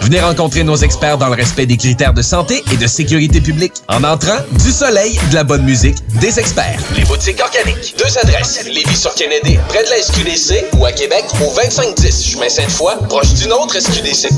Venez 0.00 0.20
rencontrer 0.20 0.64
nos 0.64 0.76
experts 0.76 1.18
dans 1.18 1.28
le 1.28 1.34
respect 1.34 1.66
des 1.66 1.76
critères 1.76 2.14
de 2.14 2.22
santé 2.22 2.62
et 2.72 2.76
de 2.76 2.86
sécurité 2.86 3.40
publique. 3.40 3.74
En 3.88 4.04
entrant, 4.04 4.38
du 4.64 4.70
soleil, 4.70 5.18
de 5.30 5.34
la 5.34 5.44
bonne 5.44 5.64
musique, 5.64 5.96
des 6.20 6.38
experts. 6.38 6.80
Les 6.96 7.04
boutiques 7.04 7.40
organiques. 7.40 7.94
Deux 7.98 8.18
adresses. 8.18 8.64
Lévis 8.66 8.96
sur 8.96 9.14
Kennedy, 9.14 9.58
près 9.68 9.84
de 9.84 9.90
la 9.90 10.02
SQDC, 10.02 10.76
ou 10.78 10.84
à 10.84 10.92
Québec, 10.92 11.24
au 11.40 11.54
2510 11.54 12.24
chemin 12.24 12.48
Sainte-Foy, 12.48 12.96
proche 13.08 13.34
d'une 13.34 13.52
autre 13.52 13.78
SQDC. 13.80 14.28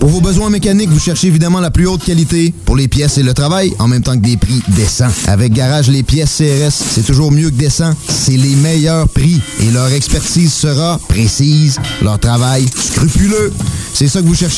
Pour 0.00 0.10
vos 0.10 0.20
besoins 0.20 0.48
mécaniques, 0.48 0.90
vous 0.90 1.00
cherchez 1.00 1.26
évidemment 1.26 1.60
la 1.60 1.70
plus 1.70 1.86
haute 1.86 2.04
qualité 2.04 2.54
pour 2.64 2.76
les 2.76 2.86
pièces 2.86 3.18
et 3.18 3.22
le 3.22 3.34
travail, 3.34 3.72
en 3.78 3.88
même 3.88 4.02
temps 4.02 4.14
que 4.14 4.22
des 4.22 4.36
prix 4.36 4.62
décents. 4.68 5.10
Avec 5.26 5.52
Garage 5.52 5.88
Les 5.88 6.04
Pièces 6.04 6.36
CRS, 6.38 6.70
c'est 6.70 7.04
toujours 7.04 7.32
mieux 7.32 7.50
que 7.50 7.56
décent. 7.56 7.92
C'est 8.08 8.36
les 8.36 8.54
meilleurs 8.56 9.08
prix 9.08 9.40
et 9.60 9.70
leur 9.72 9.92
expertise 9.92 10.52
sera 10.52 11.00
précise, 11.08 11.78
leur 12.00 12.18
travail 12.20 12.66
scrupuleux. 12.74 13.52
C'est 13.92 14.06
ça 14.06 14.20
que 14.22 14.26
vous 14.26 14.36
cherchez 14.36 14.57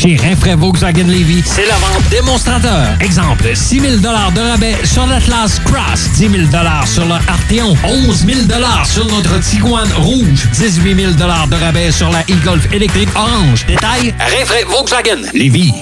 Chez 0.00 0.16
Rinfraie 0.16 0.54
Volkswagen 0.54 1.08
Levy, 1.08 1.42
c'est 1.44 1.66
la 1.66 1.74
vente 1.74 2.08
démonstrateur. 2.10 2.96
Exemple, 3.00 3.54
6 3.54 3.80
000 3.80 3.96
de 3.96 4.08
rabais 4.08 4.74
sur 4.82 5.06
l'Atlas 5.06 5.60
Cross, 5.66 6.12
10 6.14 6.30
000 6.30 6.44
sur 6.86 7.04
le 7.04 7.12
Arteon, 7.12 7.76
11 7.84 8.26
000 8.26 8.38
sur 8.86 9.04
notre 9.04 9.38
Tiguan 9.40 9.86
Rouge, 9.98 10.48
18 10.54 10.94
000 10.94 11.12
de 11.12 11.54
rabais 11.62 11.90
sur 11.90 12.08
la 12.10 12.20
e-Golf 12.20 12.72
électrique 12.72 13.10
orange. 13.14 13.66
Détail, 13.66 14.14
Rinfraie 14.18 14.64
Volkswagen 14.64 15.20
Levy. 15.34 15.74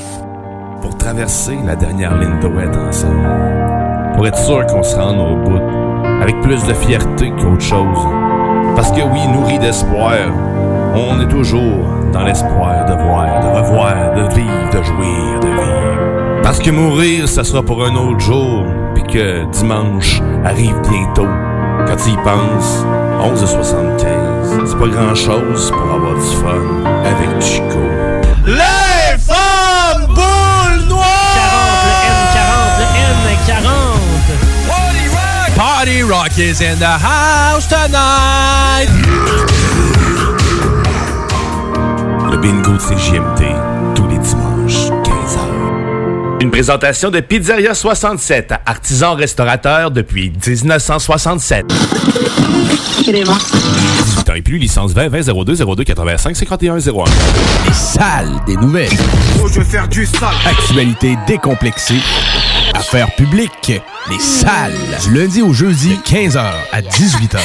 Pour 0.82 0.99
traverser 0.99 1.57
la 1.65 1.77
dernière 1.77 2.16
ligne 2.16 2.40
droite 2.40 2.77
ensemble. 2.77 3.23
Pour 4.16 4.27
être 4.27 4.39
sûr 4.39 4.66
qu'on 4.66 4.82
se 4.82 4.97
rende 4.97 5.20
au 5.20 5.36
bout. 5.49 5.62
Avec 6.20 6.40
plus 6.40 6.61
de 6.65 6.74
fierté 6.74 7.31
qu'autre 7.39 7.62
chose. 7.62 7.99
Parce 8.74 8.90
que 8.90 9.01
oui, 9.01 9.28
nourri 9.28 9.61
d'espoir, 9.61 10.16
on 10.97 11.20
est 11.20 11.28
toujours 11.28 11.86
dans 12.12 12.24
l'espoir 12.24 12.85
de 12.86 12.95
voir, 12.95 13.38
revoir, 13.62 14.14
de 14.14 14.35
vivre, 14.35 14.70
de 14.72 14.82
jouir, 14.82 15.40
de 15.40 15.47
vivre. 15.48 16.43
Parce 16.43 16.59
que 16.59 16.70
mourir, 16.70 17.28
ça 17.28 17.44
sera 17.44 17.62
pour 17.62 17.85
un 17.85 17.94
autre 17.94 18.20
jour, 18.20 18.64
puis 18.94 19.02
que 19.02 19.44
dimanche 19.52 20.20
arrive 20.44 20.76
bientôt. 20.89 21.28
Quand 21.86 21.97
tu 21.97 22.10
y 22.10 22.16
penses, 22.18 22.85
11h75, 23.20 24.66
c'est 24.66 24.78
pas 24.78 24.89
grand-chose 24.89 25.70
pour 25.70 25.94
avoir 25.94 26.14
du 26.14 26.36
fun 26.36 26.62
avec 27.05 27.40
Chico. 27.43 27.78
Les 28.47 29.18
femmes 29.18 30.06
boules 30.06 30.89
noires! 30.89 31.05
40, 32.35 32.78
le 32.78 32.86
N40, 33.47 33.59
le 33.59 33.64
N40. 33.64 35.56
Party 35.56 36.02
Rock 36.02 36.39
is 36.39 36.62
in 36.62 36.78
the 36.78 36.98
house 36.98 37.66
tonight! 37.66 39.57
Le 42.39 42.43
bingo 42.43 42.73
de 42.73 42.78
CJMD, 42.78 43.43
tous 43.97 44.06
les 44.06 44.19
dimanches, 44.19 44.90
15h. 45.02 46.40
Une 46.40 46.52
présentation 46.52 47.10
de 47.10 47.19
Pizzeria 47.19 47.74
67, 47.74 48.55
artisan 48.65 49.16
restaurateur 49.16 49.90
depuis 49.90 50.31
1967. 50.31 51.66
18 53.05 54.31
ans 54.31 54.35
et 54.36 54.43
plus, 54.43 54.59
licence 54.59 54.93
20 54.93 55.09
20 55.09 55.44
02 55.44 55.56
02 55.74 55.82
85 55.82 56.36
51 56.36 56.78
01. 56.78 57.05
Les 57.66 57.73
salles 57.73 58.40
des 58.47 58.56
nouvelles. 58.56 58.89
Oh, 59.43 59.48
je 59.48 59.59
vais 59.59 59.65
faire 59.65 59.89
du 59.89 60.06
sale. 60.06 60.28
Actualité 60.47 61.19
décomplexée. 61.27 61.98
Affaires 62.74 63.12
publiques. 63.16 63.73
Les 64.09 64.19
salles. 64.20 64.74
Du 65.02 65.15
lundi 65.19 65.43
au 65.43 65.52
jeudi, 65.52 65.98
15h 66.06 66.39
à 66.73 66.81
18h. 66.82 67.40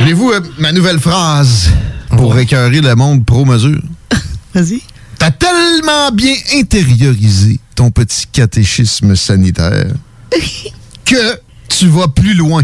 Voulez-vous 0.00 0.32
euh, 0.32 0.40
ma 0.58 0.72
nouvelle 0.72 0.98
phrase? 0.98 1.70
Pour 2.16 2.38
écœurer 2.38 2.80
le 2.80 2.94
monde 2.94 3.24
pro-mesure? 3.24 3.82
Vas-y. 4.54 4.80
T'as 5.18 5.30
tellement 5.30 6.10
bien 6.12 6.34
intériorisé 6.54 7.58
ton 7.74 7.90
petit 7.90 8.26
catéchisme 8.30 9.16
sanitaire 9.16 9.94
que 11.04 11.40
tu 11.68 11.88
vas 11.88 12.08
plus 12.08 12.34
loin. 12.34 12.62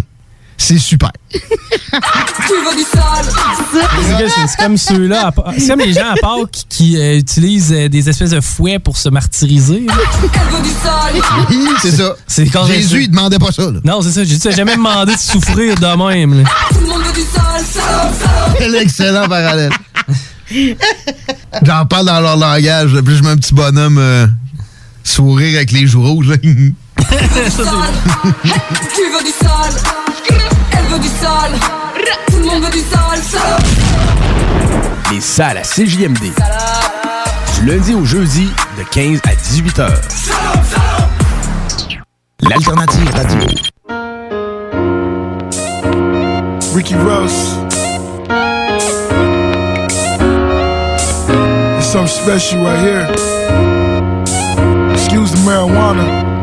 C'est 0.62 0.78
super. 0.78 1.10
Tu 1.28 1.39
veux 1.40 2.76
du 2.76 2.82
sale 2.84 3.26
C'est 4.47 4.62
comme 4.62 4.76
ceux-là, 4.76 5.32
c'est 5.59 5.68
comme 5.68 5.80
les 5.80 5.93
gens 5.93 6.10
à 6.10 6.14
Pâques 6.14 6.52
qui, 6.52 6.66
qui, 6.68 6.97
euh, 6.98 7.16
utilisent 7.18 7.72
euh, 7.72 7.89
des 7.89 8.09
espèces 8.09 8.30
de 8.30 8.40
fouets 8.40 8.78
pour 8.78 8.97
se 8.97 9.09
martyriser. 9.09 9.80
là. 9.80 9.94
Elle 10.22 10.56
veut 10.56 10.62
du 10.62 10.68
sale 10.70 11.74
C'est 11.82 11.90
ça. 11.90 12.14
C'est 12.28 12.47
quand 12.47 12.64
Jésus, 12.66 13.02
il 13.02 13.10
demandait 13.10 13.40
pas 13.40 13.51
ça. 13.51 13.62
là. 13.72 13.80
Non, 13.82 14.02
c'est 14.02 14.12
ça. 14.12 14.22
Jésus 14.22 14.47
n'a 14.48 14.55
jamais 14.55 14.76
demandé 14.76 15.14
de 15.14 15.18
souffrir 15.18 15.74
de 15.74 16.10
même. 16.14 16.43
là. 16.44 16.48
Tout 16.72 16.80
le 16.80 16.86
monde 16.86 17.02
veut 17.02 17.12
du 17.12 17.22
sale, 17.22 17.64
sale 17.72 18.55
Quel 18.56 18.74
excellent 18.76 19.28
parallèle. 19.28 19.72
J'en 21.62 21.86
parle 21.86 22.06
dans 22.06 22.20
leur 22.20 22.36
langage, 22.36 22.93
puis 23.05 23.16
je 23.16 23.22
mets 23.24 23.30
un 23.30 23.36
petit 23.36 23.52
bonhomme 23.55 23.98
euh, 23.98 24.28
sourire 25.02 25.56
avec 25.56 25.72
les 25.72 25.89
joues 25.89 26.05
rouges. 26.06 26.32
Tu 27.12 27.16
veux 29.12 29.22
du 29.24 29.32
Elle 30.30 30.52
veut 30.93 30.98
du 30.98 31.09
sale 31.09 31.59
Tout 32.31 32.39
le 32.39 32.44
monde 32.44 32.64
veut 32.64 32.70
du 32.70 32.81
sale, 32.81 33.19
sale 33.23 33.62
Les 35.10 35.20
salles 35.20 35.59
à 35.59 35.62
CJMD. 35.62 36.32
Du 37.55 37.66
lundi 37.66 37.94
au 37.94 38.05
jeudi, 38.05 38.48
de 38.77 38.82
15 38.90 39.20
à 39.24 39.35
18h. 39.35 39.89
L'alternative 42.40 43.10
radio. 43.14 43.48
Ricky 46.74 46.94
Ross. 46.97 47.56
It's 51.78 51.86
something 51.86 52.09
special 52.09 52.64
right 52.64 52.81
here. 52.81 53.06
Excuse 54.93 55.32
the 55.32 55.39
marijuana. 55.44 56.43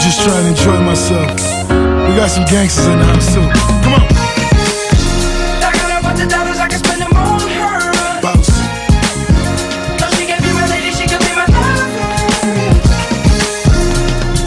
Just 0.00 0.22
trying 0.22 0.42
to 0.42 0.48
enjoy 0.50 0.80
myself. 0.82 1.85
We 2.16 2.22
got 2.22 2.30
some 2.30 2.46
gangsters 2.46 2.86
in 2.86 2.98
the 2.98 3.04
house 3.04 3.28
too. 3.28 3.44
Come 3.84 3.92
on. 3.92 4.00
I 5.60 5.68
got 5.68 6.00
a 6.00 6.02
bunch 6.02 6.24
of 6.24 6.30
dollars, 6.32 6.56
I 6.56 6.66
can 6.66 6.80
spend 6.80 7.04
them 7.04 7.12
on 7.12 7.44
her 7.44 7.92
Bounce. 8.24 8.48
She 10.16 10.24
can 10.24 10.40
be 10.40 10.48
my 10.56 10.64
lady, 10.72 10.96
she 10.96 11.04
can 11.04 11.20
be 11.20 11.28
my 11.36 11.44
lover 11.44 12.08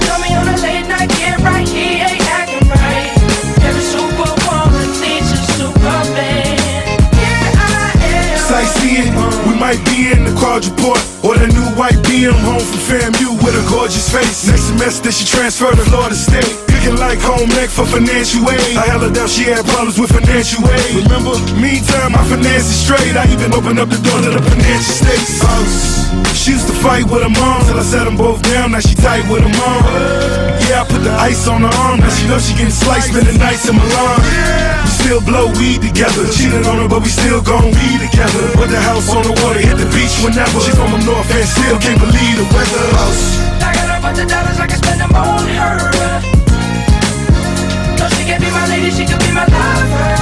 Tell 0.01 0.17
me 0.17 0.33
on 0.33 0.49
a 0.49 0.57
late 0.65 0.89
night, 0.89 1.13
get 1.13 1.37
right, 1.45 1.69
he 1.69 2.01
ain't 2.01 2.25
acting 2.33 2.65
right 2.73 3.13
Every 3.61 3.85
superwoman 3.85 4.89
needs 4.97 5.29
a 5.29 5.37
superman 5.53 6.57
Yeah, 7.21 7.53
I 7.53 7.93
am 8.01 8.49
Sightseeing, 8.49 9.13
we 9.45 9.53
might 9.61 9.77
be 9.85 10.09
in 10.09 10.25
the 10.25 10.33
quadruport 10.41 11.05
or 11.21 11.37
the 11.37 11.45
new 11.45 11.69
white 11.77 12.01
BM 12.01 12.33
home 12.33 12.65
from 12.65 12.81
FAMU 12.81 12.88
with 12.88 12.88
a 12.88 12.88
gorgeous 13.69 14.09
face. 14.09 14.49
Next 14.49 14.73
semester, 14.73 15.11
she 15.11 15.25
transferred 15.25 15.77
to 15.77 15.85
Florida 15.85 16.15
State. 16.17 16.49
Cooking 16.67 16.97
like 16.97 17.21
home 17.21 17.49
ec 17.61 17.69
for 17.69 17.85
financial 17.85 18.43
aid. 18.49 18.75
I 18.75 18.89
held 18.89 19.05
her 19.05 19.13
down, 19.13 19.29
she 19.29 19.45
had 19.45 19.63
problems 19.65 19.99
with 20.01 20.11
financial 20.11 20.65
aid. 20.65 21.05
Remember, 21.05 21.37
meantime, 21.55 22.17
my 22.17 22.23
finance 22.25 22.67
is 22.67 22.77
straight. 22.83 23.15
I 23.15 23.29
even 23.29 23.53
opened 23.53 23.79
up 23.79 23.89
the 23.89 24.01
door 24.01 24.19
to 24.25 24.29
the 24.33 24.41
financial 24.41 24.95
states. 24.97 25.39
House. 25.39 26.09
She 26.33 26.57
used 26.57 26.67
to 26.67 26.75
fight 26.81 27.05
with 27.05 27.21
her 27.21 27.29
mom 27.29 27.61
till 27.69 27.77
I 27.77 27.85
set 27.85 28.05
them 28.05 28.17
both 28.17 28.41
down. 28.41 28.71
Now 28.71 28.81
she 28.81 28.95
tight 28.95 29.27
with 29.29 29.45
her 29.45 29.53
mom. 29.53 29.83
Yeah, 30.65 30.81
I 30.81 30.85
put 30.87 31.03
the 31.03 31.13
ice 31.13 31.47
on 31.47 31.61
her 31.61 31.73
arm. 31.85 31.99
Now 31.99 32.09
she 32.09 32.25
knows 32.27 32.47
she 32.47 32.55
getting 32.55 32.73
sliced, 32.73 33.11
spending 33.13 33.37
nights 33.37 33.67
in 33.69 33.75
Milan. 33.75 34.17
We 34.81 34.89
still 34.89 35.21
blow 35.21 35.51
weed 35.59 35.83
together. 35.83 36.25
Cheated 36.31 36.65
on 36.65 36.79
her, 36.79 36.87
but 36.87 37.03
we 37.03 37.11
still 37.11 37.43
gon' 37.43 37.69
be 37.69 37.89
together. 38.01 38.55
Put 38.55 38.71
the 38.71 38.79
house 38.81 39.11
on 39.13 39.23
the 39.27 39.35
water, 39.43 39.59
hit 39.59 39.77
the 39.77 39.89
beach 39.91 40.15
whenever. 40.23 40.57
She 40.63 40.71
from 40.71 40.95
the 40.95 41.01
north 41.05 41.27
and 41.27 41.43
still 41.43 41.77
can't 41.77 41.99
believe 41.99 42.35
the 42.39 42.47
weather. 42.55 42.85
I 42.97 43.48
of 44.17 44.27
dollars, 44.27 44.57
I 44.59 44.65
can 44.65 44.77
spend 44.81 45.01
them 45.01 45.13
on 45.13 45.45
her. 45.59 45.77
No, 47.99 48.09
she 48.15 48.23
can 48.25 48.39
be 48.41 48.49
my 48.49 48.65
lady, 48.65 48.89
she 48.89 49.05
can 49.05 49.19
be 49.19 49.29
my 49.29 49.45
lover. 49.45 50.15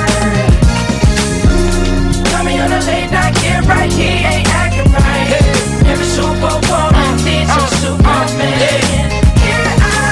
Tell 2.27 2.43
me 2.43 2.59
on 2.59 2.71
a 2.73 2.81
late 2.83 3.11
night, 3.11 3.35
get 3.39 3.63
right, 3.63 3.91
he 3.93 4.19
ain't 4.27 4.49
acting 4.49 4.91
right. 4.91 5.31
Every 5.87 6.03
Super 6.03 6.57
Bowl, 6.67 6.91
needs 7.23 7.47
a 7.47 7.63
Superman. 7.79 9.07
Here 9.39 9.55
I 9.55 10.11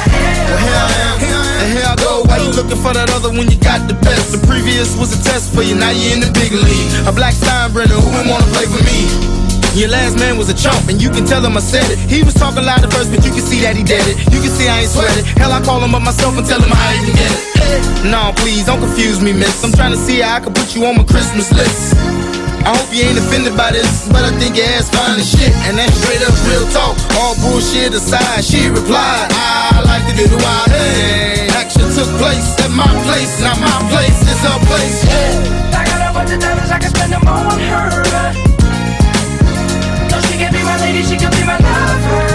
am. 1.04 1.20
And 1.60 1.70
here 1.74 1.90
I 1.90 1.96
go, 2.00 2.24
why 2.24 2.38
you 2.38 2.52
looking 2.56 2.80
for 2.80 2.94
that 2.94 3.10
other 3.12 3.30
when 3.30 3.52
you 3.52 3.58
got 3.60 3.88
the 3.90 3.96
best? 4.06 4.32
The 4.32 4.40
previous 4.48 4.96
was 4.96 5.12
a 5.12 5.20
test 5.24 5.52
for 5.54 5.64
you, 5.64 5.76
now 5.76 5.92
you 5.92 6.14
in 6.14 6.22
the 6.22 6.32
big 6.32 6.54
league. 6.54 7.08
A 7.08 7.12
black 7.12 7.34
Steinbrenner, 7.34 8.00
who 8.00 8.08
would 8.14 8.28
wanna 8.30 8.48
play 8.56 8.70
for 8.70 8.80
me? 8.88 9.45
Your 9.74 9.90
last 9.90 10.20
man 10.20 10.38
was 10.38 10.48
a 10.50 10.56
chump, 10.56 10.88
and 10.88 11.02
you 11.02 11.10
can 11.10 11.26
tell 11.26 11.42
him 11.42 11.58
I 11.58 11.64
said 11.64 11.90
it. 11.90 11.98
He 12.06 12.22
was 12.22 12.34
talking 12.34 12.64
loud 12.64 12.86
at 12.86 12.94
first, 12.94 13.10
but 13.10 13.26
you 13.26 13.32
can 13.34 13.42
see 13.42 13.60
that 13.66 13.76
he 13.76 13.84
did 13.84 14.06
it. 14.06 14.16
You 14.30 14.40
can 14.40 14.54
see 14.54 14.70
I 14.70 14.86
ain't 14.86 14.92
sweat 14.94 15.12
it. 15.18 15.26
Hell, 15.36 15.52
I 15.52 15.60
call 15.66 15.82
him 15.82 15.96
up 15.96 16.04
myself 16.06 16.38
and 16.38 16.46
tell 16.46 16.62
him 16.62 16.72
I 16.72 16.96
didn't 16.96 17.18
get 17.18 17.32
it. 17.34 17.42
No, 18.06 18.32
please, 18.38 18.70
don't 18.70 18.80
confuse 18.80 19.20
me, 19.20 19.34
miss. 19.34 19.64
I'm 19.66 19.74
trying 19.74 19.92
to 19.92 20.00
see 20.00 20.22
how 20.22 20.38
I 20.38 20.40
can 20.40 20.54
put 20.54 20.76
you 20.76 20.86
on 20.86 20.96
my 20.96 21.04
Christmas 21.04 21.52
list. 21.52 21.98
I 22.66 22.74
hope 22.74 22.90
you 22.90 23.06
ain't 23.06 23.18
offended 23.18 23.54
by 23.54 23.70
this, 23.72 24.10
but 24.10 24.26
I 24.26 24.34
think 24.42 24.58
your 24.58 24.66
ass 24.74 24.90
fine 24.90 25.22
as 25.22 25.30
shit. 25.30 25.54
And 25.70 25.78
that's 25.78 25.94
straight 26.02 26.26
up 26.26 26.34
real 26.50 26.66
talk. 26.74 26.98
All 27.22 27.38
bullshit 27.38 27.94
aside, 27.94 28.42
she 28.42 28.70
replied, 28.70 29.30
I 29.30 29.86
like 29.86 30.02
to 30.10 30.14
do 30.18 30.26
the 30.26 30.42
wild 30.42 30.72
thing. 30.74 31.52
Action 31.54 31.86
took 31.94 32.10
place 32.18 32.58
at 32.66 32.74
my 32.74 32.90
place, 33.06 33.38
not 33.42 33.62
my 33.62 33.78
place, 33.94 34.18
it's 34.26 34.42
her 34.42 34.58
place. 34.66 34.98
I 35.78 35.86
got 35.86 36.10
a 36.10 36.14
bunch 36.14 36.32
of 36.34 36.40
dollars, 36.42 36.72
I 36.72 36.80
can 36.80 36.90
spend 36.90 37.14
them 37.14 37.28
on 37.28 37.60
her. 37.60 38.45
My 40.76 40.86
lady, 40.86 41.04
she 41.04 41.16
can 41.16 41.32
be 41.32 41.44
my 41.46 41.58
lover. 41.58 42.28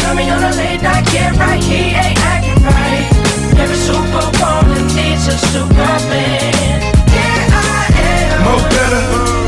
Tell 0.00 0.14
me 0.14 0.28
on 0.28 0.42
a 0.44 0.52
late 0.56 0.82
night, 0.82 1.06
get 1.12 1.36
right, 1.36 1.62
he 1.62 1.96
ain't 1.96 2.18
acting 2.20 2.60
right. 2.64 3.08
Every 3.56 3.76
superwoman 3.76 4.86
needs 4.92 5.26
a 5.28 5.36
superman. 5.52 6.80
Here 7.08 7.48
I 7.48 7.88
am. 7.96 8.44
Mo 8.44 8.54
better, 8.74 9.04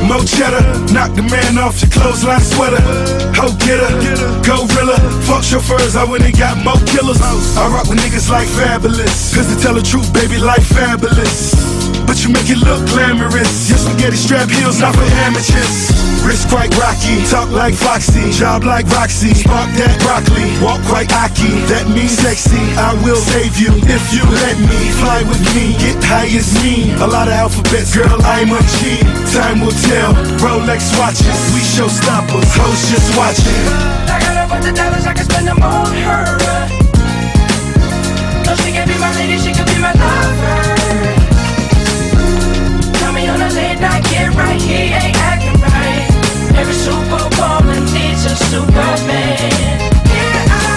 mo 0.08 0.18
cheddar, 0.24 0.64
knock 0.92 1.12
the 1.14 1.22
man 1.22 1.58
off 1.58 1.80
your 1.82 1.90
clothesline 1.90 2.40
sweater. 2.40 2.80
Ho 3.36 3.52
getter, 3.60 3.92
gorilla, 4.46 4.96
fuck 5.26 5.42
chauffeurs, 5.42 5.96
I 5.96 6.04
went 6.04 6.24
and 6.24 6.36
got 6.36 6.56
mo 6.64 6.74
killers. 6.86 7.20
I 7.20 7.68
rock 7.68 7.88
with 7.88 7.98
niggas 7.98 8.30
like 8.30 8.48
fabulous, 8.48 9.34
cause 9.34 9.54
to 9.54 9.60
tell 9.60 9.74
the 9.74 9.82
truth, 9.82 10.12
baby, 10.14 10.38
life 10.38 10.66
fabulous. 10.66 11.73
You 12.24 12.32
make 12.32 12.48
it 12.48 12.56
look 12.64 12.80
glamorous. 12.88 13.68
Your 13.68 13.76
spaghetti 13.76 14.16
strap 14.16 14.48
heels, 14.48 14.80
not 14.80 14.96
for 14.96 15.04
amateurs. 15.28 15.92
Wrist 16.24 16.48
quite 16.48 16.72
rocky, 16.80 17.20
talk 17.28 17.52
like 17.52 17.76
Foxy, 17.76 18.32
job 18.32 18.64
like 18.64 18.88
Roxy, 18.96 19.36
spark 19.36 19.68
that 19.76 19.92
broccoli, 20.00 20.48
walk 20.64 20.80
quite 20.88 21.12
aki, 21.12 21.52
that 21.68 21.84
means 21.92 22.16
sexy. 22.16 22.56
I 22.80 22.96
will 23.04 23.20
save 23.20 23.60
you 23.60 23.76
if 23.76 24.04
you 24.08 24.24
let 24.24 24.56
me 24.56 24.88
fly 25.04 25.20
with 25.28 25.44
me, 25.52 25.76
get 25.76 26.00
high 26.00 26.32
as 26.32 26.48
me. 26.64 26.96
A 26.96 27.04
lot 27.04 27.28
of 27.28 27.36
alphabets, 27.36 27.92
girl, 27.92 28.16
I'm 28.24 28.56
a 28.56 28.60
G. 28.80 29.04
Time 29.36 29.60
will 29.60 29.76
tell. 29.84 30.16
Rolex 30.40 30.96
watches, 30.96 31.28
we 31.52 31.60
show 31.60 31.92
stoppers, 31.92 32.48
hoes 32.56 32.88
just 32.88 33.12
watching. 33.20 33.68
I 34.08 34.16
got 34.16 34.40
a 34.40 34.48
bunch 34.48 34.64
of 34.64 34.72
dollars, 34.72 35.04
I 35.04 35.12
can 35.12 35.28
spend 35.28 35.44
them 35.44 35.60
on 35.60 35.92
her. 35.92 36.24
No, 38.48 38.56
she 38.64 38.72
can 38.72 38.88
be 38.88 38.96
my 38.96 39.12
lady, 39.12 39.36
she 39.36 39.52
can 39.52 39.68
be 39.68 39.76
my 39.76 39.92
lover. 39.92 40.53
Tell 43.44 43.52
me 43.52 43.60
on 43.60 43.68
a 43.68 43.68
late 43.68 43.80
night, 43.80 44.04
get 44.04 44.34
right, 44.34 44.60
ain't. 44.72 45.16
Here 50.08 50.44
I. 50.48 50.74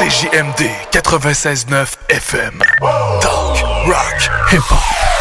CJMD 0.00 0.90
96.9 0.90 1.96
FM. 2.08 3.29
Rock, 3.86 4.20
hip-hop. 4.50 5.00
Sold 5.00 5.19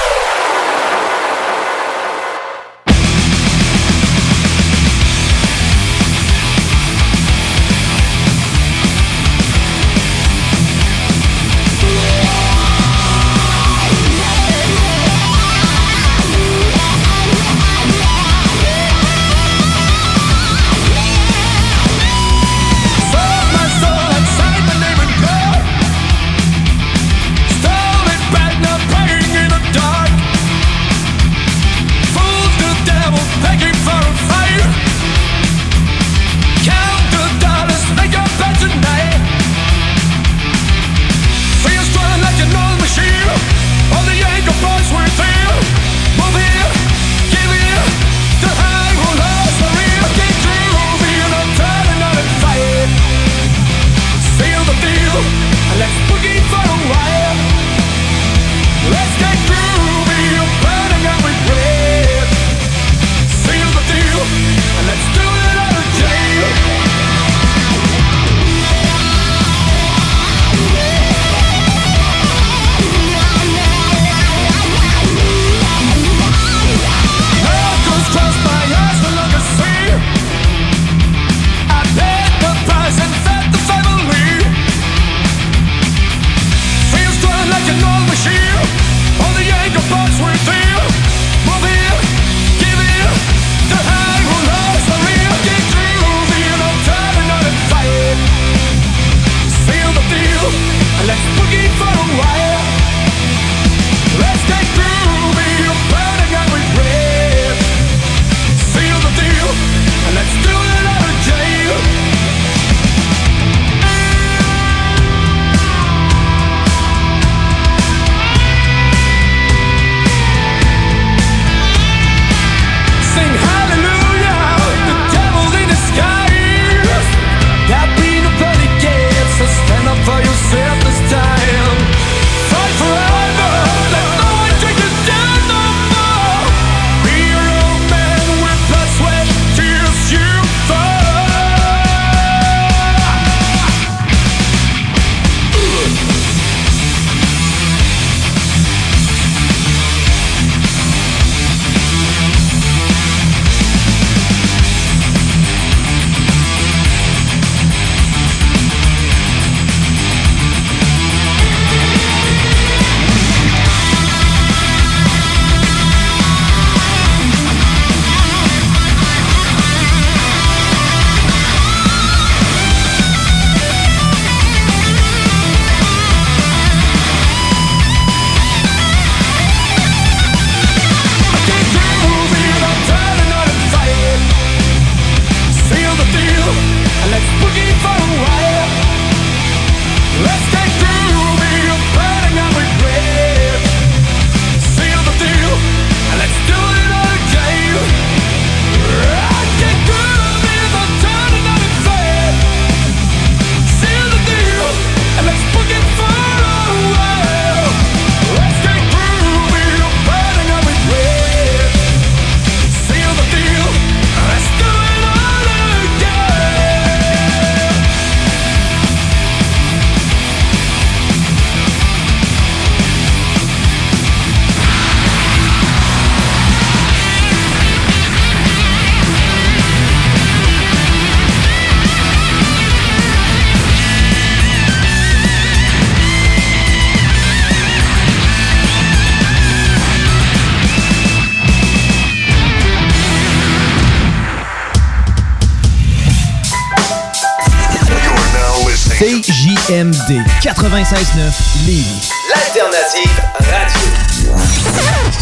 CJMD 250.10 250.26
96.9 250.42 251.68
Lévis. 251.68 252.10
L'alternative 252.30 253.22
radio. 253.52 254.34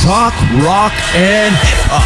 Talk, 0.02 0.34
rock 0.64 0.94
and 1.14 1.54
hip-hop. 1.56 2.04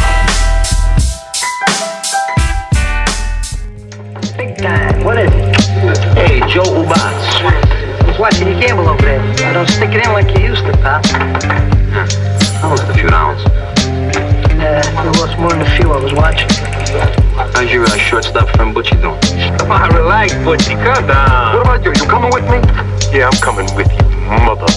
What 5.04 5.18
is 5.18 5.30
it? 5.32 5.98
Hey, 6.16 6.40
Joe 6.48 6.62
Ubats. 6.62 7.42
I 7.42 8.04
was 8.06 8.18
watching 8.18 8.48
your 8.48 8.60
cable 8.60 8.88
over 8.88 9.02
there. 9.02 9.20
I 9.46 9.52
don't 9.52 9.68
stick 9.68 9.90
it 9.92 10.04
in 10.04 10.12
like 10.12 10.36
you 10.36 10.46
used 10.48 10.64
to, 10.64 10.72
pal. 10.78 11.00
I 11.04 12.66
lost 12.68 12.82
a 12.88 12.94
few 12.94 13.06
rounds. 13.08 13.44
Uh, 13.46 14.82
I 14.96 15.04
lost 15.20 15.38
more 15.38 15.50
than 15.50 15.62
a 15.62 15.76
few 15.76 15.92
I 15.92 16.00
was 16.00 16.12
watching. 16.12 17.21
How's 17.34 17.72
your 17.72 17.84
uh, 17.84 17.96
shortstop 17.96 18.48
friend 18.56 18.74
Butchie 18.74 19.00
doing? 19.00 19.18
Come 19.58 19.72
on, 19.72 19.88
relax, 19.94 20.34
Butchie. 20.44 20.76
Calm 20.84 21.06
down. 21.06 21.56
What 21.56 21.62
about 21.64 21.84
you? 21.84 21.92
You 21.92 22.08
coming 22.08 22.30
with 22.30 22.44
me? 22.44 22.60
Yeah, 23.16 23.30
I'm 23.32 23.40
coming 23.40 23.68
with 23.74 23.88
you, 23.88 24.04
mother. 24.44 24.68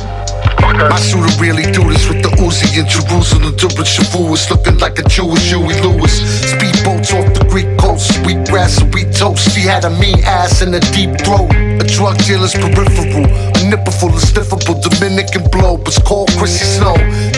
My 0.90 1.00
shooter 1.00 1.32
really 1.40 1.64
do 1.72 1.84
this 1.90 2.08
with 2.08 2.24
the 2.24 2.30
Uzi 2.40 2.80
in 2.80 2.88
Jerusalem. 2.88 3.56
During 3.56 3.86
Shavuos, 3.86 4.50
looking 4.50 4.78
like 4.80 5.00
a 5.00 5.04
Jewish 5.04 5.52
Huey 5.52 5.76
Lewis. 5.82 6.20
Speedboats 6.52 7.14
off 7.14 7.34
the 7.34 7.46
Greek 7.50 7.68
coast, 7.96 8.24
sweet 8.24 8.48
grass 8.50 8.82
and 8.82 8.94
wheat 8.94 9.14
toast. 9.14 9.52
She 9.54 9.62
had 9.62 9.86
a 9.86 9.90
mean 9.90 10.20
ass 10.24 10.62
and 10.62 10.74
a 10.76 10.80
deep 10.92 11.12
throat. 11.22 11.52
A 11.52 11.84
drug 11.84 12.18
dealer's 12.26 12.54
peripheral, 12.54 13.26
a 13.26 13.70
nipple 13.70 13.94
full 13.94 14.10
of 14.10 14.22
sniffable 14.22 14.82
Dominican 14.82 15.44
blow. 15.52 15.82
It's 15.86 16.02
called 16.02 16.30
Chrissy 16.38 16.66
Snow. 16.66 16.96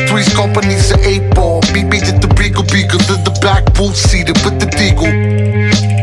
Three's 0.07 0.33
companies 0.33 0.91
are 0.91 1.01
eight 1.01 1.33
ball. 1.33 1.61
BB 1.73 2.05
did 2.05 2.21
the 2.21 2.33
beagle 2.35 2.63
beagle, 2.63 2.99
did 3.09 3.23
the 3.25 3.37
back 3.41 3.65
boot 3.73 3.95
seated 3.95 4.37
with 4.45 4.59
the 4.59 4.67
deagle. 4.67 5.11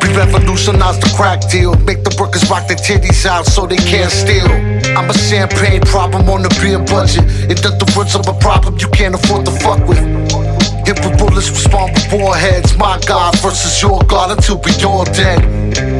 We 0.02 0.08
revolutionize 0.16 0.98
the 1.00 1.12
crack 1.16 1.48
deal. 1.48 1.74
Make 1.86 2.04
the 2.04 2.14
workers 2.20 2.48
rock 2.50 2.68
their 2.68 2.76
titties 2.76 3.26
out 3.26 3.46
so 3.46 3.66
they 3.66 3.76
can't 3.76 4.10
steal. 4.10 4.50
I'm 4.96 5.10
a 5.10 5.14
champagne 5.14 5.82
problem 5.82 6.28
on 6.28 6.44
a 6.44 6.52
beer 6.60 6.78
budget. 6.78 7.24
In 7.50 7.58
other 7.64 7.88
words, 7.96 8.14
I'm 8.14 8.26
a 8.28 8.38
problem 8.38 8.78
you 8.78 8.88
can't 8.88 9.14
afford 9.14 9.46
to 9.46 9.52
fuck 9.52 9.86
with. 9.88 10.43
Hit 10.94 11.04
with 11.04 11.18
bullets, 11.18 11.50
respond 11.50 11.92
with 11.94 12.12
warheads. 12.12 12.76
My 12.76 13.00
God 13.06 13.38
versus 13.40 13.82
your 13.82 14.00
God 14.04 14.30
until 14.30 14.60
we 14.62 14.72
all 14.84 15.04
dead. 15.04 15.42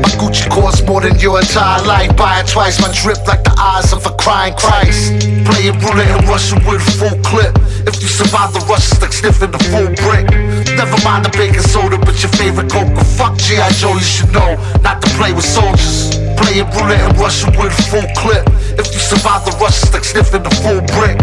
My 0.03 0.09
Gucci 0.21 0.49
costs 0.51 0.87
more 0.87 1.01
than 1.01 1.19
your 1.19 1.41
entire 1.41 1.83
life. 1.85 2.17
Buy 2.17 2.41
it 2.41 2.49
twice, 2.49 2.81
my 2.81 2.93
drip 2.93 3.27
like 3.27 3.43
the 3.43 3.55
eyes 3.59 3.93
of 3.93 4.07
a 4.07 4.11
crying 4.11 4.55
Christ. 4.55 5.11
Playing 5.47 5.79
roulette 5.81 6.11
and 6.11 6.29
Russian 6.29 6.65
with 6.67 6.87
a 6.87 6.91
full 6.99 7.19
clip. 7.23 7.57
If 7.87 8.01
you 8.03 8.09
survive 8.09 8.53
the 8.53 8.61
rush, 8.71 8.93
it's 8.93 9.03
like 9.03 9.13
sniffing 9.13 9.51
the 9.51 9.59
full 9.71 9.91
brick. 10.05 10.54
Never 10.73 10.97
mind 11.05 11.25
the 11.25 11.31
baking 11.37 11.61
soda, 11.61 11.99
but 11.99 12.17
your 12.23 12.33
favorite 12.33 12.73
Coca. 12.73 13.05
Fuck 13.05 13.37
G.I. 13.39 13.71
Joe, 13.77 13.95
you 13.95 14.01
should 14.01 14.33
know 14.33 14.57
not 14.81 15.03
to 15.03 15.09
play 15.21 15.33
with 15.33 15.45
soldiers. 15.45 16.17
Playing 16.41 16.67
roulette 16.73 17.05
and 17.05 17.19
Russian 17.19 17.53
with 17.57 17.71
a 17.71 17.83
full 17.93 18.09
clip. 18.17 18.49
If 18.75 18.91
you 18.93 18.99
survive 18.99 19.45
the 19.45 19.53
rush, 19.63 19.83
it's 19.83 19.93
like 19.93 20.05
sniffing 20.05 20.43
the 20.43 20.51
full 20.65 20.83
brick. 20.97 21.21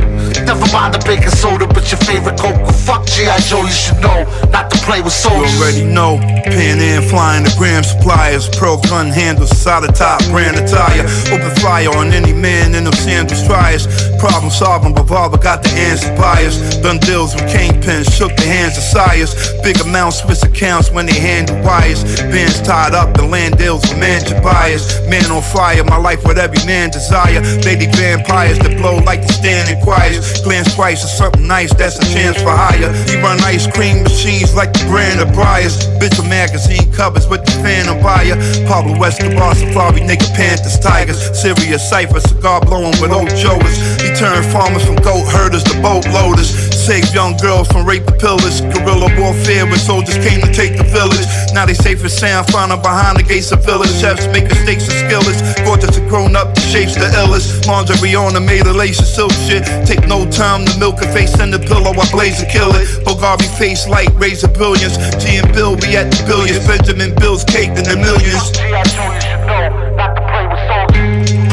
Never 0.48 0.66
mind 0.72 0.94
the 0.94 1.04
baking 1.04 1.36
soda, 1.36 1.68
but 1.68 1.90
your 1.92 2.00
favorite 2.06 2.40
Coca. 2.40 2.72
Fuck 2.86 3.06
G.I. 3.08 3.40
Joe, 3.42 3.66
you 3.66 3.76
should 3.76 4.00
know 4.00 4.24
not 4.54 4.72
to 4.72 4.78
play 4.86 5.02
with 5.02 5.14
soldiers. 5.14 5.52
You 5.52 5.60
already 5.60 5.86
know. 5.86 6.18
Pan 6.48 6.80
Am 6.80 7.04
flying 7.04 7.44
the 7.44 7.54
gram 7.58 7.84
suppliers. 7.84 8.48
Pearl 8.50 8.78
gun 8.88 9.08
handles, 9.08 9.52
solid 9.58 9.96
top, 9.96 10.24
brand 10.32 10.58
attire. 10.58 11.04
Open 11.32 11.52
fire 11.60 11.90
on 11.96 12.14
any 12.14 12.34
man 12.34 12.76
in 12.76 12.86
them 12.86 12.94
sandals 12.94 13.46
tries. 13.46 13.88
Problem 14.18 14.52
solving, 14.52 14.94
revolver 14.94 15.38
got 15.38 15.64
the 15.64 15.70
answer 15.72 16.14
buyers. 16.16 16.58
Done 16.80 17.00
deals 17.00 17.36
with 17.36 17.46
kingpins, 17.52 18.12
shook 18.12 18.36
the 18.36 18.48
hands 18.48 18.78
of 18.78 18.84
sires. 18.84 19.31
Big 19.64 19.80
amounts, 19.82 20.22
Swiss 20.22 20.44
accounts 20.44 20.92
when 20.92 21.06
they 21.06 21.18
handle 21.18 21.58
wires. 21.64 22.04
Bands 22.32 22.62
tied 22.62 22.94
up, 22.94 23.16
the 23.16 23.26
land 23.26 23.58
deals 23.58 23.82
with 23.82 24.00
mansion 24.00 24.42
buyers. 24.44 25.00
Man 25.08 25.30
on 25.32 25.42
fire, 25.42 25.84
my 25.84 25.98
life 25.98 26.24
what 26.24 26.38
every 26.38 26.64
man 26.66 26.90
desire. 26.90 27.42
Lady 27.64 27.88
vampires 27.88 28.60
that 28.60 28.78
blow 28.78 28.98
like 29.00 29.22
the 29.22 29.34
standing 29.34 29.80
choirs. 29.84 30.42
Glance 30.42 30.74
twice 30.76 31.04
or 31.04 31.08
something 31.08 31.48
nice, 31.48 31.74
that's 31.74 31.98
a 32.00 32.06
chance 32.14 32.38
for 32.42 32.52
hire. 32.52 32.92
He 33.08 33.18
run 33.22 33.40
ice 33.42 33.68
cream 33.68 34.04
machines 34.04 34.56
like 34.56 34.74
the 34.74 34.86
brand 34.86 35.20
of 35.22 35.34
Briars. 35.34 35.78
Bitch 36.00 36.18
of 36.20 36.28
magazine 36.28 36.92
covers 36.94 37.28
with 37.28 37.46
the 37.46 37.52
phantom 37.64 38.02
buyer. 38.02 38.36
Pablo 38.68 39.02
Escobar, 39.04 39.56
Safari, 39.56 40.02
nigga, 40.02 40.28
Panthers, 40.36 40.80
Tigers. 40.80 41.20
Serious 41.40 41.88
cipher, 41.88 42.20
cigar 42.20 42.62
blowing 42.62 42.96
with 43.02 43.12
old 43.12 43.30
Joers. 43.36 43.78
He 44.02 44.10
turned 44.16 44.46
farmers 44.52 44.86
from 44.86 44.96
goat 44.98 45.26
herders 45.30 45.64
to 45.64 45.82
boat 45.82 46.06
loaders. 46.10 46.50
Saved 46.82 47.14
young 47.14 47.38
girls 47.38 47.68
from 47.68 47.86
rape 47.86 48.10
the 48.10 48.12
pillars. 48.18 48.60
Guerrilla 48.74 49.14
warfare 49.14 49.70
when 49.70 49.78
soldiers 49.78 50.18
came 50.18 50.42
to 50.42 50.52
take 50.52 50.82
the 50.82 50.84
village. 50.84 51.30
Now 51.54 51.70
they 51.70 51.76
safe 51.76 52.02
and 52.02 52.10
sound, 52.10 52.48
found 52.50 52.72
them 52.72 52.82
behind 52.82 53.20
the 53.20 53.24
gates 53.24 53.52
of 53.52 53.64
village. 53.64 53.94
Chefs 54.02 54.26
making 54.34 54.58
steaks 54.66 54.90
and 54.90 54.98
skillets. 55.06 55.46
Gorgeous 55.62 55.96
and 55.98 56.10
grown 56.10 56.36
up, 56.36 56.56
the 56.56 56.62
shapes 56.62 56.96
the 56.98 57.06
illest. 57.22 57.70
Lingerie 57.70 58.18
on 58.18 58.34
the 58.34 58.42
made 58.42 58.66
of 58.66 58.76
lace 58.76 58.98
and 58.98 59.06
silk 59.06 59.32
shit. 59.46 59.62
Take 59.86 60.08
no 60.10 60.26
time 60.26 60.66
to 60.66 60.74
milk 60.80 60.98
a 61.06 61.08
face 61.14 61.38
in 61.40 61.52
the 61.52 61.60
pillow. 61.60 61.94
I 61.94 62.10
blaze 62.10 62.42
and 62.42 62.50
kill 62.50 62.74
it. 62.74 62.90
Bulgari 63.06 63.46
face 63.62 63.88
light, 63.88 64.10
raise 64.18 64.42
the 64.42 64.50
billions. 64.50 64.98
G 65.22 65.38
and 65.38 65.54
Bill 65.54 65.78
be 65.78 65.96
at 65.96 66.10
the 66.10 66.26
billions. 66.26 66.66
Benjamin 66.66 67.14
Bill's 67.14 67.46
caked 67.46 67.78
in 67.78 67.86
the 67.86 67.96
millions. 67.96 68.58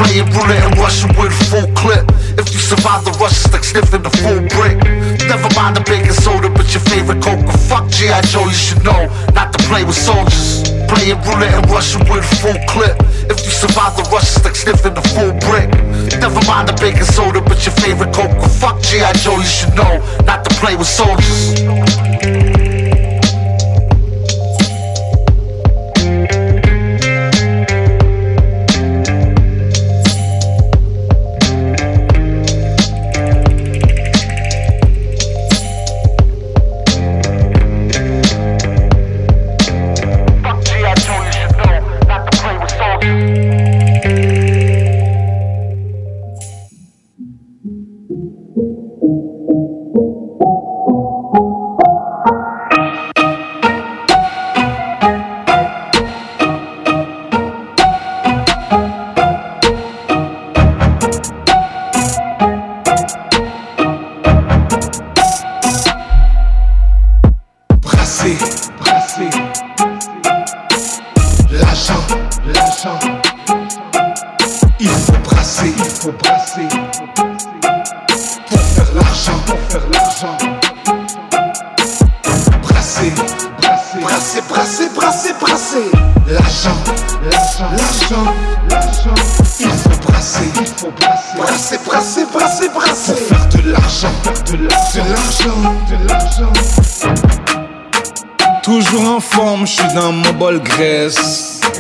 Playing 0.08 0.32
roulette 0.32 0.64
and 0.64 0.78
Russian 0.78 1.10
with 1.20 1.36
a 1.36 1.44
full 1.52 1.68
clip. 1.76 2.08
If 2.40 2.48
you 2.48 2.60
survive 2.64 3.04
the 3.04 3.12
rush, 3.20 3.44
it's 3.44 3.52
like 3.52 3.62
sniffing 3.62 4.00
the 4.00 4.08
full 4.08 4.40
brick. 4.56 4.80
Never 5.28 5.52
mind 5.52 5.76
the 5.76 5.84
baking 5.84 6.16
soda, 6.16 6.48
but 6.48 6.64
your 6.72 6.80
favorite 6.88 7.20
coke. 7.20 7.44
Fuck 7.68 7.92
G.I. 7.92 8.22
Joe, 8.32 8.48
you 8.48 8.56
should 8.56 8.82
know 8.82 9.12
not 9.36 9.52
to 9.52 9.60
play 9.68 9.84
with 9.84 10.00
soldiers. 10.00 10.64
Playing 10.88 11.20
roulette 11.28 11.60
and 11.60 11.68
Russian 11.68 12.08
with 12.08 12.24
a 12.24 12.36
full 12.40 12.56
clip. 12.72 12.96
If 13.28 13.44
you 13.44 13.52
survive 13.52 14.00
the 14.00 14.08
rush, 14.08 14.32
it's 14.32 14.44
like 14.48 14.56
sniffing 14.56 14.96
the 14.96 15.04
full 15.12 15.36
brick. 15.44 15.68
Never 16.16 16.40
mind 16.48 16.72
the 16.72 16.76
baking 16.80 17.04
soda, 17.04 17.44
but 17.44 17.60
your 17.68 17.76
favorite 17.76 18.16
coke. 18.16 18.32
Fuck 18.56 18.80
G.I. 18.80 19.12
Joe, 19.20 19.36
you 19.36 19.44
should 19.44 19.76
know 19.76 20.00
not 20.24 20.40
to 20.40 20.50
play 20.56 20.72
with 20.72 20.88
soldiers. 20.88 21.52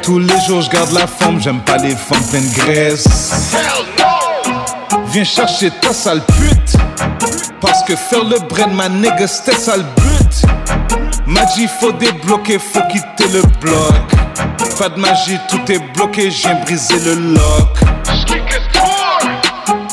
Tous 0.02 0.18
les 0.18 0.40
jours, 0.46 0.60
je 0.60 0.68
garde 0.68 0.92
la 0.92 1.06
forme, 1.06 1.40
j'aime 1.40 1.60
pas 1.60 1.78
les 1.78 1.96
femmes 1.96 2.22
pleines 2.28 2.50
de 2.50 2.54
graisse. 2.54 3.40
Viens 5.06 5.24
chercher 5.24 5.70
ta 5.80 5.94
sale 5.94 6.20
pute. 6.26 6.76
Parce 7.62 7.82
que 7.84 7.96
faire 7.96 8.24
le 8.24 8.38
bread, 8.46 8.70
ma 8.74 8.90
nigga, 8.90 9.26
c'était 9.26 9.56
ça 9.56 9.78
le 9.78 9.84
but. 9.84 10.42
M'a 11.26 11.46
dit, 11.46 11.66
faut 11.80 11.92
débloquer, 11.92 12.58
faut 12.58 12.82
quitter 12.92 13.32
le 13.32 13.40
bloc. 13.60 13.94
Pas 14.78 14.90
de 14.90 15.00
magie, 15.00 15.38
tout 15.48 15.72
est 15.72 15.78
bloqué, 15.94 16.30
j'ai 16.30 16.54
brisé 16.66 16.98
le 16.98 17.14
lock. 17.14 17.78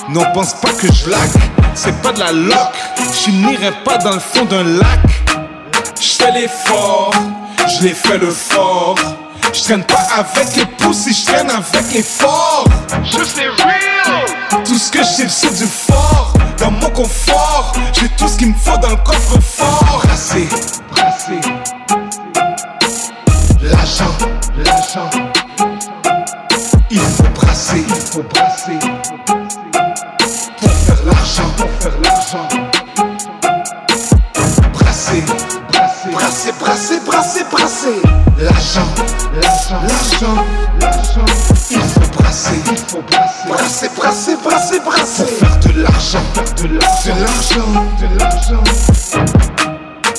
Non, 0.09 0.23
pense 0.33 0.53
pas 0.55 0.73
que 0.73 0.91
je 0.91 1.09
lac, 1.09 1.29
c'est 1.75 1.95
pas 2.01 2.11
de 2.11 2.19
la 2.19 2.33
loc. 2.33 2.73
Je 2.97 3.31
n'irai 3.31 3.71
pas 3.85 3.97
dans 3.99 4.13
le 4.13 4.19
fond 4.19 4.43
d'un 4.43 4.63
lac. 4.63 4.99
Je 5.99 6.23
fais 6.23 6.31
l'effort, 6.31 7.11
je 7.67 7.83
l'ai 7.83 7.93
fait 7.93 8.17
le 8.17 8.31
fort. 8.31 8.95
Je 9.53 9.63
traîne 9.63 9.83
pas 9.83 10.05
avec 10.17 10.55
les 10.55 10.65
poussées, 10.65 11.13
je 11.13 11.25
traîne 11.25 11.49
avec 11.49 11.93
les 11.93 12.03
forts. 12.03 12.65
Juste 13.03 13.37
les 13.37 13.47
real. 13.47 14.63
Tout 14.65 14.77
ce 14.77 14.91
que 14.91 14.99
j'ai, 14.99 15.29
c'est 15.29 15.55
du 15.57 15.65
fort. 15.65 16.33
Dans 16.57 16.71
mon 16.71 16.89
confort, 16.89 17.73
j'ai 17.93 18.09
tout 18.09 18.27
ce 18.27 18.37
qu'il 18.37 18.49
me 18.49 18.55
faut 18.55 18.77
dans 18.77 18.89
le 18.89 18.95
coffre 18.97 19.39
fort. 19.41 20.01
Brassé, 20.03 20.47
brassé. 20.91 21.39
L'argent, 23.61 24.11
l'argent. 24.57 25.09
Il 26.89 26.99
faut 26.99 27.23
brasser, 27.33 27.83
il 27.87 27.95
faut 27.95 28.23
brasser. 28.23 28.79
Brasser. 37.55 38.01
L'argent, 38.37 38.87
l'argent, 39.41 39.81
l'argent, 39.87 40.45
l'argent. 40.81 41.25
Il 41.71 41.79
faut 41.79 42.11
brasser, 42.17 42.61
il 42.71 42.77
faut 42.77 43.01
brasser. 43.01 43.47
Brasser, 43.47 43.89
brasser, 43.95 44.35
brasser, 44.43 44.79
brasser. 44.79 45.25
Faire 45.25 45.59
de 45.59 45.81
l'argent, 45.81 46.23
de 46.57 46.67
l'argent, 46.67 47.71
de 48.01 48.19
l'argent. 48.19 48.63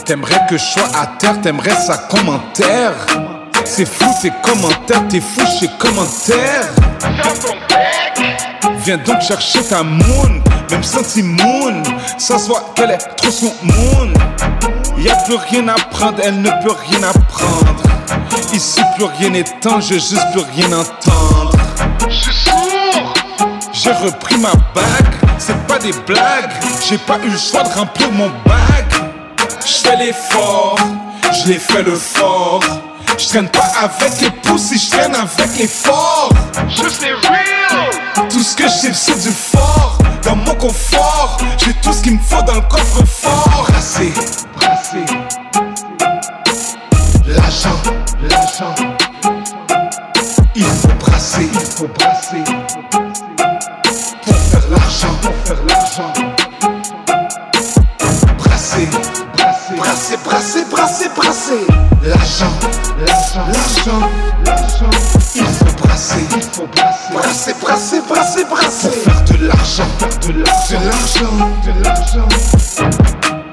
T'aimerais 0.04 0.46
que 0.48 0.56
je 0.56 0.64
sois 0.64 0.88
à 0.94 1.06
terre, 1.18 1.40
t'aimerais 1.42 1.76
ça 1.76 1.98
commentaire. 2.08 2.94
C'est 3.64 3.86
fou 3.86 4.06
tes 4.22 4.32
commentaires, 4.42 5.06
t'es 5.08 5.20
fou 5.20 5.42
chez 5.58 5.68
commentaires. 5.78 6.70
Viens 8.78 8.98
donc 8.98 9.20
chercher 9.20 9.62
ta 9.64 9.82
moon, 9.82 10.42
même 10.70 10.82
senti 10.82 11.22
moon. 11.22 11.82
Ça 12.18 12.38
se 12.38 12.46
voit 12.46 12.72
qu'elle 12.74 12.92
est 12.92 13.16
trop 13.16 13.30
son 13.30 13.52
moon. 13.62 14.12
Y 14.98 15.10
a 15.10 15.16
plus 15.24 15.36
rien 15.36 15.68
à 15.68 15.74
prendre, 15.74 16.18
elle 16.22 16.40
ne 16.40 16.50
peut 16.62 16.74
rien 16.88 17.02
apprendre. 17.02 17.82
Ici 18.52 18.80
plus 18.96 19.04
rien 19.04 19.42
temps, 19.60 19.80
je 19.80 19.94
juste 19.94 20.18
plus 20.32 20.42
rien 20.54 20.72
entendre. 20.72 21.52
Je 22.08 22.30
sourd. 22.30 23.14
J'ai 23.72 23.92
repris 23.92 24.38
ma 24.38 24.52
bague, 24.74 25.14
c'est 25.38 25.66
pas 25.66 25.78
des 25.78 25.92
blagues. 26.06 26.50
J'ai 26.88 26.98
pas 26.98 27.18
eu 27.24 27.28
le 27.28 27.38
choix 27.38 27.62
de 27.62 27.68
remplir 27.68 28.10
mon 28.12 28.30
bag. 28.46 28.86
Je 29.66 29.88
fais 29.88 29.96
l'effort, 29.96 30.78
je 31.32 31.48
l'ai 31.48 31.58
fait 31.58 31.82
le 31.82 31.94
fort. 31.94 32.62
Je 33.18 33.28
traîne 33.28 33.48
pas 33.48 33.70
avec 33.82 34.20
les 34.20 34.30
poussées, 34.30 34.78
je 34.78 34.90
traîne 34.90 35.14
avec 35.14 35.58
les 35.58 35.68
forts. 35.68 36.30
Juste 36.68 37.02
les 37.02 37.12
real. 37.12 38.05
Tout 38.36 38.42
ce 38.42 38.54
que 38.54 38.64
j'ai, 38.68 38.92
c'est 38.92 39.18
du 39.18 39.30
fort. 39.30 39.96
Dans 40.22 40.36
mon 40.36 40.54
confort, 40.56 41.38
j'ai 41.56 41.72
tout 41.80 41.90
ce 41.90 42.02
qu'il 42.02 42.16
me 42.16 42.18
faut 42.18 42.42
dans 42.42 42.56
le 42.56 42.60
coffre 42.68 43.02
fort. 43.06 43.66
Brassé, 43.66 44.12
brassé. 44.54 45.06
L'argent, 47.26 47.80
l'argent. 48.28 48.74
Il 50.54 50.64
faut 50.64 50.88
brasser, 51.00 51.48
il 51.50 51.60
faut 51.60 51.88
brasser. 51.88 52.44
Pour 54.22 54.36
faire 54.36 54.68
l'argent, 54.70 55.14
pour 55.22 55.34
faire 55.46 55.62
l'argent. 55.66 56.12
Brasser, 58.36 58.86
brasser, 59.34 59.76
brasser, 59.78 60.16
brasser, 60.22 60.64
brasser, 60.70 61.08
brasser. 61.16 61.95
L'argent, 62.06 62.46
l'argent, 63.04 63.46
l'argent, 63.52 64.10
l'argent. 64.44 64.90
Il 65.34 65.44
faut 65.44 65.76
brasser, 65.76 66.20
il 66.36 66.42
faut 66.42 66.66
brasser. 66.68 67.12
Brasser, 67.12 67.54
brasser, 67.60 68.00
brasser, 68.08 68.44
brasser. 68.44 68.88
Pour 68.88 69.12
faire 69.12 69.24
de 69.24 69.46
l'argent, 69.46 69.88
de 70.22 70.32
l'argent, 70.44 70.76
de 70.76 70.86
l'argent, 70.86 71.36
de 71.66 71.82
l'argent. 71.82 73.45